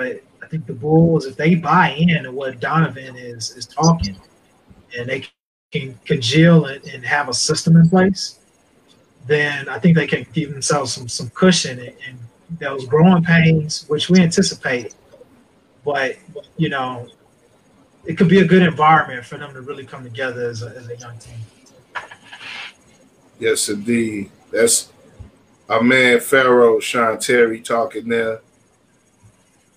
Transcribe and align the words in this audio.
but 0.00 0.22
I 0.42 0.46
think 0.46 0.64
the 0.64 0.72
Bulls, 0.72 1.26
if 1.26 1.36
they 1.36 1.54
buy 1.54 1.90
in 1.90 2.22
to 2.22 2.32
what 2.32 2.58
Donovan 2.58 3.16
is 3.16 3.54
is 3.54 3.66
talking, 3.66 4.16
and 4.96 5.06
they 5.06 5.26
can 5.70 5.94
congeal 6.06 6.64
and, 6.64 7.04
have 7.04 7.28
a 7.28 7.34
system 7.34 7.76
in 7.76 7.86
place, 7.86 8.38
then 9.26 9.68
I 9.68 9.78
think 9.78 9.98
they 9.98 10.06
can 10.06 10.26
give 10.32 10.52
themselves 10.52 10.94
some 10.94 11.06
some 11.06 11.28
cushion 11.34 11.78
and, 11.80 11.94
and 12.06 12.18
those 12.58 12.86
growing 12.86 13.22
pains, 13.22 13.84
which 13.88 14.08
we 14.08 14.20
anticipated. 14.20 14.94
But 15.84 16.16
you 16.56 16.70
know, 16.70 17.06
it 18.06 18.16
could 18.16 18.28
be 18.28 18.40
a 18.40 18.46
good 18.46 18.62
environment 18.62 19.26
for 19.26 19.36
them 19.36 19.52
to 19.52 19.60
really 19.60 19.84
come 19.84 20.02
together 20.02 20.48
as 20.48 20.62
a, 20.62 20.68
as 20.68 20.88
a 20.88 20.96
young 20.96 21.18
team. 21.18 21.40
Yes, 23.38 23.68
indeed. 23.68 24.30
That's 24.50 24.90
our 25.68 25.82
man 25.82 26.20
Pharaoh 26.20 26.80
Sean 26.80 27.18
Terry 27.18 27.60
talking 27.60 28.08
there. 28.08 28.40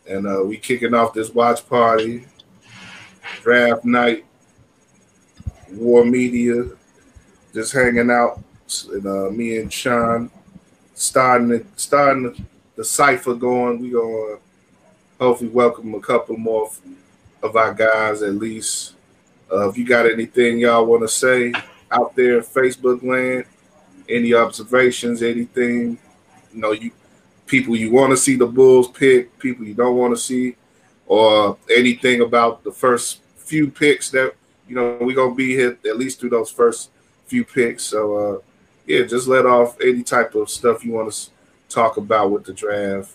And 0.08 0.28
uh, 0.28 0.44
we 0.44 0.58
kicking 0.58 0.94
off 0.94 1.14
this 1.14 1.34
watch 1.34 1.68
party, 1.68 2.26
draft 3.42 3.86
night, 3.86 4.26
war 5.72 6.04
media, 6.04 6.66
just 7.54 7.74
hanging 7.74 8.12
out. 8.12 8.42
And 8.92 9.06
uh, 9.06 9.30
me 9.30 9.58
and 9.58 9.72
Sean 9.72 10.32
starting 10.94 11.50
the, 11.50 11.66
starting 11.76 12.46
the, 12.76 12.84
cipher 12.84 13.34
going. 13.34 13.80
We 13.80 13.92
gonna 13.92 14.38
hopefully 15.20 15.50
welcome 15.50 15.94
a 15.94 16.00
couple 16.00 16.38
more 16.38 16.70
of 17.42 17.56
our 17.56 17.74
guys 17.74 18.22
at 18.22 18.36
least. 18.36 18.96
Uh, 19.52 19.70
if 19.70 19.78
you 19.78 19.86
got 19.86 20.06
anything 20.10 20.58
y'all 20.58 20.86
want 20.86 21.04
to 21.04 21.08
say 21.08 21.54
out 21.92 22.16
there 22.16 22.38
in 22.38 22.44
Facebook 22.44 23.04
land, 23.04 23.46
any 24.10 24.34
observations, 24.34 25.22
anything, 25.22 25.98
you 26.54 26.60
know, 26.60 26.72
you 26.72 26.92
people 27.46 27.76
you 27.76 27.92
want 27.92 28.12
to 28.12 28.18
see 28.18 28.36
the 28.36 28.46
Bulls 28.46 28.88
pick, 28.88 29.38
people 29.40 29.66
you 29.66 29.74
don't 29.74 29.98
want 29.98 30.16
to 30.16 30.22
see, 30.22 30.56
or 31.06 31.58
anything 31.76 32.22
about 32.22 32.64
the 32.64 32.72
first 32.72 33.22
few 33.38 33.70
picks 33.70 34.10
that 34.12 34.34
you 34.68 34.76
know 34.76 34.98
we're 35.02 35.16
gonna 35.16 35.36
be 35.36 35.54
here 35.54 35.78
at 35.86 35.98
least 35.98 36.20
through 36.20 36.30
those 36.30 36.52
first 36.52 36.90
few 37.26 37.44
picks. 37.44 37.84
So 37.84 38.16
uh, 38.16 38.40
yeah, 38.86 39.04
just 39.04 39.28
let 39.28 39.46
off 39.46 39.80
any 39.82 40.04
type 40.04 40.36
of 40.36 40.50
stuff 40.50 40.84
you 40.84 40.94
want 40.94 41.12
to 41.12 41.30
talk 41.70 41.98
about 41.98 42.32
with 42.32 42.46
the 42.46 42.54
draft 42.54 43.12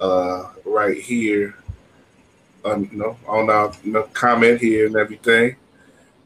uh, 0.00 0.50
right 0.64 1.00
here. 1.00 1.56
On, 2.64 2.88
you 2.92 2.96
know, 2.96 3.16
on 3.26 3.50
our 3.50 3.72
you 3.82 3.90
know, 3.90 4.04
comment 4.12 4.60
here 4.60 4.86
and 4.86 4.94
everything, 4.94 5.56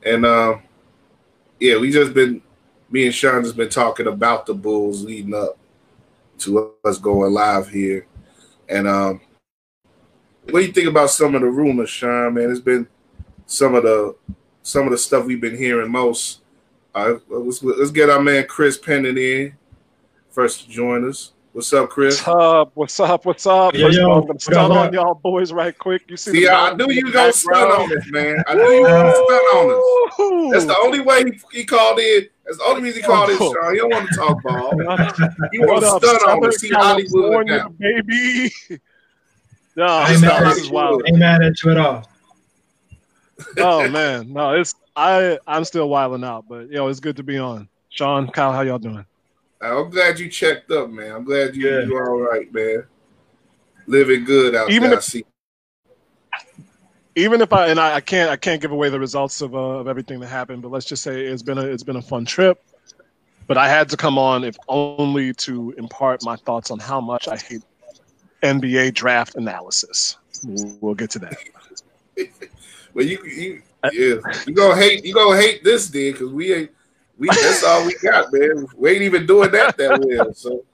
and 0.05 0.27
um, 0.27 0.63
yeah, 1.59 1.79
we 1.79 1.91
just 1.91 2.13
been 2.13 2.43
me 2.91 3.07
and 3.07 3.15
Sean 3.15 3.43
has 3.43 3.53
been 3.53 3.71
talking 3.71 4.07
about 4.07 4.45
the 4.47 4.55
Bulls 4.55 5.03
leading 5.03 5.35
up 5.35 5.57
to 6.39 6.75
us 6.85 6.99
going 6.99 7.33
live 7.33 7.69
here. 7.69 8.07
And 8.69 8.89
um, 8.89 9.21
what 10.51 10.61
do 10.61 10.67
you 10.67 10.73
think 10.73 10.89
about 10.89 11.11
some 11.11 11.35
of 11.35 11.41
the 11.41 11.49
rumors, 11.49 11.91
Sean? 11.91 12.35
Man, 12.35 12.51
it's 12.51 12.61
been 12.61 12.87
some 13.47 13.75
of 13.75 13.83
the 13.83 14.17
some 14.63 14.85
of 14.85 14.91
the 14.91 14.99
stuff 14.99 15.27
we've 15.27 15.41
been 15.41 15.57
hearing 15.57 15.91
most. 15.91 16.41
Uh, 16.95 17.15
let's, 17.29 17.63
let's 17.63 17.91
get 17.91 18.11
our 18.11 18.21
man 18.21 18.47
Chris 18.47 18.79
Pennant 18.79 19.19
in 19.19 19.55
first 20.31 20.65
to 20.65 20.71
join 20.71 21.09
us. 21.09 21.33
What's 21.53 21.73
up, 21.73 21.89
Chris? 21.89 22.21
What's 22.21 22.29
up? 22.29 22.71
What's 22.75 23.01
up? 23.01 23.25
What's 23.25 23.47
up? 23.47 23.75
Yo, 23.75 23.89
yo, 23.89 24.13
I'm 24.13 24.27
gonna 24.27 24.39
stun 24.39 24.73
on 24.73 24.93
y'all 24.93 25.15
boys 25.15 25.53
right 25.53 25.77
quick. 25.77 26.03
You 26.09 26.19
see? 26.19 26.33
See, 26.33 26.49
I 26.49 26.75
knew 26.75 26.91
you 26.91 27.11
gonna 27.11 27.33
stun 27.33 27.71
on 27.71 27.97
us, 27.97 28.05
man. 28.11 28.45
I 28.47 28.55
knew 28.55 28.63
you 28.63 28.87
gonna 28.87 29.13
stun 29.13 29.25
on 29.25 30.51
us. 30.51 30.53
That's 30.53 30.65
the 30.67 30.77
only 30.83 31.01
way 31.01 31.25
he, 31.25 31.41
he 31.61 31.65
called 31.65 31.99
in. 31.99 32.29
That's 32.47 32.59
the 32.59 32.65
only 32.65 32.83
reason 32.83 33.03
he 33.03 33.07
called 33.07 33.31
in, 33.31 33.37
Oh. 33.41 33.53
Sean. 33.55 33.73
He 33.75 33.79
don't 33.81 33.91
want 33.93 34.09
to 34.09 34.15
talk 34.17 34.43
ball. 34.43 34.71
He 35.53 35.59
want 35.59 35.83
to 35.83 35.89
up, 35.89 36.03
stun 36.03 36.15
on 36.15 36.21
Southern 36.21 36.45
us. 36.49 36.57
See 36.59 36.69
Hollywood 36.71 37.11
California, 37.13 37.57
now. 37.57 37.69
baby? 37.79 38.53
No, 39.77 39.85
I 39.87 40.09
this 40.13 40.23
ain't 40.23 40.33
mad 40.33 40.43
at 40.45 40.57
is 40.57 40.67
you. 40.69 40.73
wild. 40.73 41.03
Ain't 41.07 41.19
mad 41.19 41.43
at 41.43 41.63
you 41.63 41.71
at 41.73 41.77
all. 41.79 42.09
Oh 43.59 43.89
man, 43.89 44.33
no, 44.33 44.53
it's 44.55 44.75
I. 44.95 45.39
I'm 45.47 45.65
still 45.65 45.89
wilding 45.91 46.25
out, 46.25 46.47
but 46.49 46.69
you 46.69 46.75
know 46.77 46.89
it's 46.89 47.01
good 47.01 47.17
to 47.17 47.23
be 47.23 47.37
on. 47.39 47.69
Sean, 47.91 48.29
Kyle, 48.29 48.53
how 48.53 48.63
y'all 48.63 48.79
doing? 48.79 49.05
I'm 49.61 49.91
glad 49.91 50.19
you 50.19 50.29
checked 50.31 50.71
up, 50.71 50.89
man. 50.91 51.13
I'm 51.13 51.25
glad 51.25 51.55
you 51.57 51.69
Yeah. 51.69 51.85
you 51.85 51.97
all 51.99 52.19
right, 52.21 52.51
man. 52.55 52.85
Living 53.87 54.25
good 54.25 54.55
out 54.55 54.71
Even 54.71 54.91
there. 54.91 54.99
if- 54.99 54.99
I 54.99 55.03
see. 55.03 55.25
Even 57.17 57.41
if 57.41 57.53
I 57.53 57.69
and 57.69 57.81
I, 57.81 57.95
I 57.95 58.01
can't 58.01 58.31
I 58.31 58.37
can't 58.37 58.61
give 58.61 58.71
away 58.71 58.91
the 58.91 59.01
results 59.01 59.41
of 59.41 59.55
uh, 59.55 59.59
of 59.59 59.89
everything 59.89 60.21
that 60.21 60.29
happened, 60.29 60.63
but 60.63 60.71
let's 60.71 60.85
just 60.85 61.03
say 61.03 61.25
it's 61.25 61.43
been 61.43 61.59
a 61.59 61.63
it's 61.63 61.83
been 61.83 61.97
a 61.97 62.03
fun 62.03 62.27
trip. 62.27 62.63
But 63.47 63.57
I 63.57 63.69
had 63.69 63.89
to 63.91 63.97
come 63.97 64.19
on 64.19 64.45
if 64.45 64.57
only 64.69 65.33
to 65.35 65.75
impart 65.79 66.23
my 66.25 66.37
thoughts 66.37 66.71
on 66.71 66.79
how 66.79 67.01
much 67.01 67.27
I 67.27 67.37
hate 67.37 67.63
NBA 68.43 68.95
draft 68.95 69.37
analysis. 69.37 70.19
We'll, 70.45 70.95
get 70.95 71.11
to 71.11 71.19
that. 71.21 71.37
Well, 72.95 73.05
you 73.05 73.23
you 73.25 73.63
yeah, 73.93 74.17
you 74.47 74.55
gonna 74.55 74.75
hate 74.75 75.05
you 75.05 75.13
gonna 75.13 75.39
hate 75.39 75.63
this 75.63 75.89
then 75.89 76.13
because 76.13 76.31
we 76.33 76.55
ain't 76.55 76.71
we 77.19 77.29
that's 77.29 77.63
all 77.63 77.85
we 77.85 77.95
got, 78.03 78.33
man. 78.33 78.67
We 78.75 78.93
ain't 78.93 79.03
even 79.03 79.27
doing 79.27 79.51
that 79.51 79.77
that 79.77 80.01
well. 80.01 80.33
So 80.33 80.65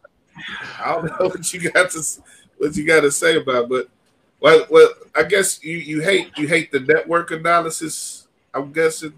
I 0.79 0.93
don't 0.93 1.07
know 1.07 1.17
what 1.29 1.53
you 1.53 1.69
got 1.69 1.91
to 1.91 2.03
what 2.59 2.77
you 2.77 2.87
got 2.87 3.01
to 3.01 3.11
say 3.11 3.39
about, 3.39 3.65
it, 3.65 3.69
but 3.69 3.89
well, 4.43 4.67
well, 4.71 4.91
I 5.15 5.23
guess 5.23 5.63
you 5.63 5.77
you 5.77 6.01
hate 6.01 6.37
you 6.37 6.49
hate 6.49 6.73
the 6.73 6.81
network 6.81 7.31
analysis. 7.31 8.27
I'm 8.53 8.73
guessing. 8.73 9.13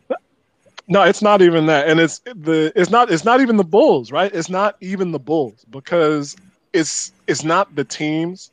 No, 0.86 1.02
it's 1.02 1.22
not 1.22 1.40
even 1.40 1.64
that, 1.66 1.88
and 1.88 1.98
it's 1.98 2.18
the 2.18 2.70
it's 2.76 2.90
not 2.90 3.10
it's 3.10 3.24
not 3.24 3.40
even 3.40 3.56
the 3.56 3.64
Bulls, 3.64 4.12
right? 4.12 4.32
It's 4.34 4.50
not 4.50 4.76
even 4.82 5.12
the 5.12 5.18
Bulls 5.18 5.64
because 5.70 6.36
it's 6.74 7.12
it's 7.26 7.42
not 7.42 7.74
the 7.74 7.84
teams, 7.84 8.50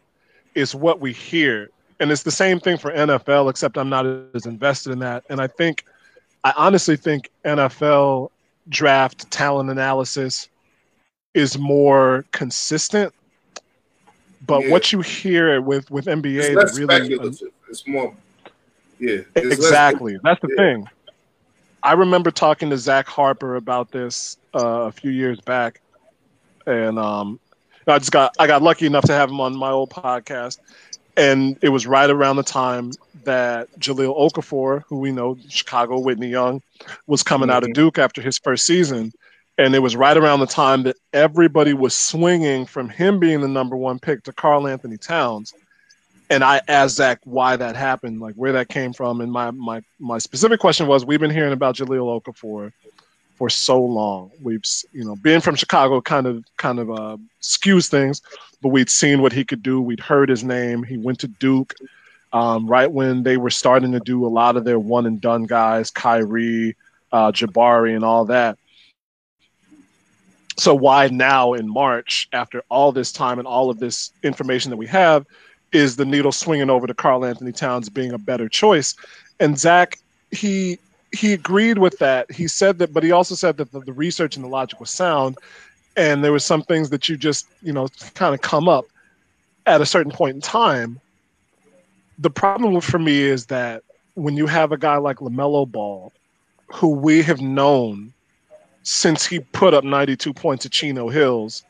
it's 0.56 0.74
what 0.74 1.02
we 1.02 1.12
hear, 1.12 1.70
and 2.00 2.10
it's 2.10 2.24
the 2.24 2.31
same 2.31 2.58
thing 2.58 2.78
for 2.78 2.94
NFL, 2.94 3.50
except 3.50 3.78
I'm 3.78 3.90
not 3.90 4.06
as 4.34 4.46
invested 4.46 4.94
in 4.94 5.00
that. 5.00 5.26
And 5.30 5.42
I 5.42 5.48
think, 5.48 5.84
I 6.46 6.54
honestly 6.56 6.96
think 6.96 7.30
NFL 7.44 8.31
draft 8.70 9.30
talent 9.30 9.70
analysis 9.70 10.48
is 11.34 11.58
more 11.58 12.24
consistent. 12.31 13.14
But 14.51 14.66
Yeah. 14.66 14.72
what 14.72 14.91
you 14.91 15.00
hear 15.00 15.62
with 15.62 15.89
with 15.89 16.07
NBA, 16.07 16.62
It's 16.62 16.78
really 16.78 16.94
speculative. 16.94 17.51
It's 17.69 17.88
more. 17.88 18.13
Yeah, 19.00 19.22
it's 19.34 19.56
exactly. 19.56 20.17
That's 20.23 20.41
the 20.41 20.50
yeah. 20.50 20.56
thing. 20.57 20.89
I 21.84 21.94
remember 21.94 22.31
talking 22.31 22.69
to 22.69 22.78
Zach 22.78 23.07
Harper 23.07 23.56
about 23.56 23.91
this 23.91 24.35
uh, 24.53 24.81
a 24.81 24.91
few 24.91 25.09
years 25.09 25.39
back, 25.39 25.79
and 26.66 27.00
um, 27.00 27.39
I 27.88 27.97
just 27.97 28.12
got 28.12 28.35
I 28.39 28.45
got 28.45 28.62
lucky 28.62 28.85
enough 28.85 29.06
to 29.06 29.13
have 29.13 29.29
him 29.29 29.39
on 29.39 29.56
my 29.56 29.72
old 29.72 29.89
podcast, 29.89 30.59
and 31.16 31.57
it 31.62 31.69
was 31.69 31.88
right 31.88 32.09
around 32.09 32.35
the 32.35 32.44
time 32.44 32.91
that 33.23 33.69
Jahlil 33.79 34.13
Okafor, 34.19 34.83
who 34.88 34.97
we 34.97 35.13
know, 35.13 35.38
Chicago 35.47 35.97
Whitney 35.97 36.28
Young, 36.28 36.62
was 37.07 37.23
coming 37.23 37.50
out 37.50 37.63
of 37.63 37.72
Duke 37.72 37.97
after 37.97 38.22
his 38.22 38.38
first 38.38 38.66
season, 38.66 39.13
and 39.57 39.75
it 39.75 39.79
was 39.79 39.95
right 39.95 40.17
around 40.17 40.39
the 40.39 40.47
time 40.47 40.84
that 40.84 40.95
everybody 41.13 41.73
was 41.73 41.94
swinging 41.94 42.66
from 42.66 42.89
him 42.89 43.19
being 43.19 43.41
the 43.41 43.47
number 43.47 43.75
one 43.75 44.00
pick 44.00 44.23
to 44.23 44.34
Karl-Anthony 44.34 44.97
Towns 44.97 45.53
and 46.31 46.45
I 46.45 46.62
asked 46.69 46.95
Zach 46.95 47.19
why 47.25 47.57
that 47.57 47.75
happened, 47.75 48.22
like 48.22 48.35
where 48.35 48.53
that 48.53 48.69
came 48.69 48.94
from, 48.94 49.19
and 49.19 49.29
my 49.31 49.51
my 49.51 49.84
my 50.00 50.17
specific 50.17 50.62
question 50.62 50.88
was: 50.88 51.06
We've 51.06 51.19
been 51.19 51.29
hearing 51.29 51.51
about 51.51 51.75
Jahlil 51.75 52.22
Okafor 52.22 52.72
for 53.35 53.50
so 53.50 53.84
long. 53.84 54.31
We've 54.41 54.63
you 54.94 55.03
know 55.03 55.17
being 55.17 55.41
from 55.41 55.56
Chicago 55.56 56.00
kind 56.00 56.25
of 56.25 56.45
kind 56.56 56.79
of 56.79 56.89
uh, 56.89 57.18
skews 57.41 57.89
things, 57.89 58.22
but 58.62 58.69
we'd 58.69 58.89
seen 58.89 59.22
what 59.22 59.33
he 59.33 59.44
could 59.44 59.62
do. 59.62 59.81
We'd 59.81 60.00
heard 60.00 60.29
his 60.29 60.41
name. 60.41 60.83
He 60.83 60.97
went 60.97 61.19
to 61.19 61.28
Duke 61.28 61.75
um, 62.31 62.66
right 62.66 62.89
when 62.89 63.23
they 63.23 63.35
were 63.35 63.50
starting 63.50 63.91
to 63.91 64.00
do 64.00 64.25
a 64.25 64.29
lot 64.29 64.56
of 64.56 64.63
their 64.63 64.79
one 64.79 65.06
and 65.06 65.19
done 65.19 65.44
guys, 65.44 65.91
Kyrie, 65.91 66.78
uh, 67.12 67.33
Jabari, 67.33 67.94
and 67.94 68.06
all 68.06 68.23
that. 68.25 68.57
So 70.57 70.75
why 70.75 71.07
now 71.07 71.53
in 71.53 71.67
March, 71.67 72.28
after 72.34 72.63
all 72.69 72.91
this 72.91 73.12
time 73.12 73.39
and 73.39 73.47
all 73.47 73.69
of 73.69 73.79
this 73.79 74.12
information 74.23 74.69
that 74.69 74.78
we 74.78 74.88
have? 74.88 75.25
is 75.71 75.95
the 75.95 76.06
needle 76.06 76.31
swinging 76.31 76.69
over 76.69 76.88
to 76.88 76.94
Karl-Anthony 76.94 77.51
Towns 77.51 77.89
being 77.89 78.12
a 78.12 78.18
better 78.18 78.50
choice. 78.50 78.95
And 79.39 79.57
Zach, 79.57 79.98
he 80.31 80.80
he 81.12 81.33
agreed 81.33 81.77
with 81.77 81.98
that. 82.00 82.31
He 82.31 82.48
said 82.48 82.80
that, 82.80 82.94
but 82.94 83.03
he 83.03 83.12
also 83.12 83.36
said 83.36 83.57
that 83.57 83.71
the, 83.71 83.81
the 83.81 83.94
research 83.94 84.38
and 84.38 84.45
the 84.45 84.50
logic 84.50 84.80
was 84.80 84.89
sound, 84.89 85.38
and 85.98 86.24
there 86.24 86.31
were 86.31 86.39
some 86.39 86.63
things 86.63 86.89
that 86.89 87.09
you 87.09 87.18
just 87.18 87.47
you 87.62 87.74
know 87.74 87.88
kind 88.13 88.33
of 88.33 88.42
come 88.42 88.69
up 88.69 88.86
at 89.65 89.81
a 89.81 89.86
certain 89.86 90.12
point 90.12 90.36
in 90.36 90.42
time. 90.42 91.00
The 92.19 92.30
problem 92.30 92.80
for 92.81 93.00
me 93.00 93.21
is 93.21 93.47
that 93.47 93.83
when 94.13 94.38
you 94.38 94.47
have 94.47 94.71
a 94.71 94.77
guy 94.77 94.97
like 94.97 95.18
Lamelo 95.18 95.69
Ball, 95.69 96.13
who 96.68 96.89
we 96.89 97.21
have 97.24 97.42
known 97.42 98.13
since 98.83 99.25
he 99.25 99.39
put 99.39 99.74
up 99.74 99.83
92 99.83 100.33
points 100.33 100.66
at 100.66 100.72
Chino 100.72 101.10
Hills 101.10 101.63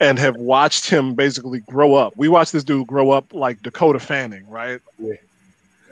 and 0.00 0.18
have 0.18 0.36
watched 0.36 0.90
him 0.90 1.14
basically 1.14 1.60
grow 1.60 1.94
up. 1.94 2.12
We 2.16 2.28
watched 2.28 2.52
this 2.52 2.64
dude 2.64 2.86
grow 2.86 3.10
up 3.10 3.32
like 3.32 3.62
Dakota 3.62 3.98
Fanning, 3.98 4.48
right? 4.48 4.80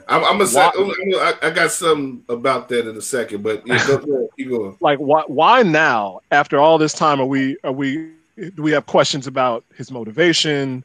I'm, 0.07 0.23
I'm 0.23 0.37
gonna 0.37 0.47
say 0.47 0.59
Why- 0.59 0.71
oh, 0.75 1.33
I, 1.41 1.47
I 1.47 1.49
got 1.49 1.71
something 1.71 2.23
about 2.29 2.69
that 2.69 2.87
in 2.87 2.95
a 2.95 3.01
second, 3.01 3.41
but 3.41 3.65
yeah, 3.65 3.85
go, 3.87 3.97
go, 3.97 4.29
you 4.37 4.49
go. 4.49 4.77
Like 4.79 4.99
why 4.99 5.23
why 5.25 5.63
now 5.63 6.19
after 6.31 6.59
all 6.59 6.77
this 6.77 6.93
time 6.93 7.19
are 7.19 7.25
we 7.25 7.57
are 7.63 7.71
we 7.71 8.11
do 8.37 8.61
we 8.61 8.71
have 8.71 8.85
questions 8.85 9.25
about 9.25 9.63
his 9.75 9.89
motivation, 9.91 10.83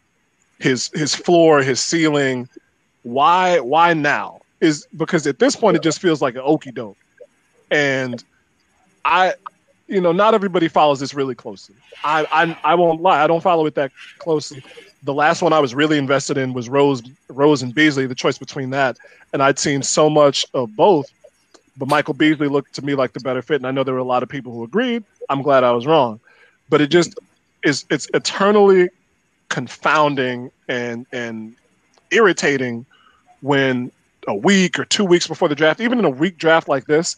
his 0.59 0.91
his 0.95 1.15
floor, 1.15 1.61
his 1.63 1.81
ceiling. 1.81 2.49
Why 3.03 3.61
why 3.61 3.93
now? 3.93 4.41
Is 4.61 4.87
because 4.97 5.27
at 5.27 5.39
this 5.39 5.55
point 5.55 5.77
it 5.77 5.83
just 5.83 6.01
feels 6.01 6.23
like 6.23 6.35
an 6.35 6.43
okey 6.43 6.71
doke. 6.71 6.97
And 7.71 8.25
I 9.05 9.35
you 9.91 10.01
know, 10.01 10.13
not 10.13 10.35
everybody 10.35 10.69
follows 10.69 11.01
this 11.01 11.15
really 11.15 11.35
closely. 11.35 11.75
I, 12.05 12.25
I 12.31 12.73
I 12.73 12.75
won't 12.77 13.03
lie, 13.03 13.23
I 13.23 13.27
don't 13.27 13.43
follow 13.43 13.67
it 13.67 13.75
that 13.75 13.91
closely. 14.19 14.63
The 15.03 15.15
last 15.15 15.43
one 15.43 15.53
I 15.53 15.59
was 15.59 15.75
really 15.75 15.99
invested 15.99 16.39
in 16.39 16.53
was 16.53 16.69
Rose 16.69 17.03
Rose 17.29 17.63
and 17.63 17.75
Beasley, 17.75 18.07
the 18.07 18.15
choice 18.15 18.39
between 18.39 18.71
that. 18.71 18.99
And 19.33 19.43
I'd 19.43 19.59
seen 19.59 19.83
so 19.83 20.09
much 20.09 20.47
of 20.55 20.75
both, 20.77 21.11
but 21.77 21.89
Michael 21.89 22.15
Beasley 22.15 22.49
looked 22.49 22.75
to 22.75 22.83
me 22.83 22.95
like 22.95 23.13
the 23.13 23.21
better 23.21 23.43
fit. 23.43 23.57
And 23.57 23.67
I 23.67 23.73
know 23.73 23.83
there 23.83 23.95
were 23.95 24.01
a 24.01 24.05
lot 24.05 24.23
of 24.23 24.29
people 24.29 24.53
who 24.53 24.63
agreed. 24.63 25.03
I'm 25.29 25.43
glad 25.43 25.65
I 25.65 25.73
was 25.73 25.87
wrong. 25.87 26.21
But 26.69 26.81
it 26.81 26.89
just 26.89 27.19
is 27.65 27.85
it's 27.91 28.09
eternally 28.15 28.91
confounding 29.49 30.51
and 30.69 31.05
and 31.13 31.57
irritating 32.13 32.87
when 33.41 33.91
a 34.29 34.35
week 34.35 34.79
or 34.79 34.85
two 34.85 35.05
weeks 35.05 35.27
before 35.27 35.49
the 35.49 35.55
draft, 35.55 35.81
even 35.81 35.99
in 35.99 36.05
a 36.05 36.11
week 36.11 36.39
draft 36.39 36.69
like 36.69 36.87
this, 36.87 37.17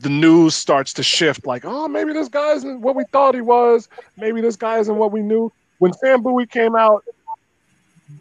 the 0.00 0.08
news 0.08 0.54
starts 0.54 0.92
to 0.94 1.02
shift 1.02 1.46
like, 1.46 1.64
oh, 1.64 1.88
maybe 1.88 2.12
this 2.12 2.28
guy 2.28 2.52
isn't 2.52 2.80
what 2.80 2.94
we 2.94 3.04
thought 3.12 3.34
he 3.34 3.40
was. 3.40 3.88
Maybe 4.16 4.40
this 4.40 4.56
guy 4.56 4.78
isn't 4.78 4.96
what 4.96 5.12
we 5.12 5.22
knew. 5.22 5.52
When 5.78 5.92
Sam 5.92 6.22
Bowie 6.22 6.46
came 6.46 6.76
out, 6.76 7.04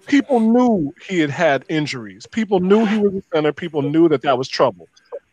people 0.07 0.39
knew 0.39 0.93
he 1.07 1.19
had 1.19 1.29
had 1.29 1.65
injuries. 1.69 2.25
People 2.27 2.59
knew 2.59 2.85
he 2.85 2.97
was 2.97 3.15
a 3.15 3.21
center. 3.33 3.53
People 3.53 3.81
knew 3.81 4.07
that 4.09 4.21
that 4.21 4.37
was 4.37 4.47
trouble. 4.47 4.87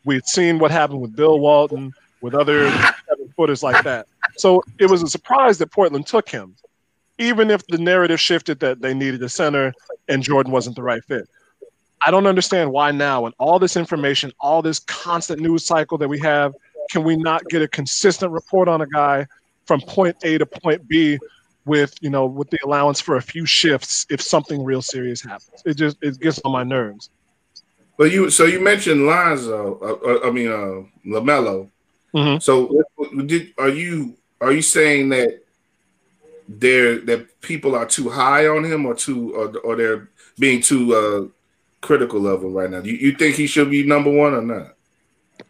We'd 0.04 0.26
seen 0.26 0.58
what 0.58 0.70
happened 0.70 1.00
with 1.00 1.14
Bill 1.14 1.38
Walton, 1.38 1.92
with 2.20 2.34
other 2.34 2.70
seven 3.08 3.32
footers 3.36 3.62
like 3.62 3.82
that. 3.84 4.06
So 4.36 4.62
it 4.78 4.86
was 4.86 5.02
a 5.02 5.08
surprise 5.08 5.58
that 5.58 5.70
Portland 5.70 6.06
took 6.06 6.28
him, 6.28 6.54
even 7.18 7.50
if 7.50 7.66
the 7.66 7.78
narrative 7.78 8.20
shifted 8.20 8.60
that 8.60 8.80
they 8.80 8.94
needed 8.94 9.22
a 9.22 9.28
center 9.28 9.72
and 10.08 10.22
Jordan 10.22 10.52
wasn't 10.52 10.76
the 10.76 10.82
right 10.82 11.04
fit. 11.04 11.28
I 12.02 12.10
don't 12.10 12.26
understand 12.26 12.72
why 12.72 12.92
now, 12.92 13.26
and 13.26 13.34
all 13.38 13.58
this 13.58 13.76
information, 13.76 14.32
all 14.40 14.62
this 14.62 14.78
constant 14.80 15.40
news 15.40 15.64
cycle 15.64 15.98
that 15.98 16.08
we 16.08 16.18
have, 16.20 16.54
can 16.90 17.04
we 17.04 17.16
not 17.16 17.44
get 17.48 17.62
a 17.62 17.68
consistent 17.68 18.32
report 18.32 18.68
on 18.68 18.80
a 18.80 18.86
guy 18.86 19.26
from 19.66 19.80
point 19.82 20.16
A 20.22 20.38
to 20.38 20.46
point 20.46 20.88
B 20.88 21.18
with 21.66 21.94
you 22.00 22.10
know 22.10 22.26
with 22.26 22.50
the 22.50 22.58
allowance 22.64 23.00
for 23.00 23.16
a 23.16 23.22
few 23.22 23.44
shifts 23.44 24.06
if 24.10 24.20
something 24.20 24.64
real 24.64 24.82
serious 24.82 25.22
happens? 25.22 25.62
It 25.64 25.74
just 25.74 25.98
it 26.02 26.18
gets 26.20 26.40
on 26.44 26.52
my 26.52 26.64
nerves. 26.64 27.10
But 27.98 28.12
you 28.12 28.30
so 28.30 28.46
you 28.46 28.60
mentioned 28.60 29.06
Lonzo, 29.06 29.78
uh, 29.80 30.08
uh 30.08 30.28
I 30.28 30.30
mean 30.30 30.48
uh, 30.48 30.82
Lamelo. 31.06 31.68
Mm-hmm. 32.14 32.38
So 32.40 32.82
did, 33.26 33.52
are 33.58 33.68
you 33.68 34.16
are 34.40 34.52
you 34.52 34.62
saying 34.62 35.10
that 35.10 35.42
there 36.48 36.98
that 37.00 37.40
people 37.42 37.76
are 37.76 37.86
too 37.86 38.08
high 38.08 38.48
on 38.48 38.64
him 38.64 38.86
or 38.86 38.94
too 38.94 39.34
or, 39.36 39.56
or 39.58 39.76
they're 39.76 40.08
being 40.38 40.60
too 40.60 40.94
uh, 40.94 41.39
critical 41.80 42.26
of 42.26 42.42
him 42.42 42.52
right 42.52 42.70
now? 42.70 42.80
You, 42.80 42.94
you 42.94 43.12
think 43.12 43.36
he 43.36 43.46
should 43.46 43.70
be 43.70 43.82
number 43.82 44.10
one 44.10 44.34
or 44.34 44.42
not? 44.42 44.74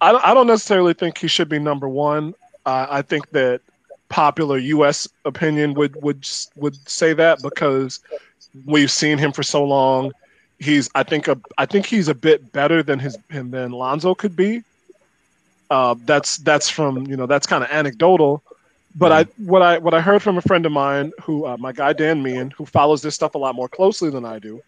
I, 0.01 0.13
I 0.13 0.35
don't 0.35 0.47
necessarily 0.47 0.95
think 0.95 1.19
he 1.19 1.29
should 1.29 1.49
be 1.49 1.59
number 1.59 1.89
one. 1.89 2.35
Uh, 2.67 2.87
I 2.89 3.03
think 3.03 3.31
that 3.31 3.61
popular 4.09 4.59
U.S. 4.59 5.09
opinion 5.25 5.75
would 5.75 6.01
would 6.03 6.29
would 6.57 6.89
say 6.89 7.13
that 7.15 7.43
because 7.43 8.01
we've 8.67 8.91
seen 8.91 9.19
him 9.19 9.33
for 9.33 9.43
so 9.43 9.65
long. 9.65 10.13
He's 10.59 10.91
I 10.95 11.03
think 11.03 11.29
a 11.29 11.39
I 11.59 11.67
think 11.67 11.87
he's 11.87 12.09
a 12.09 12.15
bit 12.15 12.53
better 12.53 12.83
than 12.83 12.99
his 12.99 13.17
than 13.31 13.73
Lonzo 13.73 14.15
could 14.15 14.37
be. 14.37 14.63
Uh, 15.71 15.95
that's 16.05 16.39
that's 16.39 16.69
from 16.69 17.07
you 17.07 17.17
know 17.17 17.27
that's 17.27 17.47
kind 17.47 17.65
of 17.65 17.71
anecdotal, 17.71 18.43
but 18.97 19.13
I 19.13 19.25
what 19.39 19.63
I 19.63 19.79
what 19.79 19.95
I 19.95 20.01
heard 20.01 20.23
from 20.23 20.37
a 20.37 20.43
friend 20.43 20.67
of 20.67 20.73
mine 20.73 21.13
who 21.23 21.47
uh, 21.47 21.57
my 21.57 21.73
guy 21.73 21.93
Dan 21.93 22.23
Meehan 22.23 22.51
who 22.51 22.67
follows 22.67 23.03
this 23.03 23.15
stuff 23.15 23.35
a 23.35 23.39
lot 23.39 23.55
more 23.55 23.69
closely 23.69 24.11
than 24.11 24.25
I 24.25 24.39
do 24.39 24.61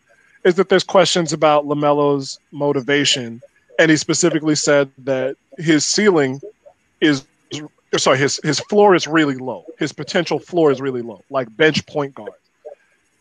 is 0.45 0.55
that 0.57 0.69
there's 0.69 0.85
questions 0.85 1.33
about 1.33 1.67
LaMelo's 1.67 2.39
motivation. 2.51 3.41
And 3.79 3.91
he 3.91 3.97
specifically 3.97 4.55
said 4.55 4.91
that 4.99 5.37
his 5.59 5.87
ceiling 5.87 6.41
is 7.01 7.25
sorry, 7.99 8.19
his, 8.19 8.41
his 8.43 8.61
floor 8.61 8.95
is 8.95 9.07
really 9.07 9.35
low. 9.35 9.65
His 9.79 9.93
potential 9.93 10.39
floor 10.39 10.71
is 10.71 10.81
really 10.81 11.03
low, 11.03 11.23
like 11.31 11.55
bench 11.57 11.85
point 11.87 12.15
guard. 12.15 12.33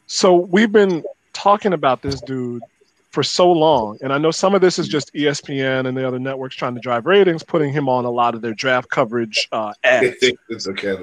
So 0.08 0.36
we've 0.36 0.72
been 0.72 1.04
talking 1.34 1.74
about 1.74 2.02
this 2.02 2.22
dude 2.22 2.64
for 3.10 3.24
so 3.24 3.52
long. 3.52 3.98
And 4.02 4.14
I 4.14 4.18
know 4.18 4.32
some 4.32 4.56
of 4.56 4.62
this 4.62 4.80
is 4.80 4.88
just 4.88 5.14
ESPN 5.14 5.88
and 5.88 5.98
the 5.98 6.08
other 6.08 6.20
networks 6.20 6.56
trying 6.56 6.76
to 6.76 6.82
drive 6.82 7.06
ratings, 7.06 7.44
putting 7.44 7.74
him 7.74 7.90
on 7.90 8.06
a 8.06 8.10
lot 8.10 8.36
of 8.36 8.42
their 8.42 8.54
draft 8.54 8.90
coverage 8.90 9.48
uh, 9.52 9.74
ads. 9.84 10.16
it's 10.50 10.68
okay. 10.68 10.96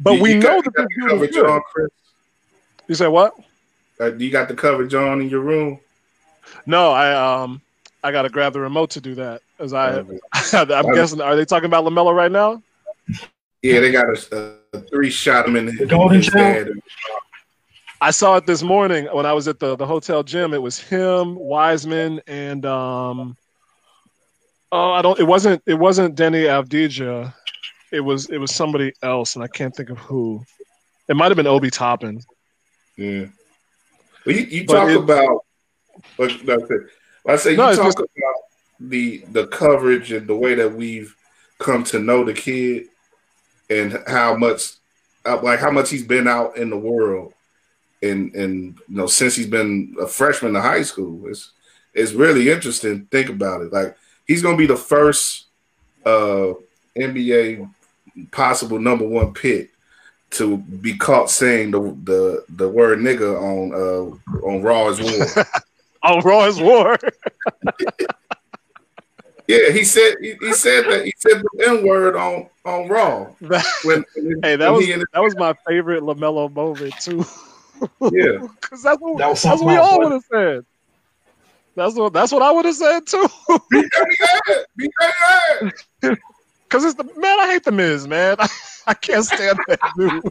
But 0.00 0.14
you, 0.14 0.22
we 0.22 0.32
you 0.34 0.40
know 0.40 0.60
got, 0.60 0.64
that 0.64 0.74
the 0.74 0.88
dude 1.08 1.22
is 1.22 1.36
good. 1.36 1.46
On, 1.46 1.60
you 2.88 2.94
say 2.94 3.08
what? 3.08 3.34
Uh, 4.02 4.12
you 4.16 4.30
got 4.30 4.48
the 4.48 4.54
coverage 4.54 4.94
on 4.94 5.20
in 5.20 5.28
your 5.28 5.40
room? 5.40 5.78
No, 6.66 6.90
I 6.90 7.42
um 7.42 7.62
I 8.02 8.10
got 8.10 8.22
to 8.22 8.28
grab 8.28 8.52
the 8.52 8.60
remote 8.60 8.90
to 8.90 9.00
do 9.00 9.14
that. 9.14 9.42
As 9.60 9.72
I, 9.72 9.98
I'm 10.52 10.92
guessing, 10.92 11.20
are 11.20 11.36
they 11.36 11.44
talking 11.44 11.66
about 11.66 11.84
Lamelo 11.84 12.12
right 12.12 12.32
now? 12.32 12.60
Yeah, 13.62 13.78
they 13.78 13.92
got 13.92 14.06
a, 14.06 14.56
a 14.72 14.80
three 14.80 15.08
shot 15.08 15.46
him 15.46 15.54
in 15.54 15.66
the, 15.66 15.72
the 15.72 15.86
golden 15.86 16.20
child. 16.20 16.68
I 18.00 18.10
saw 18.10 18.36
it 18.36 18.46
this 18.46 18.64
morning 18.64 19.06
when 19.12 19.24
I 19.24 19.32
was 19.32 19.46
at 19.46 19.60
the 19.60 19.76
the 19.76 19.86
hotel 19.86 20.24
gym. 20.24 20.52
It 20.52 20.60
was 20.60 20.80
him, 20.80 21.36
Wiseman, 21.36 22.20
and 22.26 22.66
um. 22.66 23.36
Oh, 24.72 24.90
I 24.90 25.02
don't. 25.02 25.20
It 25.20 25.24
wasn't. 25.24 25.62
It 25.66 25.74
wasn't 25.74 26.16
Deni 26.16 26.46
Avdija. 26.46 27.32
It 27.92 28.00
was. 28.00 28.28
It 28.30 28.38
was 28.38 28.52
somebody 28.52 28.92
else, 29.02 29.36
and 29.36 29.44
I 29.44 29.46
can't 29.46 29.76
think 29.76 29.90
of 29.90 29.98
who. 29.98 30.42
It 31.08 31.14
might 31.14 31.28
have 31.28 31.36
been 31.36 31.46
Obi 31.46 31.70
Toppin. 31.70 32.20
Yeah. 32.96 33.26
Well, 34.24 34.36
you, 34.36 34.42
you 34.44 34.66
talk 34.66 34.88
it, 34.88 34.96
about, 34.96 35.44
it. 36.18 36.90
I 37.26 37.36
say 37.36 37.56
no, 37.56 37.70
you 37.70 37.76
talk 37.76 37.86
just, 37.86 37.98
about 37.98 38.34
the 38.80 39.24
the 39.30 39.46
coverage 39.48 40.12
and 40.12 40.26
the 40.26 40.36
way 40.36 40.54
that 40.54 40.74
we've 40.74 41.14
come 41.58 41.84
to 41.84 41.98
know 41.98 42.24
the 42.24 42.32
kid 42.32 42.86
and 43.70 43.98
how 44.06 44.36
much, 44.36 44.74
uh, 45.24 45.40
like 45.42 45.60
how 45.60 45.70
much 45.70 45.90
he's 45.90 46.04
been 46.04 46.28
out 46.28 46.56
in 46.56 46.70
the 46.70 46.78
world, 46.78 47.32
and 48.02 48.34
and 48.34 48.78
you 48.88 48.96
know 48.96 49.06
since 49.06 49.34
he's 49.34 49.46
been 49.46 49.96
a 50.00 50.06
freshman 50.06 50.54
in 50.56 50.62
high 50.62 50.82
school, 50.82 51.26
it's 51.26 51.52
it's 51.94 52.12
really 52.12 52.50
interesting. 52.50 53.06
Think 53.10 53.28
about 53.28 53.62
it. 53.62 53.72
Like 53.72 53.96
he's 54.26 54.42
gonna 54.42 54.56
be 54.56 54.66
the 54.66 54.76
first 54.76 55.46
uh, 56.04 56.52
NBA 56.96 57.68
possible 58.30 58.78
number 58.78 59.06
one 59.06 59.32
pick 59.32 59.71
to 60.32 60.56
be 60.56 60.96
caught 60.96 61.30
saying 61.30 61.70
the 61.70 61.80
the, 62.04 62.44
the 62.48 62.68
word 62.68 62.98
nigga 62.98 63.40
on 63.40 63.72
uh 63.72 64.46
on 64.46 64.62
Raw 64.62 64.88
is 64.88 65.00
War. 65.00 65.46
on 66.02 66.20
Raw 66.20 66.44
is 66.46 66.60
War. 66.60 66.98
yeah, 69.46 69.70
he 69.70 69.84
said 69.84 70.14
he, 70.20 70.34
he, 70.40 70.52
said 70.52 70.84
that 70.86 71.04
he 71.04 71.12
said 71.18 71.42
the 71.42 71.68
N 71.68 71.86
word 71.86 72.16
on 72.16 72.48
on 72.64 72.88
Raw. 72.88 73.24
when, 73.40 74.04
when, 74.14 74.40
hey, 74.42 74.56
that 74.56 74.70
was 74.70 74.86
that 74.86 75.22
was 75.22 75.36
my 75.36 75.54
favorite 75.66 76.02
Lamelo 76.02 76.52
moment 76.52 76.94
too. 77.00 77.24
yeah, 78.12 78.46
because 78.60 78.82
that's 78.82 79.00
what, 79.00 79.18
that 79.18 79.36
that's 79.36 79.60
what 79.60 79.66
we 79.66 79.76
all 79.76 80.00
would 80.00 80.12
have 80.12 80.24
said. 80.30 80.64
That's 81.74 81.94
what 81.94 82.12
that's 82.12 82.32
what 82.32 82.42
I 82.42 82.50
would 82.50 82.64
have 82.64 82.74
said 82.74 83.06
too. 83.06 83.26
Be 83.70 83.82
Be 84.76 84.90
Because 86.00 86.84
it's 86.84 86.94
the 86.94 87.04
man. 87.16 87.40
I 87.40 87.48
hate 87.48 87.64
the 87.64 87.72
Miz, 87.72 88.06
man. 88.08 88.36
I 88.86 88.94
can't 88.94 89.24
stand 89.24 89.58
that 89.68 89.80
dude. 89.96 90.22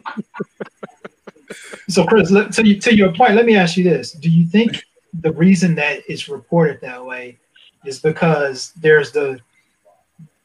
so, 1.88 2.04
Chris, 2.06 2.30
to, 2.30 2.78
to 2.78 2.94
your 2.94 3.12
point, 3.12 3.34
let 3.34 3.46
me 3.46 3.56
ask 3.56 3.76
you 3.76 3.84
this: 3.84 4.12
Do 4.12 4.30
you 4.30 4.46
think 4.46 4.84
the 5.12 5.32
reason 5.32 5.74
that 5.76 6.02
it's 6.08 6.28
reported 6.28 6.80
that 6.80 7.04
way 7.04 7.38
is 7.84 8.00
because 8.00 8.72
there's 8.80 9.12
the 9.12 9.40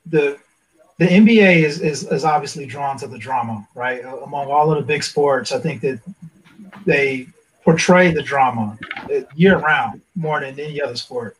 the 0.05 0.37
the 0.97 1.05
NBA 1.05 1.63
is, 1.63 1.79
is, 1.79 2.03
is 2.11 2.25
obviously 2.25 2.65
drawn 2.65 2.97
to 2.97 3.07
the 3.07 3.19
drama, 3.19 3.67
right? 3.75 4.03
Among 4.03 4.47
all 4.47 4.71
of 4.71 4.77
the 4.79 4.83
big 4.83 5.03
sports, 5.03 5.51
I 5.51 5.59
think 5.59 5.81
that 5.81 5.99
they 6.85 7.27
portray 7.63 8.11
the 8.11 8.23
drama 8.23 8.77
uh, 9.13 9.19
year 9.35 9.59
round 9.59 10.01
more 10.15 10.39
than 10.39 10.59
any 10.59 10.81
other 10.81 10.95
sport. 10.95 11.37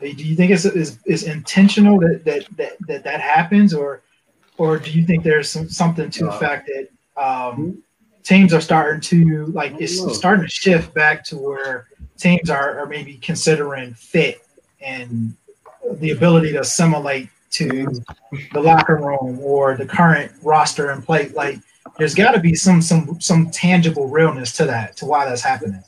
Do 0.00 0.08
you 0.08 0.36
think 0.36 0.52
it's, 0.52 0.64
is, 0.64 0.98
is 1.04 1.24
intentional 1.24 1.98
that, 2.00 2.24
that, 2.24 2.46
that, 2.56 2.72
that, 2.86 3.04
that 3.04 3.20
happens 3.20 3.74
or 3.74 4.02
or 4.58 4.78
do 4.78 4.90
you 4.90 5.04
think 5.04 5.24
there's 5.24 5.48
some, 5.48 5.68
something 5.68 6.10
to 6.10 6.24
the 6.24 6.30
uh, 6.30 6.38
fact 6.38 6.68
that 6.68 7.22
um, 7.22 7.82
teams 8.22 8.54
are 8.54 8.60
starting 8.60 9.00
to 9.00 9.46
like 9.46 9.72
it's 9.80 9.98
starting 10.16 10.44
to 10.44 10.50
shift 10.50 10.94
back 10.94 11.24
to 11.24 11.36
where 11.36 11.88
teams 12.16 12.50
are, 12.50 12.78
are 12.78 12.86
maybe 12.86 13.16
considering 13.18 13.94
fit 13.94 14.42
and 14.80 15.36
the 15.94 16.10
ability 16.10 16.52
to 16.52 16.60
assimilate 16.60 17.28
to 17.50 17.86
the 18.52 18.60
locker 18.60 18.96
room 18.96 19.38
or 19.40 19.76
the 19.76 19.86
current 19.86 20.32
roster 20.42 20.90
and 20.90 21.04
play. 21.04 21.28
Like 21.28 21.58
there's 21.98 22.14
got 22.14 22.32
to 22.32 22.40
be 22.40 22.54
some 22.54 22.80
some 22.80 23.20
some 23.20 23.50
tangible 23.50 24.08
realness 24.08 24.52
to 24.56 24.64
that 24.66 24.96
to 24.98 25.06
why 25.06 25.24
that's 25.24 25.42
happening. 25.42 25.82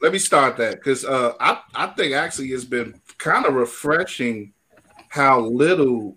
Let 0.00 0.12
me 0.12 0.18
start 0.18 0.56
that 0.56 0.76
because 0.76 1.04
uh, 1.04 1.34
I, 1.40 1.60
I 1.74 1.86
think 1.88 2.14
actually 2.14 2.48
it's 2.48 2.64
been 2.64 2.98
kind 3.18 3.44
of 3.44 3.54
refreshing 3.54 4.54
how 5.10 5.40
little 5.40 6.16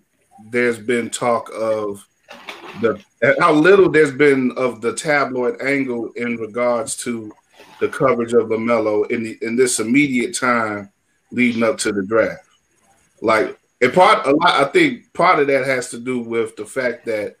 there's 0.50 0.78
been 0.78 1.10
talk 1.10 1.50
of 1.54 2.06
the 2.80 3.02
how 3.38 3.52
little 3.52 3.90
there's 3.90 4.12
been 4.12 4.52
of 4.56 4.80
the 4.80 4.94
tabloid 4.94 5.60
angle 5.62 6.10
in 6.16 6.36
regards 6.36 6.96
to 6.96 7.32
the 7.80 7.88
coverage 7.88 8.32
of 8.32 8.48
LaMelo 8.48 9.10
in 9.10 9.22
the 9.22 9.38
in 9.42 9.56
this 9.56 9.80
immediate 9.80 10.34
time 10.36 10.90
leading 11.30 11.62
up 11.62 11.78
to 11.78 11.92
the 11.92 12.04
draft. 12.04 12.46
Like, 13.20 13.58
and 13.80 13.92
part 13.92 14.26
a 14.26 14.30
lot, 14.30 14.62
I 14.62 14.64
think 14.70 15.12
part 15.12 15.40
of 15.40 15.46
that 15.48 15.66
has 15.66 15.90
to 15.90 15.98
do 15.98 16.20
with 16.20 16.56
the 16.56 16.66
fact 16.66 17.06
that 17.06 17.36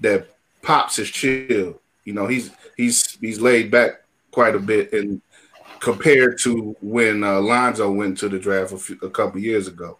that 0.00 0.28
Pops 0.62 0.98
is 0.98 1.10
chill. 1.10 1.80
You 2.04 2.12
know, 2.12 2.26
he's 2.26 2.50
he's 2.76 3.16
he's 3.20 3.40
laid 3.40 3.70
back 3.70 4.02
quite 4.30 4.54
a 4.54 4.60
bit, 4.60 4.92
and 4.92 5.20
compared 5.80 6.38
to 6.40 6.76
when 6.80 7.22
uh, 7.22 7.40
Lonzo 7.40 7.90
went 7.90 8.18
to 8.18 8.28
the 8.28 8.38
draft 8.38 8.72
a, 8.72 8.78
few, 8.78 8.98
a 9.02 9.10
couple 9.10 9.40
years 9.40 9.68
ago. 9.68 9.98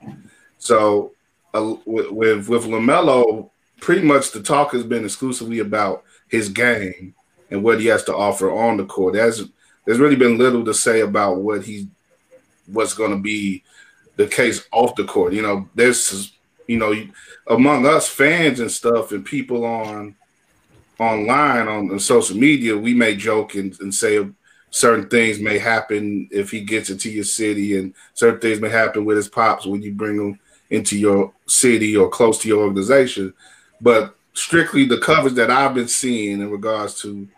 So 0.59 1.12
uh, 1.55 1.75
with, 1.85 2.11
with 2.11 2.49
with 2.49 2.64
Lamelo, 2.64 3.50
pretty 3.81 4.02
much 4.02 4.33
the 4.33 4.43
talk 4.43 4.73
has 4.73 4.85
been 4.85 5.05
exclusively 5.05 5.61
about 5.61 6.05
his 6.28 6.49
game 6.49 7.14
and 7.50 7.62
what 7.62 7.81
he 7.81 7.87
has 7.87 8.05
to 8.05 8.14
offer 8.14 8.50
on 8.50 8.76
the 8.76 8.85
court. 8.85 9.14
There's 9.14 9.45
there's 9.85 9.99
really 9.99 10.17
been 10.17 10.38
little 10.38 10.64
to 10.64 10.75
say 10.75 11.00
about 11.00 11.38
what 11.38 11.64
he 11.64 11.88
what's 12.67 12.95
going 12.95 13.12
to 13.12 13.23
be 13.23 13.62
the 14.17 14.26
case 14.26 14.67
off 14.73 14.95
the 14.97 15.05
court. 15.05 15.33
You 15.33 15.43
know, 15.43 15.69
there's 15.75 16.33
you 16.67 16.76
know 16.76 16.95
among 17.47 17.87
us 17.87 18.09
fans 18.09 18.61
and 18.61 18.71
stuff 18.71 19.12
and 19.12 19.25
people 19.25 19.64
on 19.64 20.14
online 20.99 21.69
on, 21.69 21.90
on 21.90 22.00
social 22.00 22.37
media, 22.37 22.76
we 22.76 22.93
may 22.93 23.14
joke 23.14 23.55
and, 23.55 23.78
and 23.81 23.95
say 23.95 24.26
certain 24.71 25.09
things 25.09 25.38
may 25.38 25.59
happen 25.59 26.28
if 26.31 26.50
he 26.50 26.61
gets 26.61 26.90
into 26.90 27.11
your 27.11 27.25
city, 27.25 27.78
and 27.78 27.95
certain 28.14 28.40
things 28.40 28.61
may 28.61 28.69
happen 28.69 29.05
with 29.05 29.17
his 29.17 29.28
pops 29.28 29.67
when 29.67 29.83
you 29.83 29.93
bring 29.93 30.17
him 30.17 30.38
into 30.70 30.98
your 30.98 31.32
city 31.46 31.96
or 31.96 32.08
close 32.08 32.38
to 32.38 32.48
your 32.48 32.64
organization. 32.64 33.32
But 33.80 34.14
strictly 34.34 34.84
the 34.84 34.98
coverage 34.98 35.34
that 35.34 35.50
I've 35.50 35.75
been 35.75 35.88
seeing 35.88 36.40
in 36.40 36.50
regards 36.50 37.00
to 37.02 37.28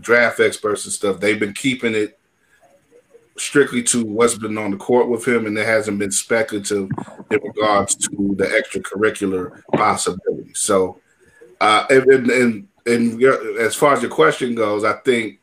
draft 0.00 0.40
experts 0.40 0.84
and 0.84 0.92
stuff, 0.92 1.20
they've 1.20 1.40
been 1.40 1.52
keeping 1.52 1.94
it 1.94 2.18
strictly 3.38 3.82
to 3.82 4.04
what's 4.04 4.36
been 4.36 4.56
on 4.58 4.70
the 4.70 4.76
court 4.76 5.08
with 5.08 5.26
him, 5.26 5.46
and 5.46 5.56
there 5.56 5.66
hasn't 5.66 5.98
been 5.98 6.10
speculative 6.10 6.88
in 7.30 7.40
regards 7.42 7.94
to 7.94 8.34
the 8.38 8.44
extracurricular 8.44 9.62
possibilities. 9.74 10.58
So, 10.58 11.00
uh, 11.60 11.86
and, 11.90 12.30
and, 12.30 12.68
and 12.86 13.22
as 13.58 13.74
far 13.74 13.92
as 13.92 14.02
your 14.02 14.10
question 14.10 14.54
goes, 14.54 14.84
I 14.84 14.94
think 14.94 15.40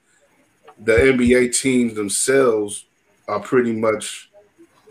the 0.80 0.94
NBA 0.94 1.60
teams 1.60 1.94
themselves 1.94 2.86
are 3.28 3.40
pretty 3.40 3.74
much 3.74 4.32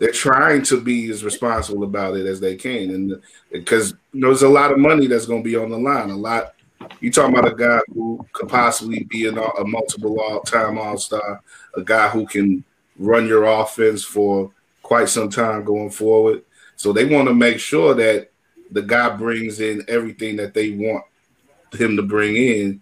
they're 0.03 0.11
trying 0.11 0.61
to 0.63 0.81
be 0.81 1.09
as 1.09 1.23
responsible 1.23 1.85
about 1.85 2.17
it 2.17 2.25
as 2.25 2.41
they 2.41 2.57
can, 2.57 2.89
and 2.89 3.21
because 3.53 3.93
there's 4.13 4.41
a 4.41 4.49
lot 4.49 4.69
of 4.69 4.77
money 4.77 5.07
that's 5.07 5.25
going 5.25 5.41
to 5.41 5.49
be 5.49 5.55
on 5.55 5.69
the 5.69 5.77
line. 5.77 6.09
A 6.09 6.15
lot. 6.15 6.55
You 6.99 7.09
talking 7.09 7.37
about 7.37 7.49
a 7.49 7.55
guy 7.55 7.79
who 7.93 8.25
could 8.33 8.49
possibly 8.49 9.05
be 9.05 9.27
an, 9.27 9.37
a 9.37 9.63
multiple 9.63 10.19
all-time 10.19 10.77
All-Star, 10.77 11.41
a 11.77 11.81
guy 11.81 12.09
who 12.09 12.27
can 12.27 12.65
run 12.99 13.25
your 13.25 13.45
offense 13.45 14.03
for 14.03 14.51
quite 14.81 15.07
some 15.07 15.29
time 15.29 15.63
going 15.63 15.89
forward. 15.89 16.43
So 16.75 16.91
they 16.91 17.05
want 17.05 17.29
to 17.29 17.33
make 17.33 17.59
sure 17.59 17.93
that 17.93 18.31
the 18.69 18.81
guy 18.81 19.15
brings 19.15 19.61
in 19.61 19.85
everything 19.87 20.35
that 20.35 20.53
they 20.53 20.71
want 20.71 21.05
him 21.71 21.95
to 21.95 22.03
bring 22.03 22.35
in 22.35 22.81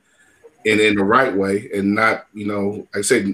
and 0.66 0.80
in 0.80 0.96
the 0.96 1.04
right 1.04 1.36
way 1.36 1.70
and 1.72 1.94
not, 1.94 2.26
you 2.34 2.48
know, 2.48 2.88
I 2.96 3.02
said 3.02 3.32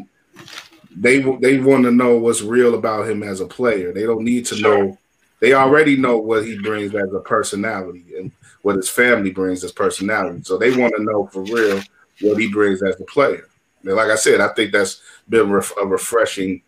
they 1.00 1.20
they 1.20 1.60
want 1.60 1.84
to 1.84 1.92
know 1.92 2.18
what's 2.18 2.42
real 2.42 2.76
about 2.76 3.10
him 3.10 3.24
as 3.24 3.40
a 3.40 3.46
player. 3.46 3.92
They 3.92 4.04
don't 4.04 4.24
need 4.24 4.46
to 4.48 4.56
sure. 4.56 4.86
know. 4.86 4.98
They 5.40 5.54
already 5.54 5.96
know 5.96 6.18
what 6.18 6.46
he 6.46 6.58
brings 6.58 6.96
as 6.96 7.14
a 7.14 7.20
personality 7.20 8.06
and 8.18 8.32
what 8.64 8.76
his 8.76 8.90
family 8.90 9.32
brings 9.32 9.64
as 9.64 9.72
personality. 9.72 10.42
So 10.44 10.58
they 10.58 10.76
want 10.76 10.96
to 10.98 11.04
know 11.04 11.28
for 11.28 11.44
real 11.44 11.80
what 12.22 12.40
he 12.40 12.52
brings 12.52 12.82
as 12.82 13.00
a 13.00 13.04
player. 13.04 13.48
And 13.84 13.96
like 13.96 14.10
I 14.10 14.16
said, 14.16 14.42
I 14.42 14.48
think 14.50 14.72
that's 14.72 15.02
been 15.30 15.42
a 15.42 15.86
refreshing 15.86 16.64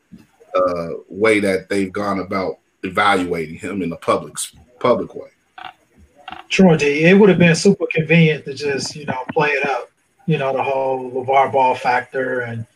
uh, 0.56 0.90
way 1.08 1.40
that 1.40 1.68
they've 1.68 1.92
gone 1.92 2.20
about 2.20 2.60
evaluating 2.84 3.56
him 3.56 3.82
in 3.82 3.90
the 3.90 3.98
public 3.98 4.36
public 4.80 5.16
way. 5.16 5.30
True, 6.50 6.78
D. 6.78 7.06
It 7.06 7.18
would 7.18 7.30
have 7.30 7.40
been 7.40 7.56
super 7.56 7.88
convenient 7.92 8.46
to 8.46 8.54
just 8.54 8.96
you 8.96 9.06
know 9.06 9.24
play 9.34 9.50
it 9.50 9.68
up 9.68 9.90
you 10.30 10.38
know, 10.38 10.54
the 10.54 10.62
whole 10.62 11.10
LeVar 11.10 11.52
Ball 11.52 11.74
factor. 11.74 12.42
And, 12.42 12.60
and 12.60 12.68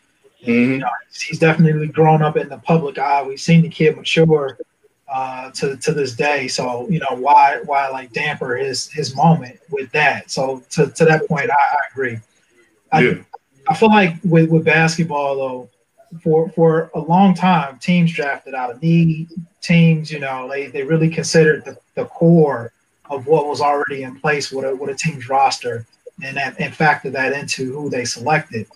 mm-hmm. 0.44 0.72
you 0.72 0.78
know, 0.78 0.88
he's 1.12 1.38
definitely 1.38 1.88
grown 1.88 2.22
up 2.22 2.36
in 2.36 2.48
the 2.48 2.58
public 2.58 2.98
eye. 2.98 3.22
We've 3.22 3.40
seen 3.40 3.62
the 3.62 3.68
kid 3.68 3.96
mature 3.96 4.58
uh, 5.12 5.50
to, 5.52 5.76
to 5.76 5.92
this 5.92 6.14
day. 6.14 6.48
So, 6.48 6.88
you 6.88 6.98
know, 6.98 7.16
why, 7.16 7.60
why 7.64 7.88
like 7.88 8.12
damper 8.12 8.56
his, 8.56 8.90
his 8.90 9.14
moment 9.14 9.58
with 9.70 9.90
that? 9.92 10.30
So 10.30 10.62
to, 10.70 10.88
to 10.90 11.04
that 11.04 11.26
point, 11.28 11.50
I, 11.50 11.54
I 11.54 11.78
agree. 11.92 12.18
I, 12.92 13.00
yeah. 13.02 13.14
I 13.68 13.74
feel 13.74 13.88
like 13.88 14.16
with, 14.24 14.50
with 14.50 14.64
basketball 14.64 15.36
though, 15.36 15.70
for, 16.22 16.48
for 16.50 16.90
a 16.94 17.00
long 17.00 17.34
time, 17.34 17.78
teams 17.78 18.12
drafted 18.12 18.54
out 18.54 18.70
of 18.70 18.80
need. 18.82 19.28
Teams, 19.60 20.10
you 20.10 20.20
know, 20.20 20.48
they, 20.48 20.66
they 20.66 20.82
really 20.82 21.08
considered 21.08 21.64
the, 21.64 21.76
the 21.94 22.04
core 22.04 22.72
of 23.10 23.26
what 23.26 23.46
was 23.46 23.60
already 23.60 24.02
in 24.02 24.18
place 24.20 24.52
with 24.52 24.64
a, 24.64 24.74
with 24.76 24.90
a 24.90 24.94
team's 24.94 25.28
roster 25.28 25.86
and 26.22 26.36
that, 26.36 26.54
and 26.60 26.74
factor 26.74 27.10
that 27.10 27.32
into 27.32 27.72
who 27.72 27.90
they 27.90 28.04
selected. 28.04 28.66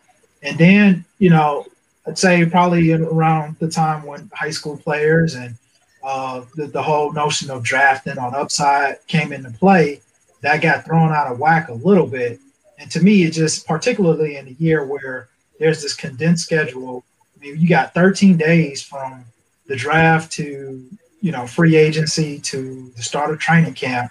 And 0.43 0.59
then, 0.59 1.05
you 1.19 1.31
know, 1.31 1.67
I'd 2.07 2.19
say 2.19 2.45
probably 2.47 2.93
around 2.93 3.57
the 3.59 3.69
time 3.69 4.05
when 4.05 4.31
high 4.33 4.51
school 4.51 4.77
players 4.77 5.35
and 5.35 5.55
uh, 6.03 6.45
the, 6.55 6.67
the 6.67 6.83
whole 6.83 7.13
notion 7.13 7.51
of 7.51 7.63
drafting 7.63 8.19
on 8.19 8.35
upside 8.35 9.05
came 9.09 9.33
into 9.33 9.51
play, 9.51 10.01
that 10.41 10.63
got 10.63 10.85
thrown 10.85 11.13
out 11.13 11.31
of 11.31 11.39
whack 11.39 11.69
a 11.69 11.75
little 11.75 12.07
bit. 12.07 12.39
And 12.79 12.91
to 12.93 13.03
me, 13.03 13.25
it 13.25 13.33
just, 13.33 13.67
particularly 13.67 14.37
in 14.37 14.47
a 14.47 14.53
year 14.53 14.87
where 14.87 15.29
there's 15.59 15.83
this 15.83 15.95
condensed 15.95 16.45
schedule, 16.45 17.05
I 17.37 17.41
mean, 17.41 17.61
you 17.61 17.69
got 17.69 17.95
13 17.95 18.37
days 18.37 18.83
from 18.83 19.25
the 19.67 19.77
draft 19.77 20.33
to, 20.33 20.89
you 21.21 21.33
know, 21.33 21.47
free 21.47 21.77
agency 21.77 22.39
to 22.41 22.93
the 22.97 23.03
start 23.03 23.31
of 23.31 23.39
training 23.39 23.75
camp 23.75 24.11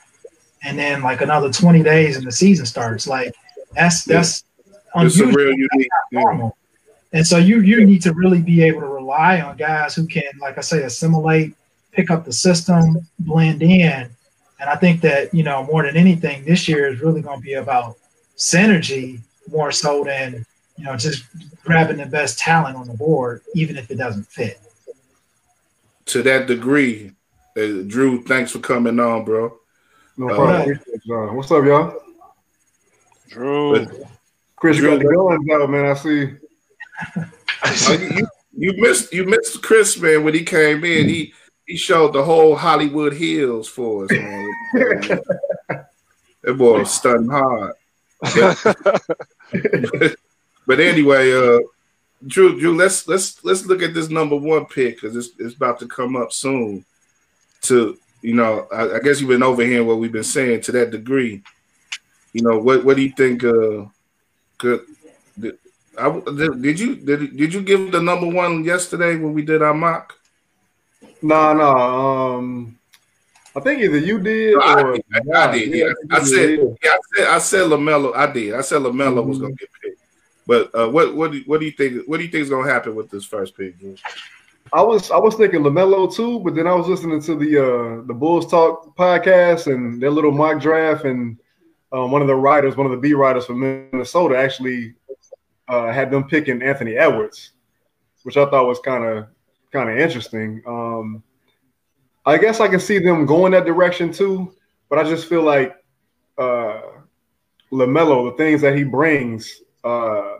and 0.63 0.77
then 0.77 1.01
like 1.01 1.21
another 1.21 1.51
20 1.51 1.83
days 1.83 2.17
and 2.17 2.25
the 2.25 2.31
season 2.31 2.65
starts. 2.65 3.07
Like 3.07 3.33
that's 3.73 4.03
that's 4.03 4.43
yeah. 4.95 5.01
unusual. 5.01 5.31
real 5.31 5.53
unique. 5.53 5.89
normal. 6.11 6.57
And 7.13 7.25
so 7.25 7.37
you 7.37 7.61
you 7.61 7.85
need 7.85 8.01
to 8.03 8.13
really 8.13 8.41
be 8.41 8.63
able 8.63 8.81
to 8.81 8.87
rely 8.87 9.41
on 9.41 9.57
guys 9.57 9.95
who 9.95 10.05
can, 10.07 10.31
like 10.39 10.57
I 10.57 10.61
say, 10.61 10.83
assimilate, 10.83 11.53
pick 11.91 12.11
up 12.11 12.25
the 12.25 12.33
system, 12.33 13.07
blend 13.19 13.61
in. 13.61 14.09
And 14.59 14.69
I 14.69 14.75
think 14.75 15.01
that, 15.01 15.33
you 15.33 15.43
know, 15.43 15.63
more 15.65 15.83
than 15.83 15.95
anything, 15.95 16.43
this 16.43 16.67
year 16.67 16.87
is 16.87 16.99
really 16.99 17.21
going 17.21 17.39
to 17.39 17.43
be 17.43 17.53
about 17.53 17.95
synergy 18.37 19.19
more 19.49 19.71
so 19.71 20.03
than, 20.03 20.45
you 20.77 20.83
know, 20.83 20.95
just 20.97 21.25
grabbing 21.63 21.97
the 21.97 22.05
best 22.05 22.39
talent 22.39 22.75
on 22.75 22.87
the 22.87 22.93
board, 22.93 23.41
even 23.53 23.77
if 23.77 23.89
it 23.91 23.95
doesn't 23.95 24.27
fit. 24.27 24.59
To 26.07 26.23
that 26.23 26.47
degree, 26.47 27.11
uh, 27.57 27.83
Drew, 27.87 28.23
thanks 28.23 28.51
for 28.51 28.59
coming 28.59 28.99
on, 28.99 29.25
bro. 29.25 29.57
No 30.17 30.27
problem. 30.33 30.79
Uh, 31.09 31.33
What's 31.33 31.51
up, 31.51 31.63
y'all? 31.63 31.99
Drew. 33.29 33.87
Chris 34.57 34.77
Drew, 34.77 34.97
got 34.97 34.99
the 34.99 35.45
guns 35.45 35.61
out, 35.61 35.69
man. 35.69 35.85
I 35.85 35.93
see. 35.93 36.33
Oh, 37.63 37.93
you, 37.93 38.27
you 38.55 38.81
missed 38.81 39.11
you 39.11 39.25
missed 39.25 39.63
Chris, 39.63 39.99
man, 39.99 40.23
when 40.23 40.35
he 40.35 40.43
came 40.43 40.83
in. 40.83 41.09
He 41.09 41.33
he 41.65 41.75
showed 41.75 42.13
the 42.13 42.23
whole 42.23 42.55
Hollywood 42.55 43.13
Hills 43.13 43.67
for 43.67 44.05
us, 44.05 44.11
man. 44.11 44.49
that 44.73 46.53
boy 46.55 46.79
was 46.79 46.91
stunning 46.91 47.29
hard. 47.29 47.73
But, 48.21 48.63
but 50.67 50.79
anyway, 50.79 51.31
uh, 51.31 51.59
Drew, 52.25 52.59
Drew, 52.59 52.75
let's 52.75 53.07
let's 53.07 53.43
let's 53.43 53.65
look 53.65 53.81
at 53.81 53.93
this 53.93 54.09
number 54.09 54.35
one 54.35 54.65
pick 54.65 55.01
because 55.01 55.15
it's 55.15 55.29
it's 55.39 55.55
about 55.55 55.79
to 55.79 55.87
come 55.87 56.15
up 56.15 56.31
soon. 56.31 56.85
To 57.63 57.97
you 58.21 58.33
know, 58.33 58.67
I, 58.71 58.95
I, 58.95 58.99
guess 58.99 59.19
you've 59.19 59.29
been 59.29 59.43
overhearing 59.43 59.87
what 59.87 59.99
we've 59.99 60.11
been 60.11 60.23
saying 60.23 60.61
to 60.61 60.71
that 60.73 60.91
degree. 60.91 61.43
You 62.33 62.43
know, 62.43 62.59
what 62.59 62.83
what 62.83 62.95
do 62.95 63.03
you 63.03 63.11
think? 63.11 63.43
Uh, 63.43 63.85
could 64.57 64.81
did, 65.39 65.57
I, 65.97 66.09
did 66.61 66.79
you 66.79 66.95
did, 66.95 67.37
did 67.37 67.53
you 67.53 67.61
give 67.61 67.91
the 67.91 68.01
number 68.01 68.27
one 68.27 68.63
yesterday 68.63 69.15
when 69.15 69.33
we 69.33 69.41
did 69.41 69.61
our 69.61 69.73
mock? 69.73 70.17
No, 71.21 71.53
no. 71.53 71.69
Um, 71.71 72.77
I 73.55 73.59
think 73.59 73.81
either 73.81 73.97
you 73.97 74.19
did 74.19 74.53
no, 74.53 74.59
or 74.59 74.93
I 74.93 74.93
did. 74.93 75.05
I, 75.33 75.51
did 75.51 75.69
yeah. 75.73 75.93
I, 76.11 76.23
said, 76.23 76.59
yeah, 76.83 76.91
I 76.91 76.99
said, 77.15 77.27
I 77.27 77.37
said 77.39 77.61
Lamelo. 77.67 78.15
I 78.15 78.31
did. 78.31 78.53
I 78.53 78.61
said 78.61 78.81
Lamelo 78.81 79.17
mm-hmm. 79.17 79.29
was 79.29 79.39
gonna 79.39 79.53
get 79.53 79.69
picked. 79.81 80.01
But 80.45 80.73
uh, 80.75 80.89
what 80.89 81.15
what 81.15 81.31
do, 81.31 81.43
what 81.45 81.59
do 81.59 81.65
you 81.65 81.71
think? 81.71 82.07
What 82.07 82.17
do 82.17 82.23
you 82.23 82.29
think 82.29 82.43
is 82.43 82.49
gonna 82.49 82.71
happen 82.71 82.95
with 82.95 83.09
this 83.09 83.25
first 83.25 83.57
pick? 83.57 83.75
I 84.71 84.81
was 84.81 85.11
I 85.11 85.17
was 85.17 85.35
thinking 85.35 85.61
Lamelo 85.61 86.13
too, 86.13 86.39
but 86.39 86.55
then 86.55 86.67
I 86.67 86.73
was 86.73 86.87
listening 86.87 87.21
to 87.21 87.35
the 87.35 87.57
uh, 87.57 88.05
the 88.05 88.13
Bulls 88.13 88.47
Talk 88.49 88.95
podcast 88.95 89.73
and 89.73 90.01
their 90.01 90.11
little 90.11 90.31
mock 90.31 90.61
draft, 90.61 91.05
and 91.05 91.37
um, 91.91 92.11
one 92.11 92.21
of 92.21 92.27
the 92.27 92.35
writers, 92.35 92.75
one 92.75 92.85
of 92.85 92.91
the 92.91 92.97
B 92.97 93.13
writers 93.13 93.45
from 93.45 93.59
Minnesota, 93.91 94.37
actually 94.37 94.93
uh, 95.67 95.91
had 95.91 96.11
them 96.11 96.27
picking 96.27 96.61
Anthony 96.61 96.95
Edwards, 96.95 97.51
which 98.23 98.37
I 98.37 98.49
thought 98.49 98.67
was 98.67 98.79
kind 98.79 99.03
of 99.03 99.27
kind 99.71 99.89
of 99.89 99.97
interesting. 99.97 100.61
Um, 100.67 101.23
I 102.25 102.37
guess 102.37 102.59
I 102.59 102.67
can 102.67 102.79
see 102.79 102.99
them 102.99 103.25
going 103.25 103.53
that 103.53 103.65
direction 103.65 104.11
too, 104.11 104.53
but 104.89 104.99
I 104.99 105.03
just 105.03 105.27
feel 105.27 105.43
like 105.43 105.75
uh, 106.37 106.81
Lamelo, 107.71 108.31
the 108.31 108.37
things 108.37 108.61
that 108.61 108.75
he 108.75 108.83
brings, 108.83 109.61
uh, 109.83 110.35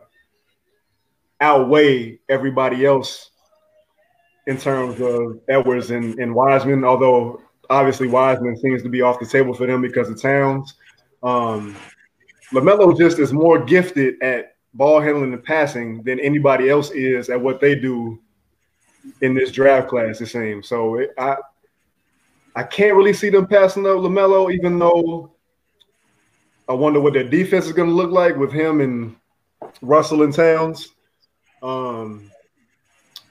outweigh 1.40 2.20
everybody 2.30 2.86
else 2.86 3.32
in 4.48 4.58
terms 4.58 5.00
of 5.02 5.40
Edwards 5.50 5.92
and, 5.92 6.18
and 6.20 6.34
Wiseman, 6.34 6.84
although 6.84 7.42
obviously 7.70 8.08
Wiseman 8.08 8.58
seems 8.58 8.82
to 8.84 8.90
be 8.90 9.02
off 9.02 9.20
the 9.20 9.26
table 9.26 9.54
for 9.54 9.68
them 9.68 9.82
because 9.82 10.10
of 10.10 10.22
Towns. 10.22 10.74
Um, 11.24 11.76
LaMelo 12.54 12.98
just 12.98 13.20
is 13.20 13.34
more 13.34 13.64
gifted 13.64 14.22
at 14.22 14.56
ball 14.74 15.02
handling 15.02 15.34
and 15.34 15.44
passing 15.44 16.04
than 16.04 16.20
anybody 16.20 16.70
else 16.70 16.92
is 16.92 17.30
at 17.30 17.40
what 17.40 17.60
they 17.60 17.76
do 17.76 18.20
in 19.22 19.34
this 19.34 19.52
draft 19.52 19.88
class, 19.88 20.22
it 20.22 20.28
seems. 20.28 20.68
So 20.68 20.96
it, 20.96 21.12
I 21.18 21.38
I 22.56 22.64
can't 22.64 22.96
really 22.96 23.14
see 23.14 23.30
them 23.30 23.48
passing 23.48 23.86
up 23.86 23.98
LaMelo, 23.98 24.52
even 24.54 24.80
though 24.80 25.32
I 26.68 26.74
wonder 26.74 27.00
what 27.00 27.14
their 27.14 27.28
defense 27.28 27.66
is 27.66 27.72
going 27.72 27.90
to 27.90 27.96
look 27.96 28.12
like 28.12 28.36
with 28.36 28.52
him 28.52 28.82
and 28.82 29.16
Russell 29.82 30.24
and 30.24 30.34
Towns. 30.34 30.90
Um, 31.62 32.32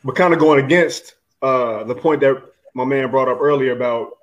but 0.04 0.14
kind 0.14 0.32
of 0.32 0.38
going 0.38 0.64
against 0.64 1.16
uh, 1.42 1.84
the 1.84 1.94
point 1.94 2.20
that 2.20 2.40
my 2.74 2.84
man 2.84 3.10
brought 3.10 3.28
up 3.28 3.38
earlier 3.40 3.72
about 3.72 4.15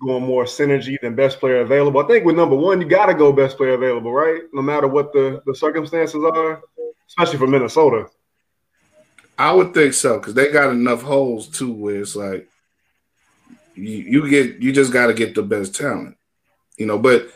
going 0.00 0.24
more 0.24 0.44
synergy 0.44 0.98
than 1.00 1.14
best 1.14 1.38
player 1.40 1.60
available. 1.60 2.02
I 2.02 2.06
think 2.06 2.24
with 2.24 2.36
number 2.36 2.56
one, 2.56 2.80
you 2.80 2.88
got 2.88 3.06
to 3.06 3.14
go 3.14 3.32
best 3.32 3.56
player 3.56 3.74
available, 3.74 4.12
right? 4.12 4.42
No 4.52 4.62
matter 4.62 4.88
what 4.88 5.12
the, 5.12 5.42
the 5.46 5.54
circumstances 5.54 6.22
are, 6.24 6.62
especially 7.08 7.38
for 7.38 7.46
Minnesota. 7.46 8.06
I 9.38 9.52
would 9.52 9.72
think 9.72 9.94
so 9.94 10.18
because 10.18 10.34
they 10.34 10.52
got 10.52 10.70
enough 10.70 11.02
holes 11.02 11.48
too, 11.48 11.72
where 11.72 12.00
it's 12.00 12.14
like 12.14 12.48
you, 13.74 13.98
you 13.98 14.30
get 14.30 14.60
you 14.60 14.72
just 14.72 14.92
got 14.92 15.06
to 15.06 15.14
get 15.14 15.34
the 15.34 15.42
best 15.42 15.74
talent, 15.74 16.16
you 16.76 16.84
know. 16.84 16.98
But 16.98 17.28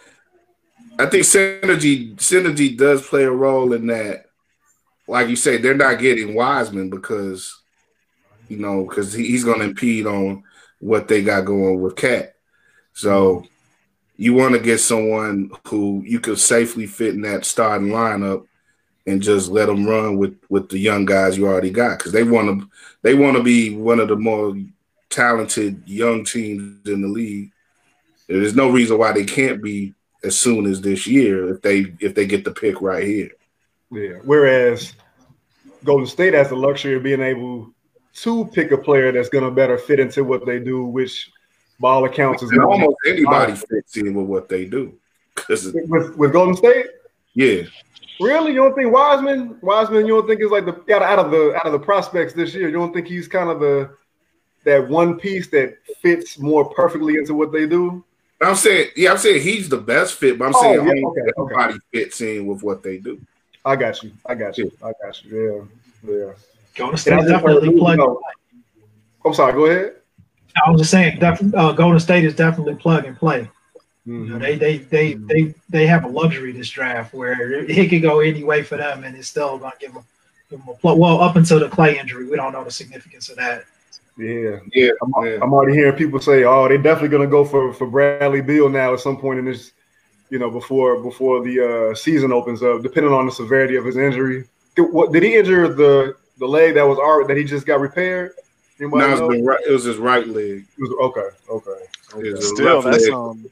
I 0.99 1.07
think 1.07 1.25
synergy 1.25 2.15
synergy 2.17 2.77
does 2.77 3.07
play 3.07 3.25
a 3.25 3.31
role 3.31 3.73
in 3.73 3.87
that. 3.87 4.27
Like 5.09 5.29
you 5.29 5.37
say, 5.37 5.57
they're 5.57 5.75
not 5.75 5.99
getting 5.99 6.35
Wiseman 6.35 6.91
because 6.91 7.59
you 8.49 8.59
know 8.59 8.85
because 8.85 9.15
he, 9.15 9.27
he's 9.27 9.45
going 9.45 9.61
to 9.61 9.67
impede 9.67 10.07
on 10.07 10.45
what 10.81 11.09
they 11.09 11.23
got 11.23 11.47
going 11.47 11.81
with 11.81 11.97
KAT. 11.97 12.34
So 12.95 13.45
you 14.17 14.35
want 14.35 14.55
to 14.55 14.61
get 14.61 14.79
someone 14.79 15.51
who 15.67 16.03
you 16.07 16.21
could 16.21 16.39
safely 16.39 16.87
fit 16.87 17.15
in 17.15 17.23
that 17.23 17.45
starting 17.45 17.89
lineup 17.89 18.47
and 19.07 19.23
just 19.23 19.51
let 19.51 19.67
them 19.67 19.85
run 19.85 20.17
with 20.17 20.39
with 20.49 20.69
the 20.69 20.79
young 20.79 21.05
guys 21.05 21.37
you 21.37 21.47
already 21.47 21.71
got 21.71 21.99
because 21.99 22.13
they 22.13 22.23
want 22.23 22.61
to 22.61 22.69
they 23.03 23.15
want 23.15 23.37
to 23.37 23.43
be 23.43 23.77
one 23.77 24.01
of 24.01 24.09
the 24.09 24.17
more 24.17 24.57
talented 25.11 25.83
young 25.87 26.25
teams 26.25 26.89
in 26.89 27.03
the 27.03 27.09
league. 27.09 27.51
There's 28.29 28.57
no 28.57 28.71
reason 28.71 28.99
why 28.99 29.13
they 29.13 29.25
can't 29.25 29.63
be 29.63 29.93
as 30.23 30.39
soon 30.39 30.65
as 30.67 30.81
this 30.81 31.07
year 31.07 31.55
if 31.55 31.63
they 31.63 31.95
if 32.01 32.15
they 32.15 32.27
get 32.27 32.45
the 32.45 32.53
pick 32.53 32.81
right 32.81 33.05
here. 33.05 33.31
Yeah. 33.91 34.19
Whereas 34.25 34.95
Golden 35.85 36.07
State 36.07 36.35
has 36.35 36.49
the 36.49 36.57
luxury 36.57 36.95
of 36.95 37.03
being 37.03 37.21
able 37.21 37.73
to 38.15 38.47
pick 38.47 38.71
a 38.71 38.79
player 38.79 39.13
that's 39.13 39.29
going 39.29 39.45
to 39.45 39.51
better 39.51 39.77
fit 39.77 40.01
into 40.01 40.25
what 40.25 40.47
they 40.47 40.59
do, 40.59 40.85
which 40.85 41.31
by 41.81 41.91
all 41.91 42.05
accounts 42.05 42.43
is 42.43 42.53
almost 42.59 42.97
anybody 43.07 43.55
fits 43.55 43.97
in 43.97 44.15
with 44.15 44.27
what 44.27 44.49
they 44.49 44.65
do. 44.65 44.95
Because 45.35 45.73
with, 45.73 46.17
with 46.17 46.33
Golden 46.33 46.57
State, 46.57 46.87
yeah. 47.35 47.63
Really, 48.21 48.53
you 48.53 48.59
don't 48.59 48.75
think 48.75 48.93
Wiseman? 48.93 49.59
Wiseman, 49.61 50.07
you 50.07 50.15
don't 50.15 50.27
think 50.27 50.41
is 50.41 50.51
like 50.51 50.67
the 50.67 50.95
out, 50.95 51.03
out 51.03 51.19
of 51.19 51.31
the 51.33 51.55
out 51.57 51.67
of 51.67 51.73
the 51.73 51.79
prospects 51.79 52.33
this 52.33 52.55
year? 52.55 52.69
You 52.69 52.75
don't 52.75 52.93
think 52.93 53.09
he's 53.09 53.27
kind 53.27 53.51
of 53.51 53.59
the 53.59 53.91
that 54.65 54.89
one 54.89 55.19
piece 55.19 55.49
that 55.49 55.77
fits 56.01 56.39
more 56.39 56.73
perfectly 56.75 57.17
into 57.17 57.35
what 57.35 57.53
they 57.53 57.67
do? 57.67 58.05
I'm 58.41 58.55
saying, 58.55 58.91
yeah, 58.97 59.13
I'm 59.13 59.19
saying 59.19 59.43
he's 59.43 59.69
the 59.69 59.79
best 59.79 60.15
fit, 60.15 60.39
but 60.39 60.47
I'm 60.47 60.55
Oh, 60.55 60.61
saying 60.63 60.75
yeah, 60.75 60.93
almost 60.93 61.19
okay, 61.19 61.31
everybody 61.37 61.79
fits 61.93 62.21
in 62.21 62.47
with 62.47 62.63
what 62.63 62.83
they 62.83 62.99
do. 62.99 63.21
I 63.65 63.77
got 63.77 64.03
you. 64.03 64.13
I 64.27 64.35
got 64.35 64.59
you. 64.59 64.71
I 64.83 64.93
got 65.03 65.25
you. 65.25 65.69
Yeah, 66.05 66.15
yeah. 66.15 66.33
Golden 66.77 66.97
State 66.99 67.19
is 67.19 67.27
definitely 67.27 67.69
Purdue, 67.69 67.79
plug. 67.79 68.17
I'm 69.25 69.35
sorry. 69.35 69.53
Go 69.55 69.67
ahead. 69.67 69.97
I 70.65 70.71
was 70.71 70.81
just 70.81 70.91
saying, 70.91 71.19
def- 71.19 71.55
uh, 71.55 71.73
Golden 71.73 72.01
State 72.01 72.25
is 72.25 72.35
definitely 72.35 72.77
plug 72.77 73.05
and 73.05 73.17
play. 73.17 73.51
You 74.07 74.13
know, 74.13 74.37
Mhm. 74.37 74.41
they 74.41 74.57
they 74.57 74.79
they 74.79 75.15
they 75.15 75.55
they 75.71 75.87
have 75.87 76.05
a 76.05 76.09
luxury 76.09 76.53
this 76.53 76.69
draft 76.69 77.15
where 77.15 77.53
it 77.53 77.89
could 77.89 78.03
go 78.03 78.21
any 78.21 78.45
way 78.45 78.63
for 78.63 78.77
them, 78.77 79.03
and 79.05 79.17
it's 79.17 79.29
still 79.29 79.57
going 79.59 79.73
to 79.73 79.79
give 79.79 79.95
them, 79.95 80.05
give 80.51 80.59
them 80.61 80.69
a 80.69 80.79
plug. 80.79 80.99
Well, 80.99 81.21
up 81.23 81.37
until 81.37 81.59
the 81.59 81.69
Clay 81.71 81.99
injury, 81.99 82.29
we 82.29 82.37
don't 82.37 82.53
know 82.53 82.63
the 82.65 82.71
significance 82.71 83.31
of 83.31 83.37
that. 83.37 83.65
Yeah. 84.19 84.59
Yeah, 84.73 84.91
I'm, 85.03 85.27
yeah. 85.27 85.39
I'm 85.43 85.53
already 85.55 85.73
hearing 85.73 85.97
people 85.97 86.21
say, 86.21 86.45
"Oh, 86.45 86.69
they're 86.69 86.79
definitely 86.79 87.09
going 87.09 87.27
to 87.27 87.31
go 87.31 87.45
for 87.45 87.73
for 87.73 87.87
Bradley 87.87 88.43
Beal 88.43 88.69
now 88.69 88.93
at 88.93 89.01
some 89.01 89.17
point 89.17 89.39
in 89.39 89.47
this, 89.47 89.73
you 90.31 90.39
know, 90.39 90.51
before 90.51 91.03
before 91.03 91.43
the 91.43 91.91
uh, 91.91 91.95
season 91.95 92.31
opens 92.31 92.63
up, 92.63 92.83
depending 92.83 93.13
on 93.13 93.27
the 93.27 93.33
severity 93.33 93.77
of 93.77 93.85
his 93.85 93.97
injury." 93.97 94.45
Did, 94.77 94.93
what, 94.93 95.13
did 95.13 95.23
he 95.23 95.37
injure 95.37 95.73
the 95.73 96.15
the 96.39 96.47
leg 96.47 96.75
that 96.75 96.83
was 96.87 96.99
already 96.99 97.29
that 97.29 97.37
he 97.39 97.45
just 97.45 97.65
got 97.65 97.81
repaired? 97.81 98.33
Anybody 98.81 99.07
No, 99.07 99.07
it 99.07 99.11
was, 99.29 99.37
the 99.39 99.43
right, 99.45 99.61
it 99.67 99.73
was 99.73 99.85
his 99.85 99.97
right 99.99 100.27
leg. 100.27 100.65
It 100.77 100.81
was- 100.81 101.11
okay, 101.11 101.29
okay, 101.49 101.71
okay. 102.15 102.29
It 102.29 102.33
was 102.35 102.45
a 102.45 102.49
Still, 102.55 102.83
that's 102.83 103.05
leg. 103.05 103.13
um, 103.13 103.47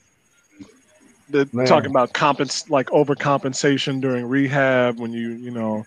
the 1.31 1.45
talking 1.67 1.91
about 1.91 2.13
compens 2.13 2.69
like 2.69 2.89
overcompensation 2.89 4.01
during 4.01 4.27
rehab 4.29 4.99
when 4.99 5.13
you 5.13 5.31
you 5.31 5.51
know 5.51 5.87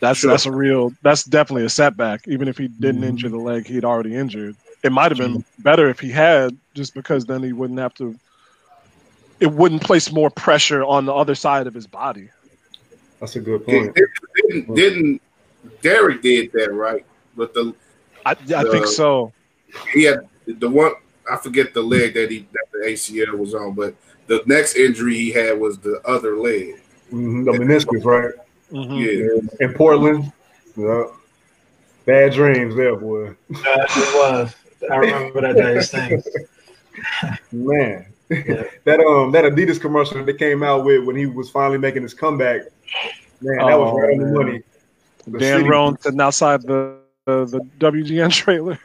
that's 0.00 0.20
Sure. 0.20 0.30
that's 0.30 0.46
a 0.46 0.52
real 0.52 0.92
that's 1.02 1.24
definitely 1.24 1.64
a 1.64 1.68
setback. 1.70 2.26
Even 2.26 2.48
if 2.48 2.56
he 2.58 2.68
didn't 2.68 3.02
Mhm. 3.02 3.08
injure 3.08 3.28
the 3.28 3.36
leg 3.36 3.66
he'd 3.66 3.84
already 3.84 4.16
injured, 4.16 4.56
it 4.82 4.90
might 4.92 5.10
have 5.12 5.18
been 5.18 5.44
better 5.60 5.88
if 5.90 6.00
he 6.00 6.10
had, 6.10 6.56
just 6.74 6.94
because 6.94 7.26
then 7.26 7.42
he 7.42 7.52
wouldn't 7.52 7.78
have 7.78 7.94
to. 7.94 8.16
It 9.40 9.52
wouldn't 9.52 9.82
place 9.82 10.10
more 10.10 10.30
pressure 10.30 10.82
on 10.84 11.04
the 11.06 11.14
other 11.14 11.34
side 11.34 11.66
of 11.66 11.74
his 11.74 11.86
body. 11.86 12.28
That's 13.20 13.36
a 13.36 13.40
good 13.40 13.64
Didn't, 13.66 13.94
point. 13.94 14.08
didn't, 14.48 14.74
didn't 14.74 15.22
Derrick 15.82 16.22
did 16.22 16.50
that 16.52 16.72
right? 16.72 17.04
But 17.36 17.52
the 17.54 17.74
I, 18.26 18.32
I 18.32 18.34
think 18.64 18.84
Uh, 18.84 18.86
so. 18.86 19.32
he 19.92 20.04
had 20.04 20.20
the 20.46 20.68
one 20.68 20.92
I 21.30 21.36
forget 21.36 21.74
the 21.74 21.82
leg 21.82 22.14
that 22.14 22.30
he 22.30 22.46
that 22.52 22.64
the 22.72 22.88
ACL 22.88 23.38
was 23.38 23.54
on, 23.54 23.74
but 23.74 23.94
the 24.26 24.42
next 24.46 24.76
injury 24.76 25.14
he 25.14 25.30
had 25.32 25.58
was 25.58 25.78
the 25.78 26.00
other 26.04 26.36
leg. 26.36 26.74
Mhm, 27.12 27.44
The 27.44 27.52
meniscus, 27.52 28.04
right? 28.04 28.34
Mhm. 28.72 28.98
Yeah, 29.60 29.66
In 29.66 29.74
Portland. 29.74 30.32
Yeah. 30.76 31.04
Bad 32.06 32.32
dreams 32.32 32.74
there, 32.76 32.96
boy. 32.96 33.28
Uh, 33.28 33.34
it 33.50 34.14
was. 34.14 34.54
I 34.90 34.96
remember 34.96 35.40
that 35.42 35.56
day's 35.56 35.90
thing. 35.90 36.22
Man. 37.52 38.06
Yeah. 38.30 38.64
that 38.84 39.00
um 39.00 39.32
that 39.32 39.44
Adidas 39.44 39.80
commercial 39.80 40.18
that 40.18 40.26
they 40.26 40.34
came 40.34 40.62
out 40.62 40.84
with 40.84 41.04
when 41.04 41.16
he 41.16 41.26
was 41.26 41.50
finally 41.50 41.78
making 41.78 42.02
his 42.02 42.14
comeback. 42.14 42.62
Man, 43.40 43.58
that 43.58 43.78
was 43.78 43.90
Oh, 43.92 43.98
right 43.98 44.12
on 44.12 44.18
the 44.18 44.38
money. 44.38 44.62
The 45.26 45.38
Dan 45.38 45.58
city- 45.58 45.68
Roan 45.68 45.98
sitting 46.00 46.20
outside 46.20 46.62
the 46.62 46.96
the, 47.44 47.60
WGN 47.78 48.30
trailer. 48.32 48.78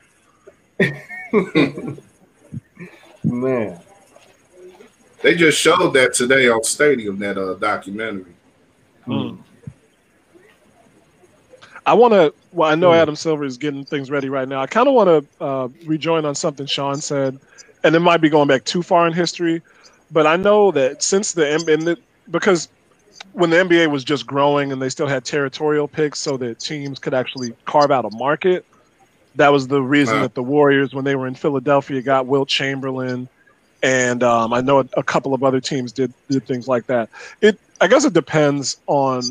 Man. 3.23 3.79
they 5.21 5.35
just 5.35 5.59
showed 5.59 5.93
that 5.93 6.13
today 6.13 6.49
on 6.49 6.63
Stadium 6.63 7.17
that 7.19 7.37
uh, 7.37 7.55
documentary. 7.55 8.33
Mm. 9.07 9.37
I 11.85 11.93
want 11.93 12.13
to. 12.13 12.33
Well, 12.51 12.69
I 12.69 12.75
know 12.75 12.91
Hmm. 12.91 12.97
Adam 12.97 13.15
Silver 13.15 13.43
is 13.45 13.57
getting 13.57 13.85
things 13.85 14.09
ready 14.09 14.29
right 14.29 14.47
now. 14.47 14.61
I 14.61 14.67
kind 14.67 14.87
of 14.87 14.93
want 14.93 15.07
to 15.07 15.43
uh, 15.43 15.67
rejoin 15.85 16.25
on 16.25 16.33
something 16.33 16.65
Sean 16.65 16.99
said, 16.99 17.37
and 17.83 17.95
it 17.95 17.99
might 17.99 18.21
be 18.21 18.29
going 18.29 18.47
back 18.47 18.63
too 18.63 18.81
far 18.81 19.05
in 19.05 19.13
history, 19.13 19.61
but 20.11 20.25
I 20.25 20.35
know 20.35 20.71
that 20.71 21.03
since 21.03 21.33
the 21.33 21.53
and 21.53 21.81
the, 21.83 21.97
because 22.31 22.69
when 23.33 23.49
the 23.49 23.57
NBA 23.57 23.91
was 23.91 24.03
just 24.03 24.25
growing 24.25 24.71
and 24.71 24.81
they 24.81 24.89
still 24.89 25.07
had 25.07 25.25
territorial 25.25 25.87
picks, 25.87 26.19
so 26.19 26.37
that 26.37 26.59
teams 26.59 26.99
could 26.99 27.13
actually 27.13 27.53
carve 27.65 27.91
out 27.91 28.05
a 28.05 28.09
market. 28.15 28.65
That 29.35 29.51
was 29.51 29.67
the 29.67 29.81
reason 29.81 30.17
Wow. 30.17 30.21
that 30.21 30.33
the 30.35 30.43
Warriors, 30.43 30.93
when 30.93 31.03
they 31.03 31.15
were 31.15 31.27
in 31.27 31.35
Philadelphia, 31.35 32.01
got 32.01 32.25
Wilt 32.25 32.47
Chamberlain, 32.47 33.27
and 33.83 34.23
um, 34.23 34.53
I 34.53 34.61
know 34.61 34.79
a, 34.79 34.85
a 34.97 35.03
couple 35.03 35.33
of 35.33 35.43
other 35.43 35.59
teams 35.59 35.91
did 35.91 36.13
did 36.29 36.45
things 36.47 36.67
like 36.67 36.87
that. 36.87 37.09
It 37.41 37.59
I 37.81 37.87
guess 37.87 38.05
it 38.05 38.13
depends 38.13 38.77
on 38.87 39.23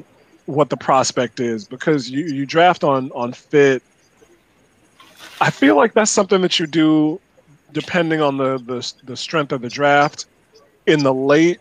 what 0.46 0.68
the 0.68 0.76
prospect 0.76 1.40
is 1.40 1.64
because 1.64 2.10
you, 2.10 2.26
you 2.26 2.46
draft 2.46 2.84
on 2.84 3.10
on 3.12 3.32
fit. 3.32 3.82
I 5.40 5.50
feel 5.50 5.76
like 5.76 5.94
that's 5.94 6.10
something 6.10 6.42
that 6.42 6.58
you 6.58 6.66
do 6.66 7.20
depending 7.72 8.20
on 8.20 8.36
the 8.36 8.58
the, 8.58 8.92
the 9.04 9.16
strength 9.16 9.52
of 9.52 9.62
the 9.62 9.70
draft 9.70 10.26
in 10.86 11.02
the 11.02 11.14
late 11.14 11.60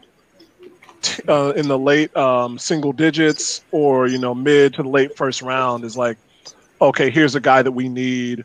t- 1.04 1.24
uh, 1.28 1.52
in 1.52 1.68
the 1.68 1.78
late 1.78 2.16
um, 2.18 2.58
single 2.58 2.92
digits 2.92 3.64
or 3.72 4.08
you 4.08 4.18
know 4.18 4.34
mid 4.34 4.74
to 4.74 4.84
the 4.84 4.90
late 4.90 5.16
first 5.16 5.42
round 5.42 5.84
is 5.86 5.96
like 5.96 6.18
okay 6.82 7.12
here's 7.12 7.36
a 7.36 7.42
guy 7.42 7.62
that 7.62 7.72
we 7.72 7.88
need 7.88 8.44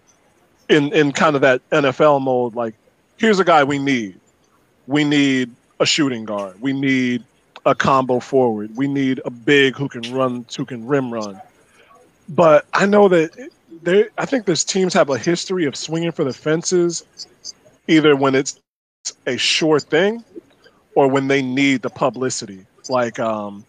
in 0.68 0.92
in 0.92 1.12
kind 1.12 1.36
of 1.36 1.42
that 1.42 1.62
NFL 1.70 2.22
mode 2.22 2.54
like 2.54 2.74
here's 3.16 3.38
a 3.38 3.44
guy 3.44 3.64
we 3.64 3.78
need 3.78 4.20
we 4.86 5.04
need 5.04 5.50
a 5.80 5.86
shooting 5.86 6.26
guard 6.26 6.60
we 6.60 6.72
need 6.72 7.24
a 7.68 7.74
combo 7.74 8.18
forward. 8.18 8.74
We 8.76 8.88
need 8.88 9.20
a 9.24 9.30
big 9.30 9.76
who 9.76 9.88
can 9.88 10.02
run, 10.12 10.46
who 10.56 10.64
can 10.64 10.86
rim 10.86 11.12
run. 11.12 11.40
But 12.28 12.66
I 12.72 12.86
know 12.86 13.08
that 13.08 13.50
there. 13.82 14.08
I 14.18 14.26
think 14.26 14.46
there's 14.46 14.64
teams 14.64 14.94
have 14.94 15.10
a 15.10 15.18
history 15.18 15.66
of 15.66 15.76
swinging 15.76 16.12
for 16.12 16.24
the 16.24 16.32
fences, 16.32 17.04
either 17.86 18.16
when 18.16 18.34
it's 18.34 18.60
a 19.26 19.36
sure 19.36 19.80
thing, 19.80 20.24
or 20.94 21.08
when 21.08 21.28
they 21.28 21.42
need 21.42 21.82
the 21.82 21.90
publicity. 21.90 22.66
Like, 22.88 23.18
um, 23.18 23.64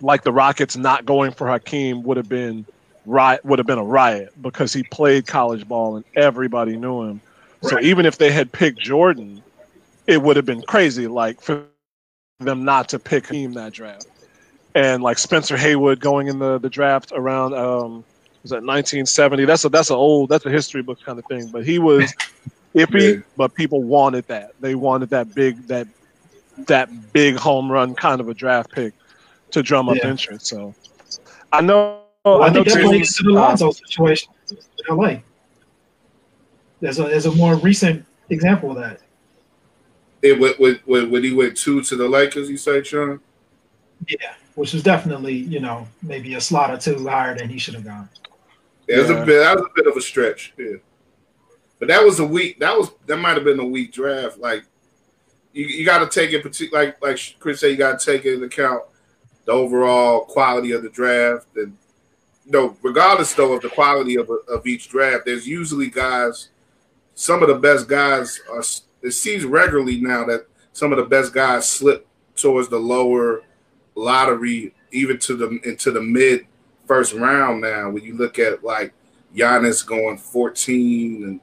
like 0.00 0.22
the 0.22 0.32
Rockets 0.32 0.76
not 0.76 1.04
going 1.04 1.32
for 1.32 1.48
Hakeem 1.48 2.02
would 2.02 2.16
have 2.16 2.28
been 2.28 2.66
riot 3.06 3.44
would 3.44 3.58
have 3.58 3.66
been 3.66 3.78
a 3.78 3.84
riot 3.84 4.30
because 4.42 4.72
he 4.72 4.82
played 4.84 5.26
college 5.26 5.66
ball 5.66 5.96
and 5.96 6.04
everybody 6.16 6.76
knew 6.76 7.02
him. 7.02 7.20
Right. 7.62 7.70
So 7.70 7.80
even 7.80 8.06
if 8.06 8.18
they 8.18 8.30
had 8.30 8.52
picked 8.52 8.78
Jordan, 8.78 9.42
it 10.06 10.22
would 10.22 10.36
have 10.36 10.46
been 10.46 10.62
crazy, 10.62 11.06
like 11.06 11.40
for 11.40 11.64
them 12.38 12.64
not 12.64 12.88
to 12.90 12.98
pick 12.98 13.26
him 13.26 13.52
that 13.54 13.72
draft. 13.72 14.06
And 14.74 15.02
like 15.02 15.18
Spencer 15.18 15.56
Haywood 15.56 16.00
going 16.00 16.28
in 16.28 16.38
the, 16.38 16.58
the 16.58 16.70
draft 16.70 17.12
around 17.14 17.54
um 17.54 18.04
was 18.42 18.50
that 18.50 18.62
1970? 18.62 19.44
That's 19.44 19.64
a 19.64 19.68
that's 19.68 19.90
an 19.90 19.96
old 19.96 20.30
that's 20.30 20.46
a 20.46 20.50
history 20.50 20.82
book 20.82 20.98
kind 21.04 21.18
of 21.18 21.24
thing. 21.26 21.48
But 21.48 21.66
he 21.66 21.78
was 21.78 22.14
iffy, 22.74 23.16
yeah. 23.16 23.22
but 23.36 23.54
people 23.54 23.82
wanted 23.82 24.26
that. 24.28 24.52
They 24.60 24.74
wanted 24.74 25.10
that 25.10 25.34
big 25.34 25.66
that 25.66 25.86
that 26.66 27.12
big 27.12 27.36
home 27.36 27.70
run 27.70 27.94
kind 27.94 28.20
of 28.20 28.28
a 28.28 28.34
draft 28.34 28.70
pick 28.72 28.94
to 29.50 29.62
drum 29.62 29.88
up 29.88 29.96
yeah. 29.96 30.08
interest. 30.08 30.46
So 30.46 30.74
I 31.52 31.60
know. 31.60 32.02
Well, 32.24 32.42
I, 32.42 32.48
I 32.48 32.52
think 32.52 32.68
that 32.68 32.84
plays 32.84 33.16
to 33.16 33.22
the 33.22 33.30
Lonzo 33.30 33.70
situation 33.70 34.32
in 34.50 34.96
LA. 34.96 35.16
There's 36.80 36.98
a 36.98 37.04
there's 37.04 37.26
a 37.26 37.32
more 37.32 37.56
recent 37.56 38.04
example 38.28 38.70
of 38.70 38.76
that. 38.78 39.00
It 40.22 40.38
went 40.38 40.60
when, 40.86 41.10
when 41.10 41.24
he 41.24 41.32
went 41.32 41.56
two 41.56 41.82
to 41.82 41.96
the 41.96 42.08
Lakers, 42.08 42.50
you 42.50 42.58
say, 42.58 42.82
Sean? 42.82 43.20
Yeah, 44.06 44.34
which 44.54 44.72
was 44.72 44.82
definitely 44.82 45.34
you 45.34 45.60
know 45.60 45.86
maybe 46.02 46.34
a 46.34 46.40
slot 46.40 46.70
or 46.70 46.78
two 46.78 47.06
higher 47.06 47.36
than 47.36 47.48
he 47.48 47.58
should 47.58 47.74
have 47.74 47.84
gone. 47.84 48.08
Yeah, 48.86 48.96
yeah. 48.96 49.02
Was 49.02 49.10
a 49.10 49.24
bit, 49.24 49.38
that 49.38 49.56
was 49.56 49.66
a 49.66 49.70
bit 49.74 49.86
of 49.86 49.96
a 49.96 50.00
stretch. 50.00 50.52
Yeah, 50.58 50.76
but 51.78 51.88
that 51.88 52.04
was 52.04 52.20
a 52.20 52.24
weak. 52.24 52.60
That 52.60 52.76
was 52.76 52.90
that 53.06 53.16
might 53.16 53.34
have 53.34 53.44
been 53.44 53.60
a 53.60 53.64
weak 53.64 53.92
draft. 53.92 54.38
Like 54.38 54.64
you, 55.52 55.66
you 55.66 55.84
got 55.84 55.98
to 55.98 56.20
take 56.20 56.32
it. 56.32 56.72
Like 56.72 57.02
like 57.02 57.18
Chris 57.38 57.60
said, 57.60 57.70
you 57.70 57.76
got 57.76 57.98
to 57.98 58.06
take 58.06 58.24
into 58.24 58.44
account 58.44 58.84
the 59.46 59.52
overall 59.52 60.24
quality 60.24 60.72
of 60.72 60.82
the 60.82 60.90
draft 60.90 61.46
and 61.56 61.76
you 62.50 62.52
know, 62.52 62.76
regardless 62.82 63.32
though 63.34 63.52
of 63.52 63.62
the 63.62 63.68
quality 63.68 64.16
of, 64.16 64.28
of 64.48 64.66
each 64.66 64.88
draft, 64.88 65.24
there's 65.24 65.46
usually 65.46 65.88
guys. 65.88 66.48
Some 67.14 67.42
of 67.42 67.48
the 67.48 67.54
best 67.54 67.88
guys 67.88 68.40
are. 68.50 68.62
It 69.02 69.12
seems 69.12 69.44
regularly 69.44 70.00
now 70.00 70.24
that 70.24 70.46
some 70.72 70.92
of 70.92 70.98
the 70.98 71.04
best 71.04 71.32
guys 71.32 71.68
slip 71.68 72.06
towards 72.34 72.68
the 72.68 72.78
lower 72.78 73.42
lottery, 73.94 74.74
even 74.90 75.18
to 75.20 75.36
the 75.36 75.60
into 75.64 75.90
the 75.90 76.00
mid 76.00 76.46
first 76.86 77.12
round. 77.12 77.60
Now, 77.60 77.90
when 77.90 78.02
you 78.02 78.16
look 78.16 78.38
at 78.38 78.64
like 78.64 78.92
Giannis 79.34 79.86
going 79.86 80.18
14, 80.18 81.24
and 81.24 81.40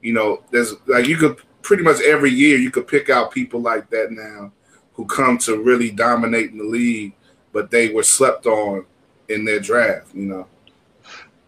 you 0.00 0.12
know, 0.12 0.42
there's 0.50 0.74
like 0.86 1.06
you 1.06 1.16
could 1.16 1.38
pretty 1.66 1.82
much 1.82 2.00
every 2.02 2.30
year 2.30 2.56
you 2.56 2.70
could 2.70 2.86
pick 2.86 3.10
out 3.10 3.32
people 3.32 3.60
like 3.60 3.90
that 3.90 4.12
now 4.12 4.52
who 4.92 5.04
come 5.04 5.36
to 5.36 5.62
really 5.62 5.90
dominate 5.90 6.50
in 6.50 6.58
the 6.58 6.64
league 6.64 7.12
but 7.56 7.70
they 7.70 7.88
were 7.88 8.02
slept 8.02 8.44
on 8.44 8.84
in 9.30 9.44
their 9.46 9.58
draft. 9.58 10.14
You 10.14 10.26
know. 10.26 10.46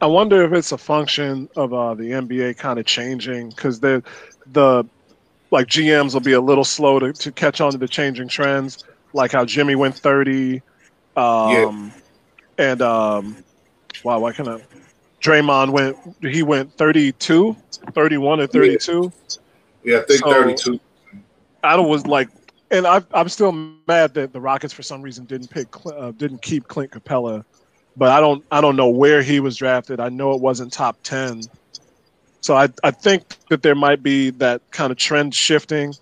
I 0.01 0.07
wonder 0.07 0.43
if 0.43 0.55
it's 0.55 0.73
a 0.73 0.79
function 0.79 1.51
of 1.55 1.75
uh, 1.75 1.93
the 1.93 2.05
NBA 2.05 2.57
kind 2.57 2.79
of 2.79 2.87
changing 2.87 3.51
because 3.51 3.79
the 3.79 4.03
the 4.53 4.85
like 5.51 5.67
GMs 5.67 6.15
will 6.15 6.21
be 6.21 6.33
a 6.33 6.41
little 6.41 6.65
slow 6.65 6.99
to, 6.99 7.13
to 7.13 7.31
catch 7.31 7.61
on 7.61 7.73
to 7.73 7.79
the 7.79 7.87
changing 7.87 8.29
trends, 8.29 8.85
like 9.13 9.33
how 9.33 9.45
Jimmy 9.45 9.75
went 9.75 9.97
thirty, 9.97 10.63
um, 11.15 11.53
yeah. 11.53 12.71
and 12.71 12.81
um, 12.81 13.37
wow, 14.03 14.19
why 14.19 14.33
can 14.33 14.49
I? 14.49 14.63
Draymond 15.21 15.71
went 15.73 15.99
he 16.23 16.43
went 16.43 16.73
32, 16.75 17.55
31 17.93 18.41
or 18.41 18.47
32. 18.47 19.03
Yeah, 19.03 19.37
yeah 19.85 19.99
I 19.99 20.03
think 20.03 20.21
so, 20.21 20.33
32. 20.33 20.81
I 21.63 21.77
was 21.77 22.07
like 22.07 22.29
and 22.71 22.87
i 22.87 23.03
am 23.15 23.29
still 23.29 23.53
mad 23.87 24.15
that 24.15 24.33
the 24.33 24.41
Rockets 24.41 24.73
for 24.73 24.83
some 24.83 25.03
reason 25.03 25.25
didn't 25.25 25.49
pick 25.49 25.69
uh, 25.87 26.13
didn't 26.13 26.43
keep 26.43 26.69
Clint 26.69 26.93
Capela, 26.93 27.45
but 27.97 28.11
I 28.11 28.21
don't 28.21 28.45
I 28.51 28.61
don't 28.61 28.77
know 28.77 28.89
where 28.89 29.23
he 29.23 29.41
was 29.41 29.57
drafted. 29.57 30.01
I 30.01 30.09
know 30.09 30.33
it 30.33 30.41
wasn't 30.41 30.73
top 30.73 30.99
ten, 31.03 31.43
so 32.41 32.57
I 32.57 32.69
I 32.85 32.91
think 32.91 33.37
that 33.49 33.63
there 33.63 33.75
might 33.75 34.03
be 34.03 34.31
that 34.31 34.63
kind 34.71 34.91
of 34.91 34.99
trend 34.99 35.35
shifting 35.35 35.95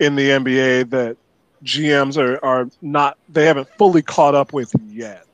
in 0.00 0.16
the 0.16 0.30
NBA 0.30 0.90
that 0.90 1.16
GMs 1.64 2.16
are 2.16 2.44
are 2.44 2.68
not 2.80 3.16
they 3.28 3.46
haven't 3.46 3.68
fully 3.78 4.02
caught 4.02 4.34
up 4.34 4.52
with 4.52 4.72
yet. 4.88 5.24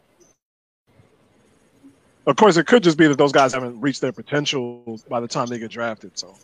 Of 2.27 2.37
course, 2.37 2.59
it 2.59 2.67
could 2.67 2.83
just 2.83 2.99
be 2.99 3.07
that 3.07 3.17
those 3.17 3.33
guys 3.33 3.55
haven't 3.55 3.81
reached 3.81 4.03
their 4.03 4.12
potential 4.12 5.01
by 5.09 5.19
the 5.19 5.29
time 5.29 5.47
they 5.47 5.59
get 5.59 5.71
drafted. 5.71 6.19
So, 6.19 6.35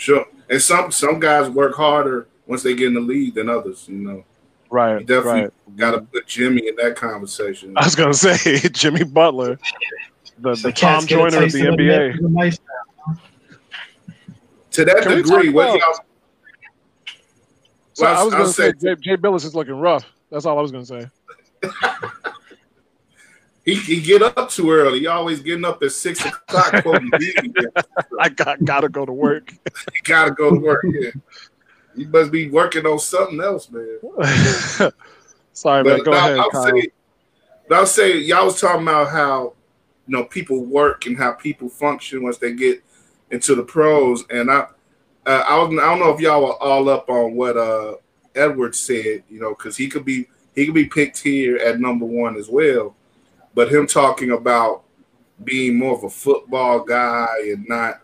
sure, 0.00 0.26
and 0.48 0.60
some 0.60 0.90
some 0.90 1.20
guys 1.20 1.48
work 1.50 1.76
harder 1.76 2.26
once 2.46 2.62
they 2.62 2.74
get 2.74 2.88
in 2.88 2.94
the 2.94 3.00
league 3.00 3.34
than 3.34 3.48
others, 3.48 3.86
you 3.88 3.96
know. 3.96 4.24
Right. 4.70 5.00
You 5.00 5.06
definitely 5.06 5.40
right. 5.42 5.76
got 5.76 5.90
to 5.92 6.00
put 6.02 6.26
Jimmy 6.26 6.68
in 6.68 6.76
that 6.76 6.96
conversation. 6.96 7.74
I 7.76 7.84
was 7.84 7.94
gonna 7.94 8.14
say 8.14 8.58
Jimmy 8.72 9.04
Butler, 9.04 9.58
the, 10.38 10.54
the 10.54 10.72
Tom 10.72 11.06
Joyner 11.06 11.44
of 11.44 11.52
the 11.52 11.60
NBA. 11.60 12.58
To 14.72 14.84
that 14.84 15.02
Can 15.02 15.16
degree, 15.16 15.50
what 15.50 15.78
y'all? 15.78 15.94
So 17.94 18.04
well, 18.04 18.20
I 18.20 18.22
was, 18.22 18.32
gonna 18.32 18.46
say, 18.48 18.72
say 18.78 18.94
Jay, 18.94 19.00
Jay 19.00 19.16
Bilas 19.16 19.44
is 19.44 19.54
looking 19.54 19.74
rough. 19.74 20.04
That's 20.30 20.46
all 20.46 20.58
I 20.58 20.62
was 20.62 20.70
gonna 20.70 20.86
say. 20.86 21.06
he, 23.70 23.96
he 23.96 24.00
get 24.00 24.22
up 24.22 24.50
too 24.50 24.70
early. 24.70 25.00
He 25.00 25.06
always 25.06 25.40
getting 25.40 25.64
up 25.64 25.82
at 25.82 25.92
six 25.92 26.24
o'clock. 26.24 26.72
I 28.18 28.28
got 28.28 28.64
gotta 28.64 28.88
go 28.88 29.06
to 29.06 29.12
work. 29.12 29.52
gotta 30.04 30.32
go 30.32 30.50
to 30.50 30.60
work. 30.60 30.84
Yeah. 30.88 31.10
You 31.94 32.08
must 32.08 32.32
be 32.32 32.50
working 32.50 32.86
on 32.86 32.98
something 32.98 33.40
else, 33.40 33.70
man. 33.70 33.98
Sorry, 35.52 35.84
but 35.84 35.96
man. 35.96 36.02
Go 36.04 36.12
ahead, 36.12 36.38
I'll 36.38 36.50
Kyle. 36.50 36.64
Say, 36.64 36.88
I'll 37.70 37.86
say 37.86 38.18
y'all 38.18 38.46
was 38.46 38.60
talking 38.60 38.82
about 38.82 39.10
how 39.10 39.54
you 40.06 40.16
know 40.16 40.24
people 40.24 40.64
work 40.64 41.06
and 41.06 41.16
how 41.16 41.32
people 41.32 41.68
function 41.68 42.22
once 42.22 42.38
they 42.38 42.52
get 42.52 42.82
into 43.30 43.54
the 43.54 43.62
pros, 43.62 44.24
and 44.30 44.50
I, 44.50 44.66
uh, 45.26 45.44
I, 45.48 45.58
was, 45.58 45.68
I 45.78 45.86
don't 45.88 46.00
know 46.00 46.10
if 46.10 46.20
y'all 46.20 46.42
were 46.42 46.54
all 46.54 46.88
up 46.88 47.08
on 47.08 47.34
what 47.34 47.56
uh 47.56 47.94
Edwards 48.34 48.80
said, 48.80 49.22
you 49.28 49.40
know, 49.40 49.50
because 49.50 49.76
he 49.76 49.88
could 49.88 50.04
be 50.04 50.28
he 50.54 50.66
could 50.66 50.74
be 50.74 50.86
picked 50.86 51.18
here 51.18 51.56
at 51.56 51.80
number 51.80 52.06
one 52.06 52.36
as 52.36 52.48
well, 52.48 52.96
but 53.54 53.72
him 53.72 53.86
talking 53.86 54.30
about 54.30 54.84
being 55.42 55.78
more 55.78 55.96
of 55.96 56.04
a 56.04 56.10
football 56.10 56.80
guy 56.80 57.28
and 57.44 57.66
not 57.68 58.00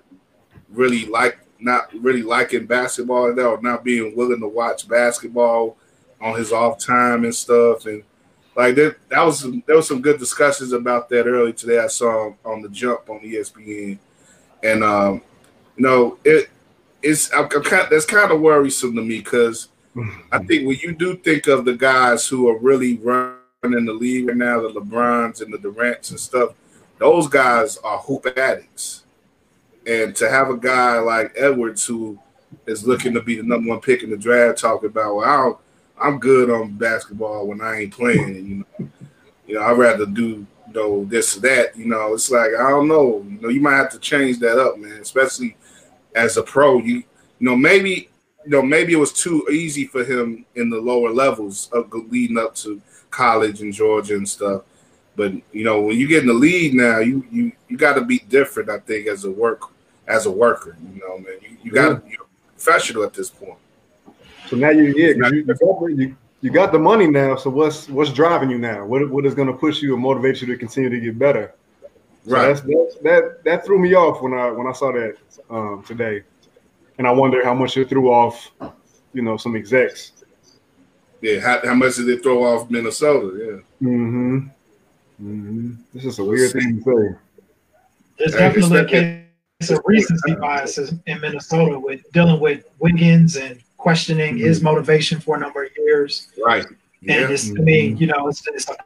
really 0.71 1.07
like 1.07 1.39
not 1.59 1.93
really 1.95 2.23
liking 2.23 2.67
basketball 2.67 3.31
at 3.31 3.39
all, 3.39 3.61
not 3.61 3.85
being 3.85 4.15
willing 4.17 4.41
to 4.41 4.49
watch 4.49 4.89
basketball 4.89 5.77
on 6.21 6.37
his 6.37 6.53
off 6.53 6.79
time 6.79 7.25
and 7.25 7.35
stuff. 7.35 7.87
And 7.87 8.03
like 8.55 8.75
that, 8.77 8.97
that 9.09 9.23
was 9.23 9.41
some, 9.41 9.63
there 9.67 9.77
was 9.77 9.89
some 9.89 10.03
good 10.03 10.19
discussions 10.19 10.73
about 10.73 11.09
that 11.11 11.27
early 11.27 11.53
today. 11.53 11.79
I 11.79 11.87
saw 11.89 12.33
on 12.45 12.63
the 12.63 12.69
jump 12.69 13.09
on 13.09 13.21
ESPN, 13.21 13.99
and 14.63 14.85
um, 14.85 15.23
you 15.77 15.85
know 15.85 16.19
it 16.25 16.51
it's 17.03 17.33
I'm, 17.33 17.49
I'm 17.55 17.63
kind, 17.63 17.89
that's 17.91 18.07
kind 18.07 18.33
of 18.33 18.41
worrisome 18.41 18.97
to 18.97 19.03
me 19.03 19.19
because 19.19 19.69
I 20.33 20.39
think 20.39 20.67
when 20.67 20.79
you 20.83 20.95
do 20.95 21.17
think 21.17 21.47
of 21.47 21.65
the 21.65 21.75
guys 21.75 22.27
who 22.27 22.49
are 22.49 22.59
really 22.59 22.97
running 22.99 23.36
the 23.73 23.93
league 23.93 24.29
right 24.29 24.37
now, 24.37 24.61
the 24.61 24.69
LeBrons 24.69 25.43
and 25.43 25.53
the 25.53 25.59
Durants 25.59 26.11
and 26.11 26.21
stuff, 26.21 26.51
those 26.99 27.29
guys 27.29 27.77
are 27.79 27.99
hoop 27.99 28.27
addicts. 28.37 29.05
And 29.87 30.15
to 30.17 30.29
have 30.29 30.51
a 30.51 30.57
guy 30.57 30.99
like 30.99 31.33
Edwards 31.37 31.85
who 31.87 32.19
is 32.67 32.87
looking 32.87 33.15
to 33.15 33.23
be 33.23 33.37
the 33.37 33.43
number 33.43 33.71
one 33.71 33.81
pick 33.81 34.03
in 34.03 34.11
the 34.11 34.17
draft, 34.17 34.59
talking 34.59 34.89
about, 34.89 35.17
well, 35.17 35.61
I 36.01 36.09
am 36.09 36.19
good 36.19 36.51
on 36.51 36.77
basketball 36.77 37.47
when 37.47 37.61
I 37.61 37.83
ain't 37.83 37.93
playing, 37.93 38.47
you 38.47 38.55
know, 38.57 38.91
you 39.47 39.55
know, 39.55 39.63
I'd 39.63 39.79
rather 39.79 40.07
do 40.07 40.23
you 40.27 40.47
know 40.75 41.05
this 41.05 41.37
or 41.37 41.41
that. 41.41 41.77
You 41.77 41.87
know, 41.87 42.15
it's 42.15 42.31
like 42.31 42.51
I 42.59 42.71
don't 42.71 42.89
know. 42.89 43.25
You 43.29 43.39
know, 43.41 43.49
you 43.49 43.61
might 43.61 43.77
have 43.77 43.91
to 43.93 43.99
change 43.99 44.39
that 44.41 44.59
up, 44.59 44.79
man. 44.79 45.01
Especially 45.01 45.57
as 46.15 46.37
a 46.37 46.43
pro, 46.43 46.79
you 46.79 46.97
you 46.97 47.05
know 47.41 47.57
maybe 47.57 48.09
you 48.47 48.53
know 48.53 48.63
maybe 48.63 48.93
it 48.93 48.99
was 48.99 49.13
too 49.13 49.47
easy 49.51 49.87
for 49.87 50.05
him 50.05 50.47
in 50.55 50.71
the 50.71 50.81
lower 50.81 51.11
levels 51.11 51.69
of 51.73 51.93
leading 51.93 52.39
up 52.39 52.55
to 52.55 52.81
college 53.11 53.61
in 53.61 53.73
Georgia 53.73 54.15
and 54.15 54.29
stuff. 54.29 54.63
But 55.17 55.33
you 55.53 55.65
know, 55.65 55.81
when 55.81 55.99
you 55.99 56.07
get 56.07 56.23
in 56.23 56.29
the 56.29 56.35
lead 56.35 56.75
now, 56.75 57.01
you 57.01 57.27
you 57.31 57.53
you 57.69 57.77
got 57.77 57.95
to 57.95 58.03
be 58.03 58.21
different. 58.21 58.71
I 58.71 58.79
think 58.79 59.09
as 59.09 59.25
a 59.25 59.31
work 59.31 59.63
as 60.07 60.27
a 60.27 60.31
worker. 60.31 60.77
You 60.95 61.01
know, 61.01 61.19
man, 61.19 61.39
you, 61.43 61.57
you 61.65 61.73
got 61.73 61.89
to 61.89 61.95
be 61.97 62.17
professional 62.55 63.03
at 63.03 63.15
this 63.15 63.31
point. 63.31 63.59
So 64.47 64.57
now 64.57 64.71
you 64.71 64.95
yeah, 64.97 65.29
you, 65.29 65.45
you, 65.89 66.17
you 66.41 66.51
got 66.51 66.71
the 66.71 66.79
money 66.79 67.09
now. 67.09 67.35
So 67.35 67.51
what's 67.51 67.89
what's 67.89 68.13
driving 68.13 68.51
you 68.51 68.59
now? 68.59 68.85
What 68.85 69.11
what 69.11 69.27
is 69.27 69.35
going 69.35 69.49
to 69.49 69.55
push 69.55 69.83
you 69.83 69.95
and 69.95 70.03
motivate 70.03 70.41
you 70.41 70.47
to 70.49 70.57
continue 70.57 70.91
to 70.91 71.01
get 71.01 71.19
better? 71.19 71.53
So 72.27 72.33
right. 72.33 72.49
That's, 72.49 72.61
that's, 72.61 72.97
that 73.03 73.45
that 73.45 73.65
threw 73.65 73.79
me 73.81 73.95
off 73.95 74.23
when 74.23 74.35
I 74.35 74.51
when 74.51 74.67
I 74.67 74.73
saw 74.73 74.93
that 74.93 75.17
um, 75.51 75.83
today, 75.85 76.23
and 76.99 77.07
I 77.07 77.11
wonder 77.11 77.45
how 77.45 77.55
much 77.55 77.77
it 77.77 77.89
threw 77.89 78.11
off, 78.11 78.51
you 79.13 79.23
know, 79.23 79.37
some 79.37 79.57
execs. 79.57 80.13
Yeah, 81.21 81.41
how, 81.41 81.61
how 81.65 81.75
much 81.75 81.97
did 81.97 82.09
it 82.09 82.23
throw 82.23 82.45
off 82.45 82.71
Minnesota? 82.71 83.37
Yeah. 83.39 83.89
Mm-hmm. 83.89 84.37
Mm-hmm. 85.23 85.73
This 85.95 86.05
is 86.05 86.19
a 86.19 86.25
weird 86.25 86.53
thing 86.53 86.83
to 86.83 86.85
say. 86.85 87.19
There's 88.19 88.33
definitely 88.33 88.79
a 88.81 88.85
case 88.85 89.23
some 89.63 89.81
recency 89.87 90.35
biases 90.35 90.93
in 91.07 91.21
Minnesota 91.21 91.79
with 91.79 92.11
dealing 92.13 92.41
with 92.41 92.65
Wiggins 92.79 93.37
and 93.37 93.59
questioning 93.79 94.35
mm-hmm. 94.35 94.45
his 94.45 94.63
motivation 94.63 95.19
for 95.19 95.37
a 95.37 95.41
number 95.41 95.65
of 95.65 95.71
years. 95.77 96.29
Right. 96.45 96.67
And 97.09 97.31
it's, 97.33 97.51
I 97.51 97.63
mean, 97.63 97.97
you 97.97 98.07
know, 98.07 98.29
it's, 98.29 98.47
it's 98.49 98.69
a 98.69 98.77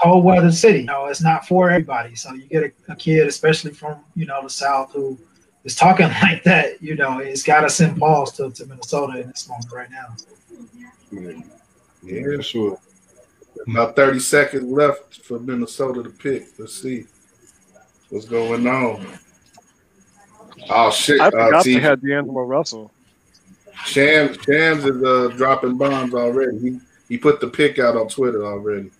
cold 0.00 0.24
weather 0.24 0.52
city. 0.52 0.80
You 0.80 0.86
know, 0.86 1.06
it's 1.06 1.22
not 1.22 1.46
for 1.46 1.70
everybody. 1.70 2.14
So 2.14 2.32
you 2.34 2.46
get 2.46 2.64
a, 2.64 2.92
a 2.92 2.96
kid, 2.96 3.26
especially 3.26 3.72
from 3.72 4.00
you 4.14 4.26
know 4.26 4.42
the 4.42 4.50
South, 4.50 4.92
who 4.92 5.18
is 5.64 5.74
talking 5.74 6.08
like 6.22 6.42
that. 6.44 6.82
You 6.82 6.94
know, 6.96 7.18
it's 7.18 7.42
got 7.42 7.60
to 7.62 7.70
send 7.70 7.98
balls 7.98 8.32
to, 8.32 8.50
to 8.50 8.66
Minnesota 8.66 9.20
in 9.20 9.28
this 9.28 9.48
moment 9.48 9.72
right 9.72 9.90
now. 9.90 10.14
Yeah, 11.12 11.40
Yeah, 12.02 12.40
sure. 12.40 12.78
about 13.68 13.96
30 13.96 14.18
seconds 14.20 14.64
left 14.64 15.22
for 15.22 15.38
Minnesota 15.38 16.02
to 16.02 16.10
pick. 16.10 16.44
Let's 16.58 16.80
see 16.80 17.04
what's 18.10 18.26
going 18.26 18.66
on. 18.66 19.06
Oh 20.68 20.90
shit! 20.90 21.20
I 21.20 21.28
Uh, 21.28 21.30
forgot 21.30 21.64
T- 21.64 21.74
they 21.74 21.80
had 21.80 22.02
D'Angelo 22.02 22.42
Russell. 22.42 22.92
Shams 23.86 24.36
Shams 24.44 24.84
is 24.84 25.02
uh, 25.02 25.28
dropping 25.36 25.78
bombs 25.78 26.12
already. 26.14 26.58
He 26.58 26.78
he 27.08 27.16
put 27.18 27.40
the 27.40 27.48
pick 27.48 27.78
out 27.78 27.96
on 27.96 28.08
Twitter 28.08 28.44
already. 28.46 28.90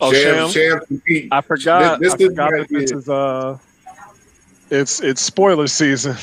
Oh, 0.00 0.12
Shams, 0.12 0.52
Shams? 0.52 0.52
Shams. 0.52 1.28
I 1.32 1.40
forgot. 1.40 2.00
This- 2.00 2.12
this 2.14 2.20
is 2.20 2.26
forgot 2.28 2.52
right 2.52 2.68
that 2.68 2.78
this 2.78 2.90
here. 2.90 2.98
is 2.98 3.08
uh, 3.08 3.58
it's 4.70 5.00
it's 5.00 5.20
spoiler 5.20 5.66
season. 5.66 6.16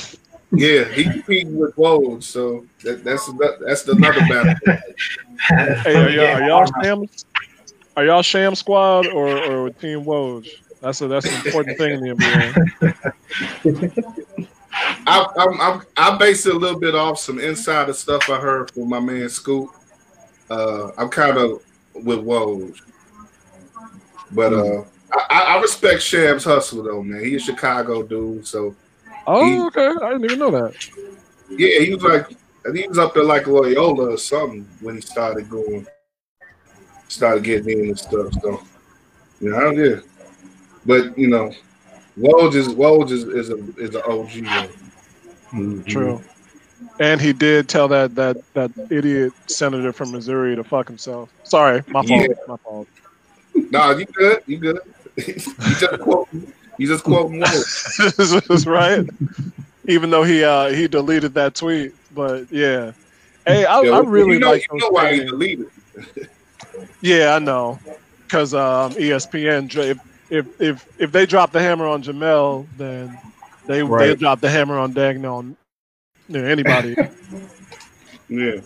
Yeah, 0.51 0.84
he 0.84 1.04
competing 1.06 1.58
with 1.58 1.75
Woj, 1.77 2.21
so 2.23 2.65
that, 2.84 3.04
that's 3.04 3.30
that's 3.65 3.88
another 3.88 4.19
battle. 4.21 4.56
Hey, 5.47 5.95
are 5.95 6.10
y'all, 6.10 6.25
are 6.25 6.43
y'all 6.43 6.84
sham? 6.84 7.10
Are 7.97 8.06
y'all 8.06 8.21
sham 8.21 8.54
squad 8.54 9.08
or 9.08 9.38
or 9.39 9.69
team 9.71 10.04
Woj? 10.04 10.47
That's 10.82 11.01
a 11.01 11.08
that's 11.08 11.25
an 11.25 11.45
important 11.45 11.77
thing 11.80 11.93
in 11.93 12.01
the 12.01 12.15
NBA. 13.63 14.04
I, 15.08 15.25
I'm, 15.38 15.62
I'm 15.62 15.82
I 15.97 16.17
base 16.17 16.45
it 16.45 16.56
a 16.56 16.58
little 16.58 16.80
bit 16.80 16.93
off 16.93 17.17
some 17.17 17.39
insider 17.39 17.93
stuff 17.93 18.30
I 18.30 18.39
heard 18.39 18.69
from 18.71 18.89
my 18.89 18.99
man 18.99 19.30
Scoop. 19.30 19.69
Uh, 20.49 20.91
I'm 20.97 21.10
kind 21.10 21.38
of 21.38 21.63
with 21.95 22.19
Woj, 22.19 22.80
but 24.32 24.54
uh, 24.54 24.84
I, 25.13 25.56
I 25.58 25.62
respect 25.62 26.02
Shams' 26.02 26.43
hustle 26.43 26.84
though, 26.84 27.04
man. 27.04 27.24
He's 27.24 27.43
a 27.43 27.45
Chicago 27.52 28.04
dude, 28.04 28.45
so 28.47 28.76
Oh, 29.28 29.67
okay. 29.67 29.88
I 29.88 30.12
didn't 30.13 30.26
even 30.26 30.39
know 30.39 30.52
that. 30.52 30.74
yeah, 31.50 31.80
he 31.80 31.93
was 31.93 32.04
like 32.04 32.28
he 32.74 32.88
was 32.88 32.97
up 32.97 33.13
there 33.13 33.24
like 33.24 33.47
Loyola 33.47 34.12
or 34.13 34.17
something 34.17 34.67
when 34.82 34.95
he 34.95 35.02
started 35.02 35.50
going, 35.50 35.86
started 37.08 37.43
getting 37.43 37.80
in 37.80 37.86
and 37.89 38.00
stuff. 38.00 38.34
So 38.41 38.62
yeah, 39.39 39.50
you 39.50 39.50
know, 39.52 39.71
yeah. 39.71 40.00
But 40.86 41.17
you 41.17 41.28
know, 41.28 41.52
Woj 42.17 42.56
is 42.56 42.69
Woj 42.69 43.12
is, 43.12 43.24
is 43.24 43.50
a 43.50 43.58
is 43.78 43.95
an 43.95 44.02
OG. 44.08 44.32
though. 44.43 44.69
Mhm. 45.58 45.86
True. 45.88 46.21
And 47.00 47.19
he 47.21 47.34
did 47.34 47.67
tell 47.69 47.88
that 47.89 48.15
that 48.15 48.38
that 48.54 48.71
idiot 48.89 49.34
senator 49.47 49.91
from 49.93 50.12
Missouri 50.12 50.56
to 50.56 50.63
fuck 50.63 50.88
himself. 50.88 51.30
Sorry, 51.43 51.84
my 51.89 52.06
fault. 52.06 52.21
Yeah. 52.21 52.36
My 52.47 52.58
fault. 52.58 52.88
Nah, 53.69 53.91
you 53.91 54.06
good? 54.06 54.41
You 54.47 54.58
good? 54.58 54.80
you 55.28 55.34
just 55.34 56.00
quote. 56.00 56.28
You 56.78 56.88
just 56.88 57.04
quoting 57.04 57.39
Woj. 57.41 58.15
this 58.15 58.50
is 58.50 58.65
right. 58.65 59.08
Even 59.88 60.10
though 60.10 60.24
he 60.24 60.43
uh 60.43 60.69
he 60.69 60.88
deleted 60.88 61.34
that 61.36 61.56
tweet, 61.56 61.93
but 62.13 62.52
yeah. 62.52 62.93
Hey, 63.45 63.65
I, 63.65 63.82
Yeah, 63.82 63.91
I 63.91 64.00
really 64.02 64.34
you 64.34 64.39
know, 64.39 64.52
like 64.52 64.67
you 64.71 64.80
know 64.80 64.89
why 64.89 65.13
he 65.13 65.19
deleted. 65.26 65.67
Yeah, 67.02 67.36
I 67.36 67.39
know. 67.39 67.80
Because 68.24 68.54
um, 68.54 68.93
ESPN, 68.93 69.76
if, 69.76 70.00
if 70.30 70.62
if 70.62 70.88
if 71.00 71.12
they 71.12 71.26
drop 71.26 71.52
the 71.52 71.60
hammer 71.60 71.86
on 71.86 72.02
Jemele, 72.04 72.65
then 72.78 73.17
they 73.67 73.82
they 73.82 74.15
drop 74.15 74.39
the 74.39 74.50
hammer 74.50 74.78
on 74.78 74.93
Dagnon 74.93 75.26
on 75.26 75.58
you 76.30 76.41
know, 76.41 76.47
anybody. 76.47 76.95
Yeah, 78.34 78.62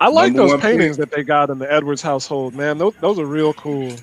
I 0.00 0.08
like 0.08 0.32
Number 0.32 0.42
those 0.42 0.50
one 0.52 0.60
paintings 0.60 0.96
that 0.98 1.10
they 1.10 1.22
got 1.22 1.50
in 1.50 1.58
the 1.58 1.70
Edwards 1.72 2.02
household, 2.02 2.54
man. 2.54 2.78
Those 2.78 2.94
those 3.00 3.18
are 3.18 3.26
real 3.26 3.52
cool. 3.54 3.94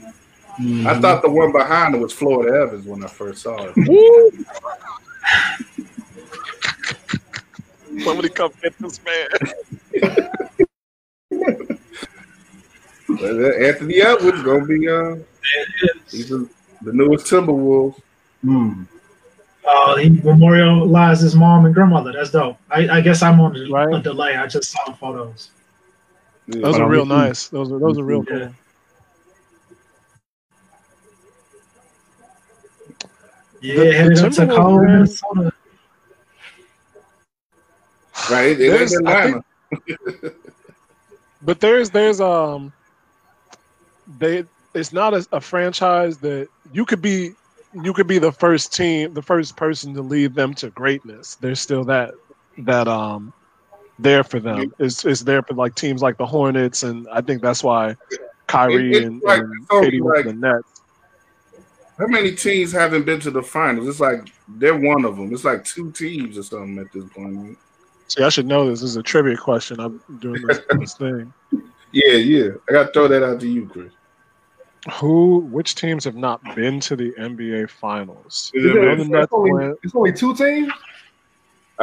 I 0.85 0.99
thought 0.99 1.23
the 1.23 1.29
one 1.29 1.51
behind 1.51 1.95
it 1.95 1.99
was 1.99 2.13
Florida 2.13 2.61
Evans 2.61 2.85
when 2.85 3.03
I 3.03 3.07
first 3.07 3.41
saw 3.41 3.71
it. 3.75 3.75
Somebody 8.03 8.29
come 8.29 8.51
get 8.61 8.77
this 8.79 8.99
man. 9.03 9.27
But, 13.19 13.39
uh, 13.39 13.49
Anthony 13.57 14.01
Edwards 14.01 14.41
gonna 14.43 14.65
be 14.65 14.87
uh, 14.89 15.15
he's 16.09 16.29
the, 16.29 16.49
the 16.81 16.93
newest 16.93 17.27
Timberwolves. 17.27 17.99
Mm. 18.43 18.87
Oh, 19.65 19.95
he 19.97 20.09
memorialized 20.09 21.21
his 21.21 21.35
mom 21.35 21.65
and 21.65 21.73
grandmother. 21.73 22.11
That's 22.11 22.31
dope. 22.31 22.57
I, 22.69 22.97
I 22.97 23.01
guess 23.01 23.21
I'm 23.21 23.39
on 23.39 23.55
a, 23.55 23.69
Right. 23.69 23.93
a 23.93 24.01
delay. 24.01 24.35
I 24.35 24.47
just 24.47 24.71
saw 24.71 24.79
the 24.87 24.93
photos. 24.93 25.51
Yeah. 26.47 26.61
Those 26.61 26.73
But 26.77 26.81
are 26.81 26.89
real 26.89 27.05
nice. 27.05 27.47
Those 27.47 27.71
are 27.71 27.79
those 27.79 27.97
are 27.97 28.03
real 28.03 28.25
Yeah. 28.29 28.37
cool. 28.37 28.53
Yeah, 33.61 33.75
The- 33.75 33.83
the 33.85 33.93
headed 33.93 34.17
up 34.19 34.31
to 34.33 34.41
Timberwolves, 34.41 34.55
cold 34.55 34.81
man. 34.81 34.91
Minnesota. 34.93 35.53
Right, 38.31 38.45
it, 38.51 38.61
it 38.61 38.81
ain't 38.81 39.05
There's- 39.05 39.33
think- 40.21 40.33
But 41.45 41.59
there's 41.59 41.89
there's 41.89 42.21
um 42.21 42.71
they 44.19 44.45
it's 44.73 44.93
not 44.93 45.13
a, 45.13 45.27
a 45.33 45.41
franchise 45.41 46.17
that 46.19 46.47
you 46.71 46.85
could 46.85 47.01
be 47.01 47.33
you 47.83 47.91
could 47.93 48.07
be 48.07 48.17
the 48.17 48.31
first 48.31 48.73
team 48.73 49.13
the 49.13 49.21
first 49.21 49.57
person 49.57 49.93
to 49.95 50.01
lead 50.01 50.35
them 50.35 50.53
to 50.55 50.69
greatness. 50.69 51.35
There's 51.35 51.59
still 51.59 51.83
that 51.85 52.13
that 52.59 52.87
um 52.87 53.33
there 53.99 54.23
for 54.23 54.39
them. 54.39 54.73
It's 54.79 55.05
it's 55.05 55.21
there 55.21 55.41
for 55.43 55.53
like 55.53 55.75
teams 55.75 56.01
like 56.01 56.17
the 56.17 56.25
Hornets 56.25 56.83
and 56.83 57.07
I 57.11 57.21
think 57.21 57.41
that's 57.41 57.63
why 57.63 57.95
Kyrie 58.47 58.93
It- 58.93 59.03
and, 59.03 59.21
like- 59.21 59.41
and 59.41 59.69
Katie 59.69 60.01
went 60.01 60.23
to 60.23 60.29
like- 60.29 60.35
the 60.35 60.47
Nets. 60.47 60.81
How 61.99 62.07
many 62.07 62.33
teams 62.33 62.71
haven't 62.71 63.05
been 63.05 63.19
to 63.19 63.29
the 63.31 63.43
finals? 63.43 63.87
It's 63.87 63.99
like 63.99 64.27
they're 64.47 64.75
one 64.77 65.05
of 65.05 65.15
them. 65.15 65.31
It's 65.31 65.45
like 65.45 65.63
two 65.63 65.91
teams 65.91 66.37
or 66.39 66.43
something 66.43 66.79
at 66.79 66.91
this 66.91 67.05
point. 67.13 67.55
See, 68.07 68.23
I 68.23 68.29
should 68.29 68.47
know 68.47 68.67
this. 68.67 68.81
This 68.81 68.89
is 68.91 68.95
a 68.97 69.03
trivia 69.03 69.37
question. 69.37 69.79
I'm 69.79 70.01
doing 70.19 70.41
this, 70.47 70.59
this 70.71 70.95
thing. 70.95 71.31
Yeah, 71.91 72.13
yeah. 72.13 72.49
I 72.67 72.71
got 72.73 72.87
to 72.87 72.91
throw 72.93 73.07
that 73.07 73.23
out 73.23 73.39
to 73.41 73.47
you, 73.47 73.67
Chris. 73.67 73.93
Who 74.95 75.39
which 75.51 75.75
teams 75.75 76.03
have 76.05 76.15
not 76.15 76.41
been 76.55 76.79
to 76.81 76.95
the 76.95 77.11
NBA 77.11 77.69
finals? 77.69 78.51
Is 78.55 78.65
it- 78.65 78.75
It's, 78.75 79.31
only, 79.31 79.73
it's 79.83 79.95
only 79.95 80.11
two 80.13 80.35
teams. 80.35 80.73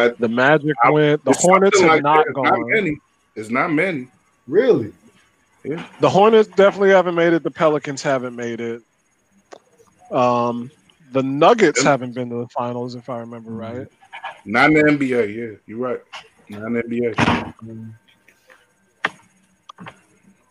The 0.08 0.28
Magic 0.28 0.76
I- 0.84 0.90
went. 0.90 1.24
The 1.24 1.32
Hornets 1.32 1.78
something 1.78 2.04
have 2.04 2.04
like 2.04 2.26
not 2.26 2.26
that. 2.26 2.30
It's 2.30 2.50
Not 2.50 2.68
many. 2.68 2.98
It's 3.36 3.50
not 3.50 3.72
many. 3.72 4.08
Really? 4.48 4.92
The 6.00 6.08
Hornets 6.08 6.48
definitely 6.48 6.90
haven't 6.90 7.14
made 7.14 7.32
it. 7.32 7.42
The 7.42 7.50
Pelicans 7.50 8.02
haven't 8.02 8.34
made 8.34 8.60
it. 8.60 8.82
Um, 10.10 10.70
the 11.12 11.22
Nuggets 11.22 11.80
And- 11.80 11.88
haven't 11.88 12.14
been 12.14 12.30
to 12.30 12.36
the 12.36 12.48
finals, 12.48 12.94
if 12.94 13.08
I 13.10 13.18
remember 13.18 13.50
right. 13.52 13.86
Not 14.44 14.70
in 14.70 14.74
the 14.74 14.82
NBA. 14.84 15.26
Yeah, 15.34 15.56
you're 15.66 15.78
right. 15.78 16.00
Not 16.48 16.62
in 16.66 16.72
the 16.74 16.82
NBA. 16.82 17.94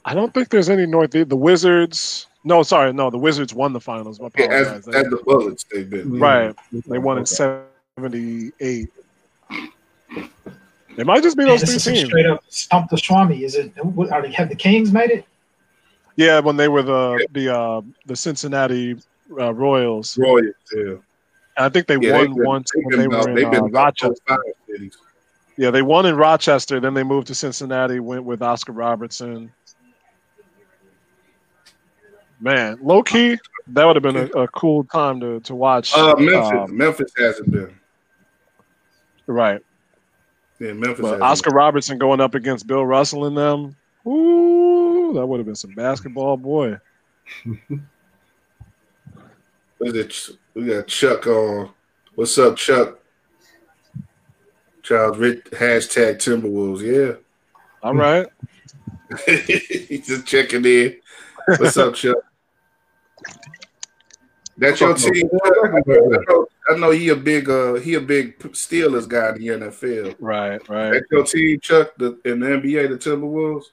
I 0.06 0.14
don't 0.14 0.34
think 0.34 0.50
there's 0.50 0.70
any 0.70 0.86
North. 0.86 1.12
The 1.12 1.26
Wizards. 1.36 2.28
No, 2.44 2.64
sorry, 2.64 2.94
no. 2.94 3.10
The 3.10 3.18
Wizards 3.18 3.54
won 3.54 3.74
the 3.74 3.82
finals. 3.82 4.20
I 4.22 4.30
Yeah, 4.38 4.46
as, 4.46 4.68
as 4.68 4.86
the 4.86 5.22
Bullets, 5.26 5.66
they've 5.72 5.90
been. 5.90 6.20
right, 6.20 6.56
they 6.88 6.98
won 6.98 7.18
in 7.18 7.26
'78. 7.26 8.90
It 10.98 11.06
might 11.06 11.24
just 11.24 11.38
be 11.38 11.44
Man, 11.44 11.54
those 11.54 11.62
this 11.62 11.84
three 11.84 11.94
is 11.94 12.00
teams. 12.00 12.10
straight 12.10 12.26
up 12.26 12.44
stump 12.50 12.90
the 12.90 12.98
Swami. 12.98 13.44
Is 13.44 13.56
it? 13.56 13.72
Are 14.12 14.22
they, 14.22 14.32
have 14.32 14.50
the 14.50 14.56
Kings 14.56 14.92
made 14.92 15.12
it? 15.12 15.26
Yeah, 16.16 16.40
when 16.40 16.58
they 16.58 16.68
were 16.68 16.84
the 16.84 17.26
the 17.32 17.56
uh, 17.56 17.82
the 18.06 18.16
Cincinnati 18.16 18.98
uh, 19.40 19.54
Royals. 19.54 20.18
Royals, 20.18 20.54
yeah. 20.76 20.96
I 21.58 21.70
think 21.70 21.88
they 21.88 21.98
Yeah, 22.02 22.12
won 22.14 22.22
they've 22.28 22.36
been- 22.36 22.46
once 22.46 22.70
they've 22.74 22.84
when 22.86 22.90
been 22.92 23.00
they 23.00 23.06
about- 23.16 23.28
were 23.30 23.36
they've 23.36 23.44
in 23.46 23.52
been 23.52 23.64
uh, 23.64 23.68
Rochester. 23.68 24.38
Yeah, 25.58 25.72
they 25.72 25.82
won 25.82 26.06
in 26.06 26.16
Rochester. 26.16 26.80
Then 26.80 26.94
they 26.94 27.04
moved 27.04 27.28
to 27.28 27.36
Cincinnati. 27.36 28.00
Went 28.00 28.24
with 28.24 28.42
Oscar 28.42 28.72
Robertson. 28.74 29.52
Man, 32.42 32.80
low 32.82 33.04
key, 33.04 33.38
that 33.68 33.84
would 33.86 33.98
have 33.98 34.04
been 34.04 34.16
a, 34.16 34.26
a 34.44 34.48
cool 34.50 34.86
time 34.86 35.20
to 35.20 35.42
to 35.42 35.56
watch. 35.56 35.94
Uh, 35.94 36.16
Memphis. 36.18 36.52
um, 36.52 36.78
Memphis 36.78 37.12
hasn't 37.18 37.52
been. 37.52 37.78
right, 39.28 39.62
Yeah, 40.60 40.74
Memphis. 40.74 41.02
but 41.02 41.22
Oscar 41.22 41.52
Robertson 41.52 41.98
going 41.98 42.20
up 42.20 42.36
against 42.36 42.68
Bill 42.68 42.86
Russell 42.86 43.26
and 43.26 43.38
them. 43.38 43.76
Ooh, 44.06 45.14
that 45.14 45.26
would 45.26 45.40
have 45.40 45.46
been 45.46 45.56
some 45.56 45.74
basketball, 45.74 46.36
boy. 46.36 46.78
we 49.80 49.94
got 50.66 50.88
Chuck 50.88 51.28
on. 51.28 51.70
What's 52.16 52.38
up, 52.38 52.58
Chuck? 52.58 53.00
Charles 54.84 55.18
Rich 55.18 55.46
hashtag 55.52 56.16
Timberwolves. 56.16 56.82
Yeah. 56.82 57.14
All 57.82 57.94
right, 57.96 58.28
He's 59.26 60.08
just 60.08 60.26
checking 60.26 60.66
in. 60.66 60.98
What's 61.58 61.78
up, 61.78 61.94
Chuck? 61.94 62.18
That's 64.58 64.82
your 64.82 64.94
team. 64.96 65.30
I 66.70 66.78
know 66.78 66.92
he 66.92 67.10
a 67.10 67.16
big 67.16 67.50
uh 67.50 67.76
he 67.76 67.96
a 67.96 68.02
big 68.02 68.38
Steelers 68.40 69.08
guy 69.08 69.30
in 69.30 69.36
the 69.36 69.48
NFL. 69.48 70.16
Right, 70.20 70.70
right. 70.70 70.92
That's 70.92 71.06
your 71.12 71.26
team, 71.26 71.60
Chuck, 71.60 71.94
the, 71.98 72.20
in 72.26 72.40
the 72.40 72.48
NBA, 72.48 72.90
the 72.90 72.98
Timberwolves. 72.98 73.66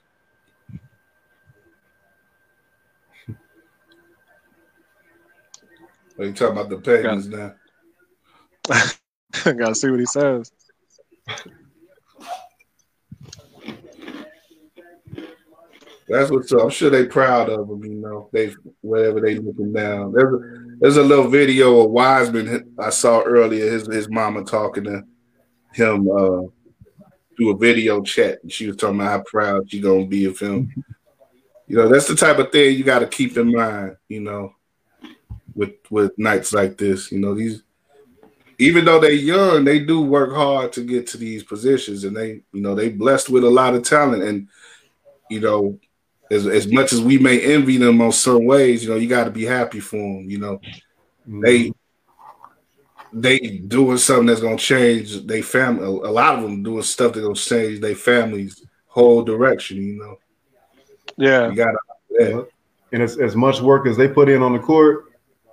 Are 6.19 6.25
you 6.25 6.33
talking 6.33 6.57
about 6.57 6.69
the 6.69 6.77
Pagans 6.77 7.27
now? 7.27 7.53
Gotta 9.43 9.75
see 9.75 9.91
what 9.91 9.99
he 9.99 10.05
says. 10.07 10.51
That's 16.07 16.31
what's 16.31 16.51
up. 16.53 16.63
I'm 16.63 16.69
sure 16.69 16.89
they 16.89 17.05
proud 17.05 17.49
of 17.49 17.69
him, 17.69 17.83
you 17.83 17.95
know. 17.95 18.29
They 18.33 18.53
whatever 18.81 19.19
they 19.19 19.35
looking 19.35 19.73
down. 19.73 20.13
There's 20.13 20.33
a, 20.33 20.66
there's 20.79 20.97
a 20.97 21.03
little 21.03 21.27
video 21.27 21.81
of 21.81 21.91
Wiseman 21.91 22.73
I 22.79 22.89
saw 22.89 23.21
earlier. 23.21 23.71
His 23.71 23.87
his 23.87 24.09
mama 24.09 24.43
talking 24.43 24.83
to 24.85 25.03
him 25.73 26.09
uh, 26.09 26.43
through 27.35 27.51
a 27.51 27.57
video 27.57 28.01
chat, 28.01 28.39
and 28.43 28.51
she 28.51 28.67
was 28.67 28.75
talking 28.75 28.99
about 28.99 29.11
how 29.11 29.23
proud 29.25 29.69
she 29.69 29.79
gonna 29.79 30.05
be 30.05 30.25
of 30.25 30.39
him. 30.39 30.73
You 31.67 31.77
know, 31.77 31.89
that's 31.89 32.07
the 32.07 32.15
type 32.15 32.37
of 32.37 32.51
thing 32.51 32.77
you 32.77 32.83
got 32.83 32.99
to 32.99 33.07
keep 33.07 33.37
in 33.37 33.51
mind. 33.51 33.97
You 34.07 34.21
know, 34.21 34.53
with 35.55 35.75
with 35.89 36.17
nights 36.17 36.53
like 36.53 36.77
this. 36.77 37.11
You 37.11 37.19
know, 37.19 37.33
these 37.33 37.63
even 38.59 38.85
though 38.85 38.99
they're 38.99 39.11
young, 39.11 39.65
they 39.65 39.79
do 39.79 40.01
work 40.01 40.33
hard 40.33 40.73
to 40.73 40.83
get 40.83 41.07
to 41.07 41.17
these 41.17 41.43
positions, 41.43 42.03
and 42.03 42.15
they 42.15 42.41
you 42.53 42.61
know 42.61 42.75
they 42.75 42.89
blessed 42.89 43.29
with 43.29 43.43
a 43.43 43.49
lot 43.49 43.73
of 43.75 43.83
talent 43.83 44.23
and 44.23 44.47
you 45.29 45.39
know 45.39 45.79
as 46.31 46.45
as 46.47 46.67
much 46.71 46.93
as 46.93 47.01
we 47.01 47.17
may 47.17 47.39
envy 47.41 47.77
them 47.77 48.01
on 48.01 48.11
certain 48.11 48.45
ways, 48.45 48.83
you 48.83 48.89
know, 48.89 48.95
you 48.95 49.07
got 49.07 49.25
to 49.25 49.31
be 49.31 49.45
happy 49.45 49.79
for 49.79 49.97
them. 49.97 50.29
You 50.29 50.39
know, 50.39 50.57
mm-hmm. 51.27 51.41
they 51.41 51.73
they 53.13 53.39
doing 53.39 53.97
something 53.97 54.25
that's 54.25 54.41
gonna 54.41 54.57
change 54.57 55.25
their 55.25 55.43
family. 55.43 55.85
A 55.85 55.89
lot 55.89 56.35
of 56.35 56.43
them 56.43 56.63
doing 56.63 56.83
stuff 56.83 57.13
that's 57.13 57.25
gonna 57.25 57.35
change 57.35 57.79
their 57.79 57.95
family's 57.95 58.65
whole 58.87 59.23
direction. 59.23 59.77
You 59.77 59.99
know. 59.99 60.17
Yeah. 61.17 61.49
You 61.49 61.55
gotta. 61.55 61.77
Yeah. 62.09 62.41
And 62.93 63.03
as, 63.03 63.17
as 63.19 63.35
much 63.35 63.59
work 63.59 63.85
as 63.85 63.97
they 63.97 64.07
put 64.07 64.29
in 64.29 64.41
on 64.41 64.53
the 64.53 64.59
court, 64.59 65.05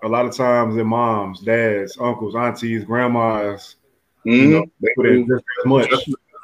a 0.04 0.08
lot 0.08 0.24
of 0.24 0.36
times 0.36 0.76
their 0.76 0.84
moms, 0.84 1.40
dads, 1.40 1.96
uncles, 2.00 2.36
aunties, 2.36 2.84
grandmas, 2.84 3.76
mm-hmm. 4.24 4.30
you 4.30 4.48
know, 4.48 4.66
they 4.80 4.88
put 4.94 5.06
in 5.06 5.26
just 5.26 5.44
as 5.60 5.66
much 5.66 5.90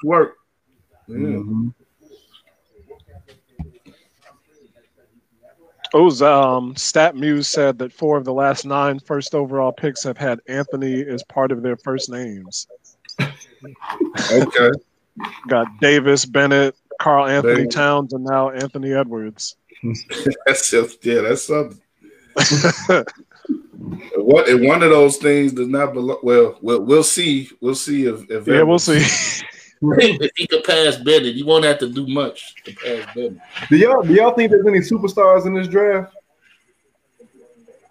work. 0.02 0.36
Yeah. 1.06 1.16
Mm-hmm. 1.16 1.68
Oh, 5.92 6.06
um, 6.06 6.74
StatMuse 6.74 7.46
said 7.46 7.78
that 7.78 7.92
four 7.92 8.16
of 8.16 8.24
the 8.24 8.32
last 8.32 8.64
nine 8.64 9.00
first 9.00 9.34
overall 9.34 9.72
picks 9.72 10.04
have 10.04 10.16
had 10.16 10.40
Anthony 10.46 11.02
as 11.02 11.22
part 11.24 11.50
of 11.50 11.62
their 11.62 11.76
first 11.76 12.08
names. 12.08 12.68
okay. 13.20 14.70
Got 15.48 15.66
Davis, 15.80 16.24
Bennett, 16.24 16.76
Karl-Anthony 17.00 17.56
Davis. 17.56 17.74
Towns, 17.74 18.12
and 18.12 18.24
now 18.24 18.50
Anthony 18.50 18.92
Edwards. 18.92 19.56
that's 20.46 20.70
just, 20.70 21.04
yeah, 21.04 21.22
that's 21.22 21.46
something. 21.46 21.80
what 24.16 24.48
if 24.48 24.60
one 24.60 24.82
of 24.82 24.90
those 24.90 25.16
things 25.16 25.52
does 25.52 25.68
not 25.68 25.92
belong? 25.92 26.18
Well, 26.22 26.58
we'll, 26.62 26.82
we'll 26.82 27.02
see. 27.02 27.48
We'll 27.60 27.74
see 27.74 28.06
if, 28.06 28.30
if 28.30 28.46
yeah, 28.46 28.60
Edwards, 28.60 28.88
we'll 28.88 29.00
see. 29.00 29.46
if 29.82 30.30
he 30.36 30.46
could 30.46 30.64
pass 30.64 30.96
Bennett, 30.96 31.34
you 31.34 31.46
won't 31.46 31.64
have 31.64 31.78
to 31.78 31.88
do 31.88 32.06
much 32.06 32.54
to 32.64 32.74
pass 32.74 33.14
Bennett. 33.14 33.38
Do 33.68 33.76
y'all 33.76 34.02
do 34.02 34.12
y'all 34.12 34.32
think 34.32 34.50
there's 34.50 34.66
any 34.66 34.80
superstars 34.80 35.46
in 35.46 35.54
this 35.54 35.68
draft? 35.68 36.14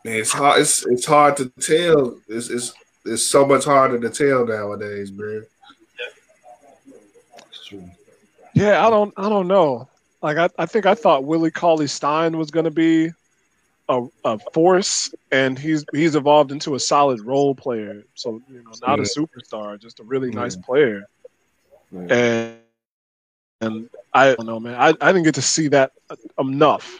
Man, 0.06 0.16
it's 0.16 0.32
hard. 0.32 0.62
It's 0.62 0.86
it's 0.86 1.06
hard 1.06 1.38
to 1.38 1.50
tell. 1.60 2.18
It's 2.28 2.50
it's 2.50 2.74
it's 3.06 3.24
so 3.24 3.46
much 3.46 3.66
harder 3.66 4.00
to 4.00 4.10
tell 4.10 4.46
nowadays, 4.46 5.12
man. 5.12 5.46
Yeah, 8.54 8.86
I 8.86 8.90
don't 8.90 9.14
I 9.18 9.30
don't 9.30 9.48
know. 9.48 9.88
Like 10.22 10.38
I, 10.38 10.50
I 10.58 10.66
think 10.66 10.86
I 10.86 10.96
thought 10.96 11.24
Willie 11.24 11.52
Cauley 11.52 11.88
Stein 11.88 12.38
was 12.38 12.52
gonna 12.52 12.72
be 12.72 13.12
a, 13.88 14.06
a 14.26 14.38
force 14.54 15.14
and 15.32 15.58
he's 15.58 15.84
he's 15.94 16.16
evolved 16.16 16.52
into 16.52 16.76
a 16.76 16.80
solid 16.80 17.22
role 17.22 17.56
player. 17.56 18.04
So, 18.16 18.42
you 18.50 18.64
know, 18.64 18.72
not 18.86 19.00
yeah. 19.00 19.06
a 19.06 19.08
superstar, 19.08 19.80
just 19.80 20.00
a 20.00 20.04
really 20.04 20.30
yeah. 20.30 20.42
nice 20.42 20.56
player. 20.56 21.08
And 21.92 22.56
and 23.62 23.90
I 24.14 24.36
don't 24.36 24.46
know, 24.46 24.60
man. 24.60 24.76
I, 24.76 24.90
I 25.02 25.12
didn't 25.12 25.24
get 25.24 25.36
to 25.36 25.42
see 25.42 25.68
that 25.70 25.92
enough 26.40 27.00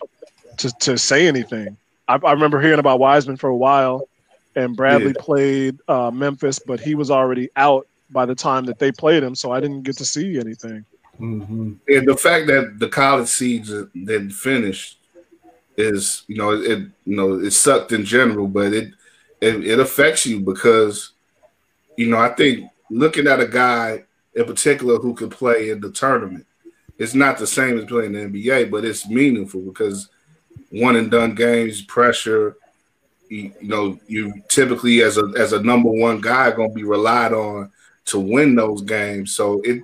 to, 0.58 0.72
to 0.82 0.98
say 0.98 1.28
anything. 1.28 1.78
I, 2.08 2.16
I 2.16 2.32
remember 2.34 2.60
hearing 2.60 2.80
about 2.80 3.00
Wiseman 3.00 3.38
for 3.38 3.50
a 3.50 3.56
while, 3.56 4.10
and 4.56 4.76
Bradley 4.76 5.14
yeah. 5.16 5.24
played 5.24 5.80
uh, 5.88 6.12
Memphis, 6.12 6.60
but 6.60 6.80
he 6.80 6.96
was 6.96 7.10
already 7.10 7.50
out 7.56 7.88
by 8.10 8.26
the 8.26 8.36
time 8.36 8.66
that 8.66 8.80
they 8.80 8.92
played 8.92 9.24
him, 9.24 9.36
so 9.36 9.52
I 9.52 9.60
didn't 9.60 9.84
get 9.84 9.98
to 9.98 10.06
see 10.06 10.40
anything. 10.40 10.84
Mm-hmm. 11.20 11.74
And 11.88 12.08
the 12.08 12.18
fact 12.18 12.48
that 12.48 12.80
the 12.80 12.90
college 12.90 13.28
season 13.28 13.90
didn't 13.94 14.32
finish 14.32 14.98
is, 15.78 16.24
you 16.28 16.38
know, 16.38 16.52
it 16.52 16.80
you 17.06 17.16
know 17.16 17.36
it 17.36 17.52
sucked 17.52 17.92
in 17.92 18.04
general, 18.04 18.48
but 18.48 18.74
it 18.74 18.94
it, 19.42 19.66
it 19.66 19.80
affects 19.80 20.26
you 20.26 20.40
because, 20.40 21.12
you 21.96 22.08
know, 22.08 22.18
I 22.18 22.30
think 22.30 22.70
looking 22.90 23.28
at 23.28 23.40
a 23.40 23.48
guy 23.48 24.04
in 24.36 24.46
particular 24.46 24.98
who 24.98 25.14
could 25.14 25.32
play 25.32 25.70
in 25.70 25.82
the 25.82 25.92
tournament. 25.92 26.46
It's 26.98 27.14
not 27.14 27.38
the 27.38 27.48
same 27.48 27.78
as 27.78 27.86
playing 27.86 28.12
the 28.12 28.20
NBA, 28.20 28.70
but 28.70 28.84
it's 28.84 29.08
meaningful 29.08 29.62
because 29.62 30.10
one 30.70 30.96
and 30.96 31.10
done 31.10 31.34
games, 31.36 31.82
pressure. 31.82 32.58
You, 33.30 33.54
you 33.62 33.68
know, 33.68 34.00
you 34.08 34.34
typically 34.50 35.02
as 35.02 35.18
a 35.18 35.32
as 35.38 35.54
a 35.54 35.64
number 35.64 35.90
one 35.90 36.20
guy 36.20 36.52
going 36.52 36.70
to 36.70 36.76
be 36.76 36.84
relied 36.84 37.32
on 37.32 37.72
to 38.06 38.20
win 38.20 38.56
those 38.56 38.82
games. 38.82 39.36
So 39.36 39.62
it 39.62 39.84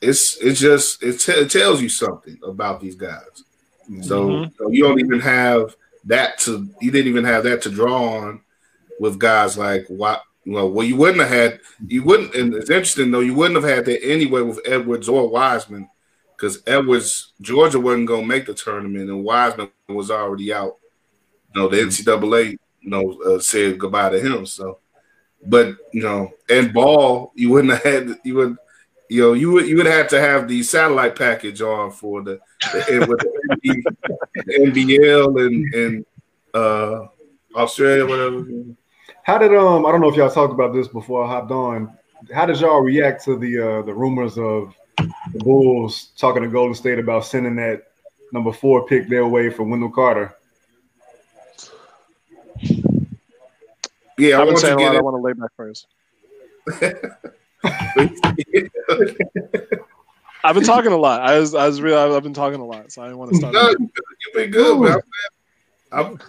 it's 0.00 0.36
it's 0.38 0.60
just 0.60 1.02
it, 1.02 1.18
t- 1.18 1.32
it 1.32 1.50
tells 1.50 1.82
you 1.82 1.88
something 1.88 2.38
about 2.44 2.80
these 2.80 2.94
guys. 2.94 3.42
Mm-hmm. 3.90 4.02
So, 4.02 4.50
so 4.58 4.70
you 4.70 4.82
don't 4.82 5.00
even 5.00 5.20
have 5.20 5.74
that 6.04 6.38
to 6.40 6.68
you 6.80 6.90
didn't 6.90 7.08
even 7.08 7.24
have 7.24 7.44
that 7.44 7.62
to 7.62 7.70
draw 7.70 8.18
on 8.18 8.40
with 9.00 9.18
guys 9.18 9.58
like 9.58 9.86
well, 10.46 10.70
well, 10.70 10.86
you 10.86 10.96
wouldn't 10.96 11.20
have 11.20 11.30
had 11.30 11.60
you 11.86 12.02
wouldn't, 12.02 12.34
and 12.34 12.54
it's 12.54 12.70
interesting 12.70 13.10
though. 13.10 13.20
You 13.20 13.34
wouldn't 13.34 13.62
have 13.62 13.76
had 13.76 13.86
that 13.86 14.04
anyway 14.04 14.42
with 14.42 14.60
Edwards 14.66 15.08
or 15.08 15.28
Wiseman, 15.28 15.88
because 16.36 16.62
Edwards 16.66 17.32
Georgia 17.40 17.80
wasn't 17.80 18.08
going 18.08 18.22
to 18.22 18.26
make 18.26 18.46
the 18.46 18.54
tournament, 18.54 19.08
and 19.08 19.24
Wiseman 19.24 19.70
was 19.88 20.10
already 20.10 20.52
out. 20.52 20.76
You 21.54 21.62
know, 21.62 21.68
the 21.68 21.78
NCAA, 21.78 22.58
you 22.80 22.90
know, 22.90 23.12
uh, 23.22 23.38
said 23.38 23.78
goodbye 23.78 24.10
to 24.10 24.20
him. 24.20 24.44
So, 24.44 24.80
but 25.46 25.76
you 25.92 26.02
know, 26.02 26.32
and 26.50 26.74
Ball, 26.74 27.32
you 27.34 27.50
wouldn't 27.50 27.72
have 27.72 27.82
had 27.82 28.18
you 28.24 28.34
would, 28.34 28.56
you 29.08 29.22
know, 29.22 29.32
you 29.32 29.50
would 29.52 29.66
you 29.66 29.76
would 29.76 29.86
have 29.86 30.08
to 30.08 30.20
have 30.20 30.46
the 30.46 30.62
satellite 30.62 31.16
package 31.16 31.62
on 31.62 31.90
for 31.90 32.22
the, 32.22 32.38
the 32.72 33.06
with 33.08 33.18
the, 33.62 33.82
NBL 34.58 35.40
and 35.46 35.74
and 35.74 36.06
uh, 36.52 37.06
Australia, 37.56 38.06
whatever. 38.06 38.44
How 39.24 39.38
did 39.38 39.52
um 39.54 39.86
I 39.86 39.90
don't 39.90 40.00
know 40.00 40.08
if 40.08 40.16
y'all 40.16 40.30
talked 40.30 40.52
about 40.52 40.72
this 40.72 40.86
before 40.86 41.24
I 41.24 41.28
hopped 41.28 41.50
on. 41.50 41.92
How 42.32 42.46
did 42.46 42.60
y'all 42.60 42.80
react 42.80 43.24
to 43.24 43.36
the 43.38 43.58
uh, 43.58 43.82
the 43.82 43.92
rumors 43.92 44.38
of 44.38 44.74
the 44.98 45.38
Bulls 45.38 46.12
talking 46.16 46.42
to 46.42 46.48
Golden 46.48 46.74
State 46.74 46.98
about 46.98 47.24
sending 47.24 47.56
that 47.56 47.88
number 48.32 48.52
four 48.52 48.86
pick 48.86 49.08
their 49.08 49.26
way 49.26 49.50
for 49.50 49.64
Wendell 49.64 49.90
Carter? 49.90 50.36
Yeah, 54.18 54.40
I've 54.40 54.48
been 54.48 54.56
saying 54.58 54.78
a 54.78 54.82
lot. 54.82 54.94
It. 54.94 54.98
I 54.98 55.00
want 55.00 55.16
to 55.16 55.22
lay 55.22 55.32
back 55.32 55.50
first. 55.56 55.86
I've 60.44 60.54
been 60.54 60.64
talking 60.64 60.92
a 60.92 60.96
lot. 60.96 61.22
I 61.22 61.38
was, 61.38 61.54
I 61.54 61.66
was 61.66 61.80
really, 61.80 61.96
I've 61.96 62.22
been 62.22 62.34
talking 62.34 62.60
a 62.60 62.64
lot, 62.64 62.92
so 62.92 63.02
I 63.02 63.06
didn't 63.06 63.18
want 63.18 63.32
to 63.32 63.38
stop. 63.38 63.54
No, 63.54 63.70
you've 63.70 64.34
been 64.34 64.50
good, 64.50 64.80
man. 64.80 65.00
I'm, 65.90 66.20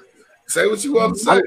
say 0.48 0.66
what 0.68 0.82
you 0.84 0.94
want 0.94 1.16
to 1.16 1.20
say. 1.20 1.32
I, 1.32 1.42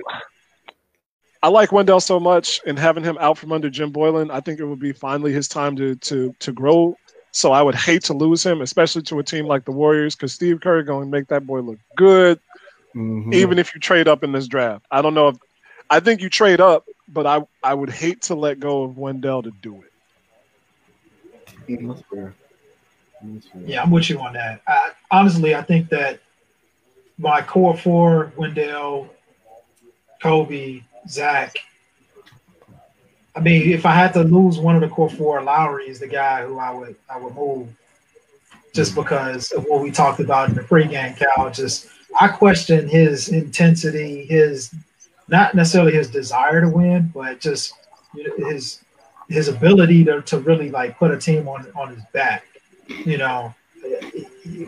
I 1.42 1.48
like 1.48 1.70
Wendell 1.70 2.00
so 2.00 2.18
much, 2.18 2.60
and 2.66 2.78
having 2.78 3.04
him 3.04 3.16
out 3.20 3.38
from 3.38 3.52
under 3.52 3.70
Jim 3.70 3.92
Boylen, 3.92 4.30
I 4.30 4.40
think 4.40 4.58
it 4.58 4.64
would 4.64 4.80
be 4.80 4.92
finally 4.92 5.32
his 5.32 5.48
time 5.48 5.76
to 5.76 5.94
to 5.96 6.34
to 6.40 6.52
grow. 6.52 6.96
So 7.30 7.52
I 7.52 7.62
would 7.62 7.74
hate 7.74 8.02
to 8.04 8.14
lose 8.14 8.44
him, 8.44 8.60
especially 8.60 9.02
to 9.02 9.18
a 9.18 9.22
team 9.22 9.46
like 9.46 9.64
the 9.64 9.70
Warriors, 9.70 10.16
because 10.16 10.32
Steve 10.32 10.60
Kerr 10.60 10.82
going 10.82 11.04
to 11.04 11.10
make 11.10 11.28
that 11.28 11.46
boy 11.46 11.60
look 11.60 11.78
good, 11.94 12.40
mm-hmm. 12.94 13.32
even 13.32 13.58
if 13.58 13.74
you 13.74 13.80
trade 13.80 14.08
up 14.08 14.24
in 14.24 14.32
this 14.32 14.48
draft. 14.48 14.84
I 14.90 15.02
don't 15.02 15.14
know 15.14 15.28
if 15.28 15.36
I 15.90 16.00
think 16.00 16.20
you 16.20 16.28
trade 16.28 16.60
up, 16.60 16.86
but 17.06 17.26
I 17.26 17.46
I 17.62 17.74
would 17.74 17.90
hate 17.90 18.22
to 18.22 18.34
let 18.34 18.58
go 18.58 18.82
of 18.82 18.98
Wendell 18.98 19.42
to 19.42 19.52
do 19.62 19.82
it. 19.82 19.92
That's 21.68 22.02
fair. 22.12 22.34
That's 23.22 23.46
fair. 23.46 23.62
Yeah, 23.64 23.82
I'm 23.82 23.90
with 23.90 24.10
you 24.10 24.18
on 24.20 24.32
that. 24.32 24.62
I, 24.66 24.90
honestly, 25.10 25.54
I 25.54 25.62
think 25.62 25.90
that 25.90 26.20
my 27.18 27.42
core 27.42 27.76
four, 27.76 28.32
Wendell, 28.36 29.10
Coby, 30.22 30.82
Zach. 31.08 31.56
I 33.34 33.40
mean, 33.40 33.70
if 33.70 33.86
I 33.86 33.92
had 33.92 34.12
to 34.14 34.24
lose 34.24 34.58
one 34.58 34.74
of 34.74 34.80
the 34.80 34.88
core 34.88 35.10
four, 35.10 35.42
Lauri 35.42 35.88
is 35.88 36.00
the 36.00 36.08
guy 36.08 36.44
who 36.44 36.58
I 36.58 36.72
would 36.72 36.96
I 37.08 37.18
would 37.18 37.34
move, 37.34 37.68
just 38.74 38.92
mm. 38.92 38.96
because 38.96 39.52
of 39.52 39.64
what 39.64 39.82
we 39.82 39.90
talked 39.90 40.20
about 40.20 40.48
in 40.48 40.54
the 40.54 40.62
pregame. 40.62 41.16
Cal, 41.16 41.50
just 41.50 41.88
I 42.20 42.28
question 42.28 42.88
his 42.88 43.28
intensity, 43.28 44.24
his 44.24 44.74
not 45.28 45.54
necessarily 45.54 45.92
his 45.92 46.10
desire 46.10 46.62
to 46.62 46.68
win, 46.68 47.12
but 47.14 47.40
just 47.40 47.74
his 48.14 48.82
his 49.28 49.48
ability 49.48 50.04
to, 50.06 50.22
to 50.22 50.38
really 50.38 50.70
like 50.70 50.98
put 50.98 51.10
a 51.10 51.18
team 51.18 51.48
on 51.48 51.66
on 51.76 51.94
his 51.94 52.04
back. 52.12 52.44
You 52.88 53.18
know, 53.18 53.54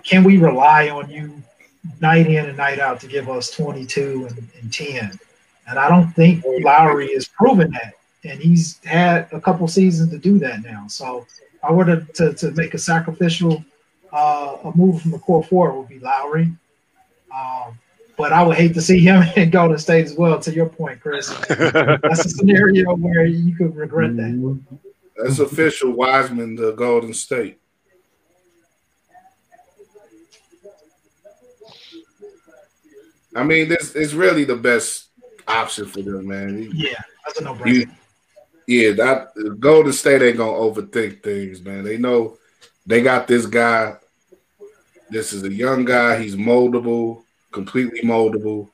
can 0.05 0.23
we 0.23 0.39
rely 0.39 0.91
on 0.91 1.11
you 1.11 1.43
night 2.01 2.27
in 2.27 2.47
and 2.47 2.57
night 2.57 2.79
out 2.79 3.01
to 3.01 3.07
give 3.07 3.29
us 3.29 3.51
22 3.51 4.29
and, 4.29 4.49
and 4.61 4.73
10? 4.73 5.19
And 5.71 5.79
I 5.79 5.89
don't 5.89 6.11
think 6.11 6.45
Lauri 6.45 7.07
is 7.07 7.29
proven 7.29 7.71
that. 7.71 7.95
And 8.25 8.41
he's 8.41 8.79
had 8.85 9.29
a 9.33 9.41
couple 9.41 9.67
seasons 9.69 10.11
to 10.11 10.19
do 10.19 10.39
that 10.41 10.63
now. 10.63 10.87
So 10.89 11.27
I 11.63 11.73
were 11.73 11.85
to, 11.85 12.05
to, 12.15 12.35
to 12.35 12.51
make 12.51 12.75
a 12.75 12.79
sacrificial 12.79 13.65
uh, 14.13 14.57
a 14.65 14.77
move 14.77 15.01
from 15.01 15.13
the 15.13 15.19
core 15.19 15.45
four 15.45 15.79
would 15.79 15.89
be 15.89 16.01
Lauri. 16.01 16.53
Um, 17.33 17.79
but 18.17 18.33
I 18.33 18.43
would 18.43 18.57
hate 18.57 18.75
to 18.75 18.83
see 18.83 18.99
him 18.99 19.23
in 19.37 19.51
Golden 19.51 19.79
State 19.79 20.07
as 20.07 20.15
well. 20.15 20.41
To 20.41 20.53
your 20.53 20.69
point, 20.69 21.01
Chris, 21.01 21.29
that's 21.49 22.25
a 22.25 22.29
scenario 22.29 22.97
where 22.97 23.25
you 23.25 23.55
could 23.55 23.75
regret 23.77 24.17
that. 24.17 24.61
That's 25.17 25.39
official. 25.39 25.93
Wiseman 25.93 26.57
to 26.57 26.73
Golden 26.73 27.15
State. 27.15 27.59
I 33.35 33.45
mean, 33.45 33.69
this 33.69 33.95
is 33.95 34.13
really 34.13 34.45
the 34.45 34.57
best 34.57 35.10
option 35.51 35.87
for 35.87 36.03
them, 36.03 36.29
man. 36.29 36.71
Yeah, 36.75 37.01
that's 37.25 37.41
a 37.41 37.45
no-brainer. 37.45 37.91
yeah, 38.67 38.93
that 38.93 39.57
Golden 39.59 39.93
State 39.93 40.23
ain't 40.23 40.37
gonna 40.37 40.53
overthink 40.53 41.23
things, 41.23 41.63
man. 41.63 41.85
They 41.85 41.99
know 41.99 42.39
they 42.87 43.03
got 43.03 43.27
this 43.27 43.47
guy. 43.47 43.97
This 45.11 45.33
is 45.33 45.43
a 45.43 45.53
young 45.53 45.85
guy. 45.85 46.23
He's 46.23 46.37
moldable, 46.37 47.25
completely 47.51 48.03
moldable. 48.03 48.71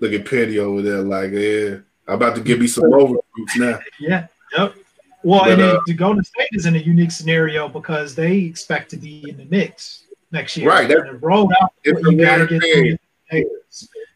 Look 0.00 0.12
at 0.12 0.24
Penny 0.24 0.58
over 0.58 0.80
there, 0.80 1.02
like, 1.02 1.32
yeah, 1.32 1.76
I'm 2.08 2.14
about 2.14 2.34
to 2.36 2.40
give 2.40 2.58
me 2.58 2.66
some 2.66 2.90
recruits 2.90 3.56
now. 3.56 3.78
Yeah, 3.98 4.26
yep. 4.56 4.74
Well, 5.22 5.40
but, 5.40 5.52
and 5.52 5.62
uh, 5.62 5.80
the 5.86 5.92
Golden 5.92 6.24
State 6.24 6.48
is 6.52 6.64
in 6.64 6.74
a 6.76 6.78
unique 6.78 7.10
scenario 7.10 7.68
because 7.68 8.14
they 8.14 8.38
expect 8.38 8.90
to 8.90 8.96
be 8.96 9.28
in 9.28 9.36
the 9.36 9.44
mix 9.44 10.04
next 10.32 10.56
year. 10.56 10.68
Right. 10.68 10.88
They're 10.88 11.18
rolled 11.20 11.52
out. 11.60 11.72
You 11.84 12.16
got 12.16 12.38
to 12.38 12.46
get 12.46 12.62
through. 12.62 13.60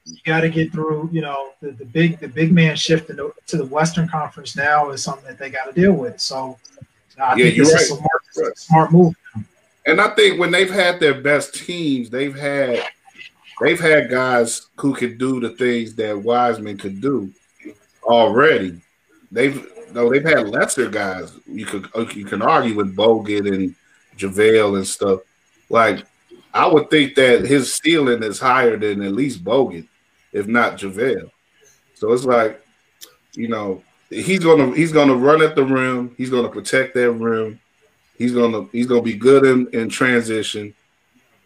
You 0.05 0.17
got 0.25 0.41
to 0.41 0.51
get 0.51 0.73
through. 0.73 1.09
You 1.13 1.23
know, 1.23 1.51
the, 1.61 1.73
the 1.73 1.85
big 1.85 2.19
the 2.21 2.29
big 2.29 2.53
man 2.53 2.77
shift 2.77 3.09
the, 3.09 3.33
to 3.47 3.57
the 3.57 3.65
Western 3.67 4.09
Conference 4.09 4.57
now 4.57 4.91
is 4.91 5.03
something 5.03 5.27
that 5.27 5.39
they 5.39 5.51
got 5.51 5.65
to 5.65 5.73
deal 5.73 5.93
with. 5.93 6.21
So, 6.21 6.59
I 7.21 7.37
yeah, 7.37 7.45
think 7.45 7.57
you're 7.57 7.67
right. 7.67 7.83
a 7.83 7.85
smart, 7.85 8.23
right. 8.37 8.59
smart 8.59 8.93
move. 8.93 9.15
And 9.87 10.01
I 10.01 10.09
think 10.15 10.39
when 10.41 10.51
they've 10.51 10.71
had 10.71 11.01
their 11.01 11.21
best 11.21 11.55
teams, 11.55 12.11
they've 12.11 12.37
had 12.37 12.83
they've 13.61 13.81
had 13.81 14.11
guys 14.11 14.67
who 14.77 14.95
could 14.95 15.19
do 15.19 15.41
the 15.41 15.51
things 15.51 15.95
that 15.95 16.19
Wiseman 16.19 16.79
could 16.79 17.01
do 17.01 17.33
already. 18.03 18.81
They've 19.31 19.67
no, 19.93 20.11
they've 20.11 20.25
had 20.25 20.49
lesser 20.49 20.89
guys. 20.91 21.33
You 21.47 21.67
could 21.67 21.89
you 22.17 22.25
can 22.25 22.43
argue 22.43 22.75
with 22.75 22.97
Bogut 22.97 23.53
and 23.53 23.75
JaVale 24.17 24.77
and 24.77 24.87
stuff. 24.87 25.21
Like 25.71 26.05
I 26.53 26.67
would 26.67 26.91
think 26.91 27.15
that 27.17 27.45
his 27.45 27.75
ceiling 27.75 28.23
is 28.23 28.39
higher 28.39 28.77
than 28.77 29.03
at 29.03 29.13
least 29.13 29.45
Bogut, 29.45 29.87
if 30.35 30.47
not 30.47 30.77
JaVale. 30.77 31.31
So 31.95 32.13
it's 32.13 32.25
like, 32.25 32.61
you 33.33 33.49
know, 33.49 33.83
he's 34.11 34.41
gonna 34.41 34.75
he's 34.75 34.93
gonna 34.93 35.15
run 35.15 35.41
at 35.41 35.55
the 35.55 35.65
rim. 35.65 36.15
He's 36.19 36.29
gonna 36.29 36.51
protect 36.51 36.93
that 36.95 37.13
rim. 37.13 37.59
He's 38.19 38.33
gonna 38.33 38.67
he's 38.73 38.87
gonna 38.87 39.03
be 39.03 39.15
good 39.15 39.47
in, 39.47 39.69
in 39.69 39.89
transition. 39.89 40.75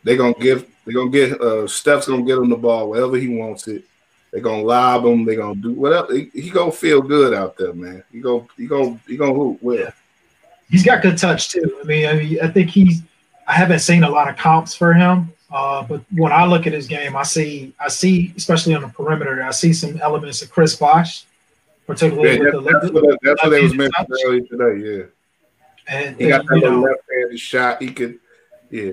They're 0.02 0.16
gonna 0.16 0.34
give 0.34 0.68
they're 0.84 0.94
gonna 0.94 1.10
get 1.10 1.40
uh 1.40 1.68
Steph's 1.68 2.08
gonna 2.08 2.24
get 2.24 2.38
him 2.38 2.48
the 2.48 2.56
ball 2.56 2.90
wherever 2.90 3.16
he 3.16 3.28
wants 3.28 3.68
it. 3.68 3.84
They're 4.32 4.42
gonna 4.42 4.62
lob 4.62 5.04
him. 5.04 5.24
They're 5.24 5.36
gonna 5.36 5.54
do 5.54 5.72
whatever. 5.72 6.14
He, 6.14 6.30
he 6.34 6.50
gonna 6.50 6.72
feel 6.72 7.00
good 7.00 7.34
out 7.34 7.56
there, 7.56 7.74
man. 7.74 8.02
He 8.10 8.20
go 8.20 8.48
he 8.56 8.66
go 8.66 8.98
he 9.06 9.16
gonna 9.16 9.34
hoop 9.34 9.58
well. 9.62 9.92
He's 10.70 10.84
got 10.84 11.02
good 11.02 11.16
touch 11.16 11.50
too. 11.50 11.78
I 11.82 11.86
mean, 11.86 12.06
I 12.06 12.12
mean, 12.14 12.38
I 12.42 12.48
think 12.48 12.70
he's. 12.70 13.02
I 13.46 13.52
haven't 13.52 13.78
seen 13.78 14.04
a 14.04 14.10
lot 14.10 14.28
of 14.28 14.36
comps 14.36 14.74
for 14.74 14.92
him, 14.92 15.32
uh, 15.50 15.82
but 15.82 16.02
when 16.14 16.32
I 16.32 16.44
look 16.44 16.66
at 16.66 16.72
his 16.72 16.86
game, 16.86 17.16
I 17.16 17.22
see 17.22 17.74
I 17.80 17.88
see 17.88 18.32
especially 18.36 18.74
on 18.74 18.82
the 18.82 18.88
perimeter, 18.88 19.42
I 19.42 19.50
see 19.50 19.72
some 19.72 19.98
elements 20.00 20.42
of 20.42 20.50
Chris 20.50 20.76
Bosh, 20.76 21.24
particularly 21.86 22.36
Yeah, 22.36 22.44
with 22.44 22.52
the 22.52 22.60
that's 22.80 22.92
what, 22.92 23.18
that's 23.22 23.42
what 23.42 23.50
they 23.50 23.62
was 23.62 23.74
mentioning 23.74 24.06
touch. 24.08 24.20
earlier 24.26 24.40
today. 24.42 25.06
Yeah, 25.88 25.96
And, 25.96 26.16
he 26.16 26.28
got 26.28 26.46
that 26.46 26.54
little 26.54 26.80
left-handed 26.80 27.40
shot. 27.40 27.80
He 27.80 27.90
could, 27.90 28.18
yeah. 28.70 28.92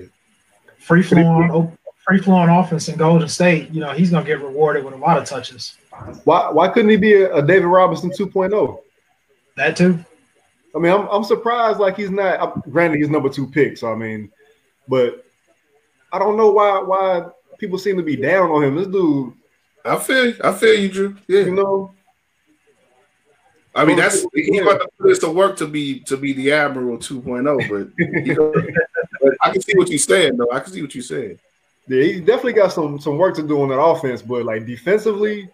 free 0.78 1.02
flowing, 1.02 1.76
free 2.06 2.20
flowing 2.20 2.48
offense 2.48 2.88
in 2.88 2.96
Golden 2.96 3.28
State. 3.28 3.70
You 3.70 3.80
know, 3.80 3.92
he's 3.92 4.10
gonna 4.10 4.24
get 4.24 4.40
rewarded 4.40 4.84
with 4.84 4.94
a 4.94 4.98
lot 4.98 5.18
of 5.18 5.26
touches. 5.26 5.76
Why 6.24 6.50
why 6.50 6.68
couldn't 6.68 6.90
he 6.90 6.96
be 6.96 7.14
a, 7.14 7.34
a 7.34 7.42
David 7.46 7.66
Robinson 7.66 8.10
2.0? 8.10 8.78
That 9.56 9.76
too. 9.76 9.98
I 10.74 10.78
mean, 10.78 10.92
I'm 10.92 11.06
I'm 11.08 11.24
surprised 11.24 11.80
like 11.80 11.96
he's 11.96 12.10
not. 12.10 12.40
I'm, 12.40 12.70
granted, 12.70 12.96
he's 12.98 13.10
number 13.10 13.28
two 13.28 13.46
pick, 13.46 13.76
so 13.76 13.92
I 13.92 13.94
mean, 13.94 14.30
but 14.88 15.25
I 16.12 16.18
don't 16.18 16.36
know 16.36 16.50
why 16.50 16.80
why 16.80 17.26
people 17.58 17.78
seem 17.78 17.96
to 17.96 18.02
be 18.02 18.16
down 18.16 18.50
on 18.50 18.64
him. 18.64 18.76
This 18.76 18.86
dude, 18.88 19.34
I 19.84 19.96
feel 19.98 20.26
you. 20.26 20.36
I 20.42 20.52
feel 20.52 20.78
you, 20.78 20.88
Drew. 20.88 21.16
Yeah, 21.28 21.40
you 21.40 21.54
know, 21.54 21.94
I 23.74 23.84
mean 23.84 23.96
that's 23.96 24.26
he's 24.34 24.60
about 24.60 24.80
to 24.80 24.88
put 24.98 25.08
this 25.08 25.18
to 25.20 25.30
work 25.30 25.56
to 25.58 25.66
be 25.66 26.00
to 26.00 26.16
be 26.16 26.32
the 26.32 26.52
Admiral 26.52 26.96
2.0, 26.96 27.68
but, 27.68 28.24
you 28.26 28.34
know, 28.34 28.52
but 29.20 29.34
I 29.42 29.50
can 29.50 29.60
see 29.60 29.76
what 29.76 29.88
you're 29.88 29.98
saying 29.98 30.36
though. 30.36 30.50
I 30.50 30.60
can 30.60 30.72
see 30.72 30.82
what 30.82 30.94
you're 30.94 31.02
saying. 31.02 31.38
yeah, 31.86 32.02
he 32.02 32.20
definitely 32.20 32.54
got 32.54 32.72
some 32.72 32.98
some 32.98 33.18
work 33.18 33.34
to 33.36 33.46
do 33.46 33.60
on 33.62 33.68
that 33.68 33.80
offense. 33.80 34.22
But 34.22 34.44
like 34.44 34.66
defensively, 34.66 35.50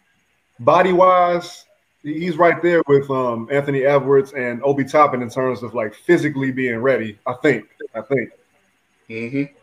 body 0.60 0.92
wise, 0.92 1.64
he's 2.02 2.36
right 2.36 2.62
there 2.62 2.82
with 2.86 3.10
um 3.10 3.48
Anthony 3.50 3.84
Edwards 3.84 4.32
and 4.32 4.62
Obi 4.62 4.84
Toppin 4.84 5.22
in 5.22 5.28
terms 5.28 5.62
of 5.62 5.74
like 5.74 5.94
physically 5.94 6.52
being 6.52 6.78
ready. 6.78 7.18
I 7.26 7.34
think. 7.42 7.68
I 7.94 8.02
think. 8.02 8.30
Mm-hmm. 9.10 9.61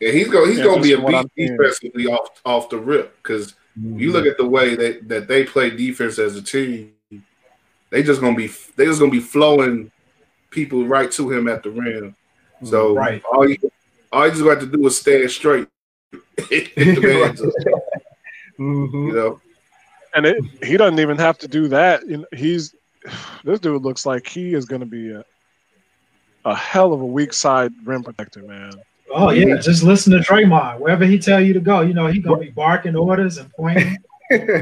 Yeah, 0.00 0.12
he's 0.12 0.28
going 0.28 0.48
he's 0.50 0.58
Yeah, 0.58 0.64
going 0.64 0.78
to 0.78 0.82
be 0.82 0.92
a 0.92 0.96
just 0.96 1.04
what 1.04 1.14
I'm 1.14 1.30
beast 1.36 1.52
defensively 1.56 2.06
off 2.06 2.40
off 2.44 2.68
the 2.68 2.78
rip 2.78 3.16
because 3.22 3.54
you 3.76 4.12
look 4.12 4.26
at 4.26 4.36
the 4.36 4.46
way 4.46 4.74
that, 4.74 5.08
that 5.08 5.28
they 5.28 5.44
play 5.44 5.70
defense 5.70 6.18
as 6.18 6.36
a 6.36 6.42
team, 6.42 6.92
they 7.90 8.02
just 8.02 8.20
gonna 8.20 8.36
be 8.36 8.50
they 8.76 8.84
just 8.86 8.98
gonna 9.00 9.10
be 9.10 9.20
flowing 9.20 9.90
people 10.50 10.86
right 10.86 11.10
to 11.12 11.30
him 11.30 11.48
at 11.48 11.62
the 11.62 11.70
rim. 11.70 12.14
So 12.64 12.94
Right. 12.94 13.22
all 13.32 13.48
you 13.48 13.56
all 14.12 14.26
you 14.26 14.32
just 14.32 14.44
got 14.44 14.60
to 14.60 14.66
do 14.66 14.86
is 14.86 14.98
stand 14.98 15.30
straight. 15.30 15.68
Hit 16.38 16.74
the 16.76 17.00
man 17.02 17.36
just, 17.36 17.56
Mhm. 18.58 19.08
you 19.08 19.12
know. 19.14 19.40
and 20.14 20.26
it, 20.26 20.44
he 20.62 20.76
doesn't 20.76 21.00
even 21.00 21.18
have 21.18 21.38
to 21.38 21.48
do 21.48 21.68
that. 21.68 22.06
You 22.06 22.18
know, 22.18 22.26
he's 22.32 22.74
this 23.44 23.60
dude 23.60 23.82
looks 23.82 24.06
like 24.06 24.26
he 24.26 24.54
is 24.54 24.64
going 24.64 24.80
to 24.80 24.86
be 24.86 25.10
a 25.10 25.24
a 26.44 26.54
hell 26.54 26.92
of 26.92 27.00
a 27.00 27.06
weak 27.06 27.32
side 27.32 27.72
rim 27.84 28.02
protector, 28.04 28.42
man. 28.42 28.72
Oh 29.10 29.30
yeah, 29.30 29.56
just 29.56 29.82
listen 29.82 30.12
to 30.12 30.18
Draymond. 30.18 30.80
Wherever 30.80 31.04
he 31.04 31.18
tell 31.18 31.40
you 31.40 31.52
to 31.52 31.60
go, 31.60 31.82
you 31.82 31.94
know 31.94 32.06
he 32.06 32.20
gonna 32.20 32.38
be 32.38 32.50
barking 32.50 32.96
orders 32.96 33.38
and 33.38 33.50
pointing. 33.52 33.96
exactly. 34.30 34.60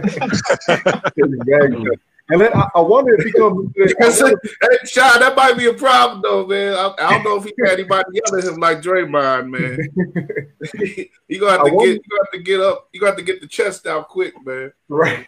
And 2.29 2.41
then 2.41 2.55
I, 2.55 2.69
I 2.77 2.81
wonder 2.81 3.15
if 3.15 3.25
he 3.25 3.33
comes. 3.33 3.73
Because, 3.77 4.21
hey, 4.21 4.37
Sean, 4.85 5.21
that 5.21 5.35
might 5.37 5.59
be 5.59 5.67
a 5.67 5.75
problem 5.75 6.23
though, 6.23 6.47
man. 6.47 6.75
I, 6.75 6.95
I 6.99 7.11
don't 7.11 7.25
know 7.25 7.37
if 7.37 7.45
he 7.45 7.53
got 7.61 7.73
anybody 7.73 8.05
yelling 8.13 8.47
at 8.47 8.53
him 8.53 8.61
like 8.61 8.81
Draymond, 8.81 9.51
man. 9.51 9.79
you 11.29 11.41
gonna 11.41 11.53
have 11.53 11.67
to 11.67 11.73
wonder- 11.75 11.93
get 11.93 12.03
you 12.03 12.11
gonna 12.11 12.23
have 12.25 12.33
to 12.33 12.39
get 12.39 12.61
up. 12.61 12.89
You 12.93 13.01
gonna 13.01 13.11
have 13.11 13.19
to 13.19 13.25
get 13.25 13.41
the 13.41 13.47
chest 13.47 13.87
out 13.87 14.09
quick, 14.09 14.35
man. 14.47 14.73
Right. 14.89 15.27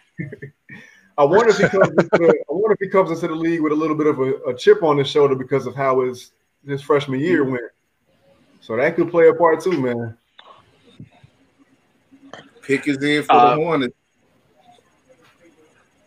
I 1.17 1.23
wonder 1.23 1.49
if 1.49 1.57
he 1.57 1.67
comes. 1.67 1.89
Into 1.89 2.09
the, 2.11 2.43
I 2.49 2.53
wonder 2.53 2.73
if 2.73 2.79
he 2.79 2.89
comes 2.89 3.11
into 3.11 3.27
the 3.27 3.35
league 3.35 3.61
with 3.61 3.71
a 3.71 3.75
little 3.75 3.95
bit 3.95 4.07
of 4.07 4.19
a, 4.19 4.33
a 4.47 4.55
chip 4.55 4.81
on 4.81 4.97
his 4.97 5.07
shoulder 5.07 5.35
because 5.35 5.67
of 5.67 5.75
how 5.75 6.01
his 6.01 6.31
his 6.65 6.81
freshman 6.81 7.19
year 7.19 7.45
mm. 7.45 7.51
went. 7.51 7.71
So 8.65 8.75
that 8.77 8.95
could 8.95 9.11
play 9.11 9.27
a 9.27 9.33
part 9.35 9.61
too, 9.61 9.79
man. 9.79 10.17
Pick 12.63 12.87
is 12.87 12.97
in 13.03 13.21
for 13.21 13.33
Uh, 13.33 13.49
the 13.51 13.55
Hornets. 13.57 13.95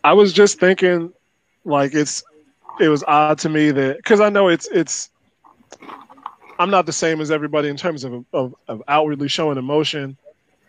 I 0.03 0.11
was 0.11 0.33
just 0.33 0.59
thinking, 0.59 1.13
like 1.63 1.93
it's 1.93 2.21
it 2.81 2.89
was 2.89 3.01
odd 3.07 3.37
to 3.39 3.49
me 3.49 3.71
that 3.71 3.95
because 3.95 4.19
I 4.19 4.27
know 4.27 4.49
it's 4.49 4.67
it's 4.73 5.09
I'm 6.59 6.69
not 6.69 6.85
the 6.85 6.91
same 6.91 7.21
as 7.21 7.31
everybody 7.31 7.69
in 7.69 7.77
terms 7.77 8.03
of, 8.03 8.25
of 8.33 8.53
of 8.67 8.83
outwardly 8.89 9.29
showing 9.29 9.57
emotion, 9.57 10.17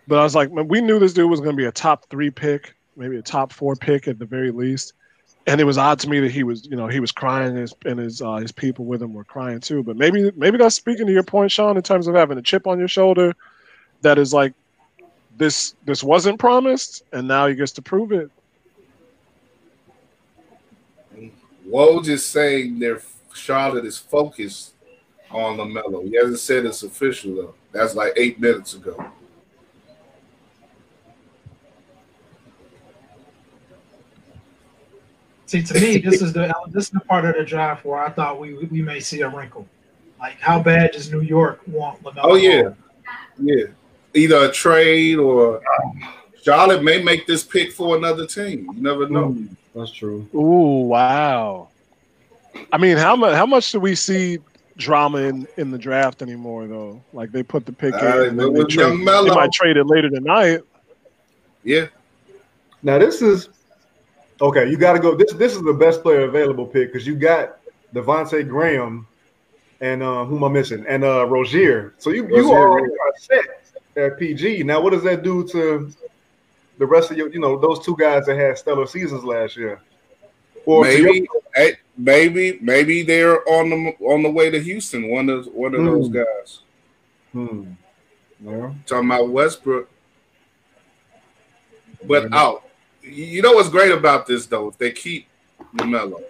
but 0.06 0.20
I 0.20 0.22
was 0.22 0.36
like, 0.36 0.52
man, 0.52 0.68
we 0.68 0.80
knew 0.80 1.00
this 1.00 1.12
dude 1.12 1.28
was 1.28 1.40
going 1.40 1.56
to 1.56 1.60
be 1.60 1.66
a 1.66 1.72
top 1.72 2.08
three 2.08 2.30
pick, 2.30 2.72
maybe 2.94 3.16
a 3.16 3.22
top 3.22 3.52
four 3.52 3.74
pick 3.74 4.06
at 4.06 4.20
the 4.20 4.26
very 4.26 4.52
least, 4.52 4.92
and 5.46 5.60
it 5.60 5.64
was 5.64 5.78
odd 5.78 5.98
to 6.00 6.08
me 6.08 6.20
that 6.20 6.30
he 6.30 6.42
was 6.42 6.66
you 6.66 6.76
know 6.76 6.86
he 6.86 7.00
was 7.00 7.12
crying 7.12 7.48
and 7.48 7.58
his 7.58 7.74
and 7.84 7.98
his 7.98 8.22
uh, 8.22 8.36
his 8.36 8.52
people 8.52 8.84
with 8.84 9.02
him 9.02 9.14
were 9.14 9.24
crying 9.24 9.60
too. 9.60 9.82
But 9.82 9.96
maybe 9.96 10.30
maybe 10.36 10.58
that's 10.58 10.76
speaking 10.76 11.06
to 11.06 11.12
your 11.12 11.22
point, 11.22 11.50
Sean, 11.50 11.76
in 11.76 11.82
terms 11.82 12.06
of 12.06 12.14
having 12.14 12.38
a 12.38 12.42
chip 12.42 12.66
on 12.66 12.78
your 12.78 12.88
shoulder, 12.88 13.34
that 14.02 14.18
is 14.18 14.32
like 14.32 14.54
this 15.36 15.74
this 15.84 16.04
wasn't 16.04 16.38
promised, 16.38 17.02
and 17.12 17.26
now 17.26 17.46
he 17.46 17.54
gets 17.54 17.72
to 17.72 17.82
prove 17.82 18.12
it. 18.12 18.30
Woj 21.68 22.08
is 22.08 22.26
saying 22.26 22.78
their 22.78 23.00
Charlotte 23.34 23.84
is 23.84 23.96
focused 23.96 24.72
on 25.30 25.56
Lamelo. 25.56 26.04
He 26.04 26.16
hasn't 26.16 26.40
said 26.40 26.66
it's 26.66 26.82
official 26.82 27.34
though. 27.34 27.54
That's 27.72 27.94
like 27.94 28.12
eight 28.16 28.40
minutes 28.40 28.74
ago. 28.74 29.12
See, 35.50 35.64
to 35.64 35.74
me, 35.74 35.98
this 35.98 36.22
is 36.22 36.32
the 36.32 36.54
this 36.68 36.84
is 36.84 36.90
the 36.90 37.00
part 37.00 37.24
of 37.24 37.34
the 37.34 37.42
draft 37.42 37.84
where 37.84 37.98
I 37.98 38.08
thought 38.08 38.38
we 38.38 38.54
we 38.54 38.82
may 38.82 39.00
see 39.00 39.22
a 39.22 39.28
wrinkle. 39.28 39.66
Like, 40.20 40.38
how 40.38 40.62
bad 40.62 40.92
does 40.92 41.10
New 41.10 41.22
York 41.22 41.60
want 41.66 42.00
Lamelo? 42.04 42.20
Oh 42.22 42.34
yeah, 42.36 42.62
Ball? 42.62 42.76
yeah. 43.40 43.64
Either 44.14 44.44
a 44.48 44.52
trade 44.52 45.16
or 45.18 45.60
Charlotte 46.40 46.84
may 46.84 47.02
make 47.02 47.26
this 47.26 47.42
pick 47.42 47.72
for 47.72 47.96
another 47.96 48.26
team. 48.28 48.70
You 48.76 48.80
never 48.80 49.08
know. 49.08 49.30
Mm, 49.30 49.56
that's 49.74 49.90
true. 49.90 50.28
Ooh, 50.36 50.86
wow. 50.86 51.66
I 52.72 52.78
mean, 52.78 52.96
how 52.96 53.16
much 53.16 53.34
how 53.34 53.44
much 53.46 53.72
do 53.72 53.80
we 53.80 53.96
see 53.96 54.38
drama 54.76 55.18
in, 55.18 55.48
in 55.56 55.72
the 55.72 55.78
draft 55.78 56.22
anymore 56.22 56.68
though? 56.68 57.02
Like 57.12 57.32
they 57.32 57.42
put 57.42 57.66
the 57.66 57.72
pick 57.72 57.94
Uh, 57.94 57.98
in 57.98 58.28
and 58.28 58.38
then 58.40 58.52
they, 58.54 58.62
trade, 58.66 59.00
they 59.00 59.34
might 59.34 59.50
trade 59.50 59.76
it 59.76 59.86
later 59.88 60.10
tonight. 60.10 60.60
Yeah, 61.64 61.86
Now 62.84 62.98
this 62.98 63.20
is 63.20 63.48
okay. 64.40 64.68
You 64.68 64.76
got 64.76 64.94
to 64.94 64.98
go. 64.98 65.14
This 65.14 65.32
this 65.34 65.54
is 65.54 65.62
the 65.62 65.72
best 65.72 66.02
player 66.02 66.22
available 66.22 66.66
pick 66.66 66.92
because 66.92 67.06
you 67.06 67.14
got 67.16 67.58
Devonte' 67.94 68.48
Graham 68.48 69.06
and 69.80 70.02
uh, 70.02 70.24
who 70.24 70.36
am 70.36 70.44
I 70.44 70.48
missing? 70.48 70.84
And 70.88 71.04
uh, 71.04 71.26
Rozier. 71.26 71.94
So 71.98 72.10
you 72.10 72.26
you 72.28 72.50
already 72.52 72.92
are 72.92 73.12
set 73.18 73.44
at 73.96 74.18
PG. 74.18 74.62
Now 74.64 74.80
what 74.80 74.90
does 74.90 75.02
that 75.04 75.22
do 75.22 75.46
to 75.48 75.90
the 76.78 76.86
rest 76.86 77.10
of 77.10 77.16
your? 77.16 77.28
You 77.30 77.40
know 77.40 77.58
those 77.58 77.84
two 77.84 77.96
guys 77.98 78.26
that 78.26 78.36
had 78.36 78.58
stellar 78.58 78.86
seasons 78.86 79.24
last 79.24 79.56
year. 79.56 79.80
Or 80.66 80.82
maybe, 80.82 81.26
your- 81.56 81.72
maybe, 81.96 82.58
maybe 82.60 83.02
they're 83.02 83.46
on 83.48 83.70
the 83.70 83.94
on 84.04 84.22
the 84.22 84.30
way 84.30 84.50
to 84.50 84.60
Houston. 84.60 85.08
One 85.10 85.30
of 85.30 85.46
one 85.46 85.74
of 85.74 85.82
those 85.84 86.08
Hmm. 86.08 86.12
guys. 86.12 86.60
Hmm. 87.32 87.62
Yeah. 88.44 88.72
Talking 88.86 89.08
about 89.08 89.30
Westbrook, 89.30 89.88
but 92.06 92.32
out. 92.32 92.64
You 93.02 93.42
know 93.42 93.52
what's 93.52 93.68
great 93.68 93.92
about 93.92 94.26
this 94.26 94.46
though? 94.46 94.68
If 94.68 94.78
they 94.78 94.92
keep 94.92 95.26
Lamelo, 95.76 96.22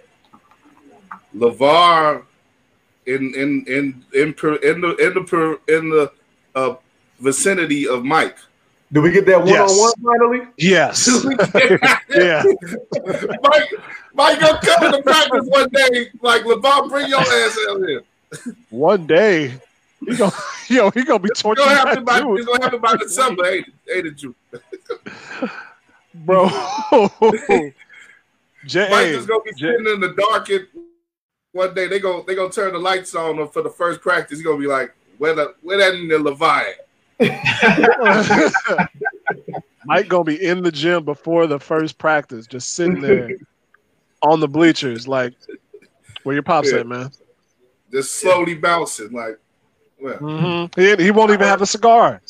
Lavar 1.35 2.23
in 3.05 3.33
in 3.35 3.65
in 3.67 4.05
in 4.13 4.33
per, 4.33 4.55
in 4.55 4.81
the 4.81 4.95
in 4.95 5.13
the 5.13 5.21
per, 5.21 5.53
in 5.67 5.89
the 5.89 6.11
uh, 6.55 6.75
vicinity 7.19 7.87
of 7.87 8.03
Mike. 8.05 8.37
Did 8.93 8.99
we 9.03 9.11
get 9.11 9.25
that 9.27 9.39
one 9.39 9.47
Yes. 9.47 9.71
on 9.71 9.77
one 9.77 9.93
finally? 10.19 10.47
Yes. 10.57 11.07
yeah. 12.09 12.43
Mike, 13.41 13.69
Mike, 14.13 14.39
gonna 14.39 14.59
come 14.61 14.91
to 14.91 15.01
practice 15.01 15.45
one 15.47 15.69
day. 15.69 16.09
Like 16.21 16.43
Lavar, 16.43 16.89
bring 16.89 17.07
your 17.07 17.21
ass 17.21 17.57
out 17.69 17.87
here. 17.87 18.03
One 18.69 19.07
day 19.07 19.53
he 20.05 20.15
gonna 20.15 20.31
yo, 20.69 20.89
he 20.91 21.03
gonna 21.03 21.19
be 21.19 21.29
It's 21.29 21.41
torturing 21.41 21.67
gonna 21.67 21.79
happen 21.79 22.03
by 22.05 22.21
dude, 22.21 22.39
it's 22.39 22.47
gonna 22.47 22.63
happen 22.63 22.81
by 22.81 22.95
December, 22.97 23.45
ain't 23.45 23.67
it? 23.67 23.73
Ain't 23.95 24.07
it, 24.07 24.17
Drew? 24.17 24.35
Bro. 26.13 26.47
J- 28.65 28.89
Mike 28.91 29.07
is 29.07 29.25
gonna 29.25 29.43
be 29.43 29.51
J- 29.57 29.71
sitting 29.71 29.87
in 29.93 29.99
the 29.99 30.13
dark 30.17 30.49
and 30.49 30.67
one 31.53 31.73
day 31.73 31.87
they 31.87 31.99
go 31.99 32.23
they 32.23 32.35
gonna 32.35 32.51
turn 32.51 32.73
the 32.73 32.79
lights 32.79 33.15
on 33.15 33.47
for 33.49 33.61
the 33.61 33.69
first 33.69 34.01
practice. 34.01 34.39
He's 34.39 34.45
gonna 34.45 34.59
be 34.59 34.67
like, 34.67 34.93
where 35.17 35.33
the 35.35 35.55
where 35.61 35.77
that 35.77 35.93
in 35.95 36.07
the 36.07 36.19
Levi? 36.19 36.63
Mike 39.85 40.07
gonna 40.07 40.23
be 40.23 40.45
in 40.45 40.61
the 40.61 40.71
gym 40.71 41.03
before 41.03 41.47
the 41.47 41.59
first 41.59 41.97
practice, 41.97 42.47
just 42.47 42.73
sitting 42.73 43.01
there 43.01 43.29
on 44.21 44.39
the 44.39 44.47
bleachers, 44.47 45.07
like 45.07 45.33
where 46.23 46.33
your 46.33 46.43
pops 46.43 46.71
Yeah. 46.71 46.79
at, 46.79 46.87
man. 46.87 47.11
Just 47.91 48.15
slowly 48.15 48.55
bouncing, 48.55 49.11
like 49.11 49.37
well, 49.99 50.17
hmm 50.17 50.65
He, 50.75 50.95
he 50.95 51.11
won't 51.11 51.31
even 51.31 51.47
have 51.47 51.61
a 51.61 51.65
cigar. 51.65 52.21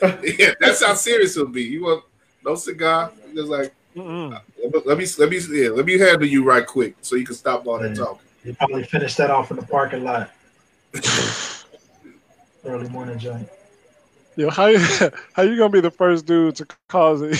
yeah, 0.22 0.52
that's 0.60 0.84
how 0.84 0.94
serious 0.94 1.36
it'll 1.36 1.48
be. 1.48 1.62
You 1.62 1.84
want 1.84 2.04
no 2.44 2.54
cigar? 2.54 3.12
Just 3.34 3.48
like 3.48 3.72
Mm-mm. 3.96 4.32
Uh, 4.32 4.40
let 4.84 4.98
me 4.98 5.06
let 5.18 5.28
me 5.28 5.40
yeah, 5.50 5.70
let 5.70 5.84
me 5.84 5.98
handle 5.98 6.26
you 6.26 6.44
right 6.44 6.66
quick 6.66 6.94
so 7.00 7.16
you 7.16 7.24
can 7.26 7.34
stop 7.34 7.66
all 7.66 7.78
that 7.78 7.90
Yeah. 7.90 8.04
talking. 8.04 8.28
You 8.44 8.54
probably 8.54 8.84
finished 8.84 9.16
that 9.18 9.30
off 9.30 9.50
in 9.50 9.56
the 9.56 9.66
parking 9.66 10.04
lot. 10.04 10.30
Early 12.64 12.88
morning 12.88 13.18
joint. 13.18 13.48
Yo, 14.36 14.50
how 14.50 14.66
you, 14.66 14.78
how 15.32 15.42
you 15.42 15.56
gonna 15.56 15.70
be 15.70 15.80
the 15.80 15.90
first 15.90 16.26
dude 16.26 16.56
to 16.56 16.66
cause 16.66 17.22
it? 17.22 17.38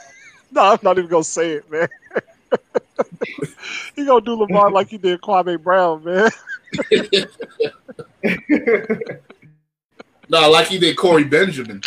no, 0.50 0.62
I'm 0.62 0.78
not 0.82 0.98
even 0.98 1.10
gonna 1.10 1.24
say 1.24 1.52
it, 1.52 1.70
man. 1.70 1.88
you 3.96 4.06
gonna 4.06 4.20
do 4.20 4.34
Lamar 4.34 4.70
like 4.70 4.92
you 4.92 4.98
did 4.98 5.20
Kwame 5.20 5.62
Brown, 5.62 6.04
man. 6.04 6.30
No, 10.28 10.50
like 10.50 10.68
he 10.68 10.78
did 10.78 10.96
Corey 10.96 11.24
Benjamin. 11.24 11.82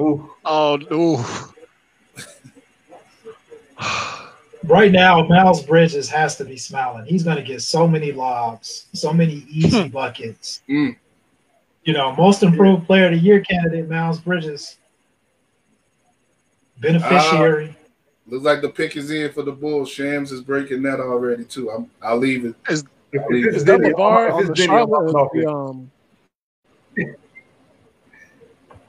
Ooh. 0.00 0.30
Oh, 0.44 0.78
ooh. 0.92 1.24
Right 4.64 4.92
now, 4.92 5.26
Miles 5.26 5.62
Bridges 5.64 6.08
has 6.10 6.36
to 6.36 6.44
be 6.44 6.56
smiling. 6.56 7.06
He's 7.06 7.22
going 7.22 7.36
to 7.36 7.42
get 7.42 7.62
so 7.62 7.88
many 7.88 8.12
lobs, 8.12 8.86
so 8.92 9.12
many 9.12 9.46
easy 9.48 9.88
buckets. 9.88 10.62
Mm. 10.68 10.96
You 11.84 11.94
know, 11.94 12.14
most 12.14 12.42
improved 12.42 12.86
player 12.86 13.06
of 13.06 13.12
the 13.12 13.18
year 13.18 13.40
candidate, 13.40 13.88
Miles 13.88 14.20
Bridges. 14.20 14.76
Beneficiary. 16.78 17.76
Looks 18.26 18.44
like 18.44 18.60
the 18.60 18.68
pick 18.68 18.96
is 18.96 19.10
in 19.10 19.32
for 19.32 19.42
the 19.42 19.52
Bulls. 19.52 19.90
Shams 19.90 20.30
is 20.30 20.40
breaking 20.40 20.82
that 20.82 21.00
already 21.00 21.44
too. 21.44 21.70
I'm, 21.70 21.90
I'll 22.02 22.18
leave 22.18 22.44
it. 22.44 22.54
If, 22.68 22.82
if 23.12 23.22
Is 23.30 23.46
it's 23.46 23.56
Is 23.56 23.64
that 23.64 23.80
Deni, 23.80 23.98
on 23.98 24.46
the 24.46 24.52
Deni, 24.52 24.62
I'm 24.62 24.66
Charlotte? 24.66 25.30
the, 25.32 25.50
um, 25.50 25.90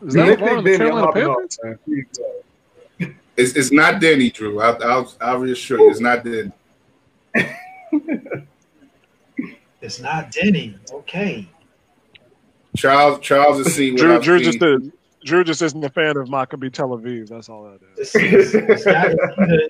is 0.06 0.14
that 0.14 0.40
they 0.40 0.46
Levar 0.46 0.64
pick 0.64 0.82
on 0.82 0.88
the 0.88 0.92
I'm 0.92 0.92
hopping 0.98 1.26
off, 1.26 1.58
man. 1.64 1.80
Uh, 3.02 3.06
It's, 3.38 3.54
it's 3.56 3.72
not 3.72 4.02
Danny, 4.02 4.30
Drew. 4.30 4.60
I'll, 4.62 4.84
I'll, 4.84 5.14
I'll 5.22 5.38
reassure 5.38 5.80
you, 5.80 5.90
it's 5.90 6.00
not 6.00 6.24
Deni. 6.24 6.52
It's 9.82 10.00
not 10.00 10.32
Deni. 10.32 10.76
Okay. 10.92 11.50
Charles 12.78 13.20
Charles 13.22 13.58
has 13.66 13.74
seen 13.74 13.94
what 13.96 14.02
Drew, 14.02 14.16
I've 14.16 14.22
Drew 14.22 14.38
seen. 14.38 14.46
just 14.46 14.60
did. 14.60 14.92
Drew 15.26 15.44
just 15.44 15.62
isn't 15.64 15.84
a 15.84 15.90
fan 15.90 16.18
of 16.18 16.28
Maccabi 16.28 16.72
Tel 16.72 16.90
Aviv. 16.90 17.30
That's 17.30 17.50
all 17.50 17.64
that 17.64 17.80
is. 18.00 18.16
Either 18.16 19.70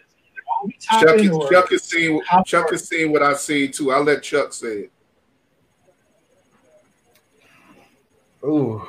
Chuck, 0.79 0.99
Toppin 1.01 1.19
is- 1.21 1.31
or 1.31 1.49
Chuck 1.49 1.69
has 1.71 1.83
seen 1.83 2.21
Chuck 2.45 2.69
has 2.71 2.87
seen 2.89 3.11
what 3.13 3.23
I've 3.23 3.39
seen 3.39 3.71
too. 3.71 3.91
I'll 3.93 4.03
let 4.03 4.21
Chuck 4.21 4.51
say 4.51 4.67
it. 4.79 4.91
ooh. 8.43 8.85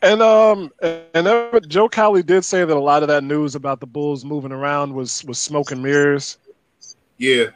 And 0.00 0.22
um, 0.22 0.70
and 0.82 1.26
Joe 1.68 1.88
Cowley 1.88 2.22
did 2.22 2.44
say 2.44 2.64
that 2.64 2.76
a 2.76 2.78
lot 2.78 3.02
of 3.02 3.08
that 3.08 3.24
news 3.24 3.54
about 3.56 3.80
the 3.80 3.86
Bulls 3.86 4.24
moving 4.24 4.52
around 4.52 4.94
was 4.94 5.24
was 5.24 5.38
smoke 5.38 5.72
and 5.72 5.82
mirrors. 5.82 6.38
Yeah. 7.16 7.46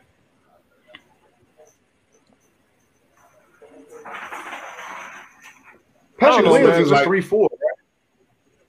Patrick 6.19 6.45
know, 6.45 6.53
Williams 6.53 6.71
man. 6.73 6.83
is 6.83 6.91
a 6.91 6.95
Like- 6.95 7.05
three 7.07 7.21
four. 7.21 7.49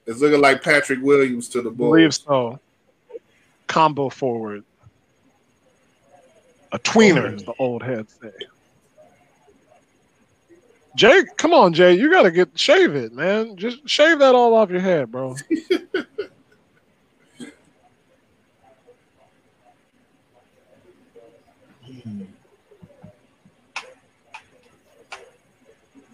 It's 0.06 0.20
looking 0.20 0.42
like 0.42 0.62
Patrick 0.62 1.00
Williams 1.02 1.48
to 1.50 1.62
the 1.62 1.70
I 1.70 1.74
believe 1.74 2.10
Bulls. 2.10 2.24
so. 2.26 2.60
Combo 3.68 4.10
forward. 4.10 4.64
A 6.74 6.80
tweener, 6.80 7.34
as 7.36 7.44
the 7.44 7.54
old 7.60 7.84
heads 7.84 8.18
say. 8.22 8.32
Jay, 10.96 11.24
come 11.38 11.54
on, 11.54 11.74
Jay. 11.74 11.94
You 11.94 12.12
gotta 12.12 12.32
get 12.32 12.58
shave 12.58 12.96
it, 12.96 13.14
man. 13.14 13.58
Just 13.58 13.88
shave 13.90 14.20
that 14.20 14.36
all 14.36 14.54
off 14.54 14.70
your 14.70 14.80
head, 14.80 15.12
bro. 15.12 15.36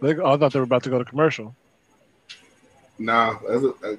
They, 0.02 0.16
oh, 0.16 0.34
I 0.34 0.38
thought 0.38 0.54
they 0.54 0.60
were 0.60 0.64
about 0.64 0.84
to 0.84 0.90
go 0.90 0.98
to 1.00 1.06
commercial. 1.06 1.54
Nah, 2.98 3.38
that's 3.48 3.64
a- 3.64 3.98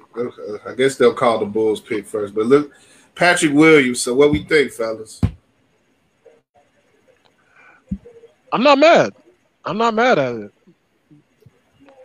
I, 0.65 0.71
I 0.71 0.75
guess 0.75 0.95
they'll 0.95 1.13
call 1.13 1.39
the 1.39 1.45
Bulls 1.45 1.79
pick 1.79 2.05
first. 2.05 2.33
But 2.33 2.47
look, 2.47 2.71
Patrick 3.15 3.53
Williams. 3.53 4.01
So 4.01 4.13
what 4.13 4.31
we 4.31 4.43
think, 4.43 4.71
fellas? 4.71 5.21
I'm 8.51 8.63
not 8.63 8.79
mad. 8.79 9.13
I'm 9.63 9.77
not 9.77 9.93
mad 9.93 10.19
at 10.19 10.35
it. 10.35 10.53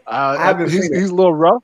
Uh, 0.07 0.37
I 0.39 0.63
he's, 0.65 0.73
seen 0.73 0.95
it. 0.95 1.01
he's 1.01 1.11
a 1.11 1.15
little 1.15 1.35
rough. 1.35 1.63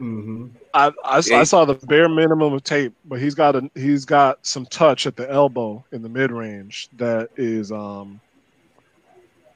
Mm-hmm. 0.00 0.46
I, 0.74 0.92
I, 1.04 1.16
I 1.16 1.44
saw 1.44 1.64
the 1.64 1.74
bare 1.74 2.08
minimum 2.08 2.52
of 2.52 2.62
tape, 2.62 2.92
but 3.06 3.18
he's 3.18 3.34
got 3.34 3.56
a 3.56 3.70
he's 3.74 4.04
got 4.04 4.44
some 4.44 4.66
touch 4.66 5.06
at 5.06 5.16
the 5.16 5.30
elbow 5.30 5.82
in 5.90 6.02
the 6.02 6.08
mid 6.08 6.30
range 6.30 6.88
that 6.98 7.30
is 7.36 7.72
um 7.72 8.20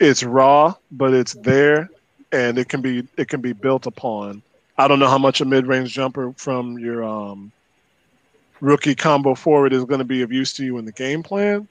it's 0.01 0.23
raw, 0.23 0.75
but 0.91 1.13
it's 1.13 1.35
there 1.35 1.91
and 2.33 2.59
it 2.59 2.71
can 2.71 2.81
be 2.81 3.07
it 3.19 3.29
can 3.29 3.43
be 3.43 3.53
built 3.53 3.87
upon. 3.87 4.43
I 4.79 4.89
don't 4.89 4.99
know 4.99 5.09
how 5.09 5.19
much 5.19 5.43
a 5.43 5.45
mid 5.45 5.67
range 5.67 5.93
jumper 5.93 6.33
from 6.39 6.79
your 6.79 7.05
um 7.05 7.53
rookie 8.61 8.95
combo 8.95 9.35
forward 9.35 9.75
is 9.75 9.85
going 9.85 9.99
to 9.99 10.05
be 10.05 10.23
of 10.23 10.33
use 10.33 10.55
to 10.55 10.65
you 10.65 10.79
in 10.79 10.87
the 10.87 10.93
game 10.93 11.23
plan, 11.23 11.69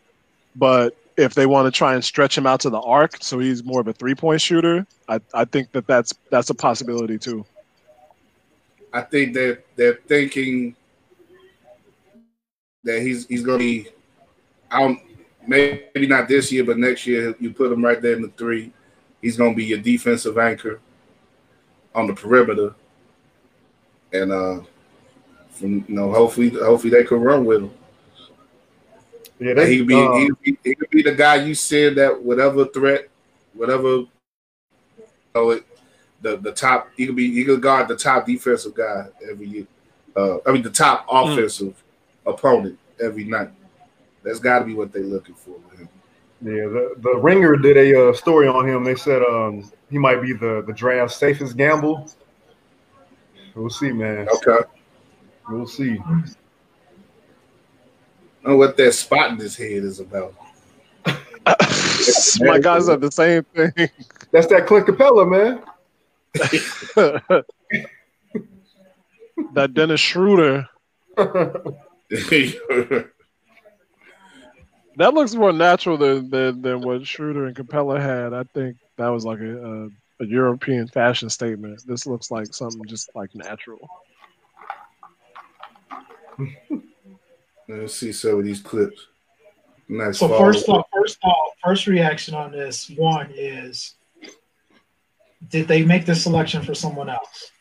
but 0.55 0.95
if 1.19 1.35
they 1.35 1.45
want 1.45 1.67
to 1.67 1.77
try 1.77 1.93
and 1.93 2.03
stretch 2.03 2.37
him 2.37 2.47
out 2.47 2.61
to 2.61 2.69
the 2.69 2.79
arc 2.79 3.17
so 3.21 3.39
he's 3.39 3.63
more 3.63 3.81
of 3.81 3.87
a 3.87 3.93
three 3.93 4.15
point 4.15 4.41
shooter, 4.41 4.87
I, 5.07 5.19
I 5.33 5.45
think 5.45 5.71
that 5.73 5.85
that's 5.87 6.13
that's 6.31 6.49
a 6.49 6.55
possibility 6.55 7.17
too. 7.17 7.45
I 8.93 9.01
think 9.01 9.33
that 9.35 9.63
they're 9.75 9.99
thinking 10.07 10.75
that 12.83 13.01
he's 13.01 13.27
he's 13.27 13.43
going 13.43 13.59
to 13.59 13.65
be 13.65 13.89
out. 14.71 14.97
Maybe 15.47 16.07
not 16.07 16.27
this 16.27 16.51
year, 16.51 16.63
but 16.63 16.77
next 16.77 17.07
year 17.07 17.35
you 17.39 17.53
put 17.53 17.71
him 17.71 17.83
right 17.83 18.01
there 18.01 18.15
in 18.15 18.21
the 18.21 18.29
three. 18.29 18.71
He's 19.21 19.37
going 19.37 19.53
to 19.53 19.57
be 19.57 19.65
your 19.65 19.79
defensive 19.79 20.37
anchor 20.37 20.79
on 21.95 22.07
the 22.07 22.13
perimeter. 22.13 22.75
and 24.13 24.31
uh, 24.31 24.61
from, 25.51 25.85
you 25.87 25.95
know, 25.95 26.11
hopefully, 26.11 26.49
hopefully 26.49 26.91
they 26.91 27.03
can 27.03 27.19
run 27.21 27.45
with 27.45 27.63
him. 27.63 27.71
Yeah, 29.39 29.49
He 29.49 29.53
they 29.53 29.77
could 29.77 29.87
be, 29.87 29.95
uh, 29.95 30.15
he 30.15 30.27
could 30.27 30.41
be, 30.41 30.57
he 30.63 30.75
could 30.75 30.89
be 30.89 31.01
the 31.01 31.15
guy 31.15 31.35
you 31.35 31.55
said 31.55 31.95
that 31.95 32.21
whatever 32.21 32.65
threat, 32.65 33.09
whatever, 33.53 34.03
oh, 35.35 35.49
it, 35.51 35.65
the 36.21 36.37
the 36.37 36.51
top. 36.51 36.89
He 36.97 37.05
could 37.05 37.15
be, 37.15 37.33
he 37.33 37.45
could 37.45 37.61
guard 37.61 37.87
the 37.87 37.95
top 37.95 38.25
defensive 38.25 38.73
guy 38.73 39.07
every 39.29 39.47
year. 39.47 39.67
Uh, 40.15 40.37
I 40.45 40.51
mean, 40.51 40.63
the 40.63 40.69
top 40.69 41.05
offensive 41.09 41.81
opponent 42.25 42.77
every 43.01 43.23
night. 43.23 43.49
That's 44.23 44.39
got 44.39 44.59
to 44.59 44.65
be 44.65 44.73
what 44.73 44.91
they're 44.91 45.03
looking 45.03 45.35
for. 45.35 45.51
with 45.51 45.79
him. 45.79 45.89
Yeah, 46.41 46.67
the, 46.67 46.95
the 46.97 47.17
Ringer 47.17 47.55
did 47.55 47.77
a 47.77 48.09
uh, 48.09 48.13
story 48.13 48.47
on 48.47 48.67
him. 48.67 48.83
They 48.83 48.95
said 48.95 49.21
um, 49.23 49.71
he 49.89 49.97
might 49.97 50.21
be 50.21 50.33
the, 50.33 50.63
the 50.65 50.73
draft 50.73 51.13
safest 51.13 51.55
gamble. 51.55 52.09
We'll 53.55 53.69
see, 53.69 53.91
man. 53.91 54.27
Okay, 54.29 54.65
We'll 55.49 55.67
see. 55.67 55.97
I 58.43 58.49
know 58.49 58.57
what 58.57 58.75
that 58.77 58.93
spot 58.93 59.31
in 59.31 59.37
his 59.37 59.55
head 59.55 59.83
is 59.83 59.99
about. 59.99 60.33
My 62.39 62.59
guys 62.59 62.85
said 62.85 63.01
the 63.01 63.11
same 63.11 63.43
thing. 63.43 63.89
That's 64.31 64.47
that 64.47 64.67
Clint 64.67 64.87
Capela, 64.87 65.29
man. 65.29 65.61
that 69.53 69.73
Dennis 69.73 69.99
Schroeder. 69.99 70.69
That 74.99 75.13
looks 75.13 75.33
more 75.33 75.53
natural 75.53 75.97
than, 75.97 76.29
than 76.29 76.61
than 76.61 76.81
what 76.81 77.07
Schroeder 77.07 77.45
and 77.45 77.55
Capella 77.55 78.01
had. 78.01 78.33
I 78.33 78.43
think 78.43 78.75
that 78.97 79.07
was 79.07 79.23
like 79.23 79.39
a, 79.39 79.65
a, 79.65 79.85
a 80.19 80.25
European 80.25 80.89
fashion 80.89 81.29
statement. 81.29 81.81
This 81.87 82.05
looks 82.05 82.29
like 82.29 82.53
something 82.53 82.83
just 82.85 83.09
like 83.15 83.33
natural. 83.33 83.89
Let's 87.69 87.95
see 87.95 88.11
some 88.11 88.39
of 88.39 88.43
these 88.43 88.61
clips. 88.61 89.07
Nice. 89.87 90.17
So 90.17 90.27
follow. 90.27 90.39
first 90.39 90.67
off, 90.69 90.87
first 90.91 91.17
off, 91.23 91.53
first 91.63 91.87
reaction 91.87 92.33
on 92.33 92.51
this 92.51 92.89
one 92.89 93.31
is, 93.35 93.93
did 95.49 95.67
they 95.67 95.83
make 95.83 96.05
the 96.05 96.15
selection 96.15 96.63
for 96.63 96.73
someone 96.73 97.09
else? 97.09 97.51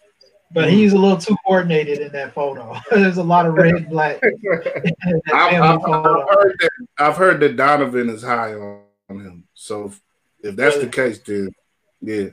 But 0.51 0.69
mm-hmm. 0.69 0.77
he's 0.77 0.95
a 0.95 0.99
little 0.99 1.19
too 1.19 1.37
coordinated 1.45 1.99
in 1.99 2.11
that 2.13 2.33
photo. 2.33 2.75
There's 2.91 3.19
a 3.19 3.23
lot 3.23 3.45
of 3.45 3.55
red, 3.55 3.91
black. 3.91 4.21
Photo. 5.29 5.35
I've 5.35 5.83
heard 5.83 6.57
that. 6.59 6.71
I've 6.99 7.17
heard 7.17 7.41
that 7.41 7.57
Donovan 7.57 8.09
is 8.09 8.23
high 8.23 8.55
on 8.55 8.81
him. 9.11 9.45
So 9.53 9.87
if, 9.87 10.01
if 10.43 10.57
that's 10.57 10.79
the 10.79 10.87
case, 10.87 11.19
then 11.19 11.51
yeah, 12.01 12.29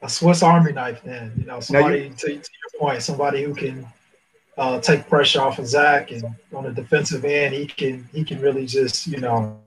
a 0.00 0.08
Swiss 0.08 0.42
Army 0.42 0.72
knife. 0.72 1.02
Then 1.04 1.34
you 1.36 1.44
know 1.44 1.60
somebody 1.60 2.08
to, 2.08 2.26
to 2.26 2.32
your 2.32 2.40
point, 2.78 3.02
somebody 3.02 3.42
who 3.42 3.54
can 3.54 3.86
uh, 4.58 4.80
take 4.80 5.08
pressure 5.08 5.40
off 5.40 5.58
of 5.58 5.66
Zach, 5.66 6.10
and 6.10 6.24
on 6.54 6.64
the 6.64 6.72
defensive 6.72 7.24
end, 7.24 7.54
he 7.54 7.66
can 7.66 8.08
he 8.12 8.24
can 8.24 8.40
really 8.40 8.66
just 8.66 9.06
you 9.06 9.18
know 9.18 9.58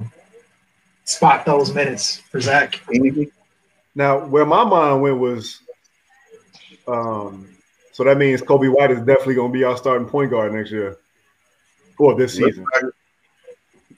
spot 1.06 1.46
those 1.46 1.74
minutes 1.74 2.18
for 2.18 2.40
Zach. 2.40 2.80
Now, 3.96 4.26
where 4.26 4.46
my 4.46 4.64
mind 4.64 5.02
went 5.02 5.20
was, 5.20 5.60
um, 6.88 7.48
so 7.92 8.04
that 8.04 8.18
means 8.18 8.42
Coby 8.42 8.74
White 8.74 8.92
is 8.92 9.00
definitely 9.00 9.36
going 9.36 9.52
to 9.52 9.58
be 9.58 9.64
our 9.64 9.78
starting 9.78 10.08
point 10.08 10.32
guard 10.32 10.54
next 10.54 10.72
year, 10.72 10.98
or 12.00 12.16
this 12.16 12.38
Looks 12.40 12.56
season. 12.56 12.66
like, 12.74 12.84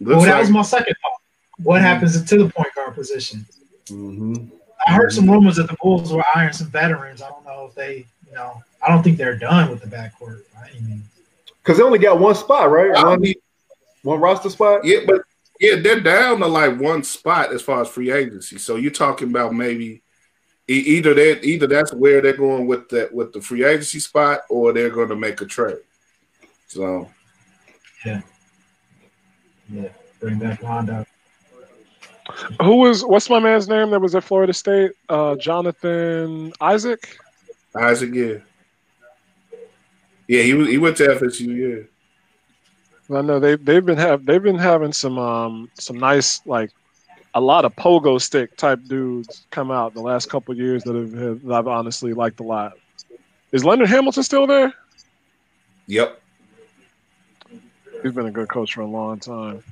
Well, 0.01 0.19
that 0.21 0.31
like 0.31 0.39
was 0.41 0.49
my 0.49 0.61
second 0.63 0.95
thought. 1.01 1.21
What 1.63 1.81
happens 1.81 2.21
to 2.21 2.37
the 2.37 2.49
point 2.49 2.73
guard 2.75 2.93
position? 2.95 3.45
hmm 3.87 4.35
I 4.87 4.93
heard 4.93 5.11
some 5.11 5.29
rumors 5.29 5.55
that 5.55 5.67
the 5.67 5.75
Bulls 5.81 6.13
were 6.13 6.23
eyeing 6.35 6.53
some 6.53 6.67
veterans. 6.67 7.21
I 7.21 7.29
don't 7.29 7.43
know 7.45 7.65
if 7.69 7.75
they, 7.75 8.05
you 8.27 8.35
know, 8.35 8.61
I 8.81 8.89
don't 8.89 9.03
think 9.03 9.17
they're 9.17 9.37
done 9.37 9.69
with 9.69 9.81
the 9.81 9.87
backcourt 9.87 10.43
by 10.53 10.69
any 10.71 10.81
means. 10.81 11.03
Because 11.61 11.77
they 11.77 11.83
only 11.83 11.99
got 11.99 12.19
one 12.19 12.35
spot, 12.35 12.69
right? 12.69 12.95
I 12.95 13.03
One, 13.03 13.21
mean, 13.21 13.35
one 14.03 14.19
roster 14.19 14.49
spot. 14.49 14.85
yeah, 14.85 14.99
but 15.07 15.21
yeah, 15.59 15.75
they're 15.77 15.99
down 16.01 16.39
to 16.39 16.47
like 16.47 16.79
one 16.79 17.03
spot 17.03 17.51
as 17.53 17.61
far 17.61 17.81
as 17.81 17.89
free 17.89 18.11
agency. 18.11 18.57
So 18.59 18.75
you're 18.75 18.91
talking 18.91 19.29
about 19.29 19.53
maybe 19.53 20.01
e- 20.69 20.73
either 20.73 21.13
that 21.15 21.43
either 21.43 21.65
that's 21.65 21.93
where 21.93 22.21
they're 22.21 22.37
going 22.37 22.67
with 22.67 22.87
that 22.89 23.11
with 23.13 23.33
the 23.33 23.41
free 23.41 23.63
agency 23.65 23.99
spot, 23.99 24.41
or 24.49 24.73
they're 24.73 24.89
going 24.91 25.09
to 25.09 25.15
make 25.15 25.41
a 25.41 25.45
trade. 25.45 25.77
So 26.67 27.09
Yeah, 28.05 28.21
bring 30.19 30.37
back 30.37 30.61
Rondo. 30.61 31.05
Who 32.61 32.75
was 32.77 33.03
what's 33.03 33.29
my 33.29 33.39
man's 33.39 33.67
name 33.67 33.89
that 33.91 34.01
was 34.01 34.13
at 34.15 34.23
Florida 34.23 34.53
State? 34.53 34.91
Uh, 35.09 35.35
Jonathan 35.35 36.51
Isaac. 36.61 37.17
Isaac, 37.75 38.11
yeah, 38.13 38.35
yeah, 40.27 40.41
he 40.43 40.53
was 40.53 40.67
he 40.67 40.77
went 40.77 40.97
to 40.97 41.07
FSU, 41.07 41.55
yeah. 41.55 41.83
I 43.17 43.21
know 43.21 43.39
they 43.39 43.55
they've 43.55 43.85
been 43.85 43.97
have 43.97 44.25
they've 44.25 44.41
been 44.41 44.57
having 44.57 44.91
some 44.93 45.19
um 45.19 45.69
some 45.75 45.97
nice 45.97 46.41
like 46.45 46.71
a 47.35 47.41
lot 47.41 47.65
of 47.65 47.75
pogo 47.75 48.19
stick 48.19 48.55
type 48.57 48.79
dudes 48.85 49.45
come 49.51 49.69
out 49.69 49.93
the 49.93 50.01
last 50.01 50.29
couple 50.29 50.53
of 50.53 50.57
years 50.57 50.83
that 50.85 50.95
have, 50.95 51.13
have 51.13 51.41
that 51.43 51.53
I've 51.53 51.67
honestly 51.67 52.13
liked 52.13 52.39
a 52.39 52.43
lot. 52.43 52.73
Is 53.51 53.63
Leonard 53.63 53.89
Hamilton 53.89 54.23
still 54.23 54.47
there? 54.47 54.73
Yep. 55.87 56.19
He's 58.01 58.13
been 58.13 58.25
a 58.25 58.31
good 58.31 58.49
coach 58.49 58.73
for 58.73 58.81
a 58.81 58.87
long 58.87 59.19
time. 59.19 59.63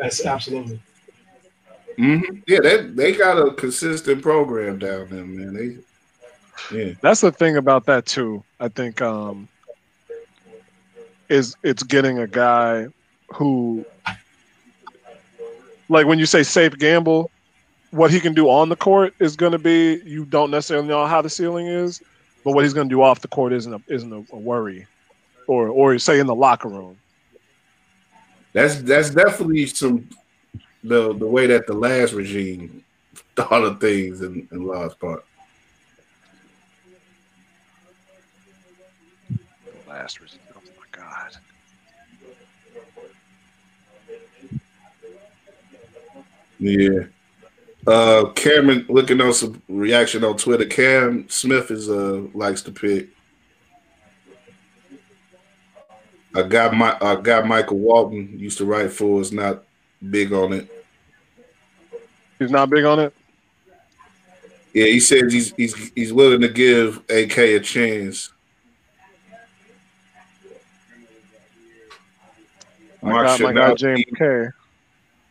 That's 0.00 0.24
absolutely. 0.24 0.80
hmm 1.98 2.20
Yeah, 2.46 2.60
they 2.60 2.86
they 2.86 3.12
got 3.12 3.38
a 3.38 3.52
consistent 3.52 4.22
program 4.22 4.78
down 4.78 5.08
there, 5.10 5.26
man. 5.26 5.54
They, 5.54 6.76
yeah, 6.76 6.94
That's 7.02 7.20
the 7.20 7.32
thing 7.32 7.56
about 7.56 7.84
that 7.86 8.06
too. 8.06 8.42
I 8.58 8.68
think 8.68 9.02
um 9.02 9.49
is 11.30 11.56
it's 11.62 11.82
getting 11.82 12.18
a 12.18 12.26
guy 12.26 12.88
who 13.32 13.86
like 15.88 16.06
when 16.06 16.18
you 16.18 16.26
say 16.26 16.42
safe 16.42 16.76
gamble, 16.76 17.30
what 17.92 18.10
he 18.10 18.20
can 18.20 18.34
do 18.34 18.50
on 18.50 18.68
the 18.68 18.76
court 18.76 19.14
is 19.18 19.36
going 19.36 19.52
to 19.52 19.58
be 19.58 20.02
you 20.04 20.24
don't 20.26 20.50
necessarily 20.50 20.86
know 20.86 21.06
how 21.06 21.22
the 21.22 21.30
ceiling 21.30 21.66
is, 21.66 22.02
but 22.44 22.52
what 22.52 22.64
he's 22.64 22.74
going 22.74 22.88
to 22.88 22.94
do 22.94 23.02
off 23.02 23.20
the 23.20 23.28
court 23.28 23.52
isn't 23.52 23.72
a, 23.72 23.80
isn't 23.88 24.12
a, 24.12 24.34
a 24.34 24.38
worry, 24.38 24.86
or 25.46 25.68
or 25.68 25.98
say 25.98 26.18
in 26.18 26.26
the 26.26 26.34
locker 26.34 26.68
room. 26.68 26.98
that's 28.52 28.82
that's 28.82 29.10
definitely 29.10 29.66
some 29.66 30.08
the 30.82 31.14
the 31.14 31.26
way 31.26 31.46
that 31.46 31.66
the 31.66 31.74
last 31.74 32.12
regime 32.12 32.84
thought 33.36 33.62
of 33.62 33.80
things 33.80 34.20
in, 34.20 34.48
in 34.50 34.66
large 34.66 34.98
part. 34.98 35.24
Last 39.88 40.20
result. 40.20 40.49
Yeah. 46.60 47.04
Uh 47.86 48.26
Cameron 48.34 48.84
looking 48.88 49.20
on 49.20 49.32
some 49.32 49.60
reaction 49.68 50.22
on 50.22 50.36
Twitter. 50.36 50.66
Cam 50.66 51.28
Smith 51.28 51.70
is 51.70 51.88
uh 51.88 52.22
likes 52.34 52.62
to 52.62 52.70
pick. 52.70 53.08
I 56.34 56.42
got 56.42 56.74
my 56.74 56.96
I 57.00 57.16
got 57.16 57.46
Michael 57.46 57.78
Walton 57.78 58.38
used 58.38 58.58
to 58.58 58.66
write 58.66 58.92
for 58.92 59.20
Is 59.20 59.32
not 59.32 59.64
big 60.10 60.32
on 60.32 60.52
it. 60.52 60.70
He's 62.38 62.50
not 62.50 62.70
big 62.70 62.84
on 62.84 63.00
it. 63.00 63.14
Yeah, 64.74 64.86
he 64.86 65.00
says 65.00 65.32
he's 65.32 65.52
he's 65.54 65.92
he's 65.94 66.12
willing 66.12 66.42
to 66.42 66.48
give 66.48 66.98
AK 67.08 67.38
a 67.38 67.60
chance. 67.60 68.32
I 73.02 73.08
got 73.08 73.40
my 73.40 73.52
guy 73.52 73.74
James 73.74 74.04
K. 74.16 74.48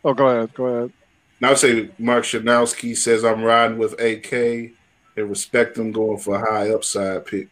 Oh, 0.03 0.13
go 0.13 0.27
ahead. 0.27 0.53
Go 0.53 0.65
ahead. 0.65 0.93
Now 1.41 1.53
say 1.53 1.89
Mark 1.97 2.25
Schanowski 2.25 2.95
says 2.95 3.23
I'm 3.23 3.43
riding 3.43 3.77
with 3.77 3.99
AK 3.99 4.33
and 5.15 5.29
respect 5.29 5.77
him 5.77 5.91
going 5.91 6.17
for 6.17 6.35
a 6.35 6.51
high 6.51 6.71
upside 6.71 7.25
pick. 7.25 7.47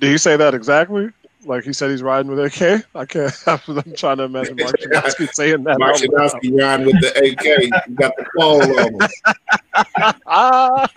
Did 0.00 0.10
he 0.12 0.18
say 0.18 0.36
that 0.36 0.54
exactly? 0.54 1.10
Like 1.44 1.64
he 1.64 1.72
said 1.72 1.90
he's 1.90 2.02
riding 2.02 2.30
with 2.30 2.38
AK? 2.38 2.84
I 2.94 3.04
can't. 3.04 3.32
I'm 3.46 3.92
trying 3.94 4.18
to 4.18 4.24
imagine 4.24 4.56
Mark 4.56 4.78
Schanowski 4.78 5.28
saying 5.32 5.64
that. 5.64 5.78
Mark 5.78 5.94
out 5.94 6.08
loud. 6.08 6.30
Schanowski 6.32 6.58
riding 6.58 6.86
with 6.86 7.00
the 7.00 7.18
AK. 7.18 7.88
You 7.88 7.94
got 7.94 8.12
the 8.16 8.26
pole 8.36 8.80
on 8.80 8.94
him. 8.94 9.08
Ah, 10.26 10.88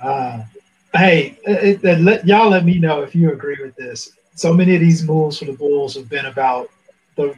Uh, 0.00 0.42
hey, 0.94 1.38
it, 1.44 1.82
it, 1.84 2.00
let, 2.00 2.26
y'all 2.26 2.50
let 2.50 2.64
me 2.64 2.78
know 2.78 3.02
if 3.02 3.14
you 3.14 3.32
agree 3.32 3.56
with 3.60 3.74
this. 3.76 4.16
So 4.34 4.52
many 4.52 4.74
of 4.74 4.80
these 4.80 5.02
moves 5.02 5.38
for 5.38 5.46
the 5.46 5.52
Bulls 5.52 5.94
have 5.94 6.08
been 6.08 6.26
about 6.26 6.68
the 7.16 7.34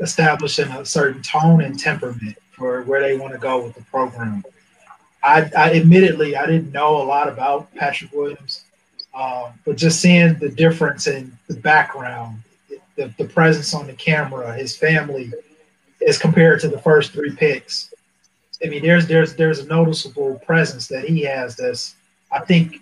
establishing 0.00 0.68
a 0.70 0.84
certain 0.84 1.22
tone 1.22 1.60
and 1.60 1.78
temperament 1.78 2.36
for 2.52 2.82
where 2.82 3.00
they 3.00 3.16
want 3.16 3.32
to 3.32 3.38
go 3.38 3.64
with 3.64 3.74
the 3.74 3.82
program. 3.84 4.44
I, 5.22 5.50
I 5.56 5.74
admittedly 5.74 6.36
I 6.36 6.46
didn't 6.46 6.72
know 6.72 7.02
a 7.02 7.04
lot 7.04 7.28
about 7.28 7.74
Patrick 7.74 8.12
Williams, 8.12 8.64
um, 9.14 9.52
but 9.64 9.76
just 9.76 10.00
seeing 10.00 10.34
the 10.38 10.48
difference 10.48 11.06
in 11.06 11.36
the 11.48 11.56
background, 11.56 12.42
the, 12.96 13.12
the 13.18 13.26
presence 13.26 13.74
on 13.74 13.86
the 13.86 13.92
camera, 13.92 14.54
his 14.54 14.76
family, 14.76 15.32
as 16.06 16.18
compared 16.18 16.60
to 16.60 16.68
the 16.68 16.78
first 16.78 17.12
three 17.12 17.34
picks. 17.34 17.92
I 18.64 18.68
mean, 18.68 18.82
there's 18.82 19.06
there's 19.06 19.34
there's 19.34 19.58
a 19.58 19.66
noticeable 19.66 20.40
presence 20.46 20.86
that 20.88 21.04
he 21.04 21.22
has 21.22 21.56
that's 21.56 21.94
I 22.32 22.40
think 22.40 22.76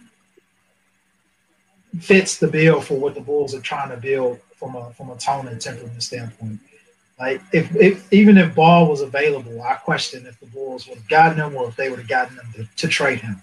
fits 2.00 2.38
the 2.38 2.48
bill 2.48 2.80
for 2.80 2.94
what 2.94 3.14
the 3.14 3.20
Bulls 3.20 3.54
are 3.54 3.60
trying 3.60 3.90
to 3.90 3.96
build 3.96 4.40
from 4.56 4.76
a 4.76 4.92
from 4.92 5.10
a 5.10 5.16
tone 5.16 5.48
and 5.48 5.60
temperament 5.60 6.02
standpoint. 6.02 6.60
Like 7.18 7.42
if, 7.52 7.74
if 7.74 8.12
even 8.12 8.38
if 8.38 8.54
Ball 8.54 8.88
was 8.88 9.00
available, 9.00 9.60
I 9.62 9.74
question 9.74 10.24
if 10.26 10.38
the 10.38 10.46
Bulls 10.46 10.86
would 10.86 10.98
have 10.98 11.08
gotten 11.08 11.38
him 11.38 11.56
or 11.56 11.68
if 11.68 11.76
they 11.76 11.90
would 11.90 11.98
have 11.98 12.08
gotten 12.08 12.36
him 12.36 12.46
to, 12.54 12.68
to 12.76 12.88
trade 12.88 13.20
him. 13.20 13.42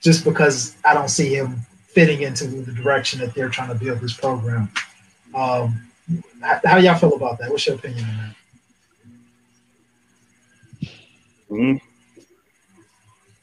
Just 0.00 0.24
because 0.24 0.76
I 0.84 0.94
don't 0.94 1.08
see 1.08 1.34
him 1.34 1.56
fitting 1.88 2.22
into 2.22 2.46
the 2.46 2.72
direction 2.72 3.18
that 3.20 3.34
they're 3.34 3.48
trying 3.48 3.70
to 3.70 3.84
build 3.84 4.00
this 4.00 4.12
program. 4.12 4.70
Um, 5.34 5.90
how, 6.40 6.60
how 6.64 6.76
y'all 6.76 6.94
feel 6.94 7.14
about 7.14 7.38
that? 7.40 7.50
What's 7.50 7.66
your 7.66 7.74
opinion 7.74 8.04
on 8.04 8.16
that? 8.16 8.34
Mhm. 11.50 11.80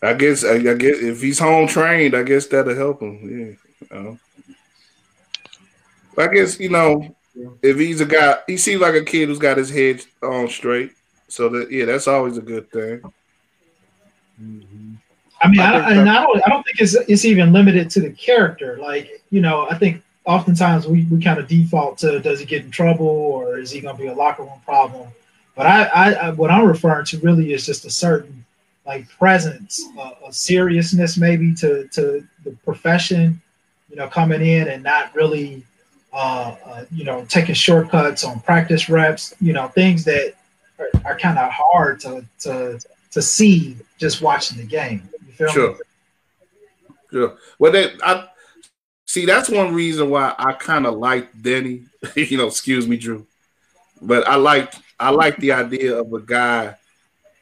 I 0.01 0.13
guess 0.13 0.45
I, 0.45 0.53
I 0.53 0.73
guess 0.75 0.97
if 0.99 1.21
he's 1.21 1.39
home 1.39 1.67
trained, 1.67 2.15
I 2.15 2.23
guess 2.23 2.47
that'll 2.47 2.75
help 2.75 3.01
him. 3.01 3.57
Yeah. 3.91 4.15
I 6.17 6.27
guess 6.27 6.59
you 6.59 6.69
know 6.69 7.15
if 7.61 7.77
he's 7.77 8.01
a 8.01 8.05
guy, 8.05 8.37
he 8.47 8.57
seems 8.57 8.81
like 8.81 8.95
a 8.95 9.03
kid 9.03 9.29
who's 9.29 9.39
got 9.39 9.57
his 9.57 9.69
head 9.69 10.01
on 10.21 10.47
straight. 10.47 10.91
So 11.27 11.49
that 11.49 11.71
yeah, 11.71 11.85
that's 11.85 12.07
always 12.07 12.37
a 12.37 12.41
good 12.41 12.69
thing. 12.71 13.01
I 15.41 15.47
mean, 15.47 15.59
I 15.59 15.77
I 15.77 15.87
think 15.87 15.99
and 15.99 16.09
I 16.09 16.23
don't, 16.23 16.41
I 16.45 16.49
don't 16.49 16.63
think 16.63 16.79
it's 16.79 16.95
it's 16.95 17.25
even 17.25 17.51
limited 17.51 17.89
to 17.91 18.01
the 18.01 18.11
character. 18.11 18.77
Like, 18.79 19.21
you 19.29 19.41
know, 19.41 19.67
I 19.69 19.77
think 19.77 20.01
oftentimes 20.25 20.87
we, 20.87 21.03
we 21.05 21.21
kind 21.21 21.39
of 21.39 21.47
default 21.47 21.97
to 21.99 22.19
does 22.19 22.39
he 22.39 22.45
get 22.45 22.63
in 22.63 22.71
trouble 22.71 23.07
or 23.07 23.57
is 23.59 23.71
he 23.71 23.81
going 23.81 23.95
to 23.95 24.01
be 24.01 24.07
a 24.07 24.13
locker 24.13 24.43
room 24.43 24.59
problem? 24.65 25.09
But 25.55 25.67
I, 25.67 25.83
I, 25.83 26.11
I 26.11 26.29
what 26.31 26.51
I'm 26.51 26.67
referring 26.67 27.05
to 27.05 27.19
really 27.19 27.53
is 27.53 27.65
just 27.65 27.85
a 27.85 27.89
certain 27.89 28.45
like 28.85 29.09
presence, 29.09 29.83
uh, 29.97 30.11
a 30.27 30.31
seriousness 30.31 31.17
maybe 31.17 31.53
to 31.55 31.87
to 31.89 32.25
the 32.43 32.51
profession, 32.63 33.41
you 33.89 33.95
know, 33.95 34.07
coming 34.07 34.41
in 34.41 34.67
and 34.67 34.83
not 34.83 35.13
really, 35.15 35.63
uh, 36.15 36.55
uh, 36.65 36.85
you 36.91 37.03
know, 37.03 37.25
taking 37.25 37.53
shortcuts 37.53 38.23
on 38.23 38.39
practice 38.39 38.89
reps, 38.89 39.35
you 39.41 39.51
know, 39.51 39.67
things 39.67 40.05
that 40.05 40.33
are, 40.79 40.89
are 41.03 41.19
kind 41.19 41.37
of 41.37 41.51
hard 41.51 41.99
to 41.99 42.25
to 42.39 42.79
to 43.11 43.21
see 43.21 43.75
just 43.97 44.21
watching 44.21 44.57
the 44.57 44.63
game. 44.63 45.07
You 45.27 45.33
feel 45.33 45.47
Sure. 45.49 45.71
me? 45.73 45.79
Sure. 47.11 47.37
Well, 47.59 47.71
that 47.73 47.93
I 48.01 48.29
see. 49.05 49.25
That's 49.25 49.49
one 49.49 49.73
reason 49.73 50.09
why 50.09 50.33
I 50.39 50.53
kind 50.53 50.85
of 50.85 50.95
like 50.95 51.33
Deni. 51.33 51.85
you 52.15 52.37
know, 52.37 52.47
excuse 52.47 52.87
me, 52.87 52.95
Drew, 52.95 53.27
but 54.01 54.25
I 54.27 54.35
like 54.35 54.73
I 54.97 55.09
like 55.09 55.35
the 55.37 55.51
idea 55.51 55.99
of 55.99 56.13
a 56.13 56.21
guy 56.21 56.75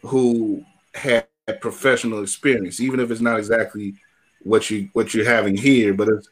who 0.02 0.66
had 0.96 1.28
professional 1.62 2.24
experience, 2.24 2.80
even 2.80 3.00
if 3.00 3.12
it's 3.12 3.22
not 3.22 3.38
exactly 3.38 3.94
what 4.42 4.70
you 4.72 4.90
what 4.94 5.14
you're 5.14 5.26
having 5.26 5.56
here. 5.56 5.94
But 5.94 6.08
it's 6.10 6.30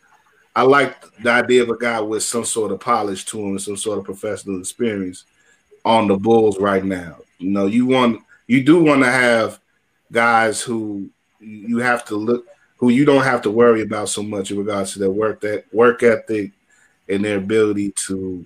I 0.56 0.64
like 0.64 1.02
the 1.18 1.32
idea 1.32 1.64
of 1.64 1.70
a 1.70 1.78
guy 1.78 2.02
with 2.02 2.24
some 2.24 2.43
sort 2.43 2.72
of 2.72 2.80
polish 2.80 3.26
to 3.26 3.39
him, 3.39 3.52
and 3.52 3.62
some 3.62 3.78
sort 3.78 3.99
of 3.99 4.06
professional 4.06 4.60
experience 4.60 5.26
on 5.86 6.08
the 6.08 6.18
Bulls 6.18 6.60
right 6.60 6.84
now. 6.84 7.18
You 7.38 7.52
know, 7.52 7.66
you 7.66 7.86
want 7.86 8.22
you 8.47 8.64
do 8.64 8.84
want 8.84 9.04
to 9.04 9.12
have 9.12 9.60
guys 10.12 10.62
who 10.62 11.10
you 11.39 11.78
have 11.78 12.06
to 12.06 12.16
look 12.16 12.45
who 12.78 12.89
you 12.89 13.06
don't 13.06 13.24
have 13.24 13.41
to 13.43 13.52
worry 13.52 13.82
about 13.82 14.10
so 14.10 14.24
much 14.24 14.52
in 14.52 14.58
regards 14.58 14.93
to 14.93 14.99
their 14.99 15.12
work 15.12 15.39
that 15.41 15.72
work 15.72 16.04
ethic 16.04 16.52
and 17.08 17.24
their 17.24 17.38
ability 17.38 17.93
to 18.08 18.45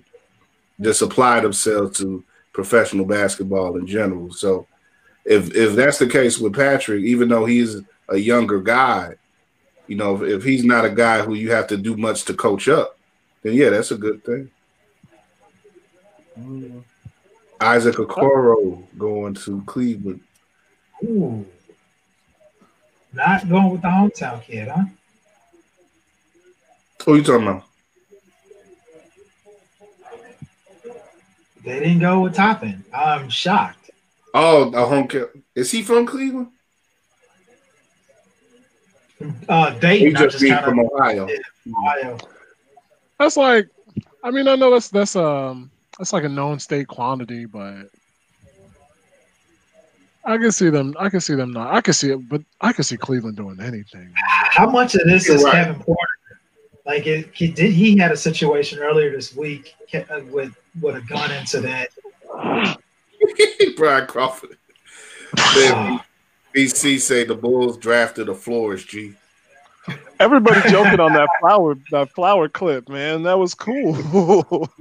just 0.80 1.00
apply 1.00 1.40
themselves 1.40 1.98
to 1.98 2.22
professional 2.52 3.06
basketball 3.06 3.76
in 3.78 3.86
general. 3.86 4.30
So 4.32 4.66
if 5.24 5.54
if 5.54 5.74
that's 5.74 5.98
the 5.98 6.06
case 6.06 6.38
with 6.38 6.54
Patrick, 6.54 7.02
even 7.04 7.28
though 7.28 7.46
he's 7.46 7.80
a 8.08 8.16
younger 8.16 8.60
guy, 8.60 9.14
you 9.86 9.96
know, 9.96 10.22
if, 10.22 10.30
if 10.30 10.44
he's 10.44 10.64
not 10.64 10.84
a 10.84 10.90
guy 10.90 11.22
who 11.22 11.34
you 11.34 11.52
have 11.52 11.66
to 11.68 11.76
do 11.76 11.96
much 11.96 12.24
to 12.24 12.34
coach 12.34 12.68
up, 12.68 12.98
then 13.42 13.54
yeah, 13.54 13.70
that's 13.70 13.90
a 13.90 13.96
good 13.96 14.24
thing. 14.24 14.50
Mm-hmm. 16.38 16.78
Isaac 17.60 17.96
Okoro 17.96 18.84
going 18.98 19.34
to 19.34 19.62
Cleveland. 19.62 20.20
Ooh. 21.04 21.46
Not 23.12 23.48
going 23.48 23.70
with 23.70 23.82
the 23.82 23.88
hometown 23.88 24.42
kid, 24.42 24.68
huh? 24.68 24.84
Who 27.04 27.16
you 27.16 27.22
talking 27.22 27.46
about? 27.46 27.64
They 31.64 31.80
didn't 31.80 32.00
go 32.00 32.20
with 32.20 32.34
Toppin. 32.34 32.84
I'm 32.92 33.28
shocked. 33.28 33.90
Oh, 34.34 34.70
a 34.72 34.84
home 34.84 35.08
care. 35.08 35.30
Is 35.54 35.70
he 35.70 35.82
from 35.82 36.04
Cleveland? 36.04 36.48
Uh, 39.48 39.72
He 39.72 39.80
Dayton, 39.80 40.16
I 40.16 40.20
just 40.20 40.32
just 40.32 40.42
being 40.42 40.58
from 40.62 40.80
Ohio. 40.80 41.28
Ohio. 41.68 42.18
That's 43.18 43.36
like, 43.36 43.68
I 44.22 44.30
mean, 44.30 44.48
I 44.48 44.56
know 44.56 44.70
that's 44.70 44.88
that's 44.88 45.16
um 45.16 45.70
that's 45.98 46.12
like 46.12 46.24
a 46.24 46.28
known 46.28 46.58
state 46.58 46.88
quantity, 46.88 47.46
but 47.46 47.86
I 50.24 50.38
can 50.38 50.50
see 50.52 50.70
them. 50.70 50.94
I 50.98 51.08
can 51.08 51.20
see 51.20 51.34
them 51.34 51.52
not. 51.52 51.72
I 51.72 51.80
can 51.80 51.94
see 51.94 52.10
it, 52.10 52.28
but 52.28 52.42
I 52.60 52.72
can 52.72 52.84
see 52.84 52.96
Cleveland 52.96 53.36
doing 53.36 53.58
anything. 53.60 54.12
How 54.16 54.68
much 54.68 54.94
of 54.94 55.06
this 55.06 55.28
You're 55.28 55.36
is 55.36 55.44
right. 55.44 55.64
Kevin 55.64 55.80
Porter? 55.80 56.00
Like 56.84 57.06
it, 57.06 57.30
he 57.32 57.48
did. 57.48 57.72
He 57.72 57.96
had 57.96 58.12
a 58.12 58.16
situation 58.16 58.78
earlier 58.80 59.10
this 59.10 59.34
week 59.34 59.74
Ke- 59.90 60.10
uh, 60.10 60.20
with 60.30 60.56
with 60.80 60.96
a 60.96 61.00
gun 61.02 61.30
incident. 61.32 61.88
Brian 63.76 64.06
Crawford. 64.06 64.56
Then 65.54 66.00
BC 66.56 67.00
say 67.00 67.24
the 67.24 67.34
Bulls 67.34 67.76
drafted 67.76 68.28
a 68.28 68.34
florist, 68.34 68.88
G. 68.88 69.14
Everybody 70.18 70.68
joking 70.70 71.00
on 71.00 71.12
that 71.12 71.28
flower 71.40 71.76
that 71.90 72.10
flower 72.10 72.48
clip, 72.48 72.88
man. 72.88 73.22
That 73.22 73.38
was 73.38 73.54
cool. 73.54 74.68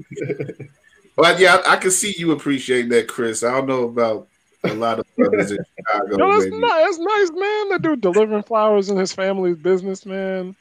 But 1.15 1.39
yeah, 1.39 1.61
I, 1.65 1.73
I 1.73 1.75
can 1.77 1.91
see 1.91 2.13
you 2.17 2.31
appreciate 2.31 2.89
that, 2.89 3.07
Chris. 3.07 3.43
I 3.43 3.51
don't 3.51 3.67
know 3.67 3.83
about 3.83 4.27
a 4.63 4.73
lot 4.73 4.99
of 4.99 5.05
brothers 5.15 5.51
in 5.51 5.59
Chicago. 5.77 6.17
no, 6.17 6.33
that's 6.33 6.45
maybe. 6.45 6.59
nice. 6.59 6.83
That's 6.83 6.99
nice, 6.99 7.31
man. 7.31 7.69
That 7.69 7.81
dude 7.81 8.01
delivering 8.01 8.43
flowers 8.43 8.89
in 8.89 8.97
his 8.97 9.13
family's 9.13 9.57
business, 9.57 10.05
man. 10.05 10.55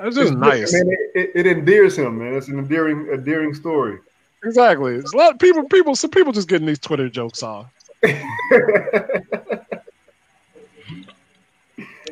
That's 0.00 0.14
just 0.14 0.32
nice. 0.32 0.72
Man, 0.72 0.88
it, 0.88 1.10
it, 1.14 1.30
it 1.34 1.46
endears 1.46 1.98
him, 1.98 2.18
man. 2.18 2.34
It's 2.34 2.48
an 2.48 2.58
endearing, 2.58 3.08
endearing 3.12 3.52
story. 3.52 3.98
Exactly. 4.44 4.94
It's 4.94 5.12
a 5.12 5.16
lot 5.16 5.34
of 5.34 5.38
people. 5.40 5.64
People. 5.64 5.96
Some 5.96 6.10
people 6.10 6.32
just 6.32 6.48
getting 6.48 6.66
these 6.66 6.78
Twitter 6.78 7.08
jokes 7.08 7.42
off. 7.42 7.66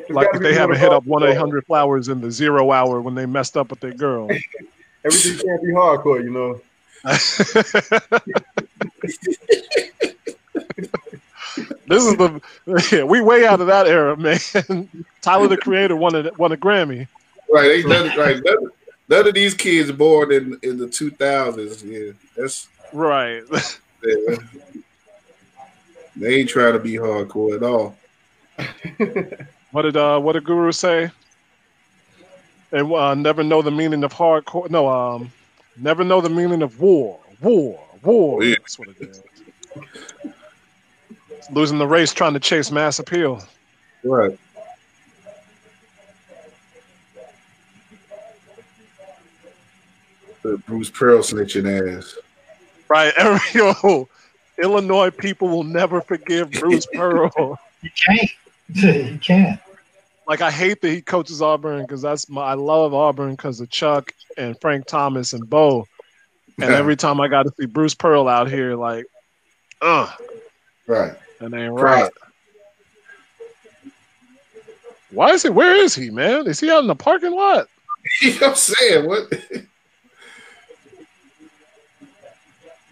Like 0.09 0.29
if 0.33 0.41
they 0.41 0.53
haven't 0.53 0.77
hit 0.77 0.91
up 0.91 1.05
one 1.05 1.23
eight 1.23 1.37
hundred 1.37 1.65
flowers 1.65 2.07
in 2.07 2.21
the 2.21 2.31
zero 2.31 2.71
hour 2.71 3.01
when 3.01 3.15
they 3.15 3.25
messed 3.25 3.57
up 3.57 3.69
with 3.69 3.79
their 3.79 3.93
girl. 3.93 4.29
Everything 5.05 5.47
can't 5.47 5.63
be 5.63 5.69
hardcore, 5.69 6.23
you 6.23 6.31
know. 6.31 6.61
this 11.87 12.03
is 12.03 12.17
the 12.17 12.41
yeah, 12.91 13.03
we 13.03 13.21
way 13.21 13.45
out 13.45 13.61
of 13.61 13.67
that 13.67 13.87
era, 13.87 14.17
man. 14.17 14.39
Tyler 15.21 15.47
the 15.47 15.57
Creator 15.57 15.95
won 15.95 16.15
a 16.15 16.31
won 16.37 16.51
a 16.51 16.57
Grammy. 16.57 17.07
Right, 17.49 17.85
none, 17.85 18.17
right. 18.17 18.41
None, 18.43 18.69
none 19.07 19.27
of 19.27 19.33
these 19.33 19.53
kids 19.53 19.91
born 19.91 20.31
in 20.31 20.59
in 20.63 20.77
the 20.77 20.87
two 20.87 21.11
thousands. 21.11 21.83
Yeah, 21.83 22.11
that's 22.35 22.67
Right. 22.91 23.43
yeah. 24.03 24.35
They 26.19 26.35
ain't 26.35 26.49
trying 26.49 26.73
to 26.73 26.79
be 26.79 26.93
hardcore 26.93 27.55
at 27.55 27.63
all. 27.63 27.95
What 29.71 29.81
did 29.81 29.97
uh 29.97 30.19
what 30.19 30.33
did 30.33 30.45
Guru 30.45 30.71
say? 30.71 31.11
And 32.71 32.91
uh, 32.91 33.13
never 33.15 33.43
know 33.43 33.61
the 33.61 33.71
meaning 33.71 34.03
of 34.03 34.13
hardcore. 34.13 34.69
No, 34.69 34.87
um, 34.87 35.31
never 35.77 36.03
know 36.03 36.19
the 36.19 36.29
meaning 36.29 36.61
of 36.61 36.79
war. 36.79 37.19
War. 37.41 37.79
War. 38.03 38.43
Yeah. 38.43 38.55
That's 38.59 38.79
what 38.79 38.89
it 38.89 39.01
is. 39.01 39.21
Losing 41.51 41.77
the 41.77 41.87
race, 41.87 42.13
trying 42.13 42.33
to 42.33 42.39
chase 42.39 42.71
mass 42.71 42.99
appeal. 42.99 43.41
Right. 44.03 44.37
The 50.41 50.57
Bruce 50.65 50.89
Pearl 50.89 51.19
snitching 51.19 51.97
ass. 51.97 52.17
Right. 52.89 53.13
Yo, 53.53 54.09
Illinois 54.61 55.11
people 55.11 55.47
will 55.47 55.63
never 55.63 56.01
forgive 56.01 56.51
Bruce 56.51 56.85
Pearl. 56.93 57.57
You 57.81 57.89
can't. 58.05 58.31
you 59.11 59.19
can't. 59.19 59.59
like 60.27 60.41
I 60.41 60.51
hate 60.51 60.81
that 60.81 60.89
he 60.89 61.01
coaches 61.01 61.41
Auburn 61.41 61.81
because 61.83 62.01
that's 62.01 62.29
my 62.29 62.41
I 62.41 62.53
love 62.55 62.93
Auburn 62.93 63.31
because 63.31 63.59
of 63.61 63.69
Chuck 63.69 64.11
and 64.37 64.59
Frank 64.59 64.85
Thomas 64.87 65.33
and 65.33 65.49
Bo. 65.49 65.85
And 66.59 66.71
every 66.71 66.95
time 66.95 67.21
I 67.21 67.27
got 67.27 67.43
to 67.43 67.51
see 67.59 67.67
Bruce 67.67 67.93
Pearl 67.93 68.27
out 68.27 68.49
here, 68.49 68.75
like, 68.75 69.05
uh, 69.81 70.11
Right. 70.87 71.13
that 71.39 71.53
ain't 71.53 71.73
Right. 71.73 72.01
right. 72.01 72.11
Why 75.11 75.31
is 75.31 75.43
he? 75.43 75.49
Where 75.49 75.75
is 75.75 75.93
he, 75.95 76.09
man? 76.09 76.47
Is 76.47 76.59
he 76.59 76.69
out 76.71 76.81
in 76.81 76.87
the 76.87 76.95
parking 76.95 77.31
lot? 77.33 77.67
You 78.21 78.31
know 78.31 78.37
what 78.39 78.49
I'm 78.49 78.55
saying? 78.55 79.05
What? 79.05 79.33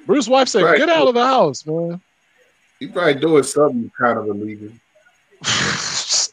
Bruce's 0.05 0.29
wife 0.29 0.47
said, 0.47 0.63
Right. 0.63 0.77
"Get 0.77 0.89
out 0.89 1.07
of 1.07 1.13
the 1.13 1.25
house, 1.25 1.65
man." 1.65 2.01
He 2.79 2.87
probably 2.87 3.15
doing 3.15 3.43
something 3.43 3.91
kind 3.97 4.19
of 4.19 4.27
illegal. 4.27 4.69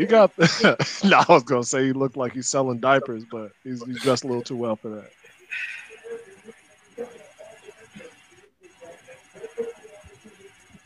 He 0.00 0.06
got. 0.06 0.32
no, 1.04 1.18
I 1.18 1.24
was 1.28 1.42
gonna 1.42 1.62
say 1.62 1.84
he 1.84 1.92
looked 1.92 2.16
like 2.16 2.32
he's 2.32 2.48
selling 2.48 2.78
diapers, 2.78 3.24
but 3.30 3.52
he's, 3.62 3.84
he's 3.84 4.00
dressed 4.00 4.24
a 4.24 4.28
little 4.28 4.42
too 4.42 4.56
well 4.56 4.74
for 4.76 4.88
that. 4.88 5.10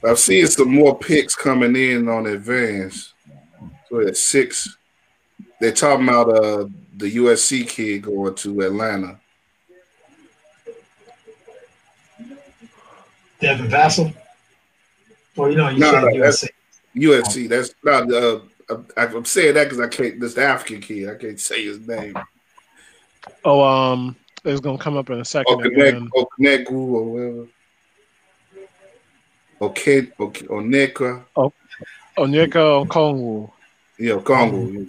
I've 0.04 0.18
seen 0.18 0.46
some 0.48 0.74
more 0.74 0.98
picks 0.98 1.36
coming 1.36 1.76
in 1.76 2.08
on 2.08 2.26
advance. 2.26 3.14
So 3.88 4.00
at 4.00 4.16
six, 4.16 4.76
they're 5.60 5.70
talking 5.70 6.08
about 6.08 6.30
uh 6.30 6.66
the 6.96 7.16
USC 7.16 7.68
kid 7.68 8.02
going 8.02 8.34
to 8.34 8.60
Atlanta. 8.62 9.20
Devin 13.40 13.68
Vassell. 13.68 14.14
Well, 15.36 15.50
you 15.50 15.56
know, 15.56 15.68
you 15.68 15.78
No, 15.80 15.90
said 15.90 16.02
no, 16.02 16.08
USC. 16.10 16.48
USC. 16.96 17.48
That's 17.48 17.74
not. 17.82 18.12
Uh, 18.12 18.40
I, 18.96 19.06
I'm 19.06 19.24
saying 19.24 19.54
that 19.54 19.64
because 19.64 19.80
I 19.80 19.88
can't. 19.88 20.20
This 20.20 20.38
African 20.38 20.80
kid. 20.80 21.10
I 21.10 21.14
can't 21.16 21.40
say 21.40 21.64
his 21.64 21.86
name. 21.86 22.16
Oh, 23.44 23.62
um, 23.62 24.16
it's 24.44 24.60
gonna 24.60 24.78
come 24.78 24.96
up 24.96 25.10
in 25.10 25.20
a 25.20 25.24
second. 25.24 25.58
Okonek. 25.58 26.08
Okonegu 26.10 26.72
or 26.72 27.04
whatever. 27.04 27.48
Okay, 29.60 30.08
okay, 30.20 30.46
Oneka. 30.46 31.24
Onyeka 32.16 32.86
Okongwu. 32.86 33.50
Yeah, 33.98 34.20
Congo. 34.20 34.70
yeah. 34.70 34.84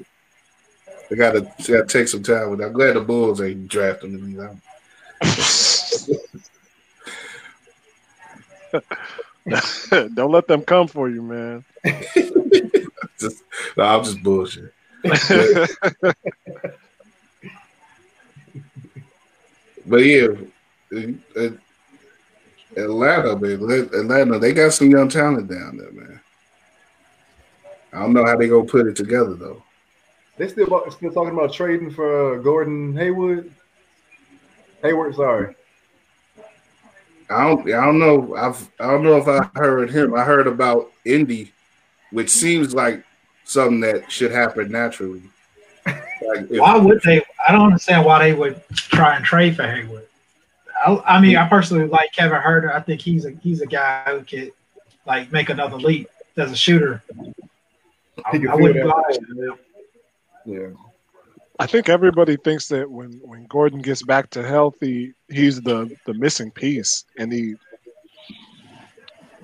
They 1.09 1.15
gotta, 1.15 1.41
they 1.41 1.73
gotta 1.73 1.85
take 1.85 2.07
some 2.07 2.23
time 2.23 2.49
with 2.49 2.59
that. 2.59 2.67
I'm 2.67 2.73
glad 2.73 2.95
the 2.95 3.01
Bulls 3.01 3.41
ain't 3.41 3.67
drafting 3.67 4.11
him. 4.11 4.61
You 9.45 9.51
know? 9.91 10.09
Don't 10.09 10.31
let 10.31 10.47
them 10.47 10.61
come 10.61 10.87
for 10.87 11.09
you, 11.09 11.21
man. 11.21 11.65
just, 13.19 13.43
no, 13.77 13.83
I'm 13.83 14.03
just 14.03 14.23
bullshit. 14.23 14.73
But 19.87 19.97
yeah, 19.97 20.27
uh, 20.95 21.49
Atlanta, 22.75 23.37
man, 23.37 23.89
Atlanta, 23.93 24.39
they 24.39 24.51
got 24.51 24.73
some 24.73 24.89
young 24.89 25.09
talent 25.09 25.47
down 25.47 25.77
there, 25.77 25.91
man. 25.91 26.19
I 27.93 27.99
don't 27.99 28.13
know 28.13 28.25
how 28.25 28.35
they 28.35 28.47
gonna 28.47 28.65
put 28.65 28.87
it 28.87 28.95
together 28.95 29.35
though. 29.35 29.63
They 30.37 30.47
still 30.47 30.67
still 30.89 31.11
talking 31.11 31.33
about 31.33 31.53
trading 31.53 31.91
for 31.91 32.35
uh, 32.35 32.41
Gordon 32.41 32.95
Haywood. 32.97 33.53
Hayward, 34.81 35.15
sorry. 35.15 35.55
I 37.29 37.47
don't, 37.47 37.61
I 37.67 37.85
don't 37.85 37.99
know. 37.99 38.35
I've, 38.35 38.69
I 38.79 38.87
don't 38.87 39.03
know 39.03 39.17
if 39.17 39.27
I 39.27 39.49
heard 39.55 39.89
him. 39.89 40.13
I 40.13 40.23
heard 40.23 40.47
about 40.47 40.91
Indy, 41.05 41.51
which 42.11 42.29
seems 42.29 42.73
like 42.73 43.03
something 43.45 43.79
that 43.81 44.11
should 44.11 44.31
happen 44.31 44.71
naturally. 44.71 45.23
Like 45.85 46.49
if, 46.49 46.59
Why 46.59 46.77
would 46.77 47.01
they? 47.03 47.21
I 47.47 47.51
don't 47.51 47.65
understand 47.65 48.05
why 48.05 48.19
they 48.19 48.33
would 48.33 48.61
try 48.73 49.15
and 49.15 49.25
trade 49.25 49.55
for 49.55 49.63
Hayward. 49.63 50.07
I, 50.85 51.01
I 51.05 51.21
mean, 51.21 51.37
I 51.37 51.47
personally 51.47 51.87
like 51.87 52.11
Kevin 52.11 52.41
Huerter. 52.41 52.73
I 52.73 52.79
think 52.79 53.01
he's 53.01 53.25
a 53.25 53.31
he's 53.31 53.61
a 53.61 53.67
guy 53.67 54.03
who 54.07 54.21
could 54.21 54.51
like 55.05 55.31
make 55.31 55.49
another 55.49 55.77
leap 55.77 56.09
as 56.37 56.51
a 56.51 56.55
shooter. 56.55 57.03
I, 58.25 58.37
I 58.49 58.55
wouldn't 58.55 58.85
that. 58.85 59.19
go. 59.35 59.57
Yeah. 60.45 60.67
I 61.59 61.67
think 61.67 61.87
everybody 61.89 62.35
thinks 62.37 62.67
that 62.67 62.89
when, 62.89 63.19
when 63.23 63.45
Gordon 63.45 63.79
gets 63.81 64.03
back 64.03 64.29
to 64.31 64.45
healthy, 64.45 65.13
he's 65.29 65.61
the, 65.61 65.95
the 66.05 66.13
missing 66.13 66.51
piece, 66.51 67.05
and 67.17 67.31
he 67.31 67.55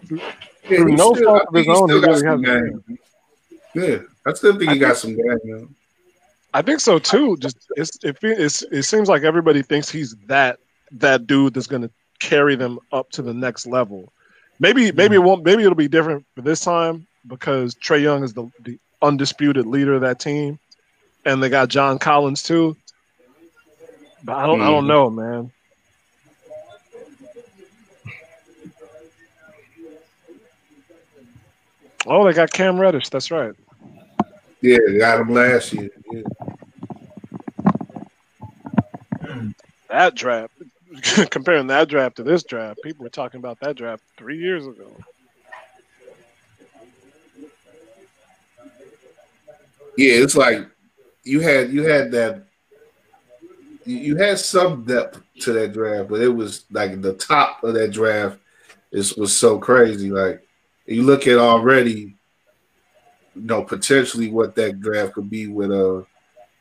yeah, 0.09 0.83
no 0.83 1.13
still- 1.13 1.25
fault 1.25 1.43
of 1.47 1.53
his 1.53 1.67
own, 1.67 1.89
he 1.89 1.95
really 1.95 2.25
hasn't. 2.25 2.45
game. 2.45 2.99
Yeah, 3.73 3.99
I 4.25 4.33
still 4.33 4.57
think 4.57 4.71
he 4.71 4.77
I 4.77 4.77
got 4.77 4.97
think- 4.97 4.97
some 4.97 5.15
game. 5.15 5.39
Man. 5.45 5.75
I 6.53 6.61
think 6.61 6.81
so 6.81 6.99
too. 6.99 7.37
Just 7.37 7.57
it's, 7.77 7.97
it, 8.03 8.17
it's 8.21 8.61
it 8.63 8.83
seems 8.83 9.07
like 9.07 9.23
everybody 9.23 9.61
thinks 9.61 9.89
he's 9.89 10.15
that 10.27 10.59
that 10.91 11.25
dude 11.25 11.53
that's 11.53 11.67
going 11.67 11.83
to 11.83 11.91
carry 12.19 12.55
them 12.55 12.77
up 12.91 13.09
to 13.11 13.21
the 13.21 13.33
next 13.33 13.65
level. 13.65 14.11
Maybe 14.59 14.91
maybe 14.91 15.15
it 15.15 15.19
mm-hmm. 15.19 15.27
won't. 15.27 15.45
Maybe 15.45 15.63
it'll 15.63 15.75
be 15.75 15.87
different 15.87 16.25
for 16.35 16.41
this 16.41 16.59
time 16.59 17.07
because 17.27 17.73
Trae 17.75 18.01
Young 18.01 18.23
is 18.23 18.33
the, 18.33 18.49
the 18.63 18.77
undisputed 19.01 19.65
leader 19.65 19.93
of 19.93 20.01
that 20.01 20.19
team, 20.19 20.59
and 21.25 21.41
they 21.41 21.49
got 21.49 21.69
John 21.69 21.99
Collins 21.99 22.43
too. 22.43 22.75
But 24.23 24.35
I 24.35 24.45
don't 24.45 24.61
I 24.61 24.65
don't 24.65 24.85
Mhm. 24.85 24.87
know, 24.87 25.09
man. 25.09 25.51
Oh, 32.07 32.25
they 32.25 32.33
got 32.33 32.51
Cam 32.51 32.79
Reddish. 32.79 33.09
That's 33.09 33.29
right. 33.31 33.53
Yeah, 34.61 34.77
they 34.87 34.97
got 34.97 35.21
him 35.21 35.33
last 35.33 35.73
year. 35.73 35.89
Yeah. 36.11 36.21
that 39.89 40.15
draft 40.15 40.53
comparing 41.29 41.67
that 41.67 41.87
draft 41.89 42.15
to 42.17 42.23
this 42.23 42.43
draft 42.43 42.81
people 42.81 43.03
were 43.03 43.09
talking 43.09 43.39
about 43.39 43.59
that 43.59 43.75
draft 43.75 44.01
three 44.17 44.37
years 44.37 44.65
ago 44.65 44.97
Yeah, 49.97 50.13
it's 50.13 50.35
like 50.35 50.67
you 51.23 51.39
had 51.39 51.71
you 51.71 51.83
had 51.83 52.11
that 52.11 52.43
you- 53.85 53.97
you 53.97 54.15
had 54.15 54.37
some 54.39 54.83
depth 54.83 55.21
to 55.39 55.53
that 55.53 55.73
draft, 55.73 56.09
but 56.09 56.21
it 56.21 56.27
was 56.29 56.65
like 56.71 57.01
the 57.01 57.13
top 57.13 57.63
of 57.63 57.73
that 57.73 57.91
draft 57.91 58.37
is 58.91 59.15
was 59.15 59.35
so 59.35 59.57
crazy. 59.57 60.11
Like 60.11 60.45
you 60.85 61.03
look 61.03 61.25
at 61.27 61.37
already, 61.37 62.15
you 63.35 63.41
know, 63.41 63.63
potentially 63.63 64.29
what 64.29 64.55
that 64.55 64.79
draft 64.81 65.13
could 65.13 65.29
be 65.29 65.47
with 65.47 65.71
uh 65.71 66.03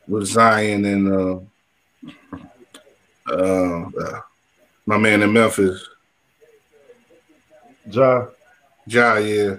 with 0.09 0.27
Zion 0.27 0.85
and 0.85 1.13
uh 1.13 1.41
uh, 3.31 3.85
uh 4.01 4.21
my 4.87 4.97
man 4.97 5.23
in 5.23 5.33
Memphis, 5.33 5.87
Ja. 7.91 8.27
Ja, 8.87 9.17
yeah. 9.17 9.57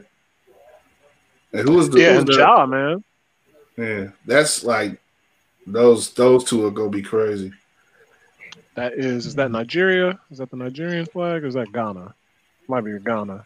And 1.54 1.68
who 1.68 1.76
was 1.76 1.90
the 1.90 2.00
yeah 2.00 2.10
who 2.14 2.16
was 2.18 2.26
the- 2.26 2.34
Ja, 2.42 2.66
man 2.66 3.04
Yeah, 3.82 4.08
that's 4.26 4.64
like 4.64 5.02
those 5.66 6.14
those 6.14 6.44
two 6.44 6.66
are 6.68 6.72
gonna 6.72 6.90
be 6.90 7.02
crazy. 7.02 7.52
that 8.76 8.94
is 8.94 9.26
is 9.26 9.36
that 9.36 9.50
nigeria 9.52 10.20
is 10.30 10.38
that 10.38 10.50
the 10.52 10.58
nigerian 10.58 11.06
flag 11.08 11.44
or 11.44 11.48
is 11.48 11.56
that 11.56 11.72
ghana 11.72 12.14
might 12.68 12.82
be 12.86 12.98
ghana 13.00 13.46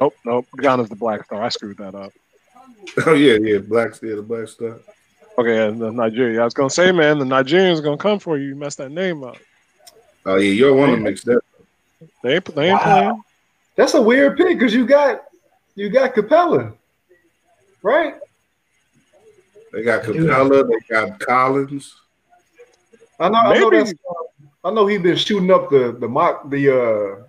oh 0.00 0.12
nope 0.24 0.46
ghana's 0.56 0.88
the 0.88 0.96
black 0.96 1.24
star 1.24 1.42
i 1.42 1.48
screwed 1.50 1.76
that 1.78 1.94
up 1.94 2.12
Oh 3.06 3.14
yeah, 3.14 3.36
yeah, 3.40 3.58
black 3.58 3.92
yeah, 4.02 4.14
the 4.16 4.22
black 4.22 4.48
star. 4.48 4.80
okay 5.38 5.68
and 5.68 5.80
the 5.80 5.92
nigeria 5.92 6.40
i 6.40 6.44
was 6.44 6.54
gonna 6.54 6.70
say 6.70 6.90
man 6.92 7.18
the 7.18 7.24
nigerians 7.24 7.82
gonna 7.82 7.96
come 7.98 8.18
for 8.18 8.38
you 8.38 8.48
you 8.48 8.56
messed 8.56 8.78
that 8.78 8.90
name 8.90 9.22
up 9.22 9.38
Oh 10.26 10.36
yeah, 10.36 10.50
you're 10.50 10.74
one 10.74 10.90
to 10.90 10.96
mix 10.98 11.24
that. 11.24 11.40
they 12.22 12.34
ain't, 12.36 12.54
they 12.54 12.70
ain't 12.70 12.80
Wow. 12.84 13.00
playing 13.00 13.22
That's 13.76 13.94
a 13.94 14.02
weird 14.02 14.36
pick 14.36 14.58
because 14.58 14.74
you 14.74 14.86
got 14.86 15.22
you 15.76 15.88
got 15.88 16.14
Capela, 16.14 16.74
right? 17.82 18.14
They 19.72 19.82
got 19.82 20.02
Capela, 20.04 20.68
they 20.68 20.94
got 20.94 21.18
Collins. 21.20 21.94
I 23.18 23.28
know. 23.28 23.34
I 23.38 23.58
know 23.58 23.70
Maybe. 23.70 23.84
that's. 23.84 23.94
I 24.64 24.70
know 24.72 24.86
he's 24.86 25.00
been 25.00 25.16
shooting 25.16 25.50
up 25.50 25.70
the 25.70 25.96
the 25.98 26.08
mock 26.08 26.50
the 26.50 26.70
uh 26.70 27.22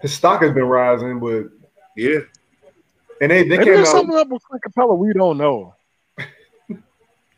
his 0.00 0.12
stock 0.12 0.42
has 0.42 0.52
been 0.52 0.64
rising, 0.64 1.18
but 1.18 1.46
Yeah, 1.96 2.20
and 3.20 3.30
they 3.30 3.42
they 3.42 3.48
maybe 3.48 3.64
came 3.64 3.74
there's 3.74 3.88
out. 3.88 3.92
something 3.92 4.16
up 4.16 4.28
with 4.28 4.42
Clint 4.44 4.62
Capela 4.62 4.96
we 4.96 5.12
don't 5.12 5.38
know 5.38 5.74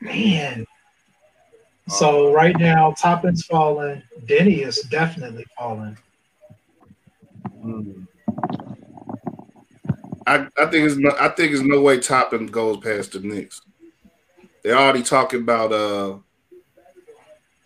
Man. 0.01 0.67
So 1.89 2.33
right 2.33 2.57
now, 2.59 2.93
Toppin's 2.99 3.45
falling. 3.47 4.03
Deni 4.27 4.67
is 4.67 4.81
definitely 4.91 5.47
falling. 5.57 5.97
Mm. 7.65 8.07
I, 10.27 10.49
I 10.59 10.67
think 10.67 10.87
it's 10.87 10.97
no, 10.97 11.15
I 11.19 11.29
think 11.29 11.53
it's 11.53 11.63
no 11.63 11.81
way 11.81 12.01
Toppin 12.01 12.47
goes 12.47 12.79
past 12.79 13.13
the 13.13 13.21
Knicks. 13.21 13.63
They're 14.67 14.77
already 14.77 15.05
talking 15.05 15.43
about 15.43 15.71
uh 15.73 16.17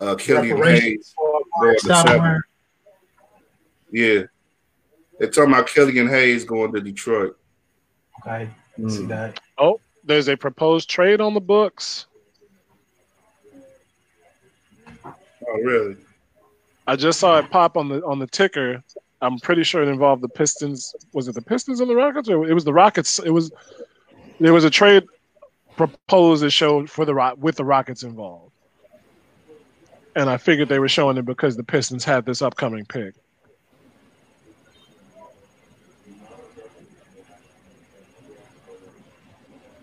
uh 0.03 0.17
Killian 0.17 0.59
Hayes. 0.63 1.15
Reparations 1.15 1.15
for 1.17 1.73
Yeah, 1.89 2.03
seven. 2.03 2.43
Yeah, 3.91 4.23
they're 5.19 5.31
talking 5.31 5.55
about 5.55 5.67
Killian 5.67 6.09
Hayes 6.09 6.45
going 6.45 6.75
to 6.75 6.81
Detroit. 6.83 7.39
Okay, 8.21 8.51
see 8.77 8.83
Mm. 9.05 9.09
that. 9.09 9.41
there's 10.05 10.29
a 10.29 10.37
proposed 10.37 10.91
trade 10.91 11.23
on 11.23 11.33
the 11.33 11.41
books 11.41 12.07
Oh 15.07 15.55
really? 15.65 15.97
I 16.87 16.97
just 16.97 17.19
saw 17.19 17.39
it 17.39 17.51
pop 17.51 17.79
on 17.79 17.89
the 17.89 18.05
on 18.05 18.19
the 18.19 18.27
ticker. 18.27 18.85
I'm 19.23 19.39
pretty 19.39 19.63
sure 19.65 19.83
it 19.83 19.89
involved 19.89 20.23
the 20.23 20.29
Pistons. 20.29 20.95
Was 21.15 21.29
it 21.29 21.35
the 21.35 21.41
Pistons 21.43 21.81
and 21.81 21.89
the 21.89 21.97
Rockets, 21.97 22.29
or 22.29 22.47
it 22.47 22.53
was 22.53 22.65
the 22.65 22.75
Rockets? 22.75 23.19
It 23.21 23.31
was 23.31 23.51
there 24.39 24.53
was 24.53 24.65
a 24.65 24.71
trade 24.71 25.05
proposed 25.89 26.43
that 26.43 26.51
showed 26.51 26.91
for 26.91 27.05
the 27.05 27.15
Rock 27.15 27.37
with 27.39 27.57
the 27.57 27.65
Rockets 27.65 28.03
involved, 28.03 28.53
and 30.15 30.29
I 30.29 30.37
figured 30.37 30.69
they 30.69 30.79
were 30.79 30.89
showing 30.89 31.17
it 31.17 31.25
because 31.25 31.57
the 31.57 31.65
Pistons 31.65 32.05
had 32.05 32.27
this 32.27 32.43
upcoming 32.43 32.85
pick. 32.85 33.15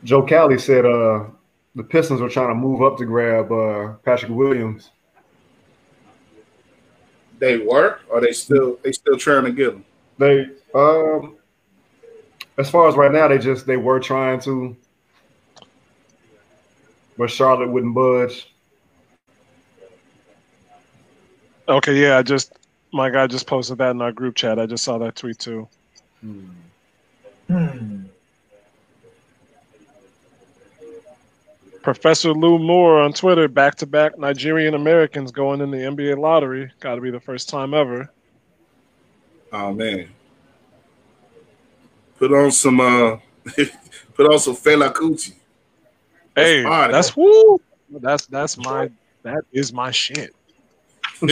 Joe 0.04 0.26
Cowley 0.26 0.58
said 0.58 0.86
uh, 0.86 1.26
the 1.76 1.84
Pistons 1.84 2.22
were 2.22 2.30
trying 2.30 2.50
to 2.50 2.56
move 2.56 2.82
up 2.82 2.98
to 2.98 3.06
grab 3.06 3.52
uh, 3.52 3.94
Patrick 4.06 4.32
Williams. 4.32 4.92
They 7.40 7.58
were, 7.58 8.00
or 8.10 8.22
they 8.22 8.32
still 8.32 8.80
they 8.84 8.92
still 8.92 9.18
trying 9.18 9.46
to 9.46 9.52
get 9.52 9.74
him. 9.74 9.86
They 10.18 10.48
um, 10.74 11.38
as 12.58 12.70
far 12.70 12.88
as 12.88 12.96
right 12.96 13.12
now, 13.12 13.28
they 13.28 13.38
just 13.38 13.66
they 13.66 13.78
were 13.78 14.00
trying 14.00 14.40
to, 14.42 14.76
but 17.18 17.32
Charlotte 17.32 17.70
wouldn't 17.70 17.96
budge. 17.96 18.48
Okay, 21.70 22.00
yeah, 22.00 22.18
I 22.18 22.24
just 22.24 22.54
my 22.94 23.10
guy 23.10 23.28
just 23.28 23.48
posted 23.48 23.78
that 23.80 23.92
in 23.92 24.02
our 24.02 24.12
group 24.12 24.36
chat. 24.36 24.60
I 24.60 24.66
just 24.66 24.84
saw 24.84 24.98
that 25.00 25.16
tweet 25.16 25.40
too. 25.40 25.68
Hmm. 26.22 26.48
Professor 31.82 32.34
Lou 32.34 32.60
Moore 32.60 33.00
on 33.00 33.14
Twitter, 33.14 33.48
back 33.48 33.76
to 33.76 33.86
back 33.86 34.18
Nigerian 34.18 34.74
Americans 34.74 35.32
going 35.32 35.62
in 35.62 35.72
the 35.72 35.78
NBA 35.78 36.18
lottery. 36.18 36.72
Got 36.80 36.96
to 36.96 37.02
be 37.02 37.12
the 37.12 37.20
first 37.20 37.48
time 37.48 37.74
ever. 37.74 38.12
Oh 39.54 39.74
man. 39.74 40.10
Put 42.18 42.34
on 42.34 42.52
some 42.52 42.80
uh 42.82 43.18
put 44.14 44.32
on 44.32 44.40
some 44.40 44.56
Fela 44.56 44.92
Kuti. 44.92 45.34
Hey, 46.38 46.64
fine. 46.64 46.92
that's 46.92 47.18
woo. 47.18 47.60
That's 47.90 48.28
that's 48.28 48.58
my 48.58 48.92
that 49.24 49.44
is 49.52 49.74
my 49.74 49.90
shit. 49.92 50.36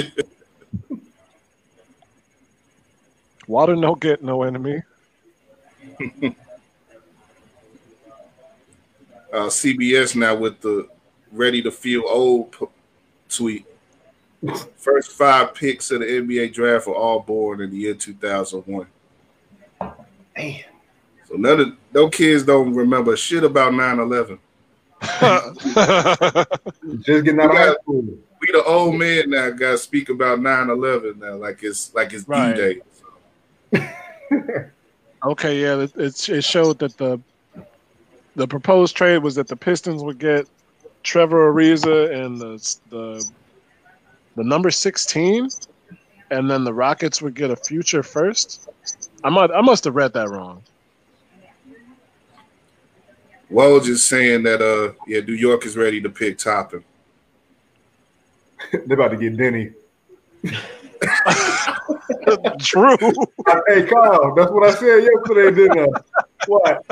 Water 3.47 3.75
no 3.75 3.93
get 3.95 4.23
no 4.23 4.43
enemy. 4.43 4.81
Uh 9.33 9.49
CBS 9.49 10.15
now 10.15 10.33
with 10.33 10.61
the 10.61 10.87
ready 11.29 11.61
to 11.61 11.69
feel 11.69 12.03
old 12.07 12.53
p- 12.53 12.67
tweet. 13.27 13.65
First 14.77 15.11
five 15.11 15.53
picks 15.53 15.91
of 15.91 15.99
the 15.99 16.05
NBA 16.05 16.53
draft 16.53 16.87
were 16.87 16.95
all 16.95 17.19
born 17.19 17.59
in 17.59 17.69
the 17.69 17.75
year 17.75 17.95
2001. 17.95 18.87
Damn. 20.37 20.63
So 21.27 21.35
none 21.35 21.59
of 21.59 21.73
no 21.93 22.07
kids 22.07 22.43
don't 22.43 22.73
remember 22.73 23.17
shit 23.17 23.43
about 23.43 23.73
9-11. 23.73 24.39
Just 27.01 27.25
getting 27.25 27.39
out 27.39 27.55
of 27.55 27.77
school. 27.81 28.05
We 28.41 28.51
the 28.51 28.63
old 28.65 28.95
men 28.95 29.29
now 29.29 29.49
gotta 29.51 29.77
speak 29.77 30.09
about 30.09 30.39
9-11 30.39 31.17
now, 31.17 31.35
like 31.35 31.63
it's 31.63 31.93
like 31.93 32.13
it's 32.13 32.27
Right. 32.27 32.55
D-Day. 32.55 32.81
okay, 35.23 35.61
yeah, 35.61 35.81
it, 35.81 35.95
it 35.95 36.29
it 36.29 36.43
showed 36.43 36.79
that 36.79 36.97
the 36.97 37.19
the 38.35 38.47
proposed 38.47 38.95
trade 38.95 39.19
was 39.19 39.35
that 39.35 39.47
the 39.47 39.55
Pistons 39.55 40.03
would 40.03 40.19
get 40.19 40.47
Trevor 41.03 41.51
Ariza 41.51 42.13
and 42.13 42.39
the 42.39 42.75
the 42.89 43.25
the 44.35 44.43
number 44.43 44.71
sixteen, 44.71 45.49
and 46.31 46.49
then 46.49 46.63
the 46.63 46.73
Rockets 46.73 47.21
would 47.21 47.35
get 47.35 47.51
a 47.51 47.55
future 47.55 48.03
first. 48.03 48.69
I 49.23 49.29
might 49.29 49.51
I 49.51 49.61
must 49.61 49.83
have 49.85 49.95
read 49.95 50.13
that 50.13 50.29
wrong. 50.29 50.61
Woj 53.55 53.87
is 53.87 54.03
saying 54.03 54.43
that 54.43 54.61
uh 54.61 54.93
yeah, 55.07 55.21
New 55.21 55.33
York 55.33 55.65
is 55.65 55.75
ready 55.77 56.01
to 56.01 56.09
pick 56.09 56.37
Toppin. 56.37 56.83
They're 58.73 58.99
about 58.99 59.11
to 59.11 59.17
get 59.17 59.37
Deni. 59.37 59.73
True. 62.59 62.97
Hey 63.67 63.85
Kyle, 63.85 64.35
that's 64.35 64.51
what 64.51 64.67
I 64.67 64.71
said 64.71 65.03
yesterday, 65.03 65.51
didn't 65.55 65.95
I? 65.95 65.99
What? 66.47 66.85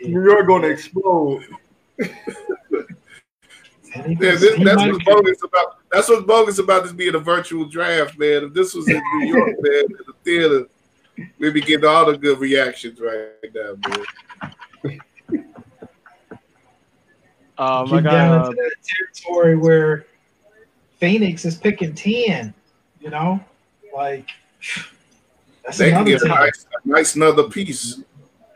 New 0.00 0.24
York 0.24 0.48
gonna 0.48 0.66
explode. 0.66 1.44
Yeah, 3.94 4.14
this, 4.16 4.58
that's 4.64 4.76
might 4.76 4.92
what's 4.92 5.04
bogus 5.04 5.44
about. 5.44 5.76
That's 5.92 6.08
what's 6.08 6.26
bogus 6.26 6.58
about 6.58 6.82
this 6.82 6.92
being 6.92 7.14
a 7.14 7.20
virtual 7.20 7.66
draft, 7.66 8.18
man. 8.18 8.44
If 8.44 8.54
this 8.54 8.74
was 8.74 8.88
in 8.88 9.00
New 9.18 9.36
York, 9.36 9.54
man, 9.60 9.84
in 9.84 9.98
the 10.06 10.14
theater, 10.24 10.66
we'd 11.38 11.54
be 11.54 11.60
getting 11.60 11.84
all 11.84 12.06
the 12.10 12.16
good 12.16 12.40
reactions 12.40 12.98
right 12.98 13.28
now, 13.54 13.76
man. 13.86 14.04
Um, 17.58 17.92
I 17.92 17.96
get 17.96 18.04
got 18.04 18.10
down 18.12 18.32
uh, 18.32 18.44
into 18.46 18.56
that 18.56 18.74
territory 18.82 19.56
where 19.56 20.06
Phoenix 20.98 21.44
is 21.44 21.56
picking 21.56 21.94
ten. 21.94 22.54
You 23.00 23.10
know, 23.10 23.40
like 23.94 24.28
that's 25.64 25.78
They 25.78 25.90
can 25.90 26.04
get 26.04 26.22
a 26.22 26.28
nice, 26.28 26.66
a 26.84 26.88
nice 26.88 27.14
another 27.16 27.44
piece. 27.44 27.96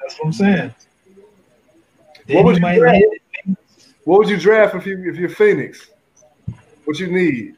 That's 0.00 0.16
what 0.18 0.26
I'm 0.26 0.32
saying. 0.32 0.74
What 2.28 2.44
would 2.44 2.56
you 2.56 2.62
might 2.62 2.78
grab? 2.78 2.94
hit- 2.94 3.56
What 4.04 4.18
would 4.18 4.28
you 4.28 4.38
draft 4.38 4.74
if 4.76 4.86
you 4.86 5.08
if 5.10 5.16
you're 5.16 5.28
Phoenix? 5.28 5.88
What 6.84 6.98
you 6.98 7.08
need? 7.08 7.56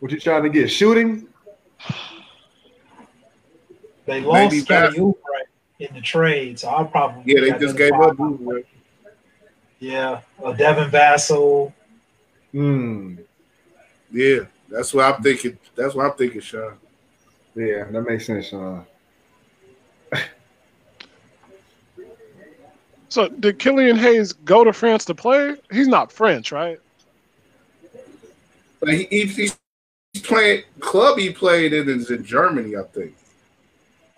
What 0.00 0.10
you 0.10 0.18
trying 0.20 0.42
to 0.42 0.48
get? 0.48 0.68
Shooting? 0.70 1.28
They 4.04 4.20
lost 4.20 4.34
Maybe 4.52 4.60
Scotty 4.64 4.88
Bass- 4.88 4.98
Oubre 4.98 5.14
in 5.78 5.94
the 5.94 6.00
trade, 6.00 6.58
so 6.58 6.68
I'll 6.68 6.84
probably 6.86 7.22
Yeah, 7.32 7.40
they 7.52 7.58
just 7.58 7.76
gave 7.76 7.92
up. 7.92 8.16
Oubre. 8.16 8.64
Yeah, 9.82 10.20
uh, 10.44 10.52
Devin 10.52 10.90
Vassell. 10.90 11.72
Hmm. 12.52 13.16
Yeah, 14.12 14.44
that's 14.70 14.94
what 14.94 15.12
I'm 15.12 15.20
thinking. 15.20 15.58
That's 15.74 15.92
what 15.96 16.06
I'm 16.06 16.16
thinking, 16.16 16.40
Sean. 16.40 16.74
Yeah, 17.56 17.90
that 17.90 18.02
makes 18.02 18.26
sense, 18.26 18.46
Sean. 18.46 18.86
so 23.08 23.26
did 23.26 23.58
Killian 23.58 23.96
Hayes 23.96 24.32
go 24.32 24.62
to 24.62 24.72
France 24.72 25.04
to 25.06 25.16
play? 25.16 25.56
He's 25.72 25.88
not 25.88 26.12
French, 26.12 26.52
right? 26.52 26.78
But 28.78 28.88
he, 28.90 29.06
he, 29.10 29.24
he's 29.24 29.58
playing 30.22 30.62
club. 30.78 31.18
He 31.18 31.30
played 31.30 31.72
in 31.72 31.88
is 31.88 32.12
in 32.12 32.24
Germany, 32.24 32.76
I 32.76 32.84
think. 32.84 33.16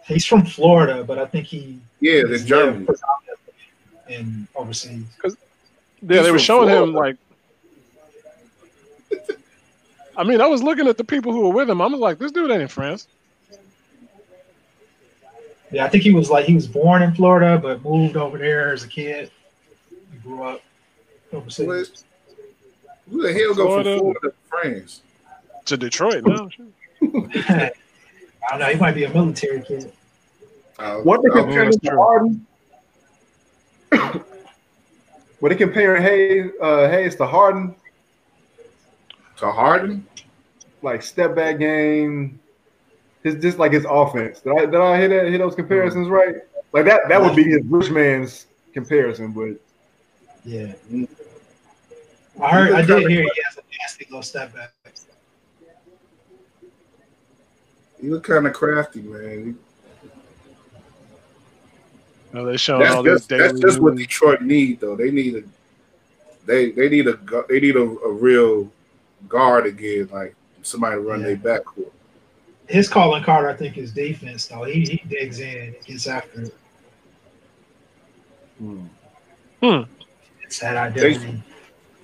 He's 0.07 0.27
from 0.27 0.45
Florida, 0.45 1.03
but 1.05 1.19
I 1.19 1.25
think 1.25 1.47
he 1.47 1.81
Yeah, 2.01 2.27
he's 2.27 2.43
in 2.43 2.47
Germany. 2.47 2.85
lived 2.85 3.01
predominantly 3.01 3.55
in 4.09 4.47
overseas. 4.55 5.05
Yeah, 6.07 6.17
He's 6.19 6.27
they 6.27 6.31
were 6.33 6.39
from 6.39 6.45
showing 6.45 6.69
him 6.69 6.93
like. 6.95 7.17
I 10.17 10.23
mean, 10.23 10.41
I 10.41 10.47
was 10.47 10.63
looking 10.63 10.87
at 10.87 10.97
the 10.97 11.03
people 11.05 11.33
who 11.33 11.41
were 11.41 11.53
with 11.55 11.69
him. 11.69 11.81
I 11.83 11.87
was 11.87 11.99
like, 11.99 12.19
this 12.19 12.31
dude 12.31 12.51
ain't 12.51 12.63
in 12.63 12.69
France. 12.69 13.09
Yeah, 15.73 15.85
I 15.85 15.89
think 15.89 16.05
he 16.05 16.13
was 16.13 16.31
like 16.31 16.45
he 16.45 16.55
was 16.55 16.69
born 16.69 17.03
in 17.03 17.13
Florida, 17.15 17.59
but 17.61 17.83
moved 17.85 18.17
over 18.17 18.39
there 18.39 18.73
as 18.73 18.85
a 18.85 18.89
kid. 18.89 19.31
He 20.13 20.19
grew 20.19 20.43
up 20.45 20.61
overseas. 21.33 21.67
What- 21.67 22.05
Who 23.11 23.23
the 23.23 23.33
hell 23.33 23.55
go 23.55 23.67
Florida. 23.67 23.91
from 23.95 23.99
Florida 24.01 24.21
to 24.23 24.33
France? 24.49 25.03
To 25.65 25.77
Detroit 25.77 26.25
now. 26.25 26.49
I 27.03 27.73
don't 28.51 28.59
know. 28.61 28.67
He 28.67 28.77
might 28.77 28.95
be 28.95 29.05
a 29.05 29.09
military 29.13 29.63
kid. 29.63 29.91
Uh, 30.79 30.99
What 30.99 31.23
they 31.23 31.31
uh, 31.31 31.43
compare 31.43 31.65
that's 31.65 31.79
to. 31.79 31.91
Harden? 31.97 32.47
What 35.41 35.51
they 35.51 35.57
comparing 35.57 36.03
Hayes 36.03 36.51
uh, 36.61 36.89
Hayes 36.89 37.17
to 37.17 37.27
Harden? 37.27 37.75
to 39.39 39.51
Harden? 39.51 40.07
Like 40.83 41.03
step 41.03 41.35
back 41.35 41.59
game. 41.59 42.39
His 43.23 43.37
just 43.43 43.59
like 43.59 43.73
his 43.73 43.87
offense. 43.89 44.41
Did 44.41 44.53
I 44.53 44.67
did 44.67 44.75
I 44.77 44.99
hear 44.99 45.09
that 45.09 45.29
hear 45.29 45.39
those 45.39 45.55
comparisons 45.55 46.09
right? 46.09 46.37
Like 46.73 46.85
that 46.87 47.09
that 47.09 47.21
would 47.21 47.35
be 47.37 47.45
his 47.45 47.63
rich 47.67 47.91
man's 47.91 48.47
comparison, 48.73 49.33
but 49.33 49.55
Yeah. 50.45 50.73
I 52.43 52.51
heard. 52.51 52.73
I 52.73 52.83
did 52.83 53.09
hear 53.09 53.23
he 53.23 53.43
has 53.45 53.57
a 53.57 53.63
nasty 53.81 54.07
little 54.11 54.23
step 54.23 54.55
back. 54.55 54.73
He 58.01 58.11
look 58.11 58.25
kind 58.25 58.47
of 58.47 58.53
crafty, 58.53 59.01
man. 59.01 59.59
You 62.35 62.41
know, 62.41 62.47
they 62.51 62.57
showing 62.57 62.81
That's 62.83 62.95
all 62.97 63.03
these 63.05 63.13
just, 63.15 63.29
that's 63.29 63.53
daily 63.53 63.61
just 63.63 63.79
what 63.81 63.95
news. 63.95 64.07
Detroit 64.09 64.43
need, 64.43 64.81
though. 64.81 64.97
They 64.97 65.13
need 65.13 65.37
a 65.37 65.43
they 66.47 66.73
they 66.73 66.89
need 66.89 67.07
a 67.07 67.17
they 67.49 67.61
need 67.61 67.77
a, 67.77 67.83
a 67.83 68.11
real 68.11 68.73
guard 69.29 69.67
again, 69.67 70.09
like 70.13 70.35
somebody 70.63 70.97
to 70.97 71.01
run 71.01 71.21
Yeah. 71.21 71.35
their 71.35 71.37
backcourt. 71.37 71.93
His 72.67 72.89
calling 72.89 73.23
card, 73.23 73.47
I 73.47 73.57
think, 73.57 73.79
is 73.79 73.93
defense. 73.93 74.47
Though 74.47 74.65
he, 74.65 74.81
he 74.81 75.01
digs 75.09 75.39
in, 75.39 75.77
he 75.85 75.93
gets 75.93 76.09
after 76.09 76.43
it. 76.43 76.55
Hmm. 78.59 78.87
Hmm. 79.63 79.83
It's 80.43 80.59
that 80.59 80.77
identity. 80.77 81.41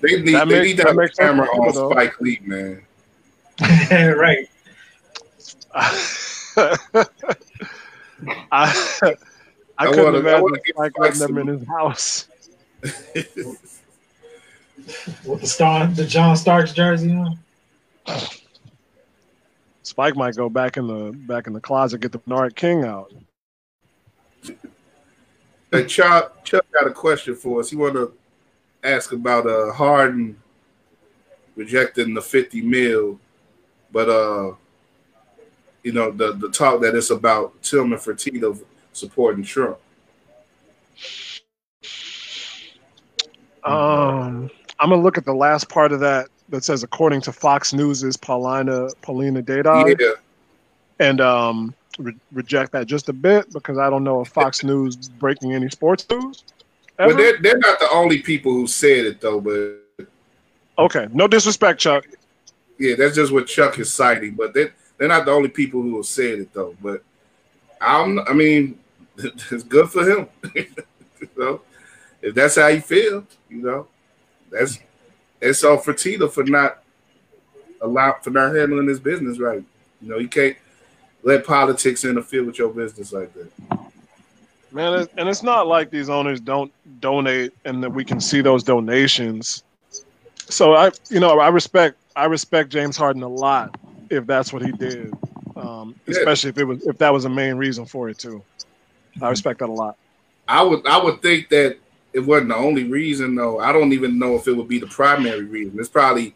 They 0.00 0.22
need 0.22 0.34
That 0.36 0.46
they 0.48 0.54
makes- 0.60 0.66
need 0.68 0.76
to 0.76 0.82
that 0.84 0.86
have 0.86 0.96
a 0.96 1.00
makes 1.00 1.16
sense 1.16 1.28
camera 1.28 1.46
on 1.48 1.74
though. 1.74 1.90
Spike 1.90 2.20
Lee, 2.20 2.38
man. 2.44 2.82
right. 4.16 4.46
I, 8.52 9.14
I, 9.80 9.84
I 9.84 9.86
couldn't 9.88 10.04
wanna- 10.04 10.18
imagine 10.18 10.42
wanna 10.42 10.58
Spike 10.66 10.92
Spike 10.96 11.14
them 11.14 11.38
in 11.38 11.46
his 11.46 11.66
house. 11.66 12.28
With 15.24 15.40
the 15.40 15.46
star, 15.46 15.86
the 15.86 16.04
John 16.04 16.36
Starks 16.36 16.72
jersey 16.72 17.12
on. 17.12 17.38
Spike 19.82 20.16
might 20.16 20.36
go 20.36 20.48
back 20.48 20.76
in 20.76 20.86
the 20.86 21.12
back 21.26 21.46
in 21.46 21.52
the 21.52 21.60
closet, 21.60 22.00
get 22.00 22.12
the 22.12 22.18
Bernard 22.18 22.54
King 22.56 22.84
out. 22.84 23.12
Hey, 25.70 25.86
Chuck, 25.86 26.44
Chuck 26.44 26.64
got 26.72 26.86
a 26.86 26.92
question 26.92 27.34
for 27.36 27.60
us. 27.60 27.70
He 27.70 27.76
want 27.76 27.94
to 27.94 28.12
ask 28.82 29.12
about 29.12 29.46
uh 29.46 29.72
Harden 29.72 30.36
rejecting 31.56 32.14
the 32.14 32.22
50 32.22 32.62
mil, 32.62 33.20
but 33.92 34.08
uh, 34.08 34.52
you 35.82 35.92
know 35.92 36.10
the 36.10 36.32
the 36.32 36.48
talk 36.50 36.80
that 36.82 36.94
it's 36.94 37.10
about 37.10 37.60
Tillman 37.62 37.98
Fertitta 37.98 38.58
supporting 38.92 39.42
Trump. 39.44 39.78
Um, 43.64 44.50
I'm 44.78 44.88
gonna 44.90 45.02
look 45.02 45.18
at 45.18 45.24
the 45.24 45.34
last 45.34 45.68
part 45.68 45.92
of 45.92 46.00
that 46.00 46.28
that 46.48 46.64
says, 46.64 46.82
according 46.82 47.20
to 47.22 47.32
Fox 47.32 47.72
News, 47.72 48.16
Paulina 48.16 48.88
Paulina 49.02 49.42
Dedaj, 49.42 50.00
Yeah, 50.00 50.12
and 50.98 51.20
um, 51.20 51.74
re- 51.98 52.16
reject 52.32 52.72
that 52.72 52.86
just 52.86 53.08
a 53.08 53.12
bit 53.12 53.52
because 53.52 53.78
I 53.78 53.90
don't 53.90 54.02
know 54.04 54.22
if 54.22 54.28
Fox 54.28 54.64
News 54.64 54.96
is 54.96 55.08
breaking 55.08 55.52
any 55.52 55.68
sports 55.68 56.06
news. 56.10 56.42
but 56.96 57.10
Ever? 57.10 57.14
they're 57.14 57.38
they're 57.42 57.58
not 57.58 57.78
the 57.78 57.90
only 57.92 58.18
people 58.22 58.52
who 58.52 58.66
said 58.66 59.04
it 59.06 59.20
though. 59.20 59.40
But 59.40 60.08
Okay, 60.78 61.08
no 61.12 61.28
disrespect, 61.28 61.78
Chuck. 61.80 62.06
yeah, 62.78 62.94
that's 62.96 63.14
just 63.14 63.30
what 63.32 63.46
Chuck 63.46 63.78
is 63.78 63.92
citing. 63.92 64.34
But 64.34 64.54
they 64.54 64.70
they're 64.96 65.08
not 65.08 65.26
the 65.26 65.32
only 65.32 65.50
people 65.50 65.82
who 65.82 65.96
have 65.96 66.06
said 66.06 66.38
it 66.38 66.52
though. 66.54 66.74
But 66.82 67.02
I'm 67.80 68.20
I 68.20 68.32
mean, 68.32 68.78
it's 69.16 69.62
good 69.64 69.90
for 69.90 70.08
him. 70.08 70.28
you 70.54 70.66
know, 71.36 71.60
if 72.22 72.34
that's 72.34 72.56
how 72.56 72.68
you 72.68 72.80
feel, 72.80 73.26
you 73.48 73.62
know, 73.62 73.86
that's 74.50 74.78
it's 75.40 75.64
all 75.64 75.78
for 75.78 75.92
Tito 75.92 76.28
for 76.28 76.44
not 76.44 76.82
allow 77.80 78.16
for 78.20 78.30
not 78.30 78.54
handling 78.54 78.88
his 78.88 79.00
business 79.00 79.38
right. 79.38 79.62
You 80.02 80.08
know, 80.08 80.18
you 80.18 80.28
can't 80.28 80.56
let 81.22 81.46
politics 81.46 82.04
interfere 82.04 82.44
with 82.44 82.58
your 82.58 82.70
business 82.70 83.12
like 83.12 83.32
that. 83.34 83.50
Man, 84.72 85.08
and 85.16 85.28
it's 85.28 85.42
not 85.42 85.66
like 85.66 85.90
these 85.90 86.08
owners 86.08 86.40
don't 86.40 86.72
donate 87.00 87.52
and 87.64 87.82
that 87.82 87.90
we 87.90 88.04
can 88.04 88.20
see 88.20 88.40
those 88.40 88.62
donations. 88.62 89.64
So 90.48 90.74
I, 90.74 90.92
you 91.08 91.18
know, 91.18 91.40
I 91.40 91.48
respect 91.48 91.96
I 92.16 92.26
respect 92.26 92.70
James 92.70 92.96
Harden 92.96 93.22
a 93.22 93.28
lot 93.28 93.76
if 94.10 94.26
that's 94.26 94.52
what 94.52 94.62
he 94.62 94.72
did, 94.72 95.12
um, 95.60 95.94
especially 96.06 96.50
if 96.50 96.58
it 96.58 96.64
was 96.64 96.86
if 96.86 96.98
that 96.98 97.12
was 97.12 97.24
the 97.24 97.28
main 97.28 97.56
reason 97.56 97.84
for 97.84 98.08
it 98.08 98.18
too. 98.18 98.42
I 99.20 99.28
respect 99.28 99.58
that 99.60 99.68
a 99.68 99.72
lot. 99.72 99.96
I 100.48 100.62
would 100.62 100.86
I 100.86 101.02
would 101.02 101.22
think 101.22 101.48
that 101.50 101.78
it 102.12 102.20
wasn't 102.20 102.48
the 102.48 102.56
only 102.56 102.84
reason 102.84 103.34
though. 103.34 103.60
I 103.60 103.72
don't 103.72 103.92
even 103.92 104.18
know 104.18 104.34
if 104.36 104.48
it 104.48 104.52
would 104.52 104.68
be 104.68 104.78
the 104.78 104.86
primary 104.86 105.44
reason. 105.44 105.78
It's 105.78 105.88
probably 105.88 106.34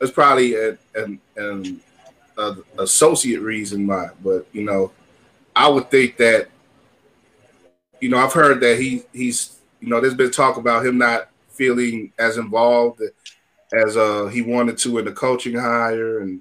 it's 0.00 0.12
probably 0.12 0.54
a, 0.54 0.78
an 0.94 1.20
an 1.36 1.80
a 2.38 2.56
associate 2.78 3.40
reason 3.40 3.86
why. 3.86 4.08
But 4.22 4.46
you 4.52 4.62
know, 4.62 4.92
I 5.54 5.68
would 5.68 5.90
think 5.90 6.16
that 6.18 6.48
you 8.00 8.08
know 8.08 8.18
I've 8.18 8.32
heard 8.32 8.60
that 8.60 8.78
he 8.78 9.02
he's 9.12 9.58
you 9.80 9.88
know 9.88 10.00
there's 10.00 10.14
been 10.14 10.30
talk 10.30 10.56
about 10.56 10.86
him 10.86 10.98
not 10.98 11.28
feeling 11.50 12.12
as 12.18 12.38
involved 12.38 13.02
as 13.72 13.96
uh 13.96 14.26
he 14.26 14.42
wanted 14.42 14.78
to 14.78 14.98
in 14.98 15.04
the 15.04 15.12
coaching 15.12 15.54
hire 15.54 16.20
and 16.20 16.40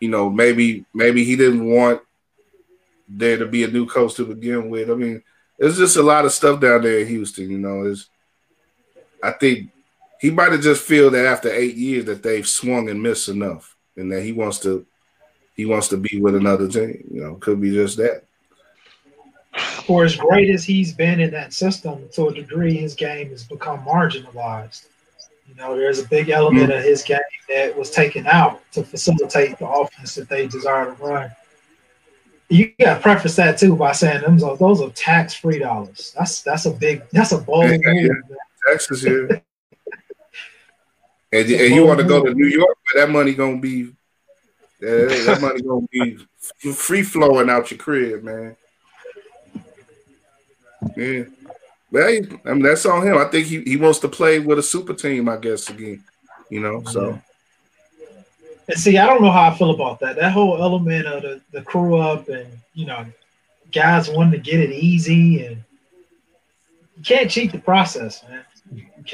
you 0.00 0.08
know 0.08 0.30
maybe 0.30 0.84
maybe 0.94 1.24
he 1.24 1.36
didn't 1.36 1.64
want 1.64 2.02
there 3.08 3.38
to 3.38 3.46
be 3.46 3.64
a 3.64 3.68
new 3.68 3.86
coach 3.86 4.14
to 4.14 4.24
begin 4.24 4.70
with. 4.70 4.90
I 4.90 4.94
mean 4.94 5.22
there's 5.58 5.78
just 5.78 5.96
a 5.96 6.02
lot 6.02 6.24
of 6.24 6.32
stuff 6.32 6.60
down 6.60 6.82
there 6.82 7.00
in 7.00 7.08
Houston. 7.08 7.50
You 7.50 7.58
know, 7.58 7.84
is 7.84 8.08
I 9.22 9.32
think 9.32 9.70
he 10.20 10.30
might 10.30 10.52
have 10.52 10.62
just 10.62 10.84
feel 10.84 11.10
that 11.10 11.26
after 11.26 11.50
eight 11.50 11.74
years 11.74 12.04
that 12.06 12.22
they've 12.22 12.46
swung 12.46 12.88
and 12.88 13.02
missed 13.02 13.28
enough, 13.28 13.76
and 13.96 14.10
that 14.12 14.22
he 14.22 14.32
wants 14.32 14.60
to 14.60 14.86
he 15.54 15.66
wants 15.66 15.88
to 15.88 15.96
be 15.96 16.20
with 16.20 16.36
another 16.36 16.68
team. 16.68 17.04
You 17.10 17.22
know, 17.22 17.34
could 17.34 17.60
be 17.60 17.72
just 17.72 17.96
that. 17.96 18.24
For 19.86 20.04
as 20.04 20.14
great 20.14 20.50
as 20.50 20.64
he's 20.64 20.92
been 20.92 21.18
in 21.18 21.32
that 21.32 21.52
system, 21.52 22.08
to 22.12 22.28
a 22.28 22.34
degree, 22.34 22.76
his 22.76 22.94
game 22.94 23.30
has 23.30 23.42
become 23.42 23.80
marginalized. 23.80 24.86
You 25.48 25.54
know, 25.54 25.76
there's 25.76 25.98
a 25.98 26.06
big 26.06 26.28
element 26.28 26.70
mm. 26.70 26.76
of 26.78 26.84
his 26.84 27.02
game 27.02 27.18
that 27.48 27.76
was 27.76 27.90
taken 27.90 28.26
out 28.26 28.60
to 28.72 28.84
facilitate 28.84 29.58
the 29.58 29.66
offense 29.66 30.14
that 30.16 30.28
they 30.28 30.46
desire 30.46 30.94
to 30.94 31.02
run. 31.02 31.30
You 32.50 32.72
got 32.78 32.94
to 32.94 33.00
preface 33.00 33.36
that 33.36 33.58
too 33.58 33.74
by 33.74 33.92
saying 33.92 34.22
them 34.22 34.38
those, 34.38 34.58
those 34.58 34.80
are 34.80 34.90
tax 34.90 35.34
free 35.34 35.58
dollars. 35.58 36.14
That's 36.16 36.42
that's 36.42 36.66
a 36.66 36.70
big 36.70 37.02
that's 37.10 37.32
a 37.32 37.38
bold 37.38 37.64
Yeah, 37.64 37.78
move. 37.82 38.10
yeah. 38.30 38.36
Texas 38.66 39.02
here, 39.02 39.28
and, 41.32 41.50
and 41.50 41.74
you 41.74 41.86
want 41.86 42.00
to 42.00 42.04
go 42.04 42.24
to 42.24 42.34
New 42.34 42.46
York, 42.46 42.76
but 42.86 43.00
that 43.00 43.10
money 43.10 43.34
gonna 43.34 43.58
be 43.58 43.92
that, 44.80 45.24
that 45.26 45.40
money 45.40 45.62
gonna 45.62 45.86
be 45.90 46.18
free 46.72 47.02
flowing 47.02 47.50
out 47.50 47.70
your 47.70 47.78
crib, 47.78 48.22
man. 48.22 48.56
Yeah. 50.96 51.24
Well, 51.90 52.06
I 52.44 52.52
mean, 52.52 52.62
that's 52.62 52.84
on 52.86 53.06
him. 53.06 53.16
I 53.16 53.24
think 53.24 53.46
he, 53.46 53.62
he 53.62 53.76
wants 53.76 53.98
to 54.00 54.08
play 54.08 54.38
with 54.38 54.58
a 54.58 54.62
super 54.62 54.92
team, 54.94 55.28
I 55.28 55.36
guess, 55.36 55.70
again. 55.70 56.02
You 56.50 56.60
know, 56.60 56.82
so 56.84 57.20
And 58.68 58.78
see, 58.78 58.98
I 58.98 59.06
don't 59.06 59.22
know 59.22 59.30
how 59.30 59.50
I 59.50 59.54
feel 59.56 59.70
about 59.70 60.00
that. 60.00 60.16
That 60.16 60.32
whole 60.32 60.62
element 60.62 61.06
of 61.06 61.22
the, 61.22 61.40
the 61.52 61.62
crew 61.62 61.96
up 61.96 62.28
and 62.28 62.46
you 62.74 62.86
know, 62.86 63.06
guys 63.72 64.08
wanting 64.08 64.32
to 64.32 64.38
get 64.38 64.60
it 64.60 64.70
easy 64.70 65.44
and 65.44 65.62
you 66.96 67.02
can't 67.02 67.30
cheat 67.30 67.52
the 67.52 67.58
process, 67.58 68.24
man. 68.28 68.44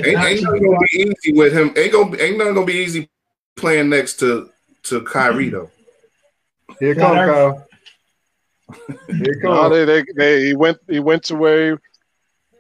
Ain't, 0.05 0.19
ain't 0.19 0.43
nothing 0.43 0.65
gonna 0.65 0.79
be 0.93 1.15
easy 1.23 1.33
with 1.33 1.53
him. 1.53 1.73
Ain't 1.77 1.93
gonna 1.93 2.17
ain't 2.21 2.39
nothing 2.39 2.55
gonna 2.55 2.67
be 2.67 2.75
easy 2.75 3.09
playing 3.57 3.89
next 3.89 4.19
to 4.21 4.51
to 4.85 5.03
Kyrie 5.03 5.51
though. 5.51 5.71
Here 6.81 6.93
it 6.93 6.95
Flat 6.97 7.27
comes, 7.27 7.31
Kyle. 7.31 7.69
Here 9.09 9.33
it 9.33 9.45
No, 9.45 9.69
they, 9.69 9.85
they, 9.85 10.05
they, 10.17 10.47
he 10.47 10.55
went 10.55 10.79
he 10.89 10.99
went 10.99 11.23
to 11.25 11.37
where 11.37 11.81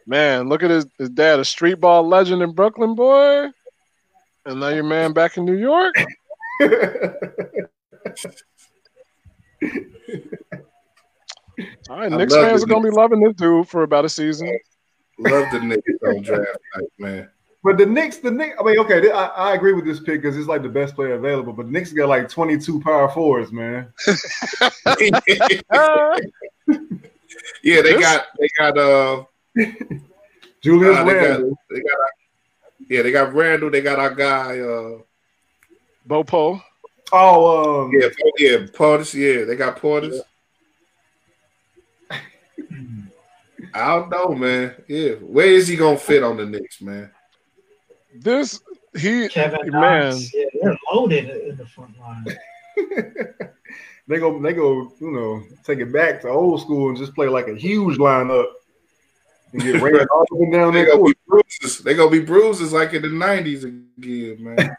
man, 0.06 0.48
look 0.48 0.62
at 0.62 0.70
his, 0.70 0.86
his 0.98 1.10
dad, 1.10 1.40
a 1.40 1.44
street 1.44 1.80
ball 1.80 2.06
legend 2.06 2.42
in 2.42 2.52
Brooklyn, 2.52 2.94
boy. 2.94 3.48
And 4.46 4.60
now 4.60 4.68
your 4.68 4.84
man 4.84 5.12
back 5.12 5.36
in 5.36 5.44
New 5.44 5.56
York. 5.56 5.94
All 11.88 11.98
right, 11.98 12.12
I 12.12 12.16
Knicks 12.16 12.34
fans 12.34 12.60
the 12.60 12.66
are 12.66 12.68
gonna 12.68 12.88
be 12.88 12.94
loving 12.94 13.20
this 13.20 13.34
dude 13.34 13.68
for 13.68 13.82
about 13.82 14.04
a 14.04 14.08
season. 14.08 14.58
Love 15.18 15.46
the 15.52 15.60
Knicks 15.60 15.82
on 16.06 16.22
draft 16.22 16.58
night, 16.76 16.88
man. 16.98 17.28
But 17.62 17.78
the 17.78 17.86
Knicks, 17.86 18.18
the 18.18 18.30
Knicks, 18.30 18.56
I 18.60 18.62
mean, 18.62 18.78
okay, 18.80 19.10
I, 19.10 19.26
I 19.26 19.54
agree 19.54 19.72
with 19.72 19.86
this 19.86 19.98
pick 19.98 20.20
because 20.20 20.36
it's 20.36 20.48
like 20.48 20.62
the 20.62 20.68
best 20.68 20.94
player 20.94 21.14
available. 21.14 21.52
But 21.52 21.66
the 21.66 21.72
Knicks 21.72 21.92
got 21.92 22.08
like 22.08 22.28
22 22.28 22.80
power 22.80 23.08
fours, 23.08 23.52
man. 23.52 23.88
Ah, 25.72 26.16
yeah, 27.62 27.80
they 27.80 27.82
This- 27.82 28.00
got 28.00 28.26
they 28.38 28.48
got 28.58 28.76
uh, 28.76 29.24
Julius 30.60 30.96
uh, 30.96 31.04
they 31.04 31.14
got 31.14 31.22
Randle. 31.22 31.58
they 31.70 31.80
got 31.80 31.98
yeah 32.88 33.02
they 33.02 33.12
got 33.12 33.34
Randle. 33.34 33.70
They 33.70 33.80
got 33.80 33.98
our 33.98 34.14
guy 34.14 34.58
uh 34.60 34.98
Bopo. 36.08 36.60
Oh, 37.12 37.84
um, 37.84 37.92
yeah 37.92 38.08
yeah 38.38 38.56
Portis 38.66 39.14
yeah 39.14 39.44
they 39.44 39.56
got 39.56 39.78
Portis. 39.78 40.20
I 43.72 43.88
don't 43.88 44.10
know, 44.10 44.28
man. 44.34 44.74
Yeah, 44.86 45.14
where 45.14 45.48
is 45.48 45.66
he 45.66 45.76
gonna 45.76 45.96
fit 45.96 46.22
on 46.22 46.36
the 46.36 46.46
Knicks, 46.46 46.80
man? 46.80 47.10
This 48.14 48.60
he 48.96 49.28
Kevin 49.28 49.70
man. 49.70 50.10
Knox. 50.10 50.34
Yeah, 50.34 50.44
they're 50.62 50.78
loaded 50.92 51.28
in 51.48 51.56
the 51.56 51.66
front 51.66 51.98
line. 51.98 52.24
they 54.08 54.18
go, 54.18 54.40
they 54.40 54.52
go, 54.52 54.92
you 55.00 55.10
know, 55.10 55.42
take 55.64 55.80
it 55.80 55.92
back 55.92 56.20
to 56.22 56.28
old 56.28 56.60
school 56.60 56.88
and 56.88 56.98
just 56.98 57.14
play 57.14 57.28
like 57.28 57.48
a 57.48 57.56
huge 57.56 57.98
lineup 57.98 58.46
and 59.54 59.62
get 59.62 59.80
ran 59.80 60.06
all 60.14 60.22
up 60.22 60.28
and 60.32 60.52
down 60.52 60.74
They 60.74 60.84
that 60.84 60.90
gonna 60.90 60.98
court. 60.98 61.16
be 61.16 61.20
bruises. 61.26 61.78
They 61.78 61.94
gonna 61.94 62.10
be 62.10 62.20
bruises 62.20 62.72
like 62.72 62.92
in 62.92 63.02
the 63.02 63.08
nineties 63.08 63.64
again, 63.64 64.36
man. 64.40 64.76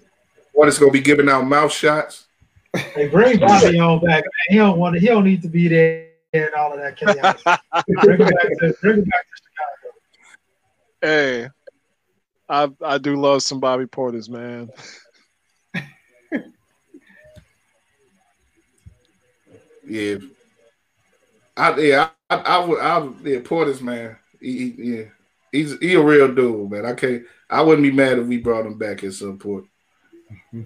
what 0.54 0.68
is 0.68 0.78
gonna 0.78 0.92
be 0.92 1.02
giving 1.02 1.30
out 1.30 1.48
mouth 1.48 1.72
shots? 1.72 2.28
Hey, 2.76 3.08
bring 3.08 3.40
Bobby 3.40 3.80
on 3.80 4.00
back, 4.00 4.24
man. 4.24 4.48
He 4.50 4.58
don't 4.58 4.78
want 4.78 4.96
to, 4.96 5.00
he 5.00 5.08
don't 5.08 5.24
need 5.24 5.42
to 5.42 5.48
be 5.48 5.68
there 5.68 6.10
and 6.34 6.54
all 6.54 6.74
of 6.74 6.80
that 6.80 6.96
chaos. 6.96 7.42
bring 8.04 8.20
him 8.20 8.28
back 8.28 8.50
to 8.60 8.76
bring 8.82 8.98
him 9.00 9.06
back 9.06 9.26
to 9.26 9.42
Chicago. 9.42 9.96
Hey, 11.02 11.50
I 12.48 12.70
I 12.86 12.98
do 12.98 13.16
love 13.16 13.42
some 13.44 13.60
Bobby 13.60 13.86
Portis, 13.86 14.30
man. 14.30 14.70
Yeah, 19.88 20.18
I 21.58 21.80
yeah 21.80 22.10
I, 22.32 22.38
I 22.38 22.66
would 22.66 22.80
I 22.80 22.98
would 22.98 23.20
yeah 23.24 23.40
Portis 23.40 23.82
man. 23.82 24.18
He, 24.40 24.58
he, 24.58 24.76
yeah, 24.78 25.04
he's 25.52 25.78
he 25.80 25.96
a 25.96 26.02
real 26.02 26.34
dude, 26.34 26.72
man. 26.72 26.86
I 26.86 26.94
can't. 26.94 27.24
I 27.50 27.62
wouldn't 27.62 27.84
be 27.84 27.92
mad 27.92 28.20
if 28.20 28.26
we 28.26 28.38
brought 28.38 28.66
him 28.66 28.78
back 28.78 29.04
at 29.04 29.14
some 29.14 29.38
point. 29.38 29.66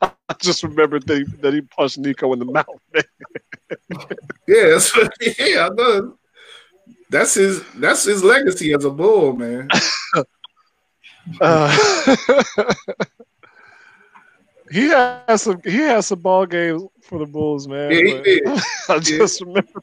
I 0.00 0.34
just 0.40 0.62
remembered 0.62 1.06
that 1.06 1.18
he, 1.18 1.24
that 1.42 1.52
he 1.52 1.60
punched 1.60 1.98
Nico 1.98 2.32
in 2.32 2.38
the 2.38 2.46
mouth. 2.46 2.66
Yeah, 4.46 4.68
that's 4.68 4.94
what, 4.94 5.12
yeah, 5.38 5.68
I 5.70 5.74
know. 5.74 6.18
That's 7.10 7.34
his 7.34 7.62
that's 7.76 8.04
his 8.04 8.22
legacy 8.22 8.72
as 8.74 8.84
a 8.84 8.90
bull, 8.90 9.34
man. 9.34 9.68
Uh, 11.40 11.74
he 14.74 14.88
has 14.88 15.42
some 15.42 15.60
he 15.62 15.76
has 15.76 16.08
some 16.08 16.18
ball 16.18 16.46
games 16.46 16.82
for 17.00 17.20
the 17.20 17.26
Bulls, 17.26 17.68
man. 17.68 17.92
Yeah, 17.92 17.98
he 17.98 18.22
did. 18.22 18.42
I 18.88 18.98
just 18.98 19.40
remember 19.40 19.80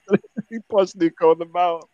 he 0.50 0.60
punched 0.70 0.98
Nico 0.98 1.32
in 1.32 1.40
the 1.40 1.46
mouth. 1.46 1.88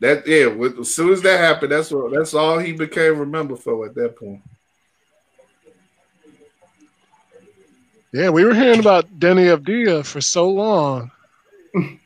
That 0.00 0.26
yeah, 0.26 0.46
with, 0.46 0.78
as 0.78 0.94
soon 0.94 1.12
as 1.12 1.20
that 1.22 1.38
happened, 1.38 1.72
that's 1.72 1.90
what 1.90 2.10
that's 2.12 2.32
all 2.32 2.58
he 2.58 2.72
became 2.72 3.18
remembered 3.18 3.58
for 3.58 3.84
at 3.84 3.94
that 3.96 4.16
point. 4.16 4.40
Yeah, 8.12 8.30
we 8.30 8.46
were 8.46 8.54
hearing 8.54 8.80
about 8.80 9.18
Deni 9.18 9.54
Avdija 9.54 10.06
for 10.06 10.22
so 10.22 10.48
long. 10.48 11.10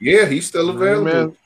Yeah, 0.00 0.26
he's 0.26 0.46
still 0.46 0.70
available. 0.70 1.04
Man, 1.06 1.36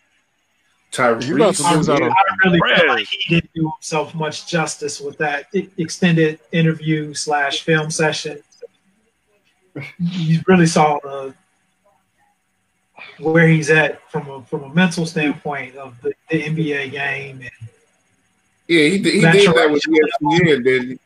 he 0.92 1.32
about 1.32 1.54
to 1.54 1.62
Tyrese. 1.62 1.76
lose 1.76 1.88
out 1.88 2.02
on 2.02 2.12
really 2.44 2.60
feel 2.60 2.88
like 2.88 3.06
he 3.06 3.34
didn't 3.34 3.52
do 3.54 3.70
himself 3.76 4.14
much 4.14 4.46
justice 4.46 5.00
with 5.00 5.18
that 5.18 5.46
extended 5.78 6.40
interview 6.52 7.14
slash 7.14 7.62
film 7.62 7.90
session. 7.90 8.42
You 9.98 10.40
really 10.46 10.66
saw 10.66 10.98
the 11.02 11.34
where 13.18 13.48
he's 13.48 13.70
at 13.70 14.10
from 14.10 14.28
a 14.28 14.42
from 14.44 14.64
a 14.64 14.74
mental 14.74 15.06
standpoint 15.06 15.76
of 15.76 16.00
the, 16.02 16.12
the 16.30 16.42
NBA 16.42 16.90
game, 16.92 17.40
and 17.40 17.68
Yeah, 18.68 18.88
he 18.88 18.98
did, 18.98 19.14
he 19.14 19.20
did 19.20 19.54
that 19.54 19.70
with 19.70 19.82
ESPN. 19.82 20.64
Then 20.64 20.88
he? 20.88 20.98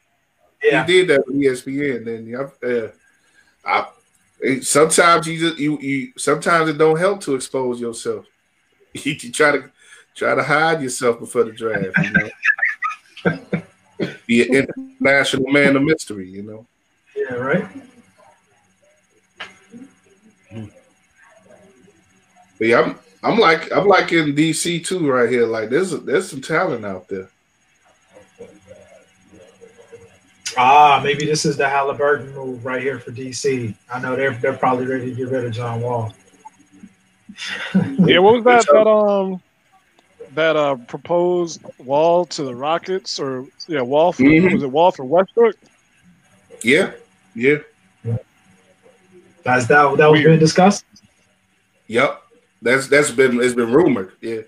yeah, 0.63 0.85
he 0.85 0.93
did 0.93 1.09
that 1.09 1.27
with 1.27 1.37
ESPN. 1.37 2.05
Then 2.05 2.27
yeah, 2.27 2.69
uh, 2.69 2.91
I, 3.65 4.61
sometimes 4.61 5.27
you 5.27 5.39
just 5.39 5.59
you, 5.59 5.79
you 5.81 6.13
sometimes 6.17 6.71
it 6.71 6.79
don't 6.79 6.99
help 6.99 7.21
to 7.23 7.35
expose 7.35 7.81
yourself. 7.81 8.25
You, 9.05 9.13
you 9.13 9.31
try 9.31 9.53
to 9.53 9.71
try 10.17 10.35
to 10.35 10.43
hide 10.43 10.83
yourself 10.83 11.21
before 11.21 11.45
the 11.45 11.53
draft. 11.53 11.97
You 12.03 12.11
know, 13.31 13.39
be 14.27 14.43
an 14.43 14.67
international 14.67 15.53
man 15.53 15.77
of 15.77 15.83
mystery. 15.83 16.29
You 16.29 16.43
know. 16.43 16.67
yeah, 17.15 17.35
right. 17.35 17.69
But 22.59 22.69
yeah, 22.69 22.81
I'm 22.81 22.99
I'm 23.23 23.39
like 23.39 23.71
I'm 23.73 23.87
like 23.87 24.13
in 24.13 24.35
DC 24.35 24.85
too 24.85 25.11
right 25.11 25.31
here. 25.31 25.47
Like 25.47 25.71
there's 25.71 25.91
there's 25.91 26.31
some 26.31 26.41
talent 26.41 26.85
out 26.85 27.09
there. 27.09 27.29
Ah, 30.59 31.01
maybe 31.05 31.27
this 31.27 31.45
is 31.45 31.59
the 31.59 31.65
Haliburton 31.65 32.33
move 32.35 32.65
right 32.65 32.81
here 32.81 32.99
for 32.99 33.11
DC. 33.11 33.75
I 33.93 34.01
know 34.01 34.17
they're 34.17 34.35
they're 34.35 34.57
probably 34.57 34.87
ready 34.87 35.11
to 35.11 35.15
get 35.15 35.29
rid 35.29 35.45
of 35.45 35.53
John 35.53 35.83
Wall. 35.83 36.15
Yeah, 37.99 38.21
what 38.21 38.37
was 38.37 38.45
that? 38.67 38.67
That 38.73 38.87
um, 38.89 39.43
that 40.37 40.55
uh 40.57 40.77
proposed 40.87 41.61
wall 41.79 42.25
to 42.27 42.45
the 42.45 42.55
Rockets, 42.55 43.19
or 43.19 43.47
yeah, 43.67 43.81
wall 43.83 44.13
for 44.13 44.23
Mhm. 44.23 44.53
was 44.55 44.63
it 44.63 44.71
wall 44.71 44.93
for 44.93 45.05
Westbrook? 45.05 45.57
Yeah, 46.63 46.93
yeah, 47.35 47.59
That's 49.43 49.67
that 49.67 49.97
that 49.97 50.07
was 50.07 50.13
Weird. 50.21 50.25
being 50.27 50.39
discussed. 50.39 50.85
yep. 51.89 52.23
That's 52.63 52.87
that's 52.89 53.11
been 53.11 53.41
it's 53.43 53.55
been 53.55 53.73
rumored. 53.73 54.13
Yeah. 54.21 54.43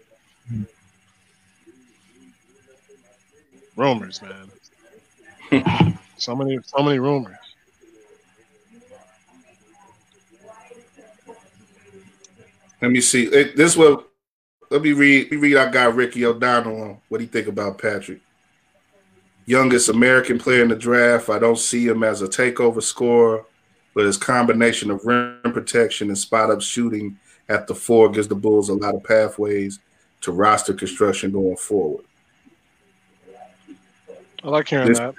Rumors, 3.76 4.20
man. 4.22 4.50
so 6.16 6.34
many, 6.34 6.58
so 6.66 6.82
many 6.82 6.98
rumors. 6.98 7.36
Let 12.80 12.90
me 12.90 13.00
see. 13.00 13.24
It, 13.26 13.56
this 13.56 13.76
will. 13.76 14.04
Let 14.70 14.82
me 14.82 14.92
read. 14.92 15.24
Let 15.24 15.32
me 15.32 15.36
read 15.38 15.56
our 15.56 15.70
guy 15.70 15.84
Ricky 15.84 16.24
O'Donnell 16.24 16.82
on 16.82 16.98
what 17.08 17.20
he 17.20 17.26
think 17.26 17.46
about 17.46 17.78
Patrick. 17.78 18.20
Youngest 19.46 19.88
American 19.88 20.38
player 20.38 20.62
in 20.62 20.68
the 20.68 20.76
draft. 20.76 21.30
I 21.30 21.38
don't 21.38 21.58
see 21.58 21.86
him 21.86 22.02
as 22.02 22.20
a 22.20 22.28
takeover 22.28 22.82
scorer, 22.82 23.44
but 23.94 24.04
his 24.04 24.18
combination 24.18 24.90
of 24.90 25.04
rim 25.06 25.40
protection 25.42 26.08
and 26.08 26.18
spot 26.18 26.50
up 26.50 26.60
shooting 26.60 27.18
at 27.48 27.66
the 27.66 27.74
four 27.74 28.10
gives 28.10 28.28
the 28.28 28.34
Bulls 28.34 28.68
a 28.68 28.74
lot 28.74 28.94
of 28.94 29.02
pathways 29.04 29.78
to 30.20 30.32
roster 30.32 30.74
construction 30.74 31.32
going 31.32 31.56
forward. 31.56 32.04
I 34.44 34.48
like 34.48 34.68
hearing 34.68 34.88
This- 34.88 34.98
that. 34.98 35.14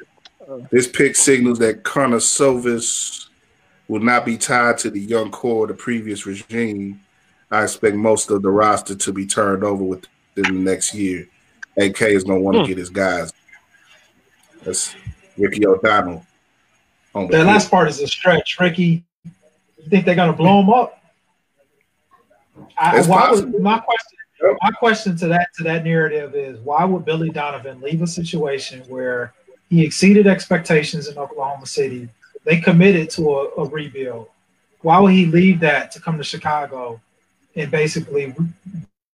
This 0.71 0.88
pick 0.88 1.15
signals 1.15 1.59
that 1.59 1.84
Karnisovas 1.84 3.27
will 3.88 3.99
not 3.99 4.26
be 4.26 4.35
tied 4.35 4.80
to 4.80 4.89
the 4.89 4.99
young 4.99 5.30
core 5.30 5.65
of 5.65 5.69
the 5.69 5.76
previous 5.76 6.26
regime. 6.26 7.01
I 7.51 7.63
expect 7.63 7.95
most 7.95 8.30
of 8.31 8.41
the 8.41 8.49
roster 8.51 8.95
to 8.95 9.13
be 9.13 9.26
turned 9.26 9.63
over 9.63 9.84
within 9.84 10.09
the 10.35 10.51
next 10.51 10.93
year. 10.93 11.27
AK 11.77 12.01
is 12.01 12.23
going 12.23 12.39
to 12.39 12.43
want 12.43 12.55
to 12.55 12.61
Hmm. 12.61 12.67
get 12.67 12.77
his 12.77 12.89
guys. 12.89 13.34
That's 14.63 14.95
Ricky 15.38 15.65
O'Donnell. 15.65 16.26
On 17.15 17.26
the 17.27 17.31
That 17.31 17.38
pick. 17.39 17.47
last 17.47 17.71
part 17.71 17.88
is 17.89 17.99
a 18.01 18.07
stretch, 18.07 18.57
Ricky. 18.59 19.03
You 19.23 19.89
think 19.89 20.05
they're 20.05 20.13
gonna 20.15 20.34
blow 20.34 20.59
him 20.61 20.69
up? 20.69 21.01
I, 22.77 23.01
why 23.07 23.21
possible. 23.30 23.51
would, 23.53 23.61
my 23.63 23.80
question, 23.80 24.17
Yep. 24.43 24.57
my 24.61 24.71
question 24.71 25.17
to 25.17 25.27
that 25.30 25.47
to 25.57 25.63
that 25.63 25.84
narrative 25.84 26.35
is 26.35 26.59
why 26.59 26.84
would 26.85 27.03
Billy 27.05 27.30
Donovan 27.30 27.81
leave 27.81 28.01
a 28.01 28.07
situation 28.07 28.81
where 28.88 29.34
he 29.69 29.84
exceeded 29.84 30.27
expectations 30.27 31.07
in 31.07 31.17
Oklahoma 31.17 31.65
City? 31.65 32.09
They 32.45 32.59
committed 32.59 33.09
to 33.11 33.30
a, 33.31 33.47
a 33.63 33.65
rebuild. 33.69 34.27
Why 34.81 34.99
would 34.99 35.13
he 35.13 35.26
leave 35.26 35.59
that 35.61 35.91
to 35.93 35.99
come 36.01 36.17
to 36.17 36.23
Chicago 36.23 37.01
and 37.60 37.69
basically 37.72 38.34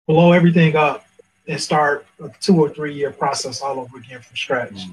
blow 0.07 0.31
everything 0.33 0.75
up 0.75 1.05
and 1.47 1.59
start 1.59 2.05
a 2.23 2.29
two 2.41 2.59
or 2.59 2.69
three 2.69 2.93
year 2.93 3.11
process 3.11 3.61
all 3.61 3.79
over 3.79 3.97
again 3.97 4.21
from 4.21 4.35
scratch? 4.35 4.87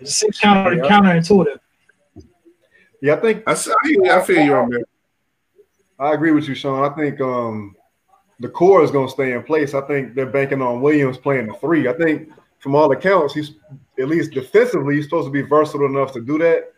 It 0.00 0.08
seems 0.08 0.38
counter 0.38 0.74
Yeah. 0.74 0.82
counterintuitive. 0.88 1.58
Yeah, 3.00 3.14
I 3.14 3.20
think 3.20 3.42
I, 3.46 3.52
s- 3.52 3.68
I 3.68 3.88
feel- 3.88 4.10
I 4.10 4.22
feel 4.22 4.42
you 4.44 4.54
on 4.54 4.70
that. 4.70 4.84
I 6.00 6.12
agree 6.12 6.32
with 6.32 6.48
you, 6.48 6.54
Sean. 6.54 6.84
I 6.84 6.94
think 6.94 7.20
um, 7.20 7.74
the 8.40 8.48
core 8.48 8.82
is 8.84 8.90
going 8.90 9.06
to 9.08 9.12
stay 9.12 9.32
in 9.32 9.42
place. 9.42 9.74
I 9.74 9.80
think 9.82 10.14
they're 10.14 10.26
banking 10.26 10.62
on 10.62 10.80
Williams 10.80 11.18
playing 11.18 11.46
the 11.48 11.54
three. 11.54 11.88
I 11.88 11.92
think 11.92 12.30
from 12.60 12.74
all 12.76 12.90
accounts, 12.92 13.34
he's 13.34 13.52
at 13.98 14.08
least 14.08 14.32
defensively, 14.32 14.94
he's 14.96 15.04
supposed 15.04 15.26
to 15.26 15.32
be 15.32 15.42
versatile 15.42 15.86
enough 15.86 16.12
to 16.12 16.20
do 16.20 16.38
that. 16.38 16.72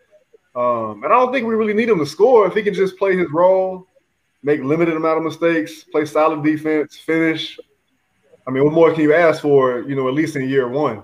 Um, 0.59 1.03
and 1.03 1.13
I 1.13 1.17
don't 1.17 1.31
think 1.31 1.47
we 1.47 1.53
really 1.55 1.73
need 1.73 1.89
him 1.89 1.99
to 1.99 2.05
score 2.05 2.47
if 2.47 2.53
he 2.55 2.63
can 2.63 2.73
just 2.73 2.97
play 2.97 3.15
his 3.15 3.29
role, 3.31 3.87
make 4.43 4.61
limited 4.61 4.95
amount 4.95 5.17
of 5.19 5.23
mistakes, 5.23 5.83
play 5.83 6.05
solid 6.05 6.43
defense, 6.43 6.97
finish. 6.97 7.59
I 8.47 8.51
mean, 8.51 8.63
what 8.63 8.73
more 8.73 8.91
can 8.93 9.01
you 9.03 9.13
ask 9.13 9.41
for? 9.41 9.81
You 9.81 9.95
know, 9.95 10.07
at 10.07 10.13
least 10.13 10.35
in 10.35 10.47
year 10.49 10.67
one, 10.67 11.03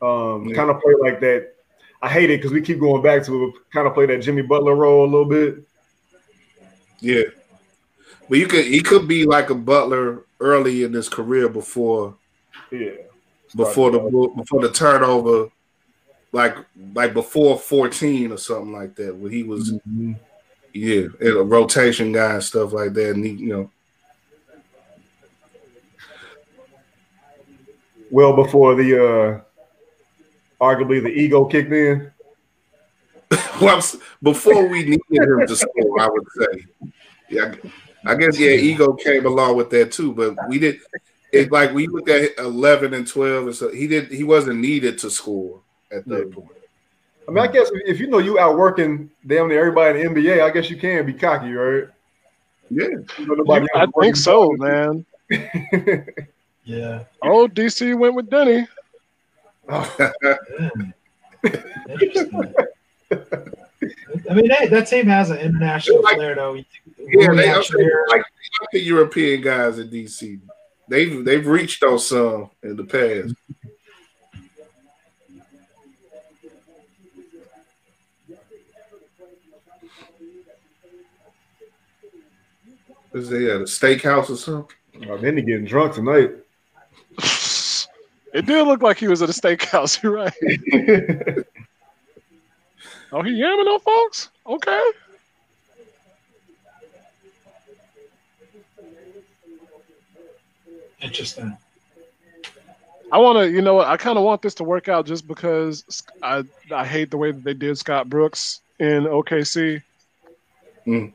um, 0.00 0.46
Yeah. 0.48 0.54
kind 0.54 0.70
of 0.70 0.80
play 0.80 0.94
like 1.00 1.20
that. 1.20 1.54
I 2.00 2.08
hate 2.08 2.30
it 2.30 2.38
because 2.38 2.52
we 2.52 2.60
keep 2.60 2.80
going 2.80 3.02
back 3.02 3.24
to 3.26 3.44
it. 3.46 3.54
Kind 3.72 3.86
of 3.86 3.94
play 3.94 4.06
that 4.06 4.22
Jimmy 4.22 4.42
Butler 4.42 4.74
role 4.74 5.04
a 5.04 5.10
little 5.10 5.24
bit. 5.24 5.62
Yeah. 7.00 7.22
But 8.28 8.38
you 8.38 8.46
could 8.46 8.64
he 8.64 8.80
could 8.80 9.06
be 9.08 9.24
like 9.24 9.50
a 9.50 9.54
Butler 9.54 10.24
early 10.40 10.84
in 10.84 10.92
his 10.92 11.08
career 11.08 11.48
before 11.48 12.14
Yeah. 12.70 12.90
before 13.56 13.90
the 13.90 13.98
before 14.36 14.62
the 14.62 14.70
turnover, 14.70 15.48
like 16.32 16.56
like 16.94 17.12
before 17.12 17.58
fourteen 17.58 18.32
or 18.32 18.38
something 18.38 18.72
like 18.72 18.94
that, 18.96 19.14
when 19.16 19.30
he 19.32 19.42
was 19.42 19.72
Mhm. 19.72 20.16
Yeah 20.72 21.06
a 21.20 21.42
rotation 21.42 22.12
guy 22.12 22.34
and 22.34 22.44
stuff 22.44 22.72
like 22.72 22.92
that, 22.94 23.10
and 23.10 23.24
he 23.24 23.32
you 23.32 23.48
know 23.48 23.70
well 28.10 28.34
before 28.34 28.74
the 28.74 28.96
uh 28.96 29.40
arguably 30.62 31.02
the 31.02 31.08
ego 31.08 31.44
kicked 31.44 31.72
in. 31.72 32.10
well, 33.60 33.82
before 34.22 34.68
we 34.68 34.84
needed 34.84 35.00
him 35.10 35.46
to 35.46 35.56
score, 35.56 36.00
I 36.00 36.08
would 36.08 36.24
say 36.38 36.64
yeah. 37.28 37.54
I 38.04 38.14
guess 38.14 38.38
yeah, 38.38 38.50
ego 38.50 38.94
came 38.94 39.26
along 39.26 39.56
with 39.56 39.70
that 39.70 39.92
too, 39.92 40.12
but 40.12 40.36
we 40.48 40.58
did. 40.58 40.80
It 41.32 41.50
like 41.50 41.72
we 41.72 41.86
looked 41.86 42.10
at 42.10 42.36
eleven 42.38 42.94
and 42.94 43.06
twelve, 43.06 43.46
and 43.46 43.54
so 43.54 43.70
he 43.70 43.86
did. 43.86 44.10
He 44.10 44.24
wasn't 44.24 44.60
needed 44.60 44.98
to 44.98 45.10
score 45.10 45.62
at 45.90 46.06
that 46.08 46.28
Yeah. 46.28 46.34
point. 46.34 46.61
I 47.28 47.30
mean, 47.30 47.44
I 47.44 47.46
guess 47.46 47.70
if 47.86 48.00
you 48.00 48.08
know 48.08 48.18
you 48.18 48.38
outworking 48.38 49.10
damn 49.26 49.48
near 49.48 49.60
everybody 49.60 50.00
in 50.00 50.12
the 50.14 50.20
NBA, 50.20 50.42
I 50.42 50.50
guess 50.50 50.68
you 50.70 50.76
can 50.76 51.06
be 51.06 51.12
cocky, 51.12 51.52
right? 51.52 51.84
Yeah, 52.70 52.86
You 53.18 53.36
know, 53.44 53.66
I 53.74 53.86
think 54.00 54.16
so, 54.16 54.56
hard. 54.58 55.04
man. 55.30 56.04
Yeah. 56.64 57.02
Oh, 57.22 57.48
DC 57.48 57.98
went 57.98 58.14
with 58.14 58.30
Deni. 58.30 58.68
Interesting. 61.88 62.54
I 64.30 64.34
mean, 64.34 64.48
that, 64.48 64.68
that 64.70 64.86
team 64.86 65.06
has 65.06 65.30
an 65.30 65.38
international 65.38 66.02
Like- 66.02 66.14
flair, 66.16 66.34
though. 66.36 66.54
Yeah, 66.54 66.64
they, 67.34 67.50
I'm 67.50 67.62
saying, 67.64 67.84
Hachimura, 67.84 68.08
like, 68.08 68.18
like 68.60 68.70
the 68.72 68.80
European 68.80 69.40
guys 69.42 69.78
in 69.80 69.88
DC. 69.88 70.38
They've 70.88 71.24
they've 71.24 71.46
reached 71.46 71.82
on 71.82 71.98
some 71.98 72.50
in 72.62 72.76
the 72.76 72.84
past. 72.84 73.34
Is 83.14 83.28
they 83.28 83.50
at 83.50 83.60
a 83.60 83.64
steakhouse 83.64 84.30
or 84.30 84.36
something? 84.36 84.76
Oh, 85.08 85.18
then 85.18 85.34
they 85.36 85.42
getting 85.42 85.64
drunk 85.64 85.94
tonight. 85.94 86.32
It 88.34 88.46
did 88.46 88.66
look 88.66 88.82
like 88.82 88.98
he 88.98 89.08
was 89.08 89.20
at 89.20 89.28
a 89.28 89.32
steakhouse. 89.32 90.02
You're 90.02 90.12
right. 90.12 91.44
Oh, 93.14 93.20
he 93.20 93.32
yamming 93.32 93.66
on 93.66 93.80
folks? 93.80 94.30
Okay. 94.46 94.90
Interesting. 101.02 101.56
I 103.10 103.18
want 103.18 103.38
to, 103.38 103.50
you 103.50 103.60
know, 103.60 103.74
what? 103.74 103.88
I 103.88 103.98
kind 103.98 104.16
of 104.16 104.24
want 104.24 104.40
this 104.40 104.54
to 104.54 104.64
work 104.64 104.88
out 104.88 105.04
just 105.04 105.28
because 105.28 106.02
I 106.22 106.44
I 106.70 106.86
hate 106.86 107.10
the 107.10 107.18
way 107.18 107.32
that 107.32 107.44
they 107.44 107.52
did 107.52 107.76
Scott 107.76 108.08
Brooks 108.08 108.62
in 108.78 109.04
OKC. 109.04 109.82
Mm. 110.86 111.12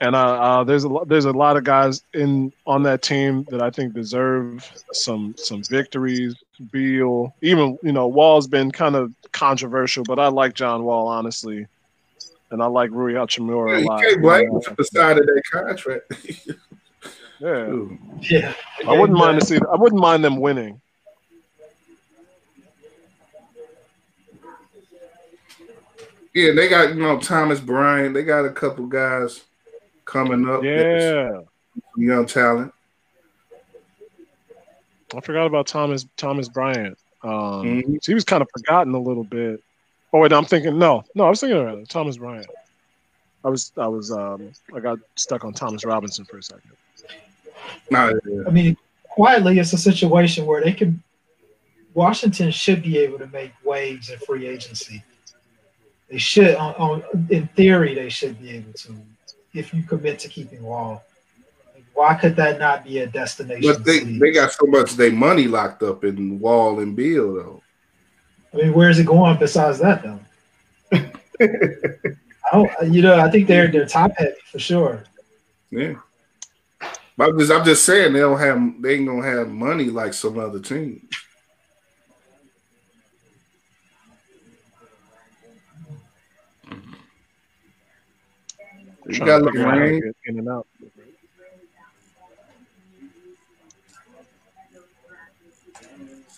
And 0.00 0.14
uh, 0.14 0.18
uh, 0.18 0.64
there's 0.64 0.84
a 0.84 0.90
there's 1.06 1.24
a 1.24 1.32
lot 1.32 1.56
of 1.56 1.64
guys 1.64 2.02
in 2.12 2.52
on 2.66 2.82
that 2.82 3.00
team 3.00 3.46
that 3.50 3.62
I 3.62 3.70
think 3.70 3.94
deserve 3.94 4.70
some 4.92 5.34
some 5.38 5.62
victories. 5.64 6.34
Beal, 6.70 7.34
even 7.42 7.78
you 7.82 7.92
know, 7.92 8.06
Wall's 8.06 8.46
been 8.46 8.70
kind 8.70 8.94
of 8.94 9.14
controversial, 9.32 10.04
but 10.04 10.18
I 10.18 10.28
like 10.28 10.54
John 10.54 10.84
Wall 10.84 11.06
honestly, 11.08 11.66
and 12.50 12.62
I 12.62 12.66
like 12.66 12.90
Rui 12.90 13.14
Hachimura 13.14 13.70
Yeah, 13.70 13.76
a 13.76 13.80
you 13.80 13.86
lot. 13.86 14.02
can't 14.02 14.22
blame 14.22 14.50
him 14.50 14.60
for 14.60 14.74
the 14.74 14.84
side 14.84 15.18
of 15.18 15.26
that 15.26 15.42
contract. 15.50 16.12
Yeah, 17.38 17.66
Ooh. 17.66 17.98
Yeah. 18.22 18.54
I 18.86 18.98
wouldn't 18.98 19.18
mind 19.18 19.40
to 19.40 19.46
see. 19.46 19.58
I 19.70 19.76
wouldn't 19.76 20.00
mind 20.00 20.24
them 20.24 20.40
winning. 20.40 20.80
Yeah, 26.32 26.52
they 26.52 26.68
got 26.68 26.94
you 26.94 27.02
know 27.02 27.18
Thomas 27.18 27.60
Bryant. 27.60 28.14
They 28.14 28.22
got 28.22 28.46
a 28.46 28.50
couple 28.50 28.86
guys 28.86 29.42
coming 30.06 30.48
up. 30.48 30.64
Yeah, 30.64 31.40
young 31.96 32.26
talent. 32.26 32.72
I 35.14 35.20
forgot 35.20 35.46
about 35.46 35.66
Thomas 35.66 36.06
Thomas 36.16 36.48
Bryant. 36.48 36.98
Um, 37.22 37.30
Mhm. 37.32 38.06
He 38.06 38.14
was 38.14 38.24
kind 38.24 38.42
of 38.42 38.48
forgotten 38.56 38.94
a 38.94 39.00
little 39.00 39.24
bit. 39.24 39.62
Oh 40.12 40.20
wait, 40.20 40.32
I'm 40.32 40.44
thinking 40.44 40.78
no, 40.78 41.04
no, 41.14 41.24
I 41.24 41.30
was 41.30 41.40
thinking 41.40 41.58
of 41.58 41.88
Thomas 41.88 42.16
Bryant. 42.16 42.46
I 43.44 43.48
was 43.48 43.72
I 43.76 43.86
was 43.86 44.10
um 44.10 44.52
I 44.74 44.80
got 44.80 44.98
stuck 45.14 45.44
on 45.44 45.52
Thomas 45.52 45.84
Robinson 45.84 46.24
for 46.24 46.38
a 46.38 46.42
second. 46.42 46.72
Nah, 47.90 48.12
yeah. 48.26 48.42
I 48.46 48.50
mean, 48.50 48.76
quietly, 49.04 49.58
it's 49.58 49.72
a 49.72 49.78
situation 49.78 50.46
where 50.46 50.62
they 50.62 50.72
can. 50.72 51.02
Washington 51.94 52.50
should 52.50 52.82
be 52.82 52.98
able 52.98 53.18
to 53.18 53.26
make 53.28 53.52
waves 53.64 54.10
in 54.10 54.18
free 54.18 54.46
agency. 54.46 55.02
They 56.10 56.18
should, 56.18 56.54
on, 56.56 56.74
on, 56.74 57.26
in 57.30 57.48
theory, 57.56 57.94
they 57.94 58.10
should 58.10 58.38
be 58.38 58.50
able 58.50 58.74
to, 58.74 58.94
if 59.56 59.72
you 59.72 59.82
commit 59.82 60.18
to 60.20 60.28
keeping 60.28 60.62
Wall. 60.62 61.02
Why 61.94 62.14
could 62.14 62.36
that 62.36 62.58
not 62.58 62.84
be 62.84 62.98
a 62.98 63.06
destination? 63.06 63.72
But 63.72 63.84
they, 63.84 64.00
seed? 64.00 64.20
they 64.20 64.30
got 64.30 64.52
so 64.52 64.66
much 64.66 64.92
their 64.92 65.12
money 65.12 65.48
locked 65.48 65.82
up 65.82 66.04
in 66.04 66.38
Wall 66.38 66.80
and 66.80 66.94
Beal 66.94 67.34
though. 67.34 67.62
I 68.52 68.56
mean, 68.58 68.74
where's 68.74 68.98
it 68.98 69.06
going 69.06 69.38
besides 69.38 69.78
that, 69.78 70.02
though? 70.02 70.20
I 72.52 72.52
don't, 72.52 72.92
you 72.92 73.02
know, 73.02 73.18
I 73.18 73.30
think 73.30 73.48
they're 73.48 73.68
they're 73.68 73.86
top 73.86 74.12
heavy 74.16 74.34
for 74.44 74.58
sure. 74.58 75.04
Yeah. 75.70 75.94
But 77.16 77.30
I'm 77.30 77.38
just, 77.38 77.52
I'm 77.52 77.64
just 77.64 77.84
saying 77.84 78.12
they 78.12 78.20
don't 78.20 78.38
have 78.38 78.82
they 78.82 78.96
ain't 78.96 79.06
gonna 79.06 79.26
have 79.26 79.48
money 79.48 79.86
like 79.86 80.14
some 80.14 80.38
other 80.38 80.60
teams. 80.60 81.02
You 89.08 89.18
got 89.20 89.38
to 89.38 89.44
figure 89.46 89.66
out 89.66 89.68
how 89.68 89.74
to 89.74 89.80
Lorraine. 89.80 90.00
get 90.00 90.16
in 90.26 90.38
and 90.38 90.48
out. 90.48 90.66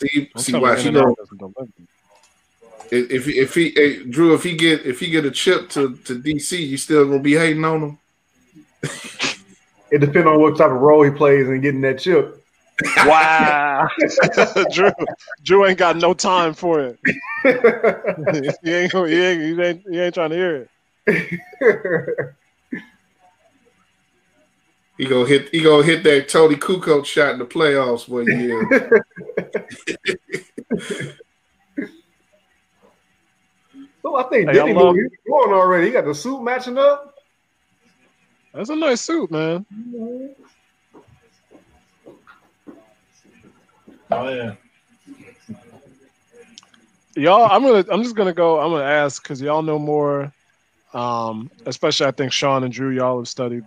See, 0.00 0.30
I'm 0.34 0.42
see 0.42 0.54
why 0.54 0.76
she 0.76 0.90
don't. 0.90 1.16
doesn't 1.16 1.38
go. 1.38 1.52
If 2.90 3.28
if 3.28 3.54
he 3.54 3.72
hey, 3.74 4.04
Drew, 4.04 4.34
if 4.34 4.44
he 4.44 4.56
get 4.56 4.86
if 4.86 5.00
he 5.00 5.10
get 5.10 5.24
a 5.24 5.30
chip 5.30 5.68
to, 5.70 5.96
to 6.04 6.20
DC, 6.20 6.58
you 6.58 6.76
still 6.76 7.06
gonna 7.06 7.20
be 7.20 7.34
hating 7.34 7.64
on 7.64 7.82
him. 7.82 7.98
It 9.90 10.02
depends 10.02 10.26
on 10.26 10.38
what 10.38 10.58
type 10.58 10.70
of 10.70 10.82
role 10.82 11.02
he 11.02 11.10
plays 11.10 11.48
in 11.48 11.62
getting 11.62 11.80
that 11.80 11.98
chip. 11.98 12.44
Wow, 13.06 13.88
Drew, 14.70 14.90
Drew 15.42 15.64
ain't 15.64 15.78
got 15.78 15.96
no 15.96 16.12
time 16.12 16.52
for 16.52 16.80
it. 16.80 16.98
he 18.62 18.74
ain't, 18.74 18.92
he 18.92 19.00
ain't, 19.00 19.40
he 19.40 19.62
ain't, 19.62 19.82
he 19.90 19.98
ain't 19.98 20.14
trying 20.14 20.28
to 20.28 20.36
hear 20.36 20.68
it. 21.06 22.34
He 24.98 25.04
gonna 25.06 25.26
hit 25.28 25.48
he 25.50 25.62
gonna 25.62 25.84
hit 25.84 26.02
that 26.04 26.28
Toni 26.28 26.56
Kukoc 26.56 27.04
shot 27.06 27.32
in 27.32 27.38
the 27.38 27.44
playoffs 27.46 28.08
one 28.08 28.26
year. 28.26 28.68
so 34.02 34.16
I 34.16 34.22
think 34.24 34.50
Hey, 34.50 34.56
Deni 34.56 34.70
I 34.70 34.72
love- 34.72 34.94
movie 34.96 35.08
he's 35.08 35.32
going 35.32 35.52
already. 35.52 35.86
He 35.86 35.92
got 35.92 36.04
the 36.04 36.14
suit 36.14 36.42
matching 36.42 36.78
up. 36.78 37.14
That's 38.54 38.70
a 38.70 38.76
nice 38.76 39.00
suit, 39.00 39.30
man. 39.30 39.64
Oh 44.10 44.28
yeah. 44.28 44.54
Y'all, 47.14 47.48
I'm 47.50 47.62
gonna, 47.62 47.84
I'm 47.90 48.02
just 48.02 48.16
gonna 48.16 48.32
go. 48.32 48.58
I'm 48.60 48.70
gonna 48.70 48.84
ask 48.84 49.22
because 49.22 49.40
y'all 49.40 49.62
know 49.62 49.78
more. 49.78 50.32
Um, 50.94 51.50
especially 51.66 52.06
I 52.06 52.12
think 52.12 52.32
Sean 52.32 52.64
and 52.64 52.72
Drew, 52.72 52.90
y'all 52.90 53.18
have 53.18 53.28
studied. 53.28 53.64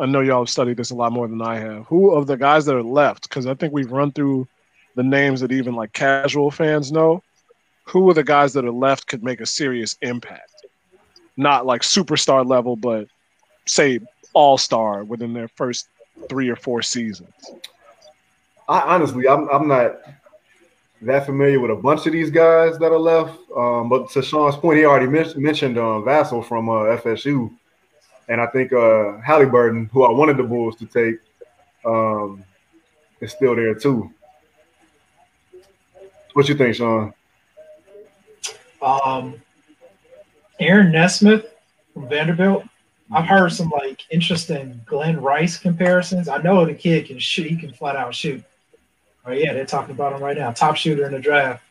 I 0.00 0.06
know 0.06 0.20
y'all 0.20 0.42
have 0.42 0.48
studied 0.48 0.78
this 0.78 0.90
a 0.90 0.94
lot 0.94 1.12
more 1.12 1.28
than 1.28 1.42
I 1.42 1.58
have. 1.58 1.86
Who 1.86 2.12
of 2.12 2.26
the 2.26 2.36
guys 2.36 2.64
that 2.64 2.74
are 2.74 2.82
left? 2.82 3.28
Because 3.28 3.46
I 3.46 3.54
think 3.54 3.72
we've 3.72 3.92
run 3.92 4.12
through 4.12 4.48
the 4.94 5.02
names 5.02 5.40
that 5.40 5.52
even 5.52 5.74
like 5.74 5.92
casual 5.92 6.50
fans 6.50 6.90
know. 6.90 7.22
Who 7.84 8.08
are 8.08 8.14
the 8.14 8.24
guys 8.24 8.54
that 8.54 8.64
are 8.64 8.72
left 8.72 9.06
could 9.06 9.22
make 9.22 9.40
a 9.40 9.46
serious 9.46 9.96
impact? 10.00 10.66
Not 11.36 11.66
like 11.66 11.82
superstar 11.82 12.48
level, 12.48 12.76
but 12.76 13.08
say 13.66 14.00
all 14.32 14.56
star 14.56 15.04
within 15.04 15.34
their 15.34 15.48
first 15.48 15.88
three 16.28 16.48
or 16.48 16.56
four 16.56 16.82
seasons. 16.82 17.32
I 18.68 18.80
honestly, 18.80 19.28
I'm 19.28 19.48
I'm 19.48 19.68
not 19.68 20.00
that 21.02 21.26
familiar 21.26 21.60
with 21.60 21.70
a 21.70 21.76
bunch 21.76 22.06
of 22.06 22.12
these 22.12 22.30
guys 22.30 22.78
that 22.78 22.92
are 22.92 22.98
left. 22.98 23.38
Um, 23.56 23.88
but 23.88 24.10
to 24.10 24.22
Sean's 24.22 24.56
point, 24.56 24.78
he 24.78 24.84
already 24.84 25.06
men- 25.06 25.32
mentioned 25.36 25.78
um, 25.78 26.04
Vassell 26.04 26.44
from 26.44 26.68
uh, 26.68 26.96
FSU, 26.96 27.50
and 28.30 28.40
I 28.40 28.46
think 28.46 28.72
uh, 28.72 29.18
Haliburton, 29.26 29.90
who 29.90 30.04
I 30.04 30.10
wanted 30.10 30.36
the 30.36 30.44
Bulls 30.44 30.76
to 30.76 30.86
take, 30.86 31.16
um, 31.84 32.44
is 33.20 33.32
still 33.32 33.56
there 33.56 33.74
too. 33.74 34.10
What 36.32 36.48
you 36.48 36.54
think, 36.54 36.76
Sean? 36.76 37.12
Um, 38.80 39.34
Aaron 40.60 40.92
Nesmith 40.92 41.44
from 41.92 42.08
Vanderbilt. 42.08 42.64
I've 43.12 43.26
heard 43.26 43.50
some 43.50 43.68
like 43.70 44.04
interesting 44.12 44.80
Glen 44.86 45.20
Rice 45.20 45.58
comparisons. 45.58 46.28
I 46.28 46.38
know 46.38 46.64
the 46.64 46.74
kid 46.74 47.06
can 47.06 47.18
shoot; 47.18 47.48
he 47.48 47.56
can 47.56 47.72
flat 47.72 47.96
out 47.96 48.14
shoot. 48.14 48.44
Oh 49.26 49.32
yeah, 49.32 49.52
they're 49.52 49.66
talking 49.66 49.92
about 49.92 50.12
him 50.12 50.22
right 50.22 50.38
now. 50.38 50.52
Top 50.52 50.76
shooter 50.76 51.04
in 51.04 51.12
the 51.12 51.18
draft. 51.18 51.64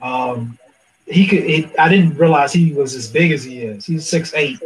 Um, 0.00 0.58
he 1.06 1.26
could. 1.26 1.44
He, 1.44 1.70
I 1.76 1.90
didn't 1.90 2.16
realize 2.16 2.54
he 2.54 2.72
was 2.72 2.94
as 2.94 3.06
big 3.06 3.32
as 3.32 3.44
he 3.44 3.60
is. 3.60 3.84
He's 3.84 4.08
six 4.08 4.32
eight. 4.32 4.58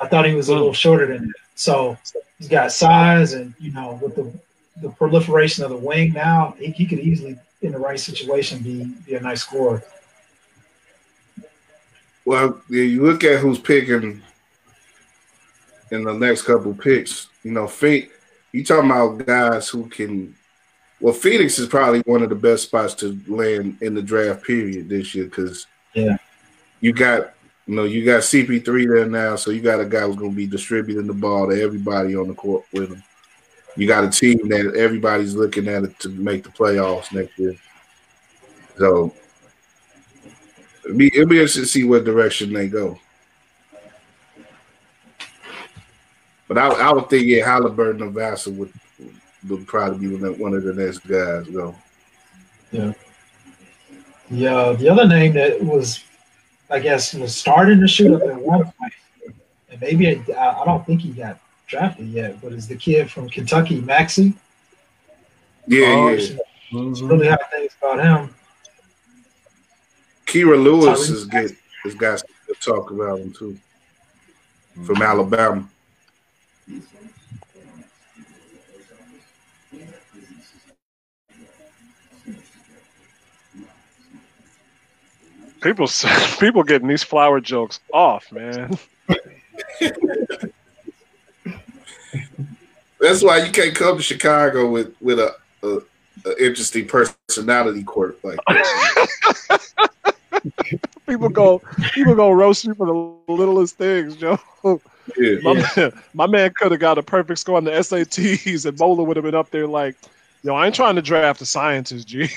I 0.00 0.06
thought 0.06 0.26
he 0.26 0.34
was 0.34 0.48
a 0.48 0.52
little 0.52 0.70
mm. 0.70 0.76
shorter 0.76 1.06
than 1.06 1.28
that. 1.28 1.34
So 1.54 1.96
he's 2.38 2.48
got 2.48 2.72
size, 2.72 3.32
and 3.32 3.54
you 3.58 3.72
know, 3.72 3.98
with 4.00 4.14
the 4.14 4.32
the 4.80 4.90
proliferation 4.90 5.64
of 5.64 5.70
the 5.70 5.76
wing 5.76 6.12
now, 6.12 6.54
he, 6.58 6.70
he 6.70 6.86
could 6.86 7.00
easily, 7.00 7.36
in 7.62 7.72
the 7.72 7.78
right 7.78 7.98
situation, 7.98 8.62
be 8.62 8.84
be 9.06 9.14
a 9.14 9.20
nice 9.20 9.42
scorer. 9.42 9.82
Well, 12.24 12.60
yeah, 12.68 12.82
you 12.82 13.04
look 13.04 13.24
at 13.24 13.40
who's 13.40 13.58
picking 13.58 14.22
in 15.90 16.04
the 16.04 16.12
next 16.12 16.42
couple 16.42 16.74
picks. 16.74 17.28
You 17.42 17.52
know, 17.52 17.66
Phoenix. 17.66 18.12
You 18.52 18.64
talking 18.64 18.90
about 18.90 19.26
guys 19.26 19.68
who 19.68 19.88
can. 19.88 20.34
Well, 21.00 21.14
Phoenix 21.14 21.58
is 21.58 21.68
probably 21.68 22.00
one 22.00 22.22
of 22.22 22.28
the 22.28 22.34
best 22.34 22.64
spots 22.64 22.94
to 22.96 23.18
land 23.28 23.78
in 23.80 23.94
the 23.94 24.02
draft 24.02 24.44
period 24.44 24.88
this 24.88 25.14
year 25.14 25.26
because 25.26 25.66
Yeah. 25.94 26.16
you 26.80 26.92
got 26.92 27.34
you 27.68 27.76
know 27.76 27.84
you 27.84 28.04
got 28.04 28.22
CP3 28.22 28.64
there 28.88 29.06
now, 29.06 29.36
so 29.36 29.50
you 29.50 29.60
got 29.60 29.80
a 29.80 29.84
guy 29.84 30.00
who's 30.00 30.16
going 30.16 30.30
to 30.30 30.36
be 30.36 30.46
distributing 30.46 31.06
the 31.06 31.12
ball 31.12 31.48
to 31.48 31.62
everybody 31.62 32.16
on 32.16 32.26
the 32.26 32.34
court 32.34 32.64
with 32.72 32.90
him. 32.90 33.02
You 33.76 33.86
got 33.86 34.02
a 34.04 34.08
team 34.10 34.48
that 34.48 34.74
everybody's 34.74 35.34
looking 35.34 35.68
at 35.68 35.84
it 35.84 35.98
to 36.00 36.08
make 36.08 36.42
the 36.42 36.48
playoffs 36.48 37.12
next 37.12 37.38
year. 37.38 37.54
So 38.78 39.12
it'll 40.84 40.96
be, 40.96 41.06
it'll 41.08 41.28
be 41.28 41.36
interesting 41.36 41.62
to 41.62 41.68
see 41.68 41.84
what 41.84 42.04
direction 42.04 42.52
they 42.52 42.68
go. 42.68 42.98
But 46.48 46.56
I, 46.56 46.68
I 46.68 46.92
would 46.92 47.10
think 47.10 47.26
yeah, 47.26 47.46
Haliburton 47.46 48.00
or 48.00 48.10
Vassell 48.10 48.56
would 48.56 48.72
would 49.48 49.66
probably 49.66 50.08
be 50.08 50.16
one 50.16 50.54
of- 50.54 50.62
the 50.64 50.72
next 50.72 50.98
guys 51.00 51.46
go. 51.48 51.74
Yeah. 52.72 52.92
Yeah, 54.30 54.72
the 54.72 54.88
other 54.88 55.06
name 55.06 55.32
that 55.34 55.62
was, 55.62 56.04
I 56.70 56.78
guess, 56.78 57.14
was 57.14 57.34
starting 57.34 57.80
to 57.80 57.88
shoot 57.88 58.14
up 58.14 58.22
at 58.28 58.36
one 58.36 58.64
point, 58.64 58.92
and 59.70 59.80
maybe 59.80 60.08
I, 60.08 60.60
I 60.60 60.64
don't 60.64 60.84
think 60.86 61.00
he 61.00 61.10
got 61.10 61.40
drafted 61.66 62.08
yet, 62.08 62.40
but 62.40 62.52
is 62.52 62.68
the 62.68 62.76
kid 62.76 63.10
from 63.10 63.28
Kentucky, 63.28 63.80
Maxey. 63.80 64.34
Yeah, 65.66 65.86
Oh, 65.86 66.08
yeah. 66.08 66.18
shit. 66.18 66.40
Really 66.72 67.28
high 67.28 67.38
things 67.50 67.74
about 67.80 68.04
him. 68.04 68.34
Kira 70.26 70.62
Lewis 70.62 71.08
Tyrese 71.08 71.10
is 71.10 71.24
get 71.24 71.50
has 71.84 71.94
got 71.94 72.18
some 72.20 72.28
talk 72.60 72.90
about 72.90 73.20
him 73.20 73.32
too. 73.32 73.58
From 74.74 74.96
mm-hmm. 74.96 75.02
Alabama. 75.02 75.68
People 85.60 85.88
people 86.40 86.62
getting 86.62 86.88
these 86.88 87.02
flower 87.02 87.40
jokes 87.40 87.80
off, 87.92 88.30
man. 88.32 88.78
That's 93.00 93.22
why 93.22 93.38
you 93.38 93.52
can't 93.52 93.74
come 93.74 93.96
to 93.96 94.02
Chicago 94.02 94.70
with 94.70 94.94
with 95.00 95.18
a, 95.18 95.34
a, 95.62 95.78
a 96.26 96.44
interesting 96.44 96.86
personality 96.86 97.82
quirk 97.82 98.18
like 98.22 98.38
people 101.06 101.28
go 101.28 101.60
people 101.92 102.14
go 102.14 102.30
roast 102.30 102.64
you 102.64 102.74
for 102.74 102.86
the 102.86 103.32
littlest 103.32 103.76
things, 103.76 104.16
Joe. 104.16 104.38
Yeah. 105.16 105.36
My, 105.42 105.54
man, 105.54 105.92
my 106.12 106.26
man 106.26 106.52
could 106.54 106.70
have 106.72 106.80
got 106.80 106.98
a 106.98 107.02
perfect 107.02 107.38
score 107.38 107.56
on 107.56 107.64
the 107.64 107.70
SATs, 107.70 108.66
and 108.66 108.76
Bowler 108.76 109.04
would 109.04 109.16
have 109.16 109.24
been 109.24 109.34
up 109.34 109.50
there 109.50 109.66
like, 109.66 109.96
"Yo, 110.42 110.54
I 110.54 110.66
ain't 110.66 110.74
trying 110.74 110.96
to 110.96 111.02
draft 111.02 111.40
a 111.40 111.46
scientist, 111.46 112.06
G." 112.06 112.28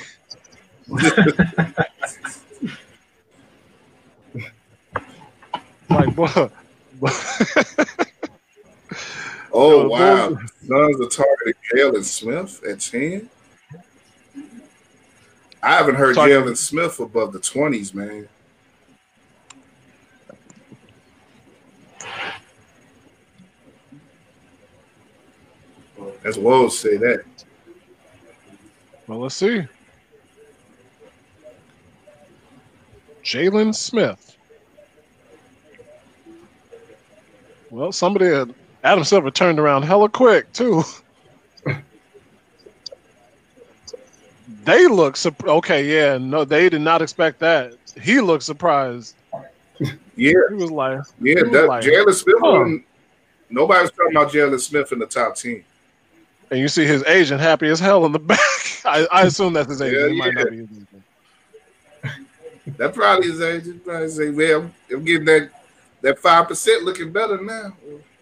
like, 5.94 6.18
what? 6.18 6.52
Oh 9.54 9.82
Yo, 9.82 9.88
wow. 9.90 10.30
those- 10.30 10.40
Suns 10.66 11.02
are 11.02 11.10
targeting 11.26 11.54
Jalen 11.76 12.04
Smith 12.06 12.64
at 12.64 12.80
10. 12.80 13.30
I 15.62 15.72
haven't 15.74 15.96
heard 15.96 16.16
Target- 16.16 16.46
Jalen 16.46 16.56
Smith 16.58 17.00
above 17.02 17.34
the 17.34 17.40
20s, 17.40 17.94
man. 17.94 18.30
That's 26.24 26.38
Woj 26.38 26.72
say 26.72 26.98
that. 26.98 27.24
Well, 29.08 29.20
let's 29.20 29.36
see. 29.36 29.64
Jalen 33.24 33.76
Smith. 33.76 34.31
Well, 37.72 37.92
somebody 37.94 38.26
had 38.26 38.54
Adam 38.84 39.04
Silver 39.04 39.32
turned 39.32 39.60
around 39.60 39.84
hella 39.84 40.10
quick 40.10 40.52
too. 40.54 40.84
they 44.66 44.88
look 44.88 45.18
okay. 45.44 45.86
Yeah, 45.86 46.18
no, 46.18 46.44
they 46.46 46.70
did 46.70 46.82
not 46.82 47.02
expect 47.02 47.40
that. 47.40 47.74
He 48.02 48.20
looked 48.22 48.44
surprised. 48.44 49.16
Yeah, 50.16 50.34
He 50.50 50.56
was 50.56 50.70
like, 50.70 51.00
yeah. 51.20 51.44
That, 51.52 51.68
like, 51.68 51.84
Jalen 51.84 52.14
Smith, 52.14 52.36
huh. 52.40 52.52
wasn't- 52.52 52.86
nobody 53.50 53.82
was 53.82 53.92
talking 53.92 54.16
about 54.16 54.32
Jalen 54.32 54.60
Smith 54.60 54.92
in 54.92 55.00
the 55.00 55.08
top 55.08 55.36
10. 55.36 55.64
and 56.52 56.60
you 56.60 56.68
see 56.68 56.86
his 56.86 57.04
agent 57.06 57.42
happy 57.42 57.68
as 57.70 57.80
hell 57.80 58.06
in 58.06 58.12
the 58.12 58.20
back. 58.20 58.38
I, 58.86 59.08
I 59.12 59.22
assume 59.24 59.54
that's 59.54 59.70
his 59.70 59.82
agent. 59.82 60.18
Yeah, 60.18 60.26
yeah. 60.26 60.32
not 60.32 60.50
be 60.52 60.58
his 60.58 60.70
agent. 60.70 60.88
That 62.78 62.94
probably 62.94 63.28
his 63.32 63.42
agent. 63.42 63.84
Probably 63.84 64.10
say, 64.10 64.30
well, 64.30 64.70
I'm 64.92 65.04
getting 65.04 65.26
that 65.26 65.50
that 66.02 66.20
five 66.20 66.48
percent 66.48 66.84
looking 66.84 67.12
better 67.12 67.40
now. 67.42 67.74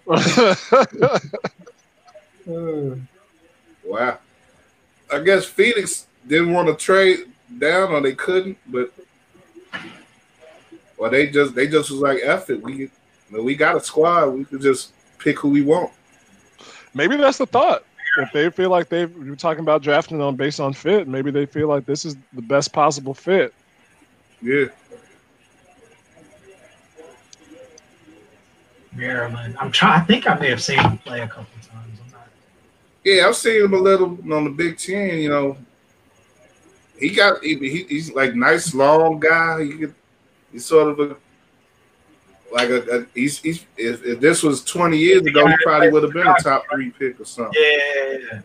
Uh, 2.49 2.95
wow. 3.85 4.17
I 5.13 5.19
guess 5.19 5.45
Phoenix 5.45 6.07
didn't 6.27 6.51
want 6.51 6.67
to 6.67 6.73
trade 6.73 7.25
down 7.59 7.91
or 7.91 8.01
they 8.01 8.15
couldn't, 8.15 8.57
but 8.65 8.91
well 10.97 11.11
they 11.11 11.27
just 11.27 11.53
they 11.53 11.67
just 11.67 11.91
was 11.91 11.99
like 11.99 12.19
F 12.23 12.49
it. 12.49 12.61
We 12.63 12.89
we 13.31 13.55
got 13.55 13.75
a 13.75 13.79
squad. 13.79 14.29
We 14.29 14.45
could 14.45 14.61
just 14.61 14.93
pick 15.19 15.37
who 15.37 15.49
we 15.49 15.61
want. 15.61 15.91
maybe 16.95 17.17
that's 17.17 17.37
the 17.37 17.45
thought. 17.45 17.83
If 18.17 18.31
they 18.31 18.49
feel 18.49 18.71
like 18.71 18.89
they 18.89 19.01
you're 19.05 19.35
talking 19.35 19.61
about 19.61 19.83
drafting 19.83 20.19
on 20.19 20.35
based 20.35 20.59
on 20.59 20.73
fit, 20.73 21.07
maybe 21.07 21.29
they 21.29 21.45
feel 21.45 21.67
like 21.67 21.85
this 21.85 22.03
is 22.03 22.17
the 22.33 22.41
best 22.41 22.73
possible 22.73 23.13
fit. 23.13 23.53
Yeah. 24.41 24.65
Maryland. 28.99 29.55
I'm 29.59 29.71
trying. 29.71 30.01
I 30.01 30.05
think 30.05 30.27
I 30.29 30.35
may 30.37 30.49
have 30.49 30.61
seen 30.61 30.79
him 30.79 30.97
play 30.99 31.21
a 31.21 31.27
couple 31.27 31.45
times. 31.63 31.99
I'm 32.05 32.11
not. 32.11 32.27
Yeah, 33.03 33.27
I've 33.27 33.35
seen 33.35 33.63
him 33.63 33.73
a 33.73 33.77
little 33.77 34.17
on 34.33 34.43
the 34.43 34.49
Big 34.49 34.77
Ten, 34.77 35.19
you 35.19 35.29
know. 35.29 35.57
He 36.99 37.09
got 37.09 37.43
he, 37.43 37.55
he- 37.57 37.85
he's 37.87 38.11
like 38.13 38.35
nice 38.35 38.73
long 38.73 39.19
guy. 39.19 39.63
He 39.63 39.71
could, 39.73 39.95
he's 40.51 40.65
sort 40.65 40.89
of 40.89 40.99
a 41.11 41.15
like 42.51 42.69
a, 42.69 43.01
a 43.01 43.05
he's, 43.13 43.37
he's 43.39 43.65
if, 43.77 44.03
if 44.03 44.19
this 44.19 44.41
was 44.43 44.63
20 44.63 44.97
years 44.97 45.21
ago, 45.25 45.45
he 45.47 45.55
probably 45.63 45.91
would 45.91 46.03
have 46.03 46.13
been 46.13 46.27
a 46.27 46.35
top 46.41 46.63
three 46.71 46.89
pick 46.89 47.19
or 47.19 47.25
something. 47.25 47.53
Yeah. 47.61 48.41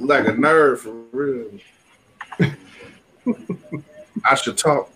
like 0.00 0.26
a 0.26 0.32
nerd 0.32 0.78
for 0.78 0.92
real. 1.12 1.50
I 4.30 4.36
should 4.36 4.56
talk. 4.56 4.88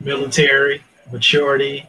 Military 0.00 0.84
maturity. 1.10 1.88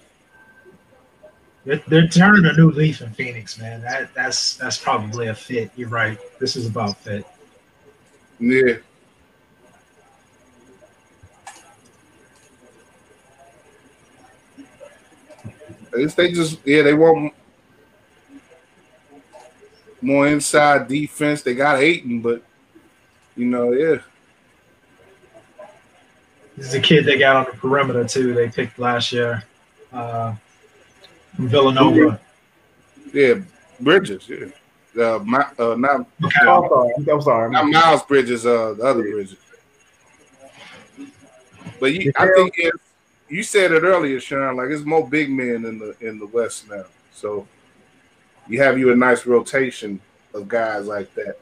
They're, 1.65 1.83
they're 1.89 2.07
turning 2.07 2.45
a 2.45 2.53
new 2.53 2.71
leaf 2.71 3.01
in 3.01 3.09
Phoenix, 3.09 3.59
man. 3.59 3.81
That 3.81 4.13
that's 4.13 4.55
that's 4.55 4.77
probably 4.77 5.27
a 5.27 5.35
fit. 5.35 5.69
You're 5.75 5.89
right. 5.89 6.17
This 6.39 6.55
is 6.55 6.65
about 6.65 6.95
fit. 6.95 7.25
Yeah. 8.39 8.75
I 15.93 15.99
guess 15.99 16.15
they 16.15 16.31
just 16.31 16.59
yeah 16.65 16.83
they 16.83 16.93
want 16.93 17.33
more 20.01 20.27
inside 20.27 20.87
defense. 20.87 21.41
They 21.41 21.55
got 21.55 21.79
Ayton, 21.79 22.21
but 22.21 22.41
you 23.35 23.45
know 23.45 23.71
yeah 23.71 23.97
This 26.55 26.67
is 26.67 26.73
a 26.73 26.79
kid 26.79 27.05
they 27.05 27.17
got 27.17 27.35
on 27.35 27.45
the 27.45 27.57
perimeter 27.57 28.03
too. 28.05 28.33
They 28.33 28.49
picked 28.49 28.79
last 28.79 29.11
year 29.11 29.43
uh, 29.93 30.33
from 31.35 31.47
Villanova. 31.49 32.19
yeah 33.13 33.35
Bridges 33.79 34.27
yeah 34.27 34.47
uh, 34.99 35.19
my, 35.23 35.45
uh 35.59 35.75
not 35.75 36.07
Okay. 36.23 36.35
Oh, 36.47 36.63
I'm 36.63 36.69
sorry. 36.69 37.13
I'm 37.13 37.21
sorry. 37.21 37.51
not 37.51 37.67
Miles 37.67 38.03
Bridges 38.03 38.45
uh 38.45 38.73
the 38.73 38.83
other 38.83 39.03
Bridges. 39.03 39.37
But 41.79 41.93
you, 41.93 42.11
I 42.17 42.27
think 42.35 42.53
if, 42.57 42.73
you 43.29 43.43
said 43.43 43.71
it 43.71 43.83
earlier, 43.83 44.19
Sean. 44.19 44.55
Like 44.55 44.69
it's 44.69 44.83
more 44.83 45.07
big 45.07 45.29
men 45.29 45.65
in 45.65 45.77
the 45.77 45.95
in 46.01 46.17
the 46.17 46.27
West 46.27 46.69
now, 46.69 46.85
so 47.13 47.47
you 48.47 48.61
have 48.61 48.77
you 48.77 48.91
a 48.91 48.95
nice 48.95 49.25
rotation 49.25 49.99
of 50.33 50.47
guys 50.47 50.85
like 50.85 51.13
that. 51.15 51.37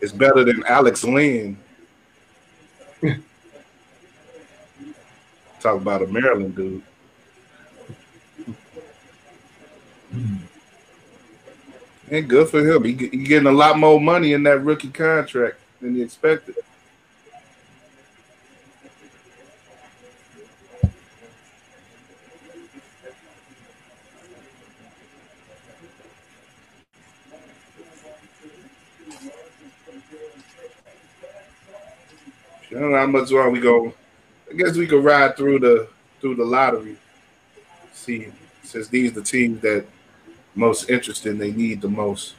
It's 0.00 0.12
better 0.12 0.44
than 0.44 0.64
Alex 0.66 1.04
Len. 1.04 1.56
Talk 5.60 5.80
about 5.80 6.02
a 6.02 6.06
Maryland 6.08 6.56
dude. 6.56 6.82
And 12.10 12.28
good 12.28 12.48
for 12.48 12.60
him. 12.60 12.84
He, 12.84 12.92
he 12.92 13.24
getting 13.24 13.48
a 13.48 13.52
lot 13.52 13.78
more 13.78 14.00
money 14.00 14.32
in 14.34 14.42
that 14.42 14.62
rookie 14.62 14.90
contract 14.90 15.56
than 15.80 15.94
he 15.94 16.02
expected. 16.02 16.56
I 32.74 32.80
don't 32.80 32.92
know 32.92 32.98
how 32.98 33.06
much 33.06 33.30
longer 33.30 33.50
we 33.50 33.60
go. 33.60 33.92
I 34.50 34.54
guess 34.54 34.76
we 34.76 34.86
could 34.86 35.04
ride 35.04 35.36
through 35.36 35.58
the 35.58 35.88
through 36.20 36.36
the 36.36 36.44
lottery. 36.44 36.96
See, 37.92 38.28
since 38.62 38.88
these 38.88 39.12
the 39.12 39.22
teams 39.22 39.60
that 39.60 39.84
most 40.54 40.88
interesting, 40.88 41.38
they 41.38 41.52
need 41.52 41.80
the 41.82 41.88
most. 41.88 42.34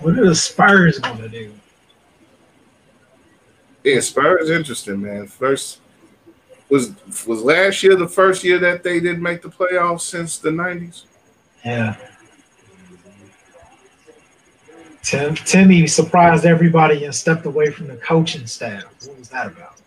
What 0.00 0.18
are 0.18 0.26
the 0.26 0.34
Spurs 0.34 0.98
going 1.00 1.18
to 1.18 1.28
do? 1.28 1.52
Yeah, 3.84 4.00
Spurs 4.00 4.48
interesting, 4.48 5.02
man. 5.02 5.26
First 5.26 5.80
was 6.70 6.92
was 7.26 7.42
last 7.42 7.82
year 7.82 7.96
the 7.96 8.08
first 8.08 8.44
year 8.44 8.58
that 8.58 8.82
they 8.82 9.00
didn't 9.00 9.22
make 9.22 9.42
the 9.42 9.48
playoffs 9.48 10.02
since 10.02 10.38
the 10.38 10.50
nineties. 10.50 11.04
Yeah. 11.64 11.96
Tim, 15.02 15.34
Timmy 15.34 15.86
surprised 15.86 16.44
everybody 16.44 17.04
and 17.04 17.14
stepped 17.14 17.46
away 17.46 17.70
from 17.70 17.86
the 17.86 17.96
coaching 17.96 18.46
staff. 18.46 18.84
What 19.06 19.18
was 19.18 19.28
that 19.30 19.46
about? 19.46 19.80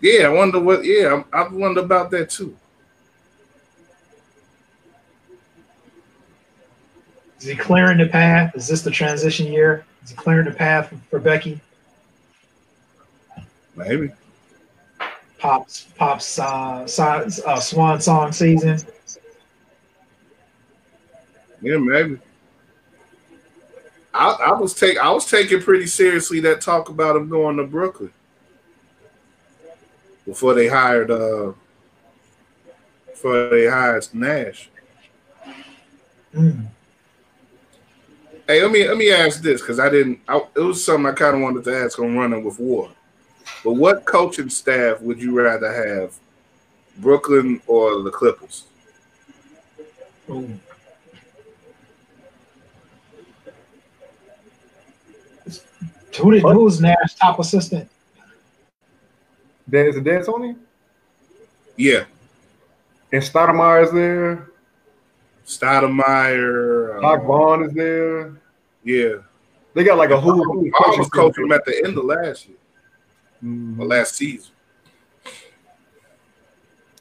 Yeah, 0.00 0.26
I 0.26 0.28
wonder 0.28 0.60
what. 0.60 0.84
Yeah, 0.84 1.22
I, 1.32 1.42
I 1.42 1.48
wonder 1.48 1.80
about 1.80 2.10
that 2.10 2.30
too. 2.30 2.56
Is 7.40 7.48
he 7.48 7.56
clearing 7.56 7.98
the 7.98 8.06
path? 8.06 8.54
Is 8.54 8.68
this 8.68 8.82
the 8.82 8.90
transition 8.90 9.52
year? 9.52 9.84
Is 10.04 10.10
he 10.10 10.16
clearing 10.16 10.44
the 10.44 10.52
path 10.52 10.92
for 11.10 11.18
Becky? 11.18 11.60
Maybe. 13.74 14.12
Pop's 15.38 15.88
Pop's 15.96 16.38
uh, 16.38 16.86
uh, 17.46 17.60
swan 17.60 18.00
song 18.00 18.30
season. 18.30 18.78
Yeah, 21.60 21.78
maybe. 21.78 22.18
I, 24.14 24.32
I 24.46 24.52
was 24.52 24.74
take 24.74 24.98
I 24.98 25.10
was 25.10 25.28
taking 25.28 25.62
pretty 25.62 25.86
seriously 25.86 26.40
that 26.40 26.60
talk 26.60 26.88
about 26.88 27.16
him 27.16 27.28
going 27.28 27.56
to 27.56 27.64
Brooklyn 27.64 28.12
before 30.26 30.54
they 30.54 30.68
hired 30.68 31.10
uh 31.10 31.52
before 33.06 33.48
they 33.48 33.66
hired 33.66 34.06
Nash. 34.12 34.68
Mm. 36.34 36.66
Hey, 38.46 38.62
let 38.62 38.70
me 38.70 38.86
let 38.86 38.96
me 38.96 39.12
ask 39.12 39.40
this 39.40 39.60
because 39.60 39.78
I 39.78 39.88
didn't. 39.88 40.20
I, 40.28 40.42
it 40.56 40.60
was 40.60 40.84
something 40.84 41.06
I 41.06 41.12
kind 41.12 41.36
of 41.36 41.42
wanted 41.42 41.64
to 41.64 41.76
ask 41.76 41.98
on 41.98 42.16
running 42.16 42.44
with 42.44 42.58
war. 42.58 42.90
But 43.64 43.74
what 43.74 44.04
coaching 44.04 44.48
staff 44.50 45.00
would 45.00 45.20
you 45.20 45.38
rather 45.40 45.72
have, 45.72 46.14
Brooklyn 46.98 47.62
or 47.66 48.02
the 48.02 48.10
Clippers? 48.10 48.64
Ooh. 50.28 50.58
Who, 56.20 56.30
did, 56.32 56.42
who 56.42 56.64
was 56.64 56.80
Nash 56.80 57.14
top 57.20 57.38
assistant? 57.38 57.88
Dan, 59.68 59.86
is 59.86 59.96
it 59.96 60.04
D'Antoni? 60.04 60.56
Yeah, 61.76 62.04
And 63.12 63.22
Stoudemire 63.22 63.84
is 63.84 63.92
there. 63.92 64.48
Stoudemire. 65.46 67.00
Doc 67.00 67.20
Uh, 67.20 67.26
Vaughn 67.26 67.64
is 67.64 67.72
there. 67.72 68.36
yeah, 68.84 69.14
They 69.74 69.84
got 69.84 69.96
like 69.96 70.10
a 70.10 70.20
who 70.20 70.42
who 70.44 70.70
I 70.74 70.96
was 70.98 71.08
coaching 71.08 71.44
him 71.46 71.52
at 71.52 71.64
the 71.64 71.82
end 71.84 71.96
of 71.96 72.04
last 72.04 72.46
year, 72.48 72.56
or 73.42 73.46
Mhm. 73.48 73.88
last 73.88 74.14
season. 74.16 74.52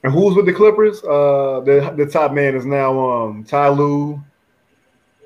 And 0.04 0.12
who's 0.14 0.36
with 0.36 0.46
the 0.46 0.54
Clippers? 0.54 1.04
Uh, 1.04 1.62
the 1.66 1.94
the 1.98 2.06
top 2.06 2.32
man 2.32 2.56
is 2.56 2.66
now 2.66 2.98
um 3.00 3.44
Ty 3.44 3.70
Lue. 3.70 4.22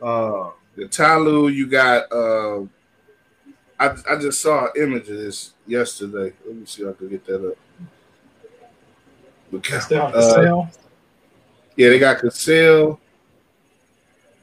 Uh, 0.01 0.49
The 0.75 0.87
Ty 0.87 1.17
Lue, 1.19 1.47
you 1.49 1.67
got. 1.67 2.11
Uh, 2.11 2.65
I 3.79 3.95
I 4.09 4.15
just 4.19 4.41
saw 4.41 4.65
an 4.65 4.71
image 4.77 5.09
of 5.09 5.17
this 5.17 5.53
yesterday. 5.67 6.33
Let 6.45 6.55
me 6.55 6.65
see 6.65 6.83
if 6.83 6.89
I 6.89 6.93
can 6.93 7.09
get 7.09 7.25
that 7.25 7.49
up. 7.49 7.57
Look, 9.51 9.65
Still 9.65 10.01
have 10.01 10.13
to 10.13 10.19
uh. 10.19 10.67
Yeah, 11.75 11.89
they 11.89 11.99
got 11.99 12.19
Cassell. 12.19 12.99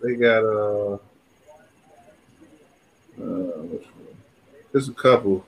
They 0.02 0.16
got 0.16 0.44
uh, 0.44 0.94
uh 3.22 3.78
there's 4.72 4.88
a 4.88 4.92
couple. 4.92 5.44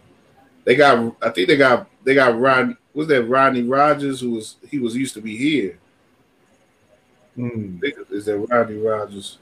They 0.64 0.76
got 0.76 1.14
I 1.20 1.30
think 1.30 1.48
they 1.48 1.56
got 1.56 1.88
they 2.04 2.14
got 2.14 2.38
Ron 2.38 2.76
was 2.94 3.08
that 3.08 3.24
Rodney 3.24 3.62
Rogers 3.62 4.20
who 4.20 4.30
was 4.30 4.56
he 4.70 4.78
was 4.78 4.96
used 4.96 5.14
to 5.14 5.20
be 5.20 5.36
here. 5.36 5.78
mm. 7.36 7.82
Is 8.10 8.26
that 8.26 8.38
Rodney 8.38 8.76
Rogers? 8.76 9.38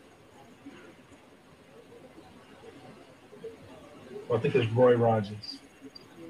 I 4.32 4.38
think 4.38 4.54
it's 4.54 4.70
Roy 4.72 4.94
Rogers. 4.94 5.59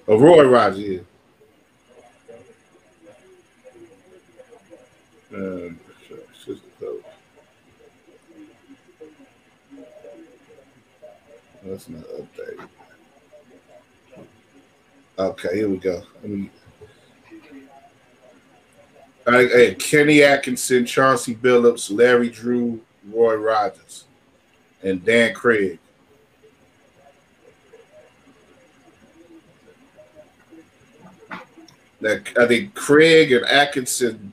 Oh 0.09 0.19
Roy 0.19 0.45
Rogers, 0.47 0.81
yeah. 0.81 1.01
Um. 5.35 5.79
That's 11.65 11.89
not 11.89 12.03
updated. 12.03 12.69
Okay, 15.19 15.55
here 15.55 15.69
we 15.69 15.77
go. 15.77 16.03
Right, 19.25 19.49
hey, 19.49 19.75
Kenny 19.77 20.23
Atkinson, 20.23 20.85
Chauncey 20.85 21.35
Billups, 21.37 21.97
Larry 21.97 22.31
Drew, 22.31 22.81
Roy 23.09 23.37
Rogers, 23.37 24.07
and 24.83 25.05
Dan 25.05 25.35
Craig. 25.35 25.79
That 32.03 32.37
I 32.37 32.47
think 32.47 32.75
Craig 32.75 33.33
and 33.33 33.47
Atkinson 33.47 34.33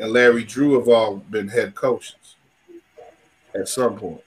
and 0.00 0.12
Larry 0.12 0.44
Drew 0.44 0.78
have 0.78 0.88
all 0.88 1.16
been 1.16 1.48
head 1.48 1.74
coaches 1.74 2.36
at 3.54 3.68
some 3.68 3.96
point. 3.96 4.22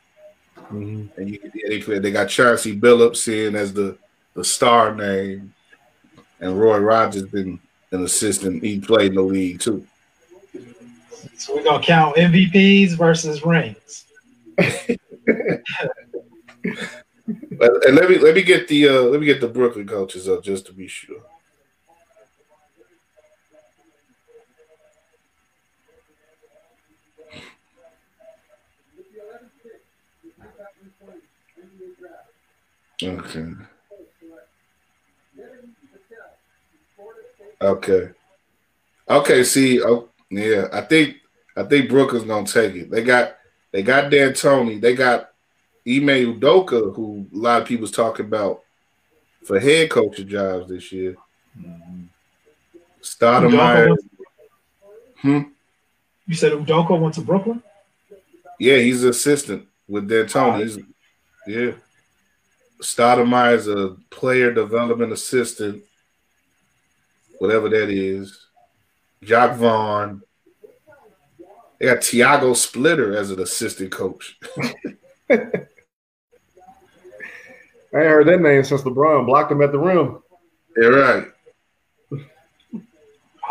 Mhm. 0.71 1.09
And 1.17 1.29
you, 1.29 1.39
they, 1.67 1.99
they 1.99 2.11
got 2.11 2.29
Chauncey 2.29 2.79
Billups 2.79 3.27
in 3.27 3.55
as 3.55 3.73
the, 3.73 3.97
the 4.35 4.43
star 4.43 4.95
name, 4.95 5.53
and 6.39 6.59
Roy 6.59 6.77
Rogers 6.77 7.23
been 7.23 7.59
an 7.91 8.03
assistant. 8.03 8.63
He 8.63 8.79
played 8.79 9.09
in 9.09 9.15
the 9.15 9.21
league 9.21 9.59
too. 9.59 9.85
So 11.37 11.55
we're 11.55 11.63
gonna 11.63 11.83
count 11.83 12.15
MVPs 12.15 12.91
versus 12.91 13.43
rings. 13.45 14.05
And 17.61 17.95
let 17.95 18.09
me 18.09 18.17
let 18.17 18.35
me 18.35 18.41
get 18.41 18.67
the 18.67 18.89
uh, 18.89 19.01
let 19.03 19.19
me 19.19 19.25
get 19.25 19.39
the 19.39 19.47
Brooklyn 19.47 19.87
coaches 19.87 20.27
up 20.27 20.43
just 20.43 20.65
to 20.65 20.73
be 20.73 20.87
sure. 20.87 21.21
Okay. 33.03 33.53
Okay. 37.61 38.09
Okay. 39.09 39.43
See. 39.43 39.81
Oh, 39.81 40.09
yeah. 40.29 40.67
I 40.71 40.81
think 40.81 41.17
I 41.55 41.63
think 41.63 41.89
Brooklyn's 41.89 42.25
gonna 42.25 42.45
take 42.45 42.75
it. 42.75 42.91
They 42.91 43.03
got 43.03 43.37
they 43.71 43.81
got 43.81 44.11
D'Antoni. 44.11 44.79
They 44.79 44.95
got 44.95 45.31
Ime 45.87 46.39
Udoka, 46.39 46.95
who 46.95 47.25
a 47.33 47.37
lot 47.37 47.61
of 47.61 47.67
people's 47.67 47.91
talking 47.91 48.25
about 48.25 48.61
for 49.43 49.59
head 49.59 49.89
coaching 49.89 50.27
jobs 50.27 50.69
this 50.69 50.91
year. 50.91 51.15
Stoudemire. 53.01 53.89
Udoka 53.89 53.97
Hmm. 55.21 55.41
You 56.25 56.33
said 56.33 56.53
Udoka 56.53 56.99
went 56.99 57.15
to 57.15 57.21
Brooklyn. 57.21 57.61
Yeah, 58.59 58.77
he's 58.77 59.03
an 59.03 59.09
assistant 59.11 59.67
with 59.87 60.07
D'Antoni. 60.09 60.63
He's, 60.63 60.79
yeah. 61.47 61.71
Stoudemire 62.81 63.55
is 63.55 63.67
a 63.67 63.95
player 64.09 64.51
development 64.53 65.13
assistant, 65.13 65.83
whatever 67.39 67.69
that 67.69 67.89
is. 67.89 68.47
Jacque 69.23 69.57
Vaughn. 69.57 70.21
They 71.79 71.87
got 71.87 72.01
Tiago 72.01 72.53
Splitter 72.53 73.15
as 73.15 73.31
an 73.31 73.39
assistant 73.39 73.91
coach. 73.91 74.37
I 77.93 77.97
ain't 77.97 78.07
heard 78.07 78.27
that 78.27 78.41
name 78.41 78.63
since 78.63 78.81
LeBron 78.81 79.25
blocked 79.25 79.51
him 79.51 79.61
at 79.61 79.71
the 79.71 79.79
rim. 79.79 80.21
Yeah, 80.77 80.87
right. 80.87 81.27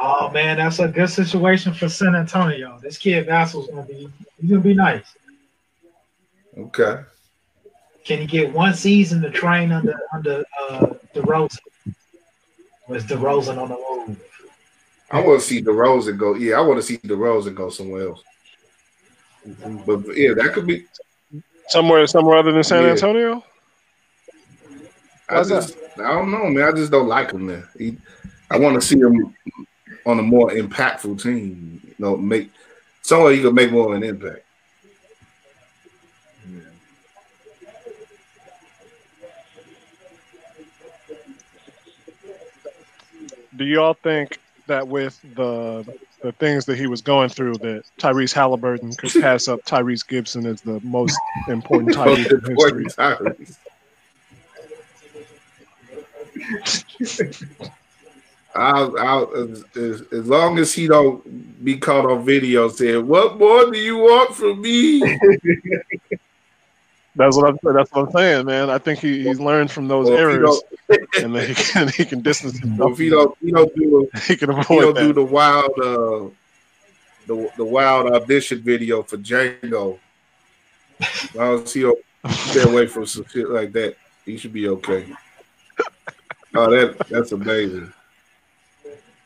Oh 0.02 0.30
man, 0.30 0.56
that's 0.56 0.78
a 0.78 0.88
good 0.88 1.10
situation 1.10 1.74
for 1.74 1.88
San 1.88 2.14
Antonio. 2.14 2.78
This 2.80 2.96
kid 2.96 3.26
Vassell's 3.26 3.68
gonna 3.68 3.82
be 3.82 4.08
he's 4.40 4.50
gonna 4.50 4.62
be 4.62 4.74
nice. 4.74 5.14
Okay. 6.56 7.02
Can 8.04 8.18
he 8.18 8.26
get 8.26 8.52
one 8.52 8.74
season 8.74 9.20
to 9.22 9.30
train 9.30 9.72
under 9.72 9.98
under 10.12 10.44
uh 10.60 10.86
DeRozan? 11.14 11.58
Was 12.88 13.04
DeRozan 13.04 13.58
on 13.58 13.68
the 13.68 13.76
move? 13.76 14.20
I 15.10 15.20
want 15.20 15.40
to 15.40 15.46
see 15.46 15.62
DeRozan 15.62 16.18
go. 16.18 16.34
Yeah, 16.34 16.56
I 16.56 16.60
want 16.60 16.78
to 16.78 16.82
see 16.82 16.98
DeRozan 16.98 17.54
go 17.54 17.68
somewhere 17.68 18.08
else. 18.08 18.22
But 19.86 20.16
yeah, 20.16 20.34
that 20.34 20.52
could 20.54 20.66
be. 20.66 20.86
Somewhere, 21.68 22.06
somewhere 22.06 22.36
other 22.36 22.52
than 22.52 22.64
San 22.64 22.82
Yeah. 22.82 22.90
Antonio. 22.90 23.44
I 25.28 25.44
just, 25.44 25.76
I 25.98 26.12
don't 26.12 26.32
know, 26.32 26.48
man. 26.48 26.68
I 26.68 26.72
just 26.72 26.90
don't 26.90 27.06
like 27.06 27.30
him 27.30 27.46
there. 27.46 27.68
He, 27.78 27.96
I 28.50 28.58
want 28.58 28.74
to 28.74 28.80
see 28.80 28.98
him 28.98 29.34
on 30.04 30.18
a 30.18 30.22
more 30.22 30.50
impactful 30.50 31.22
team. 31.22 31.80
You 31.84 31.94
know, 31.98 32.16
make 32.16 32.50
somewhere 33.02 33.32
he 33.32 33.40
could 33.40 33.54
make 33.54 33.70
more 33.70 33.94
of 33.94 34.02
an 34.02 34.08
impact. 34.08 34.44
Do 43.60 43.66
y'all 43.66 43.92
think 43.92 44.38
that 44.68 44.88
with 44.88 45.20
the 45.34 45.84
the 46.22 46.32
things 46.32 46.64
that 46.64 46.78
he 46.78 46.86
was 46.86 47.02
going 47.02 47.28
through 47.28 47.56
that 47.58 47.82
Tyrese 47.98 48.32
Haliburton 48.34 48.96
could 48.96 49.12
pass 49.20 49.48
up 49.48 49.62
Tyrese 49.66 50.08
Gibson 50.08 50.46
as 50.46 50.62
the 50.62 50.80
most 50.80 51.18
important 51.46 51.94
Tyrese 51.94 52.32
in 52.32 52.40
history. 52.56 52.86
Tyrese. 52.86 53.58
I'll, 58.54 59.36
as, 59.36 59.62
as, 59.76 60.00
as 60.10 60.26
long 60.26 60.58
as 60.58 60.72
he 60.72 60.86
don't 60.86 61.62
be 61.62 61.76
caught 61.76 62.06
on 62.06 62.24
video 62.24 62.70
saying, 62.70 63.06
"What 63.06 63.36
more 63.36 63.70
do 63.70 63.78
you 63.78 63.98
want 63.98 64.34
from 64.34 64.62
me?" 64.62 65.02
That's 67.16 67.36
what 67.36 67.48
I'm. 67.48 67.58
That's 67.74 67.90
what 67.92 68.06
I'm 68.06 68.12
saying, 68.12 68.46
man. 68.46 68.70
I 68.70 68.78
think 68.78 69.00
he, 69.00 69.24
he's 69.24 69.40
learned 69.40 69.70
from 69.70 69.88
those 69.88 70.08
Well, 70.08 70.18
errors, 70.18 70.62
and 71.20 71.36
he 71.36 71.54
can 71.54 71.88
he 71.88 72.04
can 72.04 72.20
distance 72.22 72.60
Well, 72.62 72.68
himself. 72.88 72.92
if 72.92 72.98
he 72.98 73.10
don't, 73.10 73.38
he 73.40 73.50
don't 73.50 73.74
do, 73.74 74.10
he 74.26 74.36
can 74.36 74.56
he 74.62 74.78
don't 74.80 74.96
do 74.96 75.12
the 75.12 75.24
wild, 75.24 75.72
uh, 75.78 76.30
the 77.26 77.50
the 77.56 77.64
wild 77.64 78.12
audition 78.12 78.60
video 78.62 79.02
for 79.02 79.16
Django. 79.16 79.98
As 81.00 81.34
long 81.34 81.62
as 81.62 81.72
he 81.72 81.82
don't 81.82 81.98
stay 82.30 82.62
away 82.62 82.86
from 82.86 83.06
some 83.06 83.24
shit 83.26 83.48
like 83.48 83.72
that, 83.72 83.96
he 84.24 84.36
should 84.36 84.52
be 84.52 84.68
okay. 84.68 85.12
Oh, 86.54 86.70
that 86.70 86.96
that's 87.08 87.32
amazing. 87.32 87.92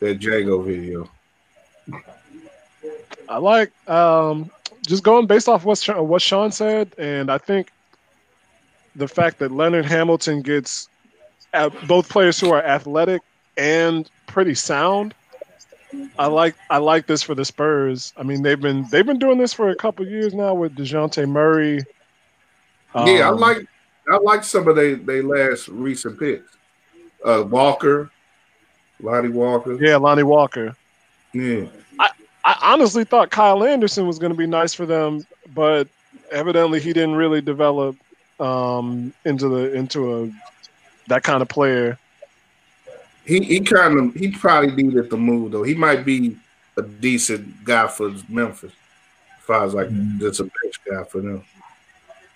That 0.01 0.19
Django 0.20 0.65
video. 0.65 1.11
I 3.28 3.36
like 3.39 3.73
um, 3.89 4.51
just 4.86 5.02
going 5.02 5.27
based 5.27 5.48
off 5.48 5.65
what 5.65 5.78
what 6.06 6.23
Sean 6.23 6.51
said, 6.51 6.94
and 6.98 7.31
I 7.31 7.39
think 7.39 7.73
the 8.97 9.09
fact 9.09 9.39
that 9.41 9.51
Leonard 9.53 9.85
Hamilton 9.87 10.43
gets 10.43 10.89
uh, 11.53 11.71
both 11.87 12.09
players 12.09 12.39
who 12.39 12.53
are 12.53 12.62
athletic 12.62 13.23
and 13.57 14.09
pretty 14.27 14.55
sound. 14.55 15.15
I 16.19 16.27
like 16.27 16.57
I 16.71 16.79
like 16.79 17.07
this 17.07 17.23
for 17.23 17.35
the 17.37 17.45
Spurs. 17.45 18.12
I 18.16 18.25
mean 18.25 18.43
they've 18.43 18.61
been 18.61 18.87
they've 18.91 19.07
been 19.07 19.19
doing 19.19 19.39
this 19.39 19.53
for 19.53 19.69
a 19.71 19.77
couple 19.77 20.05
years 20.07 20.35
now 20.35 20.53
with 20.55 20.75
Dejounte 20.75 21.29
Murray. 21.29 21.83
yeah, 22.95 23.29
I 23.29 23.29
Um, 23.29 23.39
like 23.39 23.59
I 24.11 24.16
like 24.19 24.43
some 24.43 24.66
of 24.66 24.75
they 24.77 24.95
they 24.95 25.23
last 25.23 25.69
recent 25.69 26.19
picks. 26.19 26.57
Uh, 27.25 27.45
Walker, 27.49 28.11
Lonnie 29.01 29.29
Walker. 29.29 29.77
yeah 29.83 29.97
Lonnie 29.97 30.25
Walker. 30.25 30.77
Yeah. 31.33 31.66
I 32.47 32.59
honestly 32.61 33.05
thought 33.05 33.31
Kyle 33.31 33.65
Anderson 33.65 34.07
was 34.07 34.19
going 34.19 34.31
to 34.33 34.37
be 34.37 34.47
nice 34.47 34.75
for 34.75 34.85
them, 34.85 35.27
but 35.55 35.89
evidently 36.31 36.79
he 36.79 36.93
didn't 36.93 37.15
really 37.15 37.41
develop 37.41 37.97
um, 38.40 39.12
into 39.24 39.48
the 39.48 39.73
into 39.74 40.24
a 40.24 40.31
that 41.09 41.23
kind 41.23 41.43
of 41.43 41.48
player. 41.48 41.98
He 43.24 43.40
he 43.43 43.61
kind 43.61 43.98
of 43.98 44.15
he 44.15 44.31
probably 44.31 44.70
needed 44.82 45.11
the 45.11 45.16
move 45.16 45.52
though. 45.52 45.62
He 45.62 45.74
might 45.74 46.05
be 46.05 46.36
a 46.77 46.82
decent 46.82 47.65
guy 47.65 47.86
for 47.86 48.12
Memphis, 48.28 48.73
as 49.39 49.44
far 49.44 49.65
as 49.65 49.74
like 49.74 49.89
Mhm. 49.89 50.19
just 50.19 50.40
a 50.40 50.44
bench 50.44 50.81
guy 50.89 51.05
for 51.05 51.20
them. 51.20 51.44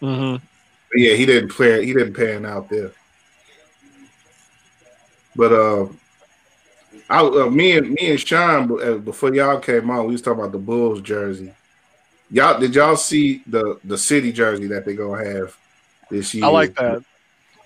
Mm-hmm. 0.00 0.44
Yeah, 0.94 1.14
he 1.14 1.26
didn't 1.26 1.50
play. 1.50 1.84
He 1.84 1.92
didn't 1.92 2.14
pan 2.14 2.46
out 2.46 2.70
there. 2.70 2.92
But 5.36 5.52
uh, 5.52 5.86
I 7.10 7.20
uh, 7.20 7.50
me 7.50 7.76
and 7.76 7.90
me 7.90 8.10
and 8.10 8.20
Sean 8.20 8.80
uh, 8.82 8.94
before 8.98 9.34
y'all 9.34 9.60
came 9.60 9.90
on, 9.90 10.06
we 10.06 10.12
was 10.12 10.22
talking 10.22 10.40
about 10.40 10.52
the 10.52 10.58
Bulls 10.58 11.00
jersey. 11.00 11.52
Y'all 12.30 12.58
did 12.58 12.74
y'all 12.74 12.96
see 12.96 13.42
the 13.46 13.78
the 13.84 13.98
city 13.98 14.32
jersey 14.32 14.66
that 14.68 14.84
they 14.84 14.94
gonna 14.94 15.24
have 15.24 15.56
this 16.10 16.34
year? 16.34 16.44
I 16.44 16.48
like 16.48 16.74
that. 16.76 17.02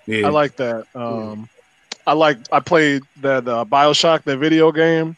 Yeah, 0.05 0.27
I 0.27 0.29
like 0.29 0.55
that. 0.57 0.85
Um, 0.95 1.47
I 2.05 2.13
like. 2.13 2.37
I 2.51 2.59
played 2.59 3.03
that 3.21 3.47
uh, 3.47 3.63
Bioshock, 3.65 4.23
the 4.23 4.35
video 4.37 4.71
game, 4.71 5.15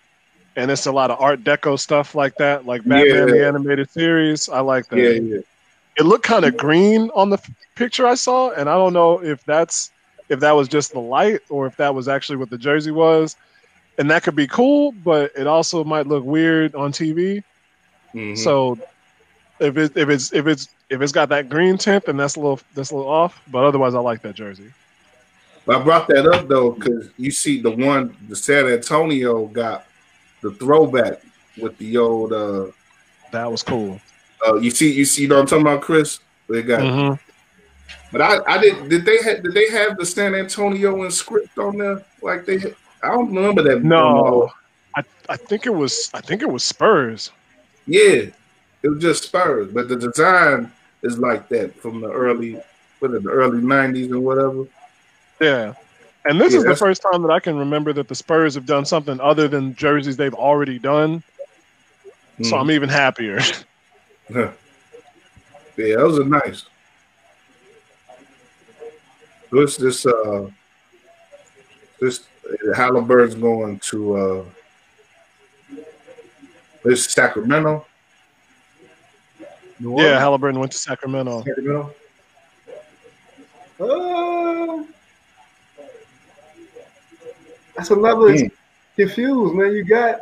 and 0.55 0.69
it's 0.69 0.85
a 0.85 0.91
lot 0.91 1.09
of 1.11 1.19
Art 1.19 1.43
Deco 1.43 1.79
stuff 1.79 2.13
like 2.15 2.35
that, 2.37 2.65
like 2.65 2.83
Batman 2.83 3.27
the 3.27 3.45
animated 3.47 3.89
series. 3.89 4.47
I 4.49 4.59
like 4.59 4.87
that. 4.89 4.97
yeah, 4.97 5.09
yeah. 5.09 5.39
It 5.97 6.03
looked 6.03 6.25
kind 6.25 6.45
of 6.45 6.57
green 6.57 7.09
on 7.15 7.29
the 7.29 7.37
f- 7.37 7.49
picture 7.75 8.05
I 8.05 8.15
saw, 8.15 8.51
and 8.51 8.69
I 8.69 8.75
don't 8.75 8.93
know 8.93 9.23
if 9.23 9.43
that's 9.45 9.91
if 10.29 10.39
that 10.41 10.51
was 10.51 10.67
just 10.67 10.91
the 10.91 10.99
light 10.99 11.39
or 11.49 11.65
if 11.67 11.77
that 11.77 11.93
was 11.95 12.07
actually 12.07 12.37
what 12.37 12.49
the 12.49 12.57
jersey 12.57 12.91
was. 12.91 13.35
And 13.97 14.11
that 14.11 14.23
could 14.23 14.35
be 14.35 14.45
cool, 14.47 14.91
but 14.91 15.31
it 15.37 15.47
also 15.47 15.83
might 15.85 16.05
look 16.05 16.25
weird 16.25 16.75
on 16.75 16.91
TV. 16.91 17.43
Mhm. 18.13 18.37
So 18.37 18.77
if 19.59 19.77
it 19.77 19.95
if 19.97 20.09
it's 20.09 20.33
if 20.33 20.47
it's 20.47 20.67
if 20.89 21.01
it's 21.01 21.11
got 21.11 21.29
that 21.29 21.49
green 21.49 21.77
tint, 21.77 22.05
then 22.05 22.17
that's 22.17 22.35
a 22.35 22.39
little 22.39 22.59
that's 22.73 22.91
a 22.91 22.95
little 22.95 23.09
off. 23.11 23.41
But 23.51 23.63
otherwise, 23.63 23.95
I 23.95 23.99
like 23.99 24.21
that 24.23 24.35
jersey. 24.35 24.71
I 25.67 25.79
brought 25.81 26.07
that 26.09 26.27
up 26.27 26.47
though 26.47 26.71
because 26.71 27.09
you 27.17 27.31
see 27.31 27.61
the 27.61 27.71
one 27.71 28.15
the 28.27 28.35
San 28.35 28.67
Antonio 28.67 29.47
got 29.47 29.85
the 30.43 30.51
throwback 30.51 31.21
with 31.57 31.77
the 31.77 31.97
old. 31.97 32.33
uh 32.33 32.67
That 33.31 33.49
was 33.51 33.63
cool. 33.63 33.99
uh 34.45 34.55
You 34.55 34.69
see, 34.71 34.91
you 34.91 35.05
see, 35.05 35.23
you 35.23 35.27
know 35.27 35.35
what 35.35 35.41
I'm 35.41 35.47
talking 35.47 35.61
about, 35.65 35.81
Chris? 35.81 36.19
They 36.47 36.61
got, 36.61 36.81
Mhm. 36.81 37.19
but 38.11 38.21
I, 38.21 38.37
I 38.47 38.57
did. 38.59 38.89
Did 38.89 39.05
they 39.05 39.17
have? 39.23 39.41
Did 39.41 39.53
they 39.53 39.67
have 39.71 39.97
the 39.97 40.05
San 40.05 40.35
Antonio 40.35 41.03
in 41.03 41.09
script 41.09 41.57
on 41.57 41.77
there? 41.77 42.03
Like 42.21 42.45
they, 42.45 42.57
I 43.01 43.07
don't 43.09 43.33
remember 43.33 43.63
that. 43.63 43.83
No, 43.83 44.51
I 44.95 45.03
I 45.27 45.37
think 45.37 45.65
it 45.65 45.73
was 45.73 46.11
I 46.13 46.21
think 46.21 46.43
it 46.43 46.49
was 46.51 46.63
Spurs. 46.63 47.31
Yeah, 47.87 48.25
it 48.85 48.89
was 48.89 49.01
just 49.01 49.23
Spurs, 49.23 49.71
but 49.71 49.87
the 49.89 49.95
design 49.95 50.71
is 51.01 51.17
like 51.17 51.49
that 51.49 51.75
from 51.81 52.01
the 52.01 52.11
early, 52.11 52.59
what 52.99 53.11
the 53.11 53.27
early 53.27 53.59
'90s 53.61 54.11
and 54.11 54.23
whatever. 54.23 54.65
Yeah. 55.41 55.73
And 56.25 56.39
this 56.39 56.53
Yeah, 56.53 56.59
is 56.59 56.65
the 56.65 56.75
first 56.75 57.01
time 57.01 57.21
that 57.23 57.31
I 57.31 57.39
can 57.39 57.57
remember 57.57 57.93
that 57.93 58.07
the 58.07 58.15
Spurs 58.15 58.53
have 58.55 58.65
done 58.67 58.85
something 58.85 59.19
other 59.19 59.47
than 59.47 59.75
jerseys 59.75 60.17
they've 60.17 60.33
already 60.33 60.77
done. 60.79 61.23
So 62.43 62.57
Mhm. 62.57 62.61
I'm 62.61 62.71
even 62.71 62.89
happier. 62.89 63.39
Yeah, 65.77 65.97
those 65.97 66.19
are 66.19 66.23
nice. 66.23 66.65
This 69.51 69.77
this 69.77 70.05
uh 70.05 70.47
this 71.99 72.27
Haliburton's 72.75 73.35
going 73.35 73.79
to 73.79 74.15
uh 74.15 74.43
this 76.83 77.05
Sacramento. 77.05 77.85
New 79.79 79.97
yeah, 80.01 80.23
Orleans? 80.23 80.41
Haliburton 80.43 80.59
went 80.59 80.71
to 80.71 80.77
Sacramento. 80.77 81.43
Sacramento. 81.43 81.93
Uh, 83.79 84.83
that's 87.75 87.89
another 87.91 88.31
Hmm. 88.37 88.47
confused, 88.95 89.55
man. 89.55 89.73
You 89.73 89.83
got 89.83 90.21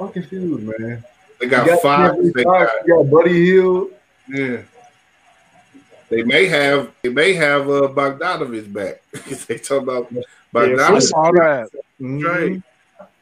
I'm 0.00 0.10
confused, 0.10 0.62
man. 0.78 1.02
They 1.40 1.46
got 1.46 1.66
got 1.66 1.80
five. 1.82 2.14
They 2.34 2.44
got, 2.44 2.68
you 2.86 2.94
got 2.96 3.10
Buddy 3.10 3.32
Hield. 3.46 3.90
yeah. 4.28 4.58
They 6.10 6.22
may 6.22 6.46
have 6.46 6.90
they 7.02 7.08
may 7.10 7.32
have 7.34 7.68
uh 7.68 7.88
Bogdanovich 7.88 8.72
back. 8.72 9.02
they 9.48 9.58
talk 9.58 9.82
about 9.82 10.08
Yeah, 10.12 10.20
I 10.20 10.54
Bogdanovich 10.54 11.02
saw 11.02 11.30
that. 11.32 11.70
Mhm. 12.00 12.20
trade. 12.20 12.62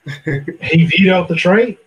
He 0.63 0.87
vetoed 0.87 1.29
the 1.29 1.35
trade. 1.37 1.79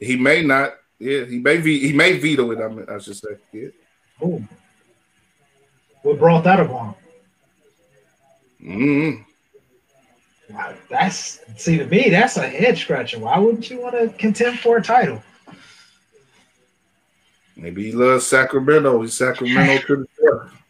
He 0.00 0.16
may 0.16 0.42
not. 0.42 0.74
Yeah, 1.02 1.24
he 1.24 1.38
may 1.40 1.56
ve- 1.56 1.80
he 1.88 1.92
may 1.92 2.16
veto 2.16 2.52
it. 2.52 2.60
I, 2.60 2.68
mean, 2.68 2.86
I 2.88 2.98
should 2.98 3.16
say. 3.16 3.30
Yeah. 3.52 3.68
Ooh. 4.24 4.46
What 6.02 6.18
brought 6.20 6.44
that 6.44 6.60
upon? 6.60 6.94
mm 8.62 9.24
Wow, 10.50 10.74
That's 10.88 11.40
see 11.56 11.78
to 11.78 11.86
me, 11.86 12.08
that's 12.08 12.36
a 12.36 12.46
head 12.48 12.78
scratcher. 12.78 13.18
Why 13.18 13.36
wouldn't 13.38 13.68
you 13.68 13.80
want 13.80 13.94
to 13.98 14.16
contend 14.16 14.60
for 14.60 14.76
a 14.76 14.82
title? 14.82 15.20
Maybe 17.56 17.84
he 17.86 17.92
loves 17.92 18.26
Sacramento. 18.26 19.02
He's 19.02 19.14
Sacramento 19.14 19.78
to 19.86 19.96
the 19.96 20.06
death. 20.22 20.62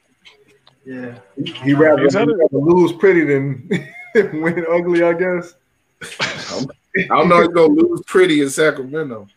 Yeah. 0.87 1.19
He 1.63 1.75
rather, 1.75 2.07
Is 2.07 2.15
that 2.15 2.27
he 2.27 2.33
a- 2.33 2.37
rather 2.37 2.57
lose 2.59 2.93
pretty 2.93 3.25
than 3.25 3.69
win 4.41 4.65
ugly, 4.71 5.03
I 5.03 5.13
guess. 5.13 5.55
I 6.21 7.07
don't 7.09 7.29
know. 7.29 7.41
He's 7.41 7.49
gonna 7.49 7.67
lose 7.75 8.03
pretty 8.07 8.41
in 8.41 8.49
Sacramento. 8.51 9.29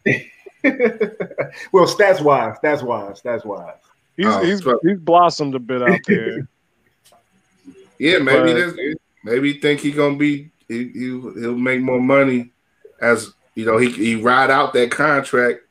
well, 1.71 1.85
stats 1.85 2.21
wise, 2.21 2.57
stats 2.63 2.83
wise, 2.83 3.21
stats 3.21 3.45
wise. 3.45 3.75
He's 4.17 4.25
Oh, 4.27 4.43
he's 4.43 4.61
fuck. 4.61 4.79
he's 4.83 4.99
blossomed 4.99 5.55
a 5.55 5.59
bit 5.59 5.81
out 5.81 5.99
there. 6.07 6.47
Yeah, 7.97 8.19
maybe 8.19 8.53
But- 8.53 8.75
that's, 8.75 8.77
maybe 9.23 9.53
think 9.53 9.79
he 9.79 9.91
gonna 9.91 10.17
be 10.17 10.51
he, 10.67 10.89
he 10.89 10.99
he'll 11.07 11.57
make 11.57 11.79
more 11.79 12.01
money 12.01 12.51
as 12.99 13.31
you 13.55 13.65
know 13.65 13.77
he 13.77 13.89
he 13.89 14.15
ride 14.15 14.51
out 14.51 14.73
that 14.73 14.91
contract, 14.91 15.61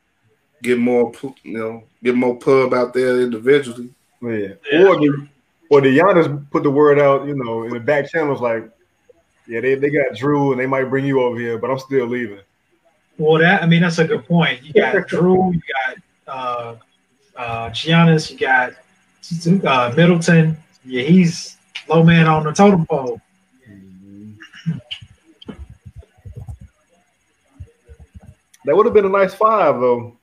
get 0.63 0.79
more 0.79 1.11
you 1.43 1.55
know 1.57 1.83
get 2.03 2.15
more 2.15 2.35
pub 2.37 2.73
out 2.73 2.95
there 2.95 3.21
individually. 3.21 3.89
Yeah. 4.23 4.53
Or 4.73 4.95
the 4.97 5.27
or 5.69 5.81
the 5.81 5.95
Giannis 5.97 6.49
put 6.49 6.63
the 6.63 6.71
word 6.71 6.99
out, 6.99 7.27
you 7.27 7.35
know, 7.35 7.63
in 7.63 7.71
the 7.73 7.79
back 7.79 8.09
channels 8.11 8.41
like, 8.41 8.69
yeah, 9.47 9.59
they, 9.61 9.75
they 9.75 9.89
got 9.89 10.15
Drew 10.15 10.51
and 10.51 10.59
they 10.59 10.67
might 10.67 10.85
bring 10.85 11.05
you 11.05 11.21
over 11.21 11.37
here, 11.39 11.57
but 11.57 11.69
I'm 11.69 11.79
still 11.79 12.05
leaving. 12.07 12.39
Well, 13.17 13.39
that 13.39 13.63
I 13.63 13.65
mean, 13.65 13.81
that's 13.81 13.97
a 13.97 14.05
good 14.05 14.25
point. 14.25 14.63
You 14.63 14.73
got 14.73 15.07
Drew, 15.07 15.53
you 15.53 15.61
got 15.85 15.97
uh, 16.27 16.75
uh, 17.35 17.69
Giannis, 17.69 18.31
you 18.31 18.37
got 18.37 18.73
uh, 19.65 19.93
Middleton. 19.95 20.57
Yeah, 20.83 21.03
he's 21.03 21.57
low 21.87 22.03
man 22.03 22.27
on 22.27 22.43
the 22.43 22.51
totem 22.51 22.85
pole. 22.85 23.21
That 28.65 28.75
would 28.75 28.85
have 28.85 28.95
been 28.95 29.05
a 29.05 29.09
nice 29.09 29.33
five 29.33 29.79
though. 29.79 30.17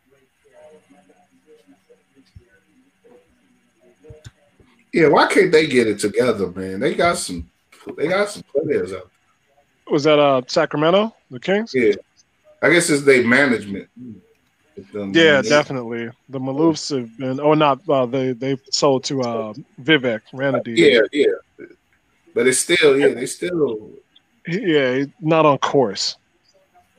Yeah, 4.92 5.08
why 5.08 5.26
can't 5.26 5.50
they 5.50 5.66
get 5.66 5.86
it 5.86 5.98
together, 6.00 6.48
man? 6.48 6.80
They 6.80 6.94
got 6.94 7.16
some 7.16 7.50
they 7.96 8.08
got 8.08 8.28
some 8.28 8.42
players 8.42 8.92
out. 8.92 9.10
Was 9.90 10.04
that 10.04 10.18
uh 10.18 10.42
Sacramento, 10.46 11.14
the 11.30 11.40
Kings? 11.40 11.72
Yeah. 11.74 11.94
I 12.62 12.70
guess 12.70 12.88
it's 12.90 13.02
their 13.02 13.26
management. 13.26 13.88
Them- 14.92 15.12
Yeah, 15.14 15.42
they- 15.42 15.48
definitely. 15.48 16.10
The 16.28 16.38
Maloofs 16.38 16.96
have 16.96 17.16
been. 17.18 17.40
Oh, 17.40 17.54
not 17.54 17.80
uh, 17.88 18.06
they. 18.06 18.32
They 18.32 18.56
sold 18.70 19.04
to 19.04 19.20
uh, 19.22 19.52
Vivek 19.82 20.20
Ranadivé. 20.32 20.76
Yeah, 20.76 21.00
yeah. 21.12 21.66
But 22.34 22.46
it's 22.46 22.58
still, 22.58 22.98
yeah, 22.98 23.08
they 23.08 23.26
still 23.26 23.90
yeah, 24.48 25.04
not 25.20 25.44
on 25.44 25.58
course. 25.58 26.16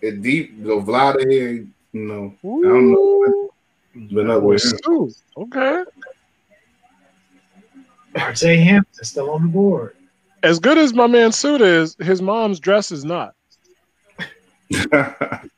it 0.02 0.22
deep. 0.22 0.62
The 0.64 0.76
Vlade 0.76 1.28
here, 1.32 1.52
you 1.52 1.68
know, 1.94 2.36
I 2.44 2.68
don't 2.70 2.92
know. 2.92 3.50
But 4.12 4.26
not 4.28 4.44
with 4.44 4.64
him. 4.64 4.80
Ooh, 4.90 5.12
okay. 5.38 5.84
RJ 8.16 8.64
Hampton 8.64 9.04
still 9.06 9.32
on 9.32 9.42
the 9.42 9.48
board. 9.48 9.96
As 10.44 10.60
good 10.60 10.78
as 10.78 10.94
my 10.94 11.08
man 11.08 11.32
Suit 11.32 11.62
is, 11.62 11.96
his 12.00 12.22
mom's 12.22 12.60
dress 12.60 12.92
is 12.92 13.04
not. 13.04 13.34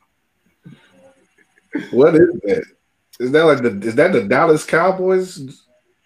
what 1.92 2.16
is 2.16 2.34
that? 2.44 2.66
Is 3.20 3.32
that 3.32 3.44
like 3.44 3.62
the 3.62 3.88
is 3.88 3.96
that 3.96 4.12
the 4.12 4.24
Dallas 4.24 4.66
Cowboys? 4.66 5.38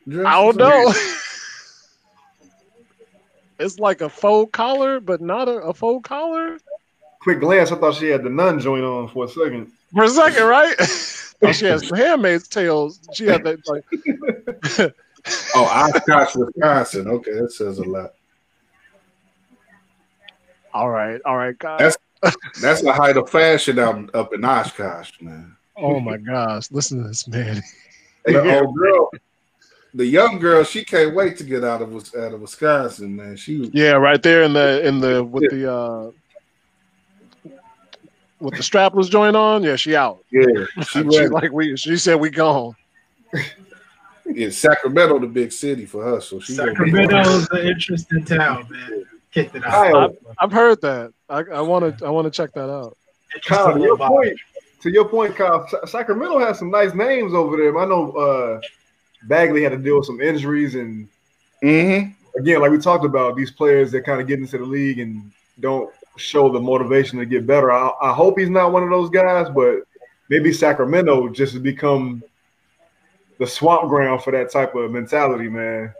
dress 0.08 0.26
I 0.26 0.34
don't 0.34 0.58
know. 0.58 0.94
it's 3.60 3.80
like 3.80 4.02
a 4.02 4.10
faux 4.10 4.50
collar, 4.52 5.00
but 5.00 5.22
not 5.22 5.48
a, 5.48 5.54
a 5.54 5.74
faux 5.74 6.08
collar. 6.08 6.58
Quick 7.22 7.40
glance, 7.40 7.72
I 7.72 7.76
thought 7.76 7.96
she 7.96 8.08
had 8.08 8.24
the 8.24 8.30
nun 8.30 8.60
joint 8.60 8.84
on 8.84 9.08
for 9.10 9.26
a 9.26 9.28
second. 9.28 9.72
For 9.94 10.04
a 10.04 10.10
second, 10.10 10.46
right? 10.46 10.76
oh, 11.42 11.52
she 11.52 11.66
has 11.66 11.90
handmaid's 11.90 12.48
tales. 12.48 13.00
She 13.14 13.26
had 13.26 13.44
that 13.44 13.60
like 13.68 14.94
Oh, 15.54 15.66
Oshkosh, 15.66 16.36
Wisconsin. 16.36 17.08
Okay, 17.08 17.34
that 17.34 17.52
says 17.52 17.80
a 17.80 17.84
lot. 17.84 18.14
all 20.74 20.90
right, 20.90 21.20
all 21.26 21.36
right, 21.36 21.58
guys. 21.58 21.80
That's 21.80 21.98
that's 22.62 22.82
the 22.82 22.94
height 22.94 23.18
of 23.18 23.30
fashion 23.30 23.80
out 23.80 24.14
up 24.16 24.34
in 24.34 24.46
Oshkosh, 24.46 25.22
man. 25.22 25.56
Oh 25.82 26.00
my 26.00 26.18
gosh, 26.18 26.72
listen 26.72 27.02
to 27.02 27.08
this 27.08 27.28
man. 27.28 27.62
The 28.26 28.62
old 28.62 28.76
girl, 28.76 29.10
the 29.94 30.06
young 30.06 30.40
girl, 30.40 30.64
she 30.64 30.84
can't 30.84 31.16
wait 31.16 31.38
to 31.38 31.44
get 31.44 31.64
out 31.64 31.82
of 31.82 31.90
out 32.16 32.34
of 32.34 32.42
Wisconsin, 32.42 33.16
man. 33.16 33.38
She 33.38 33.58
was 33.58 33.70
Yeah, 33.74 33.94
right 33.94 34.22
there 34.22 34.44
in 34.44 34.54
the 34.54 34.86
in 34.86 35.00
the 35.00 35.24
with 35.24 35.50
the 35.50 35.74
uh 35.74 36.12
with 38.40 38.56
the 38.56 38.62
strapless 38.62 39.10
joint 39.10 39.36
on. 39.36 39.64
Yeah, 39.64 39.78
she 39.78 39.96
out. 39.96 40.24
yeah, 40.32 40.66
she 40.86 41.00
She 41.12 41.28
like 41.28 41.52
we. 41.52 41.76
She 41.78 41.98
said 41.98 42.16
we 42.16 42.30
gone. 42.30 42.76
Yeah, 44.26 44.50
Sacramento, 44.50 45.20
the 45.20 45.28
big 45.28 45.52
city 45.52 45.86
for 45.86 46.04
her, 46.04 46.22
so 46.22 46.40
she 46.40 46.56
gonna 46.56 46.72
Sacramento's 46.72 47.50
an 47.50 47.68
interesting 47.68 48.24
town, 48.26 48.68
man. 48.70 49.06
Kicked 49.32 49.56
it 49.56 49.66
out. 49.66 50.16
I've 50.38 50.52
heard 50.52 50.82
that. 50.82 51.14
I, 51.30 51.40
I 51.40 51.62
want 51.62 51.98
to. 51.98 52.06
I 52.06 52.10
want 52.10 52.26
to 52.26 52.32
check 52.32 52.52
that 52.54 52.70
out. 52.70 52.96
Kyle, 53.44 53.80
your 53.80 53.98
point, 53.98 54.38
to 54.82 54.92
your 54.92 55.06
point, 55.08 55.36
Kyle, 55.36 55.68
Sacramento 55.86 56.40
has 56.40 56.60
some 56.60 56.72
nice 56.72 56.94
names 56.94 57.34
over 57.34 57.58
there. 57.58 57.78
I 57.78 57.86
know 57.86 58.12
uh, 58.12 58.62
Bagley 59.24 59.64
had 59.64 59.72
to 59.74 59.78
deal 59.78 59.98
with 59.98 60.06
some 60.06 60.22
injuries, 60.22 60.76
and 60.76 61.08
Mhm. 61.64 62.14
again, 62.38 62.62
like 62.62 62.72
we 62.72 62.78
talked 62.78 63.06
about, 63.06 63.36
these 63.36 63.52
players 63.52 63.92
that 63.92 64.06
kind 64.06 64.22
of 64.22 64.28
get 64.28 64.40
into 64.40 64.58
the 64.58 64.64
league 64.66 65.00
and 65.00 65.32
don't 65.60 65.90
show 66.16 66.50
the 66.50 66.60
motivation 66.60 67.20
to 67.20 67.26
get 67.26 67.46
better. 67.46 67.72
I, 67.72 67.92
I 68.02 68.14
hope 68.14 68.40
he's 68.40 68.50
not 68.50 68.72
one 68.72 68.84
of 68.84 68.90
those 68.90 69.10
guys, 69.10 69.48
but 69.50 69.84
maybe 70.30 70.54
Sacramento 70.54 71.30
just 71.30 71.54
has 71.54 71.62
become 71.62 72.24
the 73.40 73.48
swamp 73.48 73.90
ground 73.90 74.24
for 74.24 74.32
that 74.32 74.52
type 74.52 74.76
of 74.76 74.92
mentality, 74.92 75.50
man. 75.50 75.94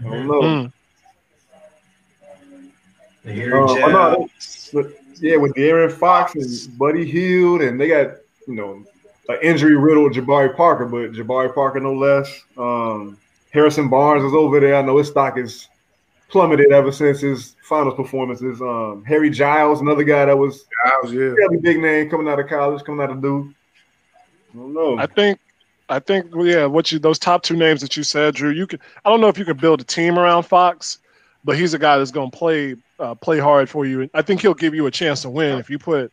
I 0.00 0.02
don't 0.04 0.26
know. 0.26 0.40
Mm. 0.40 0.72
The 3.24 3.32
Harry 3.32 3.52
Uh, 3.52 3.66
oh, 3.68 3.88
no, 3.90 4.28
But 4.72 4.99
yeah, 5.20 5.36
with 5.36 5.54
De'Aaron 5.54 5.92
Fox 5.92 6.34
and 6.34 6.78
Buddy 6.78 7.04
Hield, 7.04 7.62
and 7.62 7.80
they 7.80 7.88
got 7.88 8.16
you 8.46 8.54
know 8.54 8.84
an 9.28 9.38
injury 9.42 9.76
riddled 9.76 10.12
Jabari 10.12 10.56
Parker, 10.56 10.86
but 10.86 11.12
Jabari 11.12 11.54
Parker 11.54 11.80
no 11.80 11.94
less. 11.94 12.42
Um, 12.56 13.16
Harrison 13.50 13.88
Barnes 13.88 14.24
is 14.24 14.34
over 14.34 14.60
there. 14.60 14.76
I 14.76 14.82
know 14.82 14.98
his 14.98 15.08
stock 15.08 15.38
is 15.38 15.68
plummeted 16.28 16.72
ever 16.72 16.92
since 16.92 17.20
his 17.20 17.56
finals 17.62 17.94
performances. 17.94 18.60
Um, 18.60 19.04
Harry 19.06 19.30
Giles, 19.30 19.80
another 19.80 20.04
guy 20.04 20.24
that 20.24 20.38
was 20.38 20.64
Giles, 20.84 21.12
yeah. 21.12 21.34
fairly 21.34 21.58
big 21.60 21.80
name 21.80 22.08
coming 22.08 22.28
out 22.28 22.38
of 22.38 22.48
college, 22.48 22.84
coming 22.84 23.02
out 23.02 23.10
of 23.10 23.20
Duke. 23.20 23.48
I 24.54 24.56
don't 24.56 24.74
know. 24.74 24.98
I 24.98 25.06
think. 25.06 25.38
I 25.88 25.98
think. 25.98 26.32
Yeah. 26.36 26.66
What 26.66 26.90
you 26.92 26.98
those 26.98 27.18
top 27.18 27.42
two 27.42 27.56
names 27.56 27.80
that 27.80 27.96
you 27.96 28.02
said, 28.02 28.34
Drew. 28.34 28.50
You 28.50 28.66
could. 28.66 28.80
I 29.04 29.10
don't 29.10 29.20
know 29.20 29.28
if 29.28 29.38
you 29.38 29.44
could 29.44 29.60
build 29.60 29.80
a 29.80 29.84
team 29.84 30.18
around 30.18 30.44
Fox, 30.44 30.98
but 31.44 31.56
he's 31.56 31.74
a 31.74 31.78
guy 31.78 31.98
that's 31.98 32.10
going 32.10 32.30
to 32.30 32.36
play 32.36 32.76
uh, 32.98 33.14
play 33.14 33.38
hard 33.38 33.68
for 33.68 33.86
you. 33.86 34.08
I 34.14 34.22
think 34.22 34.40
he'll 34.42 34.54
give 34.54 34.74
you 34.74 34.86
a 34.86 34.90
chance 34.90 35.22
to 35.22 35.30
win 35.30 35.58
if 35.58 35.70
you 35.70 35.78
put 35.78 36.12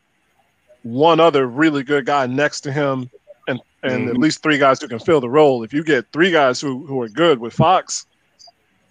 one 0.83 1.19
other 1.19 1.45
really 1.47 1.83
good 1.83 2.05
guy 2.05 2.25
next 2.27 2.61
to 2.61 2.71
him, 2.71 3.09
and 3.47 3.59
and 3.83 4.09
at 4.09 4.15
Mhm. 4.15 4.19
least 4.19 4.41
three 4.41 4.57
guys 4.57 4.81
who 4.81 4.87
can 4.87 4.99
fill 4.99 5.19
the 5.21 5.29
role. 5.29 5.63
If 5.63 5.73
you 5.73 5.83
get 5.83 6.05
three 6.13 6.31
guys 6.31 6.61
who 6.61 6.85
who 6.85 7.01
are 7.01 7.09
good 7.09 7.39
with 7.39 7.53
Fox, 7.53 8.05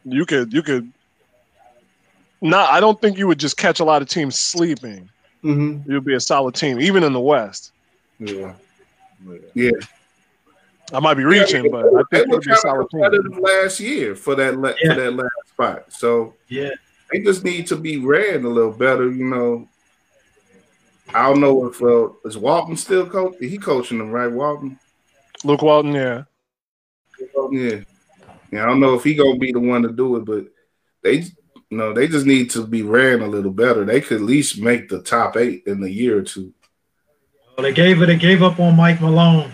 you 0.05 0.27
could 0.27 0.53
you 0.53 0.63
could. 0.63 0.93
Not. 2.43 2.71
I 2.71 2.81
don't 2.81 3.01
think 3.01 3.17
you 3.17 3.27
would 3.27 3.39
just 3.39 3.57
catch 3.57 3.81
a 3.81 3.85
lot 3.85 4.03
of 4.03 4.09
teams 4.09 4.39
sleeping. 4.39 5.09
hmm 5.43 5.79
You'd 5.87 6.05
be 6.05 6.15
a 6.15 6.21
solid 6.21 6.55
team, 6.55 6.81
even 6.81 7.03
in 7.03 7.13
the 7.15 7.21
West. 7.21 7.73
Yeah. 8.19 8.55
Yeah. 9.55 9.71
I 10.93 11.01
might 11.01 11.15
be 11.15 11.25
reaching, 11.25 11.71
but 11.71 11.87
I 11.87 12.03
think 12.13 12.29
were 12.29 12.35
you'd 12.35 12.43
be 12.45 12.53
a 12.53 12.57
solid 12.57 12.83
of 12.85 12.91
team. 12.91 13.01
competitive 13.03 13.39
last 13.39 13.81
year 13.81 14.15
for 14.15 14.35
that 14.37 14.59
la- 14.59 14.73
Yeah. 14.83 14.95
for 14.95 15.01
that 15.01 15.13
last 15.15 15.31
spot. 15.57 15.85
So 15.93 16.35
Yeah. 16.49 16.71
they 17.11 17.21
just 17.21 17.45
need 17.45 17.67
to 17.69 17.77
be 17.77 17.97
ran 17.97 18.45
a 18.45 18.49
little 18.49 18.73
better, 18.73 19.11
you 19.11 19.25
know. 19.25 19.69
I 21.15 21.29
don't 21.29 21.41
know 21.41 21.67
if 21.67 21.81
uh, 21.83 22.09
is 22.29 22.37
Walton 22.37 22.77
still 22.77 23.07
coach. 23.09 23.37
He 23.41 23.59
coaching 23.59 23.99
them, 23.99 24.11
right? 24.11 24.31
Walton. 24.31 24.79
Luke 25.45 25.63
Walton, 25.63 25.93
yeah. 25.93 26.25
Yeah. 27.53 27.81
Yeah. 28.53 28.63
I 28.63 28.67
don't 28.67 28.81
know 28.81 28.95
if 28.95 29.05
he 29.05 29.15
gonna 29.15 29.39
be 29.39 29.53
the 29.53 29.61
one 29.61 29.83
to 29.83 29.93
do 29.93 30.17
it, 30.17 30.25
but 30.25 30.47
they, 31.03 31.19
you 31.71 31.79
know, 31.79 31.93
they 31.93 32.09
just 32.09 32.27
need 32.27 32.51
to 32.51 32.67
be 32.67 32.83
ran 32.83 33.23
a 33.23 33.27
little 33.27 33.53
better. 33.53 33.85
They 33.85 34.01
could 34.01 34.17
at 34.19 34.23
least 34.27 34.61
make 34.61 34.89
the 34.89 35.01
top 35.01 35.37
eight 35.37 35.63
in 35.67 35.83
a 35.83 35.89
year 35.89 36.19
or 36.19 36.23
two. 36.23 36.53
Well, 37.57 37.63
they 37.63 37.73
gave 37.73 38.03
it. 38.03 38.07
They 38.07 38.17
gave 38.17 38.43
up 38.43 38.59
on 38.61 38.77
Mike 38.77 39.01
Malone 39.01 39.51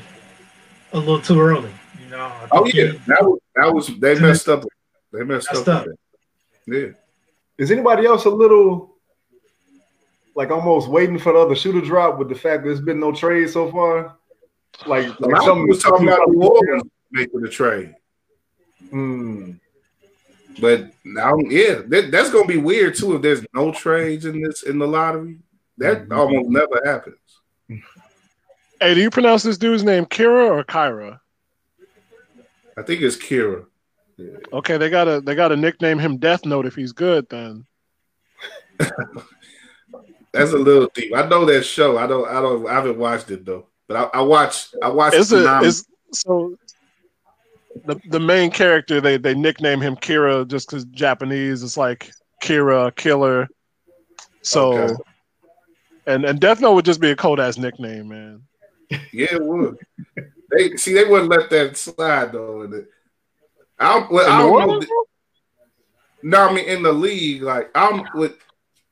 a 0.93 0.99
little 0.99 1.21
too 1.21 1.41
early. 1.41 1.71
You 2.03 2.11
know. 2.11 2.33
Oh 2.51 2.67
yeah, 2.67 2.93
he- 2.93 2.99
that 3.07 3.23
was 3.23 3.39
that 3.55 3.73
was 3.75 3.87
they 3.99 4.19
messed 4.19 4.49
up. 4.49 4.65
They 5.13 5.25
messed, 5.25 5.49
Messed 5.53 5.69
up. 5.69 5.87
up. 5.87 5.95
Yeah. 6.67 6.89
Is 7.59 7.71
anybody 7.71 8.07
else 8.07 8.25
a 8.25 8.31
little 8.31 8.97
like 10.35 10.51
almost 10.51 10.89
waiting 10.89 11.19
for 11.19 11.33
the 11.33 11.39
other 11.39 11.55
shoe 11.55 11.73
to 11.73 11.83
drop 11.87 12.19
with 12.19 12.29
the 12.29 12.35
fact 12.35 12.65
there's 12.65 12.81
been 12.81 12.99
no 13.01 13.13
trade 13.13 13.51
so 13.51 13.71
far? 13.71 14.17
Like, 14.87 15.07
A 15.07 15.23
like 15.23 15.33
lot 15.33 15.43
some 15.45 15.69
was 15.69 15.83
talking 15.83 16.09
about 16.09 16.29
New 16.29 16.43
Orleans 16.43 16.83
making 17.11 17.41
the 17.43 17.49
trade. 17.49 17.95
Hmm. 18.91 19.53
But 20.61 20.91
now, 21.05 21.37
yeah, 21.39 21.83
that, 21.89 22.11
that's 22.11 22.31
gonna 22.31 22.47
be 22.47 22.57
weird 22.59 22.95
too 22.95 23.17
if 23.17 23.23
there's 23.23 23.45
no 23.55 23.73
trades 23.73 24.25
in 24.25 24.41
this 24.43 24.63
in 24.63 24.79
the 24.79 24.87
lottery. 24.87 25.39
That 25.79 26.09
Mhm. 26.09 26.17
almost 26.17 26.49
never 26.51 26.81
happens. 26.85 27.17
Hey, 28.81 28.95
do 28.95 29.01
you 29.01 29.11
pronounce 29.11 29.43
this 29.43 29.59
dude's 29.59 29.83
name 29.85 30.05
Kira 30.07 30.51
or 30.51 30.65
Kyra? 30.65 31.21
I 32.77 32.83
think 32.83 33.01
it's 33.03 33.17
Kira. 33.17 33.67
Okay, 34.53 34.77
they 34.77 34.91
gotta 34.91 35.21
they 35.21 35.35
gotta 35.35 35.57
nickname 35.57 35.99
him 35.99 36.19
Death 36.19 36.45
Note 36.45 36.67
if 36.67 36.75
he's 36.75 36.93
good. 36.93 37.29
Then 37.29 37.67
That's 40.33 40.53
a 40.53 40.59
little 40.59 40.89
deep. 40.95 41.15
I 41.15 41.27
know 41.27 41.45
that 41.45 41.63
show. 41.65 41.99
I 41.99 42.07
don't. 42.07 42.27
I 42.29 42.41
don't. 42.41 42.67
I 42.67 42.73
haven't 42.73 42.99
watched 42.99 43.31
it 43.31 43.45
though. 43.45 43.67
But 43.87 43.97
I, 44.15 44.19
I 44.19 44.23
watched. 44.23 44.75
I 44.83 44.89
watched. 44.89 45.17
is 45.17 45.33
it 45.33 45.45
Tsunami. 45.45 45.85
so 46.13 46.57
the 47.85 48.01
the 48.09 48.21
main 48.21 48.51
character 48.51 49.01
they 49.01 49.19
they 49.19 49.35
nickname 49.35 49.81
him 49.81 49.97
Kira 49.97 50.47
just 50.49 50.69
because 50.69 50.85
Japanese. 50.87 51.63
It's 51.63 51.77
like 51.77 52.11
Kira 52.43 52.95
Killer. 52.97 53.49
So. 54.43 54.73
Okay. 54.79 54.95
And 56.07 56.25
and 56.25 56.41
Death 56.41 56.61
Note 56.61 56.75
would 56.75 56.85
just 56.85 57.01
be 57.01 57.11
a 57.11 57.17
cold 57.17 57.39
ass 57.39 57.59
nickname, 57.59 58.09
man. 58.09 58.43
Yeah, 59.13 59.35
it 59.37 59.43
would. 59.43 59.79
they 60.51 60.77
see. 60.77 60.95
They 60.95 61.05
wouldn't 61.05 61.31
let 61.31 61.49
that 61.51 61.77
slide 61.77 62.33
though. 62.33 62.85
And 63.83 63.89
it- 63.89 63.91
I 63.91 64.01
don't. 64.01 64.11
Well, 64.13 64.27
In 64.27 64.33
I 64.33 64.39
don't 64.39 64.51
know. 64.51 64.63
Orleans? 64.75 64.87
No, 66.25 66.49
I 66.49 66.53
mean 66.55 66.65
in 66.69 66.83
the 66.83 66.93
league, 66.93 67.43
like 67.43 67.71
I'm 67.75 68.05
with. 68.15 68.37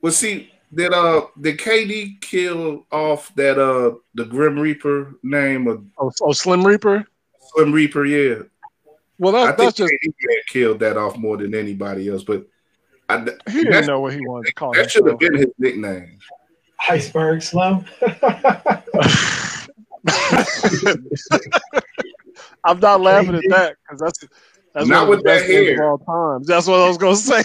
Well, 0.02 0.12
see, 0.12 0.50
did 0.74 0.92
uh 0.92 1.26
did 1.40 1.58
KD 1.58 2.20
kill 2.20 2.86
off 2.90 3.32
that 3.36 3.58
uh 3.58 3.94
the 4.14 4.24
Grim 4.24 4.58
Reaper 4.58 5.14
name 5.22 5.68
of 5.68 5.84
Oh, 5.98 6.10
oh 6.22 6.32
Slim 6.32 6.66
Reaper. 6.66 7.04
Slim 7.54 7.72
Reaper? 7.72 8.04
Yeah, 8.04 8.42
Well, 9.18 9.36
I 9.36 9.46
that, 9.46 9.56
think 9.58 9.76
that's 9.76 9.78
just 9.78 9.92
KD 9.92 10.12
killed 10.48 10.78
that 10.80 10.96
off 10.96 11.16
more 11.16 11.36
than 11.36 11.54
anybody 11.54 12.08
else. 12.08 12.24
But 12.24 12.46
I, 13.08 13.26
he 13.50 13.64
didn't 13.64 13.86
know 13.86 14.00
what 14.00 14.12
he 14.14 14.20
wanted 14.20 14.46
to 14.48 14.54
call 14.54 14.72
that 14.72 14.90
should 14.90 15.06
have 15.06 15.20
himself. 15.20 15.32
been 15.32 15.40
his 15.40 15.52
nickname. 15.58 16.18
Iceberg 16.88 17.42
Slim. 17.42 17.84
I'm 22.64 22.78
not 22.80 23.00
laughing 23.00 23.34
at 23.34 23.42
that 23.48 23.76
because 23.82 24.00
that's 24.00 24.18
that's 24.72 24.88
Not 24.88 25.09
with 25.09 25.22
that 25.24 25.42
hair. 25.47 25.74
of 25.74 26.01
all 26.06 26.36
times. 26.38 26.47
That's 26.47 26.66
what 26.66 26.80
I 26.80 26.88
was 26.88 26.98
gonna 26.98 27.16
say. 27.16 27.42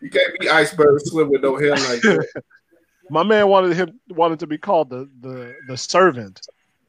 You 0.00 0.10
can't 0.10 0.38
be 0.40 0.48
iceberg 0.48 1.00
slim 1.00 1.30
with 1.30 1.42
no 1.42 1.56
hair 1.56 1.70
like 1.70 2.00
that. 2.02 2.42
My 3.10 3.22
man 3.22 3.48
wanted 3.48 3.76
him 3.76 4.00
wanted 4.08 4.40
to 4.40 4.46
be 4.46 4.58
called 4.58 4.90
the 4.90 5.08
the 5.20 5.54
the 5.68 5.76
servant. 5.76 6.40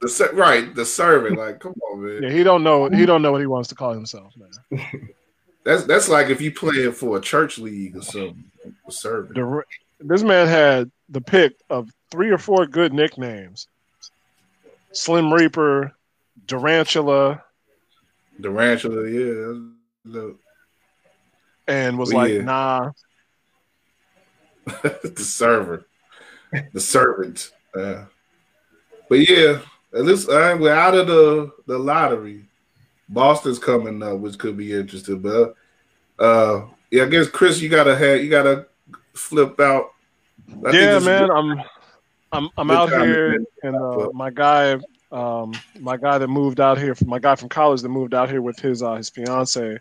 The 0.01 0.09
ser- 0.09 0.33
right, 0.33 0.73
the 0.73 0.85
servant. 0.85 1.37
Like, 1.37 1.59
come 1.59 1.73
on, 1.91 2.03
man. 2.03 2.23
Yeah, 2.23 2.29
he 2.29 2.43
don't 2.43 2.63
know 2.63 2.89
he 2.89 3.05
don't 3.05 3.21
know 3.21 3.31
what 3.31 3.41
he 3.41 3.47
wants 3.47 3.69
to 3.69 3.75
call 3.75 3.93
himself, 3.93 4.33
man. 4.37 5.09
That's 5.63 5.83
that's 5.83 6.07
like 6.07 6.29
if 6.29 6.39
you 6.39 6.53
playing 6.53 6.93
for 6.93 7.17
a 7.17 7.21
church 7.21 7.57
league 7.57 7.97
or 7.97 8.01
something. 8.01 8.45
A 8.87 8.91
servant. 8.91 9.35
The, 9.35 9.63
this 9.99 10.23
man 10.23 10.47
had 10.47 10.89
the 11.09 11.19
pick 11.19 11.57
of 11.69 11.89
three 12.09 12.29
or 12.29 12.37
four 12.37 12.65
good 12.65 12.93
nicknames: 12.93 13.67
Slim 14.93 15.33
Reaper, 15.33 15.93
Durantula, 16.45 17.41
The 18.39 18.49
rancher, 18.49 19.07
yeah. 19.07 19.59
Look, 20.05 20.39
and 21.67 21.97
was 21.97 22.13
Well, 22.13 22.23
like, 22.23 22.33
yeah. 22.33 22.41
"Nah, 22.41 22.91
the 24.65 25.23
server, 25.23 25.85
the 26.73 26.79
servant. 26.79 27.51
Uh, 27.75 28.05
but 29.09 29.29
yeah, 29.29 29.59
at 29.93 30.05
least 30.05 30.29
uh, 30.29 30.57
we're 30.59 30.73
out 30.73 30.95
of 30.95 31.07
the 31.07 31.51
the 31.65 31.77
lottery. 31.77 32.45
Boston's 33.09 33.59
coming 33.59 34.03
up, 34.03 34.19
which 34.19 34.37
could 34.37 34.57
be 34.57 34.73
interesting. 34.73 35.19
But 35.19 35.55
uh, 36.19 36.65
yeah, 36.91 37.03
I 37.03 37.07
guess 37.07 37.27
Chris, 37.27 37.61
you 37.61 37.69
gotta 37.69 37.95
have 37.95 38.23
you 38.23 38.29
gotta 38.29 38.67
flip 39.13 39.59
out. 39.59 39.91
I 40.65 40.71
yeah, 40.71 40.99
man, 40.99 41.29
I'm 41.31 41.61
I'm 42.31 42.49
I'm 42.57 42.71
out 42.71 42.89
here, 42.89 43.43
and 43.63 43.75
uh, 43.75 44.09
my 44.13 44.29
guy, 44.29 44.77
um, 45.11 45.53
my 45.79 45.97
guy 45.97 46.17
that 46.17 46.27
moved 46.27 46.59
out 46.59 46.77
here, 46.77 46.95
my 47.05 47.19
guy 47.19 47.35
from 47.35 47.49
college 47.49 47.81
that 47.81 47.89
moved 47.89 48.13
out 48.13 48.29
here 48.29 48.41
with 48.41 48.59
his 48.59 48.83
uh, 48.83 48.95
his 48.95 49.09
fiance. 49.09 49.77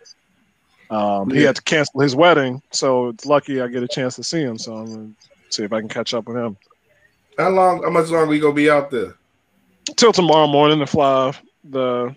Um, 0.90 1.30
he 1.30 1.42
had 1.42 1.56
to 1.56 1.62
cancel 1.62 2.00
his 2.00 2.14
wedding, 2.14 2.62
so 2.72 3.08
it's 3.08 3.26
lucky 3.26 3.60
I 3.60 3.68
get 3.68 3.82
a 3.82 3.88
chance 3.88 4.16
to 4.16 4.22
see 4.24 4.40
him. 4.42 4.58
So 4.58 4.74
I'm 4.74 4.92
gonna 4.92 5.10
see 5.50 5.64
if 5.64 5.72
I 5.72 5.80
can 5.80 5.88
catch 5.88 6.14
up 6.14 6.28
with 6.28 6.36
him 6.36 6.56
How 7.38 7.50
long? 7.50 7.82
How 7.82 7.90
much 7.90 8.08
longer 8.08 8.30
are 8.30 8.34
you 8.34 8.40
gonna 8.40 8.54
be 8.54 8.70
out 8.70 8.90
there? 8.90 9.14
till 9.96 10.12
tomorrow 10.12 10.46
morning 10.46 10.78
to 10.80 10.86
fly 10.86 11.32
the, 11.64 12.14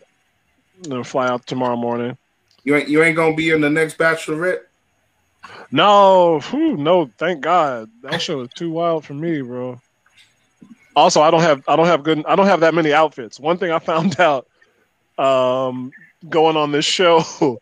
you 0.84 0.90
know, 0.90 1.04
fly 1.04 1.28
out 1.28 1.46
tomorrow 1.46 1.76
morning. 1.76 2.18
You 2.64 2.76
ain't 2.76 2.90
you 2.90 3.04
ain't 3.04 3.16
gonna 3.16 3.36
be 3.36 3.50
in 3.52 3.62
the 3.62 3.70
next 3.70 3.98
Bachelorette. 3.98 4.62
No, 5.72 6.40
whew, 6.42 6.78
no, 6.78 7.12
thank 7.18 7.42
God. 7.42 7.90
That 8.04 8.22
show 8.22 8.38
was 8.38 8.50
too 8.56 8.72
wild 8.72 9.06
for 9.06 9.14
me, 9.14 9.42
bro. 9.42 9.80
Also, 10.96 11.22
I 11.22 11.32
don't 11.32 11.42
have 11.42 11.64
I 11.68 11.76
don't 11.76 11.86
have 11.86 12.04
good 12.04 12.26
I 12.26 12.36
don't 12.36 12.48
have 12.48 12.62
that 12.62 12.74
many 12.74 12.94
outfits. 12.94 13.40
One 13.40 13.58
thing 13.58 13.72
I 13.72 13.80
found 13.92 14.20
out 14.20 14.48
um 15.18 15.94
going 16.30 16.58
on 16.58 16.72
this 16.72 16.86
show, 16.86 17.22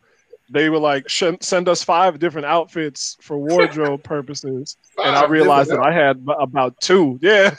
they 0.50 0.68
were 0.68 0.78
like 0.78 1.08
"Sh- 1.08 1.38
send 1.40 1.68
us 1.68 1.82
five 1.84 2.18
different 2.18 2.46
outfits 2.46 3.16
for 3.20 3.38
wardrobe 3.38 4.02
purposes, 4.04 4.76
and 5.04 5.16
I 5.16 5.24
realized 5.24 5.70
that 5.70 5.80
I 5.80 5.92
had 5.92 6.26
about 6.40 6.80
two. 6.80 7.18
Yeah. 7.22 7.54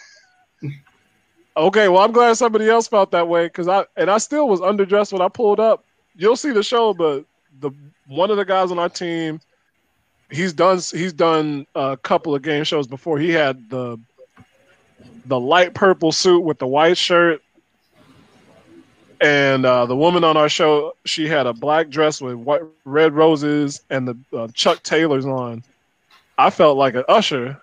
Okay, 1.58 1.90
well, 1.90 2.04
I'm 2.04 2.12
glad 2.12 2.36
somebody 2.38 2.70
else 2.70 2.88
felt 2.88 3.12
that 3.12 3.28
way 3.28 3.46
because 3.46 3.68
I 3.68 3.86
and 3.98 4.10
I 4.10 4.18
still 4.18 4.48
was 4.48 4.62
underdressed 4.62 5.12
when 5.12 5.22
I 5.22 5.28
pulled 5.28 5.60
up. 5.60 5.86
You'll 6.16 6.36
see 6.38 6.52
the 6.52 6.64
show, 6.64 6.94
but 6.94 7.26
the 7.60 7.72
one 8.08 8.32
of 8.32 8.38
the 8.38 8.46
guys 8.46 8.72
on 8.72 8.80
our 8.80 8.90
team, 8.90 9.40
he's 10.30 10.54
done 10.54 10.80
he's 10.92 11.14
done 11.14 11.66
a 11.76 11.98
couple 11.98 12.34
of 12.36 12.42
game 12.42 12.64
shows 12.64 12.88
before. 12.88 13.18
He 13.20 13.32
had 13.32 13.70
the 13.70 13.98
the 15.30 15.40
light 15.40 15.74
purple 15.74 16.12
suit 16.12 16.42
with 16.42 16.60
the 16.60 16.68
white 16.68 16.98
shirt, 16.98 17.42
and 19.22 19.66
uh, 19.66 19.86
the 19.86 19.96
woman 19.96 20.24
on 20.24 20.38
our 20.38 20.50
show 20.50 20.94
she 21.06 21.28
had 21.28 21.48
a 21.48 21.54
black 21.54 21.90
dress 21.90 22.22
with 22.22 22.36
white 22.36 22.62
red 22.86 23.14
roses 23.14 23.82
and 23.90 24.08
the 24.08 24.18
uh, 24.38 24.48
Chuck 24.54 24.84
Taylors 24.84 25.26
on. 25.26 25.64
I 26.38 26.50
felt 26.50 26.78
like 26.78 26.96
an 26.96 27.04
usher 27.08 27.62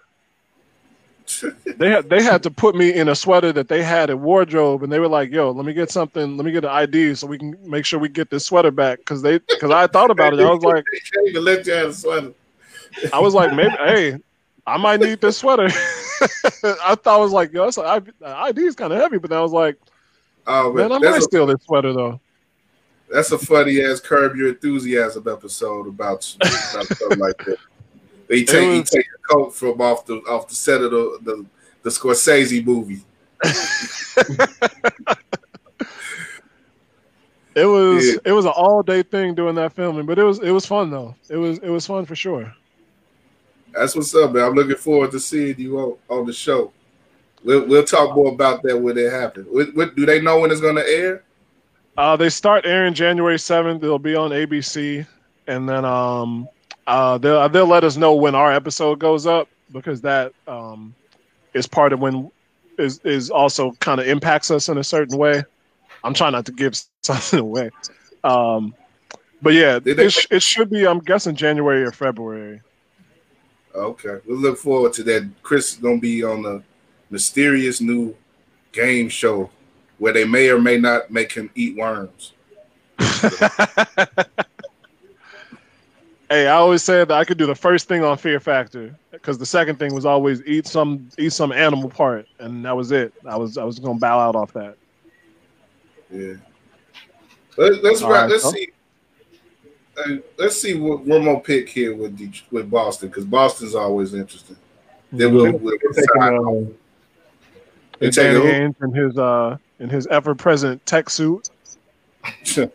they 1.78 1.90
had 1.90 2.09
they 2.09 2.22
had 2.22 2.43
to 2.44 2.51
put 2.51 2.74
me 2.74 2.93
in 2.93 3.09
a 3.09 3.14
sweater 3.14 3.52
that 3.52 3.68
they 3.68 3.82
had 3.82 4.10
at 4.10 4.18
wardrobe, 4.18 4.82
and 4.82 4.93
they 4.93 5.01
were 5.01 5.09
like, 5.09 5.30
"Yo, 5.30 5.51
let 5.51 5.66
me 5.66 5.72
get 5.72 5.90
something. 5.90 6.36
Let 6.36 6.47
me 6.47 6.52
get 6.52 6.64
an 6.64 6.70
ID 6.70 7.14
so 7.16 7.26
we 7.26 7.38
can 7.38 7.56
make 7.68 7.84
sure 7.84 7.98
we 7.98 8.09
get 8.09 8.30
this 8.30 8.47
sweater 8.47 8.70
back." 8.70 8.98
Because 8.98 9.22
they 9.22 9.38
because 9.38 9.70
I 9.70 9.86
thought 9.86 10.10
about 10.10 10.34
it, 10.34 10.40
I 10.40 10.51
was 10.51 10.62
like, 10.62 10.84
They 10.93 10.98
can't 11.01 11.28
even 11.28 11.44
let 11.44 11.66
you 11.66 11.72
have 11.72 11.88
a 11.88 11.94
sweater. 11.94 12.32
I 13.12 13.18
was 13.18 13.34
like, 13.34 13.52
maybe 13.52 13.74
hey, 13.76 14.18
I 14.66 14.76
might 14.76 15.01
need 15.01 15.20
this 15.20 15.38
sweater. 15.38 15.68
I 16.84 16.94
thought 16.94 17.06
I 17.06 17.16
was 17.18 17.32
like, 17.32 17.52
yo, 17.52 17.64
that's 17.64 17.78
a, 17.78 18.02
ID 18.24 18.62
is 18.62 18.74
kind 18.74 18.93
of 18.93 19.01
heavy, 19.01 19.18
but 19.18 19.30
then 19.30 19.38
I 19.38 19.43
was 19.43 19.52
like, 19.52 19.76
Oh 20.47 20.72
man, 20.72 20.93
I 20.93 20.98
might 20.98 21.18
a, 21.18 21.22
steal 21.22 21.47
this 21.47 21.62
sweater 21.64 21.93
though. 21.93 22.20
that's 23.12 23.32
a 23.32 23.38
funny 23.38 23.80
ass 23.82 24.01
curb 24.01 24.36
your 24.36 24.48
enthusiasm 24.51 25.26
episode 25.28 25.88
about, 25.88 26.36
about 26.40 26.86
stuff 26.86 27.01
like 27.18 27.36
that. 27.44 27.56
They 28.28 28.44
take 28.44 28.70
he 28.72 28.82
take 28.82 29.06
a 29.06 29.18
coat 29.34 29.55
from 29.55 29.80
off 29.80 30.06
the 30.06 30.16
off 30.28 30.48
the 30.48 30.55
set 30.55 30.82
of 30.82 30.90
the 30.93 31.18
the, 31.22 31.47
the 31.82 31.90
Scorsese 31.90 32.64
movie. 32.64 33.02
It 37.55 37.64
was 37.64 38.06
Yeah. 38.06 38.18
it 38.26 38.32
was 38.32 38.44
an 38.44 38.52
all 38.55 38.82
day 38.82 39.02
thing 39.02 39.34
doing 39.34 39.55
that 39.55 39.72
filming, 39.72 40.05
but 40.05 40.18
it 40.18 40.24
was 40.24 40.40
it 40.40 40.51
was 40.51 40.66
fun 40.66 40.90
though. 40.90 41.14
It 41.30 41.36
was 41.38 41.59
it 41.60 41.70
was 41.70 41.86
fun 41.86 42.05
for 42.05 42.14
sure. 42.14 42.52
That's 43.77 43.94
what's 43.94 44.15
up, 44.15 44.32
man. 44.32 44.44
I'm 44.44 44.55
looking 44.55 44.77
forward 44.77 45.11
to 45.12 45.20
seeing 45.20 45.59
you 45.59 45.78
on, 45.78 45.97
on 46.09 46.27
the 46.27 46.32
show. 46.32 46.73
We'll 47.44 47.66
we'll 47.66 47.85
talk 47.85 48.15
more 48.15 48.32
about 48.32 48.62
that 48.62 48.78
when 48.78 48.97
it 48.97 49.12
happens. 49.12 49.47
What, 49.51 49.74
what, 49.74 49.94
do 49.94 50.07
they 50.07 50.20
know 50.20 50.40
when 50.40 50.51
it's 50.51 50.61
going 50.61 50.77
to 50.77 50.89
air? 50.89 51.23
Uh, 51.97 52.16
they 52.16 52.28
start 52.28 52.66
airing 52.66 52.94
January 52.94 53.39
seventh. 53.39 53.81
They'll 53.81 53.98
be 53.98 54.16
on 54.16 54.31
ABC, 54.31 55.07
and 55.47 55.69
then 55.69 55.85
um, 55.85 56.48
uh, 56.86 57.19
they'll 57.19 57.48
they'll 57.48 57.66
let 57.66 57.85
us 57.85 57.97
know 57.97 58.15
when 58.15 58.35
our 58.35 58.53
episode 58.53 58.98
goes 58.98 59.27
up 59.27 59.48
because 59.73 60.01
that 60.01 60.32
um, 60.48 60.94
is 61.55 61.66
part 61.66 61.93
of 61.93 62.01
when 62.01 62.31
is 62.78 62.98
is 63.05 63.31
also 63.31 63.73
kind 63.81 64.01
of 64.01 64.07
impacts 64.07 64.51
us 64.51 64.69
in 64.69 64.78
a 64.78 64.85
certain 64.85 65.19
way. 65.19 65.44
I'm 66.03 66.15
trying 66.15 66.32
not 66.32 66.47
to 66.47 66.53
give 66.53 66.74
something 67.03 67.39
away, 67.39 67.70
um, 68.24 68.74
but 69.43 69.53
yeah, 69.53 69.78
it, 69.85 70.11
sh- 70.11 70.27
it 70.31 70.43
should 70.43 70.70
be. 70.70 70.86
I'm 70.86 71.01
guessing 71.01 71.36
January 71.36 71.85
or 71.85 71.93
February. 71.93 72.61
Okay, 73.77 74.19
we'll 74.27 74.39
look 74.39 74.59
forward 74.59 74.93
to 74.94 75.03
that. 75.05 75.28
Chris 75.43 75.73
is 75.73 75.78
going 75.78 75.98
to 75.98 76.01
be 76.01 76.24
on 76.24 76.43
the 76.43 76.62
mysterious 77.11 77.81
new 77.81 78.15
game 78.73 79.09
show 79.09 79.51
where 79.98 80.12
they 80.12 80.24
may 80.24 80.48
or 80.51 80.59
may 80.61 80.78
not 80.78 81.11
make 81.11 81.32
him 81.32 81.51
eat 81.55 81.77
worms. 81.77 82.32
Hey, 86.28 86.48
I 86.48 86.55
always 86.57 86.82
said 86.82 87.07
that 87.09 87.15
I 87.19 87.24
could 87.24 87.39
do 87.39 87.47
the 87.47 87.55
first 87.55 87.86
thing 87.86 88.03
on 88.03 88.19
Fear 88.19 88.40
Factor 88.40 88.93
because 89.12 89.39
the 89.39 89.47
second 89.47 89.78
thing 89.78 89.94
was 89.94 90.05
always 90.05 90.43
eat 90.44 90.66
some 90.66 91.09
eat 91.19 91.32
some 91.32 91.53
animal 91.53 91.89
part, 91.89 92.27
and 92.40 92.65
that 92.65 92.77
was 92.77 92.90
it. 92.90 93.12
I 93.24 93.36
was 93.36 93.57
I 93.57 93.62
was 93.62 93.78
gonna 93.78 94.01
bow 94.01 94.19
out 94.19 94.35
off 94.35 94.53
that. 94.55 94.77
Yeah. 96.11 96.35
Let, 97.57 97.82
let's 97.85 98.03
right, 98.03 98.28
let's 98.28 98.43
so- 98.43 98.51
see. 98.51 98.70
Uh, 99.98 100.16
let's 100.36 100.60
see 100.60 100.74
what 100.74 101.01
one 101.01 101.24
more 101.24 101.40
pick 101.40 101.68
here 101.68 101.94
with 101.94 102.18
Det- 102.18 102.43
with 102.51 102.70
Boston 102.70 103.09
because 103.09 103.24
Boston's 103.24 103.74
always 103.74 104.14
interesting. 104.14 104.56
Then 105.12 105.35
we'll, 105.35 105.52
we'll 105.52 105.78
They're 105.93 106.05
taking, 106.06 106.23
uh, 106.23 106.70
They 107.98 108.06
And 108.06 108.14
take 108.14 108.14
Danny 108.14 108.74
who? 108.78 108.85
In 108.85 108.93
his 108.93 109.16
uh 109.16 109.56
in 109.78 109.89
his 109.89 110.06
ever 110.09 110.35
present 110.35 110.85
tech 110.86 111.10
suit. 111.10 111.51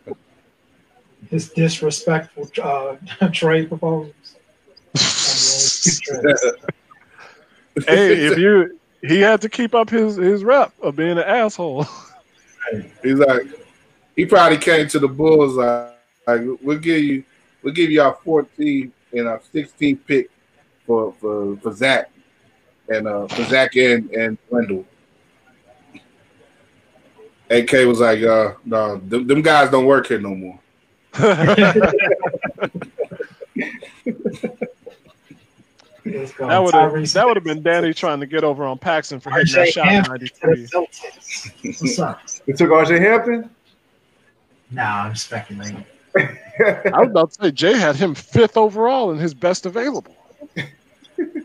His 1.30 1.50
disrespectful 1.50 2.50
uh, 2.62 2.96
trade 3.32 3.68
proposals. 3.68 4.12
hey, 7.86 8.26
if 8.26 8.36
you 8.38 8.78
he 9.02 9.20
had 9.20 9.40
to 9.40 9.48
keep 9.48 9.74
up 9.74 9.88
his 9.88 10.16
his 10.16 10.44
rep 10.44 10.72
of 10.82 10.96
being 10.96 11.12
an 11.12 11.18
asshole. 11.18 11.86
He's 13.02 13.14
like, 13.14 13.46
he 14.14 14.26
probably 14.26 14.58
came 14.58 14.88
to 14.88 14.98
the 14.98 15.08
Bulls 15.08 15.54
like, 15.56 15.91
like 16.26 16.42
we'll 16.62 16.78
give 16.78 17.02
you, 17.02 17.24
we'll 17.62 17.74
give 17.74 17.90
you 17.90 18.02
our 18.02 18.16
14th 18.16 18.92
and 19.12 19.28
our 19.28 19.40
16th 19.52 20.00
pick 20.06 20.30
for 20.86 21.12
for 21.20 21.56
for 21.58 21.72
Zach 21.72 22.10
and 22.88 23.06
uh 23.06 23.26
for 23.28 23.44
Zach 23.44 23.76
and 23.76 24.10
and 24.10 24.38
Wendell. 24.50 24.84
AK 27.50 27.72
was 27.86 28.00
like, 28.00 28.22
uh, 28.22 28.54
no, 28.64 28.96
them, 28.96 29.26
them 29.26 29.42
guys 29.42 29.70
don't 29.70 29.84
work 29.84 30.06
here 30.06 30.18
no 30.20 30.34
more. 30.34 30.58
That 36.04 36.58
would 36.60 36.74
have 36.74 37.12
that 37.12 37.26
would 37.26 37.36
have 37.36 37.44
been 37.44 37.62
Danny 37.62 37.94
trying 37.94 38.20
to 38.20 38.26
get 38.26 38.42
over 38.42 38.64
on 38.64 38.78
Paxson 38.78 39.20
for 39.20 39.30
hitting 39.30 39.54
that 39.54 39.68
shot 39.68 39.86
in 39.86 39.92
Hampton 39.92 40.28
'93. 40.42 40.68
What's 41.80 41.98
up? 41.98 42.20
They 42.46 42.52
took 42.54 42.70
RJ 42.70 42.98
Hampton. 43.00 43.50
Nah, 44.70 45.04
I'm 45.04 45.14
speculating. 45.14 45.84
I 46.16 46.98
was 47.00 47.08
about 47.08 47.32
to 47.32 47.44
say 47.44 47.50
Jay 47.50 47.78
had 47.78 47.96
him 47.96 48.14
fifth 48.14 48.56
overall 48.56 49.10
in 49.10 49.18
his 49.18 49.34
best 49.34 49.66
available. 49.66 50.16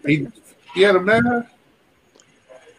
He 0.06 0.28
he 0.74 0.82
had 0.82 0.96
him 0.96 1.06
there. 1.06 1.50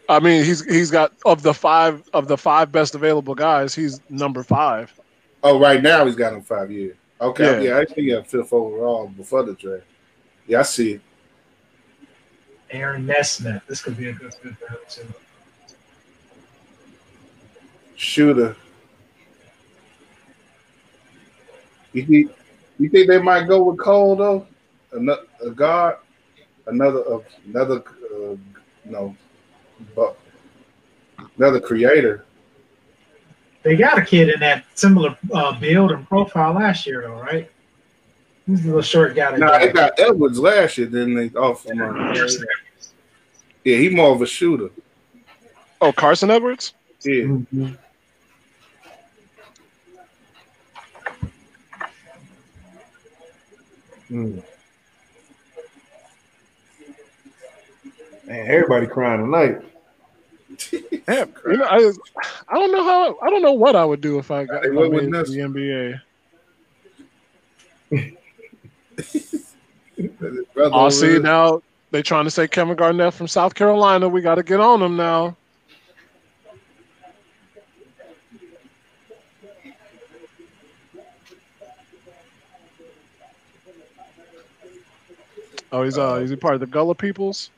I 0.07 0.19
mean, 0.19 0.43
he's 0.43 0.63
he's 0.65 0.91
got 0.91 1.13
of 1.25 1.43
the 1.43 1.53
five 1.53 2.07
of 2.13 2.27
the 2.27 2.37
five 2.37 2.71
best 2.71 2.95
available 2.95 3.35
guys, 3.35 3.73
he's 3.75 3.99
number 4.09 4.43
five. 4.43 4.93
Oh, 5.43 5.59
right 5.59 5.81
now 5.81 6.05
he's 6.05 6.15
got 6.15 6.33
him 6.33 6.41
five 6.41 6.71
years. 6.71 6.95
Okay, 7.21 7.63
Yeah. 7.63 7.69
yeah, 7.75 7.79
I 7.79 7.85
think 7.85 7.97
he 7.99 8.07
got 8.11 8.27
fifth 8.27 8.53
overall 8.53 9.07
before 9.07 9.43
the 9.43 9.53
draft. 9.53 9.83
Yeah, 10.47 10.59
I 10.59 10.63
see 10.63 10.93
it. 10.93 11.01
Aaron 12.71 13.05
Nesmith. 13.05 13.63
This 13.67 13.81
could 13.81 13.97
be 13.97 14.09
a 14.09 14.13
good 14.13 14.33
fit 14.33 14.55
for 14.57 14.67
him 14.67 14.79
too. 14.89 15.13
Shooter. 17.95 18.55
You 21.93 22.05
think, 22.05 22.31
you 22.77 22.89
think 22.89 23.07
they 23.07 23.21
might 23.21 23.47
go 23.47 23.63
with 23.63 23.79
Cole 23.79 24.15
though? 24.15 24.47
Another 24.91 25.23
a 25.45 25.49
guard, 25.51 25.97
another 26.67 27.03
uh, 27.13 27.19
another 27.47 27.83
uh, 28.13 28.35
no, 28.85 29.15
but 29.95 30.17
another 31.37 31.59
creator. 31.59 32.25
They 33.63 33.75
got 33.75 33.99
a 33.99 34.05
kid 34.05 34.29
in 34.29 34.39
that 34.39 34.65
similar 34.75 35.17
uh, 35.33 35.59
build 35.59 35.91
and 35.91 36.07
profile 36.07 36.53
last 36.53 36.87
year, 36.87 37.01
though, 37.01 37.19
right? 37.19 37.51
Who's 38.47 38.61
the 38.61 38.67
little 38.67 38.81
short 38.81 39.15
guy? 39.15 39.31
that 39.31 39.39
Nah, 39.39 39.59
they 39.59 39.71
got 39.71 39.99
Edwards 39.99 40.39
last 40.39 40.77
year. 40.77 40.87
Then 40.87 41.13
they 41.13 41.29
off 41.37 41.65
him. 41.65 41.79
uh, 41.81 42.13
Yeah, 43.63 43.77
he 43.77 43.89
more 43.89 44.15
of 44.15 44.21
a 44.21 44.25
shooter. 44.25 44.69
Oh, 45.81 45.91
Carson 45.91 46.31
Edwards. 46.31 46.73
Yeah, 47.03 47.23
Mhm. 47.25 47.77
Mm. 54.11 54.43
Man, 58.25 58.47
everybody 58.47 58.87
crying 58.87 59.21
tonight. 59.21 59.61
Damn, 61.07 61.33
you 61.47 61.57
know, 61.57 61.65
I 61.65 61.91
I 62.47 62.55
don't 62.55 62.71
know 62.71 62.83
how 62.83 63.19
I 63.21 63.29
don't 63.29 63.41
know 63.41 63.53
what 63.53 63.75
I 63.75 63.83
would 63.85 64.01
do 64.01 64.19
if 64.19 64.29
I 64.31 64.45
got 64.45 64.63
Hey, 64.63 64.69
if 64.69 64.75
what 64.75 64.91
would 64.91 65.05
made 65.05 65.09
it 65.09 65.11
to 65.11 65.17
Ness- 65.17 65.29
the 65.29 65.39
NBA. 65.39 66.01
Brother 70.53 70.75
Oh, 70.75 70.89
see 70.89 71.19
now 71.19 71.61
they 71.91 72.01
trying 72.01 72.25
to 72.25 72.31
say 72.31 72.47
Kevin 72.47 72.75
Garnett 72.75 73.13
from 73.13 73.27
South 73.27 73.55
Carolina. 73.55 74.07
We 74.07 74.21
got 74.21 74.35
to 74.35 74.43
get 74.43 74.59
on 74.59 74.81
him 74.81 74.95
now. 74.95 75.35
Oh, 85.71 85.83
he's 85.83 85.97
uh, 85.97 86.15
is 86.15 86.29
he 86.29 86.35
part 86.35 86.55
of 86.55 86.59
the 86.59 86.67
Gullah 86.67 86.95
peoples? 86.95 87.51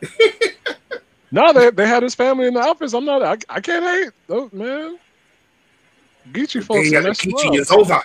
no, 1.30 1.52
they 1.52 1.70
they 1.70 1.86
had 1.86 2.02
his 2.02 2.14
family 2.14 2.46
in 2.46 2.54
the 2.54 2.60
office. 2.60 2.94
I'm 2.94 3.04
not. 3.04 3.22
I, 3.22 3.36
I 3.48 3.60
can't 3.60 3.84
hate 3.84 4.12
those 4.26 4.52
man. 4.52 4.98
Geechee 6.32 6.64
folks. 6.64 6.90
Dang, 6.90 7.02
messed 7.02 7.22
the 7.22 7.30
him 7.30 7.36
Geechee 7.36 7.60
is 7.60 7.70
over. 7.70 8.00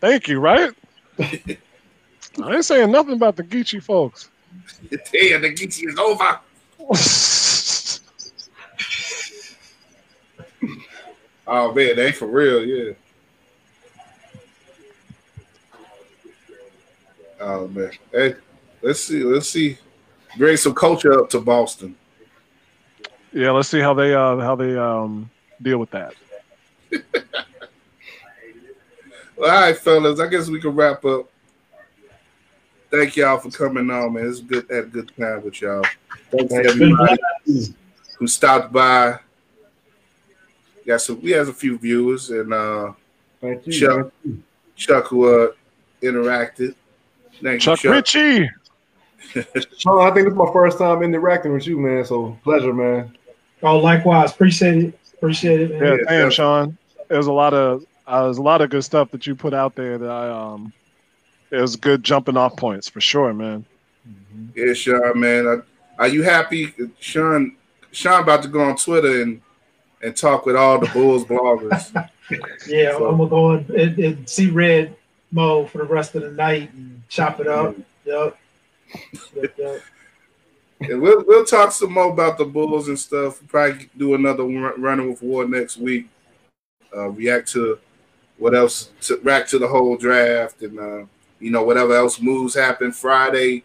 Thank 0.00 0.28
you. 0.28 0.38
Right. 0.38 0.70
I 1.18 2.54
ain't 2.54 2.64
saying 2.64 2.90
nothing 2.90 3.14
about 3.14 3.36
the 3.36 3.42
Geechee 3.42 3.82
folks. 3.82 4.30
Damn, 4.90 5.42
the 5.42 5.54
Geechee 5.54 5.88
is 5.88 5.98
over. 5.98 6.40
Oh 11.46 11.72
man, 11.74 11.96
they 11.96 12.06
ain't 12.06 12.16
for 12.16 12.26
real, 12.26 12.64
yeah. 12.64 12.92
Oh 17.40 17.66
man, 17.68 17.90
hey, 18.12 18.36
let's 18.82 19.00
see, 19.04 19.22
let's 19.22 19.48
see, 19.48 19.78
bring 20.36 20.56
some 20.56 20.74
culture 20.74 21.20
up 21.20 21.30
to 21.30 21.40
Boston. 21.40 21.94
yeah, 23.32 23.50
let's 23.50 23.68
see 23.68 23.80
how 23.80 23.94
they 23.94 24.14
uh 24.14 24.36
how 24.38 24.54
they 24.56 24.76
um 24.76 25.30
deal 25.60 25.78
with 25.78 25.90
that. 25.90 26.14
Well, 29.34 29.50
all 29.50 29.60
right, 29.62 29.76
fellas, 29.76 30.20
I 30.20 30.28
guess 30.28 30.48
we 30.48 30.60
can 30.60 30.70
wrap 30.70 31.04
up. 31.04 31.28
Thank 32.92 33.16
y'all 33.16 33.38
for 33.38 33.50
coming 33.50 33.90
on, 33.90 34.12
man. 34.12 34.28
It's 34.28 34.40
good 34.40 34.66
had 34.70 34.84
a 34.84 34.86
good 34.86 35.10
time 35.18 35.42
with 35.42 35.60
y'all. 35.60 35.84
Thanks 36.30 36.52
to 36.52 36.64
everybody 36.64 37.18
who 38.18 38.28
stopped 38.28 38.72
by. 38.72 39.18
Got 40.86 41.00
some, 41.00 41.20
we 41.22 41.30
had 41.30 41.48
a 41.48 41.52
few 41.52 41.76
viewers 41.78 42.30
and 42.30 42.52
uh, 42.52 42.92
Thank 43.40 43.66
you. 43.66 43.72
Chuck. 43.72 44.12
Chuck 44.76 45.06
who 45.06 45.26
uh, 45.44 45.52
interacted. 46.02 46.74
Thank 47.42 47.62
Chuck 47.62 47.82
you, 47.82 47.88
Chuck. 47.90 47.96
Ritchie. 47.96 48.48
Sean, 49.78 50.00
I 50.10 50.10
think 50.12 50.26
this 50.26 50.32
is 50.32 50.38
my 50.38 50.52
first 50.52 50.78
time 50.78 51.02
interacting 51.02 51.52
with 51.52 51.66
you, 51.66 51.78
man. 51.78 52.04
So 52.04 52.38
pleasure, 52.44 52.72
man. 52.72 53.16
Oh, 53.62 53.78
likewise. 53.78 54.32
Appreciate 54.32 54.76
it. 54.84 54.98
Appreciate 55.14 55.60
it, 55.60 55.70
man. 55.72 55.82
Yeah, 55.82 55.90
Yeah, 56.12 56.18
damn. 56.22 56.30
Sean. 56.30 56.78
There's 57.08 57.26
a 57.26 57.32
lot 57.32 57.54
of 57.54 57.84
uh, 58.06 58.24
there's 58.24 58.38
a 58.38 58.42
lot 58.42 58.60
of 58.62 58.70
good 58.70 58.84
stuff 58.84 59.10
that 59.12 59.26
you 59.26 59.34
put 59.34 59.54
out 59.54 59.74
there 59.74 59.98
that 59.98 60.10
I 60.10 60.28
um 60.30 60.72
it 61.50 61.60
was 61.60 61.76
good 61.76 62.02
jumping 62.02 62.36
off 62.36 62.56
points 62.56 62.88
for 62.88 63.00
sure, 63.00 63.32
man. 63.34 63.64
Yeah, 64.54 64.72
Sean, 64.72 65.18
man. 65.20 65.46
Are, 65.46 65.64
are 65.98 66.08
you 66.08 66.22
happy, 66.22 66.72
Sean? 66.98 67.56
Sean 67.92 68.22
about 68.22 68.42
to 68.42 68.48
go 68.48 68.60
on 68.62 68.76
Twitter 68.76 69.22
and 69.22 69.40
and 70.02 70.16
talk 70.16 70.46
with 70.46 70.56
all 70.56 70.78
the 70.78 70.88
Bulls 70.88 71.24
bloggers. 71.24 72.08
Yeah, 72.66 72.92
So- 72.92 73.08
I'm 73.10 73.18
gonna 73.18 73.28
go 73.28 73.52
in 73.52 73.58
and, 73.78 73.98
and 73.98 74.28
see 74.28 74.48
red 74.48 74.96
Mo 75.32 75.66
for 75.66 75.78
the 75.78 75.84
rest 75.84 76.14
of 76.14 76.22
the 76.22 76.30
night 76.30 76.72
and 76.72 77.02
chop 77.10 77.40
it 77.40 77.46
up. 77.46 77.76
Yep. 77.76 77.84
Yep, 78.06 78.36
yep. 79.34 79.82
And 80.80 81.00
we'll 81.00 81.24
we'll 81.26 81.44
talk 81.44 81.70
some 81.72 81.92
more 81.92 82.10
about 82.10 82.38
the 82.38 82.44
Bulls 82.44 82.88
and 82.88 82.98
stuff. 82.98 83.40
We'll 83.40 83.48
probably 83.48 83.88
do 83.96 84.14
another 84.14 84.44
run, 84.44 84.80
running 84.80 85.10
with 85.10 85.22
War 85.22 85.46
next 85.46 85.76
week. 85.76 86.08
Uh, 86.94 87.08
react 87.10 87.50
to 87.52 87.78
what 88.38 88.54
else? 88.54 88.90
To, 89.02 89.20
react 89.22 89.50
to 89.50 89.58
the 89.58 89.68
whole 89.68 89.96
draft 89.96 90.62
and 90.62 90.78
uh, 90.78 91.04
you 91.38 91.50
know 91.50 91.62
whatever 91.62 91.94
else 91.94 92.20
moves 92.20 92.54
happen 92.54 92.90
Friday. 92.90 93.64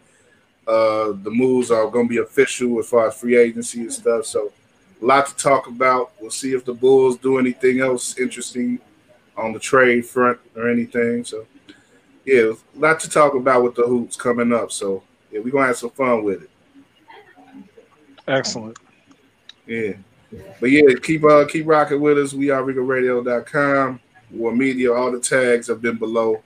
Uh, 0.66 1.12
the 1.22 1.30
moves 1.30 1.70
are 1.70 1.90
going 1.90 2.06
to 2.06 2.10
be 2.10 2.18
official 2.18 2.78
as 2.78 2.88
far 2.88 3.08
as 3.08 3.18
free 3.18 3.36
agency 3.36 3.80
and 3.80 3.92
stuff. 3.92 4.26
So 4.26 4.52
a 5.00 5.04
lot 5.04 5.26
to 5.26 5.36
talk 5.36 5.66
about. 5.66 6.12
We'll 6.20 6.30
see 6.30 6.52
if 6.52 6.64
the 6.64 6.74
Bulls 6.74 7.16
do 7.16 7.38
anything 7.38 7.80
else 7.80 8.18
interesting 8.18 8.78
on 9.36 9.52
the 9.52 9.58
trade 9.58 10.04
front 10.04 10.38
or 10.54 10.68
anything. 10.68 11.24
So 11.24 11.46
yeah, 12.24 12.52
a 12.52 12.78
lot 12.78 13.00
to 13.00 13.08
talk 13.08 13.34
about 13.34 13.62
with 13.64 13.74
the 13.74 13.86
hoops 13.86 14.16
coming 14.16 14.52
up. 14.52 14.70
So 14.70 15.02
yeah, 15.30 15.40
we're 15.40 15.50
gonna 15.50 15.66
have 15.66 15.76
some 15.76 15.90
fun 15.90 16.24
with 16.24 16.42
it. 16.42 16.50
Excellent. 18.26 18.78
Yeah. 19.66 19.94
But 20.60 20.70
yeah, 20.70 20.94
keep 21.02 21.24
uh 21.24 21.46
keep 21.46 21.66
rocking 21.66 22.00
with 22.00 22.18
us. 22.18 22.34
We 22.34 22.50
are 22.50 22.62
RigoRadio.com. 22.62 24.00
War 24.30 24.54
Media, 24.54 24.92
all 24.92 25.10
the 25.10 25.20
tags 25.20 25.68
have 25.68 25.80
been 25.80 25.96
below. 25.96 26.42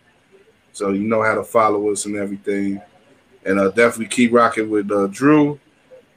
So 0.73 0.91
you 0.91 1.01
know 1.01 1.23
how 1.23 1.35
to 1.35 1.43
follow 1.43 1.91
us 1.91 2.07
and 2.07 2.17
everything. 2.17 2.81
And 3.45 3.59
uh 3.59 3.71
definitely 3.71 4.07
keep 4.07 4.33
rocking 4.33 4.71
with 4.71 4.91
uh 4.91 5.09
Drew 5.09 5.59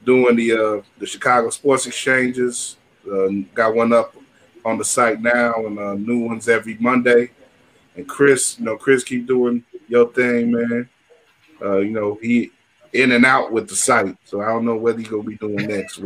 doing 0.04 0.36
the 0.36 0.52
uh 0.52 0.82
the 0.98 1.06
Chicago 1.06 1.50
Sports 1.50 1.86
Exchanges. 1.86 2.76
Uh, 3.10 3.28
got 3.54 3.74
one 3.74 3.92
up 3.92 4.16
on 4.64 4.78
the 4.78 4.84
site 4.84 5.20
now 5.20 5.54
and 5.66 5.78
uh 5.78 5.94
new 5.94 6.20
ones 6.20 6.48
every 6.48 6.76
Monday. 6.78 7.30
And 7.96 8.08
Chris, 8.08 8.58
you 8.58 8.64
know, 8.64 8.76
Chris 8.76 9.02
keep 9.02 9.26
doing 9.26 9.64
your 9.88 10.12
thing, 10.12 10.52
man. 10.52 10.88
Uh, 11.60 11.78
you 11.78 11.90
know, 11.90 12.18
he 12.20 12.52
in 13.02 13.12
and 13.12 13.24
out 13.24 13.52
with 13.52 13.68
the 13.68 13.76
site. 13.76 14.16
So 14.24 14.40
I 14.40 14.46
don't 14.46 14.64
know 14.64 14.76
what 14.76 14.98
he's 14.98 15.08
gonna 15.08 15.22
be 15.22 15.36
doing 15.36 15.66
next. 15.66 16.00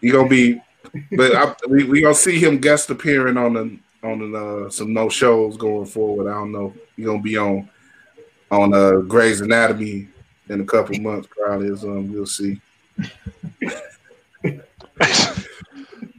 He 0.00 0.10
gonna 0.10 0.28
be, 0.28 0.60
but 1.16 1.34
I, 1.34 1.54
we 1.68 1.84
we 1.84 2.00
gonna 2.02 2.14
see 2.14 2.38
him 2.38 2.58
guest 2.58 2.90
appearing 2.90 3.36
on 3.36 3.54
the 3.54 3.78
on 4.02 4.32
the, 4.32 4.38
uh, 4.38 4.70
some 4.70 4.92
no 4.92 5.08
shows 5.08 5.56
going 5.56 5.86
forward. 5.86 6.30
I 6.30 6.34
don't 6.34 6.52
know. 6.52 6.74
He 6.96 7.04
gonna 7.04 7.22
be 7.22 7.36
on 7.36 7.68
on 8.50 8.74
uh, 8.74 8.98
Grey's 8.98 9.40
Anatomy 9.40 10.08
in 10.48 10.60
a 10.60 10.64
couple 10.64 10.98
months 11.00 11.28
probably. 11.30 11.70
Or 11.70 11.76
something. 11.76 12.12
We'll 12.12 12.26
see. 12.26 12.60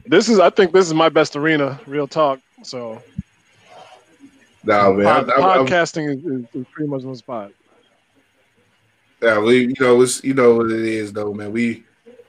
This 0.08 0.28
is 0.28 0.38
I 0.38 0.50
think 0.50 0.72
this 0.72 0.86
is 0.86 0.94
my 0.94 1.08
best 1.08 1.34
arena, 1.34 1.80
real 1.86 2.06
talk. 2.06 2.40
So 2.62 3.02
Nah, 4.66 4.92
man. 4.92 5.06
I, 5.06 5.22
pod- 5.22 5.30
I, 5.30 5.34
I, 5.34 5.58
podcasting 5.58 6.16
is, 6.16 6.24
is, 6.24 6.44
is 6.54 6.66
pretty 6.72 6.90
much 6.90 7.02
my 7.02 7.14
spot. 7.14 7.52
Yeah, 9.22 9.38
we 9.38 9.66
you 9.68 9.74
know 9.80 10.00
it's 10.02 10.22
you 10.22 10.34
know 10.34 10.56
what 10.56 10.70
it 10.70 10.80
is 10.84 11.12
though, 11.12 11.32
man. 11.32 11.52
We 11.52 11.84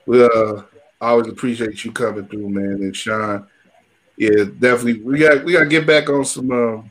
we 0.06 0.22
uh 0.24 0.62
always 1.00 1.28
appreciate 1.28 1.84
you 1.84 1.92
coming 1.92 2.26
through, 2.26 2.48
man. 2.48 2.82
And 2.82 2.96
Sean, 2.96 3.46
yeah, 4.16 4.44
definitely. 4.58 5.02
We 5.02 5.18
got 5.18 5.44
we 5.44 5.52
got 5.52 5.60
to 5.60 5.66
get 5.66 5.86
back 5.86 6.08
on 6.08 6.24
some 6.24 6.50
um 6.50 6.90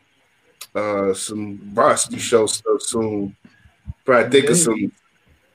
uh 0.76 1.14
some 1.14 1.58
varsity 1.74 2.20
show 2.20 2.46
stuff 2.46 2.82
soon. 2.82 3.36
Probably 4.06 4.30
think 4.30 4.50
of 4.52 4.58
some 4.58 4.92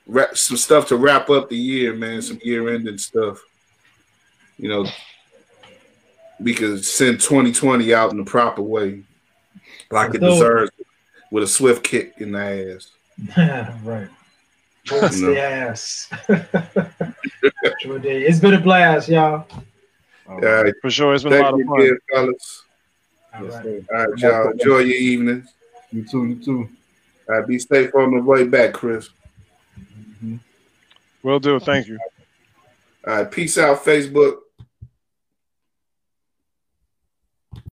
wrap, 0.07 0.37
some 0.37 0.57
stuff 0.57 0.89
to 0.89 0.97
wrap 0.97 1.31
up 1.31 1.49
the 1.49 1.57
year, 1.57 1.95
man. 1.95 2.21
Some 2.21 2.41
year 2.43 2.75
ending 2.75 2.99
stuff. 2.99 3.43
You 4.59 4.69
know, 4.69 4.87
we 6.39 6.55
could 6.55 6.85
send 6.85 7.21
2020 7.21 7.95
out 7.95 8.11
in 8.11 8.19
the 8.19 8.25
proper 8.25 8.63
way, 8.63 9.03
like 9.91 10.15
it 10.15 10.21
So- 10.21 10.31
deserves, 10.31 10.71
with 11.31 11.45
a 11.45 11.47
swift 11.47 11.83
kick 11.83 12.15
in 12.19 12.33
the 12.33 12.77
ass. 12.77 12.91
right. 13.85 14.09
Bust 14.89 15.21
No. 15.23 15.31
the 15.31 15.41
ass. 15.41 16.09
sure 17.81 17.99
did. 17.99 18.23
It's 18.23 18.41
been 18.41 18.55
a 18.55 18.61
blast, 18.61 19.09
y'all. 19.09 19.47
All 20.29 20.39
right. 20.41 20.75
For 20.83 20.91
sure, 20.91 21.15
it's 21.15 21.25
been 21.25 21.35
a 21.35 21.39
lot 21.41 21.53
Thank 21.53 21.55
of 21.55 21.59
you 21.61 21.67
fun. 21.67 21.81
again, 21.81 21.99
fellas. 22.13 22.63
All 23.35 23.45
Yes, 23.45 23.55
right. 23.55 23.85
All 23.95 24.07
right, 24.11 24.19
y'all. 24.19 24.51
Enjoy 24.51 24.79
your 24.79 24.97
evenings. 24.97 25.49
You 25.91 26.05
too. 26.05 26.27
You 26.27 26.35
too. 26.45 26.69
All 27.29 27.39
right, 27.39 27.47
be 27.47 27.59
safe 27.59 27.95
on 27.95 28.15
the 28.17 28.23
way 28.23 28.45
back, 28.45 28.73
Chris. 28.75 29.09
Mm-hmm. 29.79 30.37
Will 31.23 31.39
do. 31.39 31.61
Thank 31.61 31.87
you. 31.87 31.99
All 33.07 33.15
right, 33.17 33.31
peace 33.31 33.59
out, 33.59 33.85
Facebook. 33.85 34.39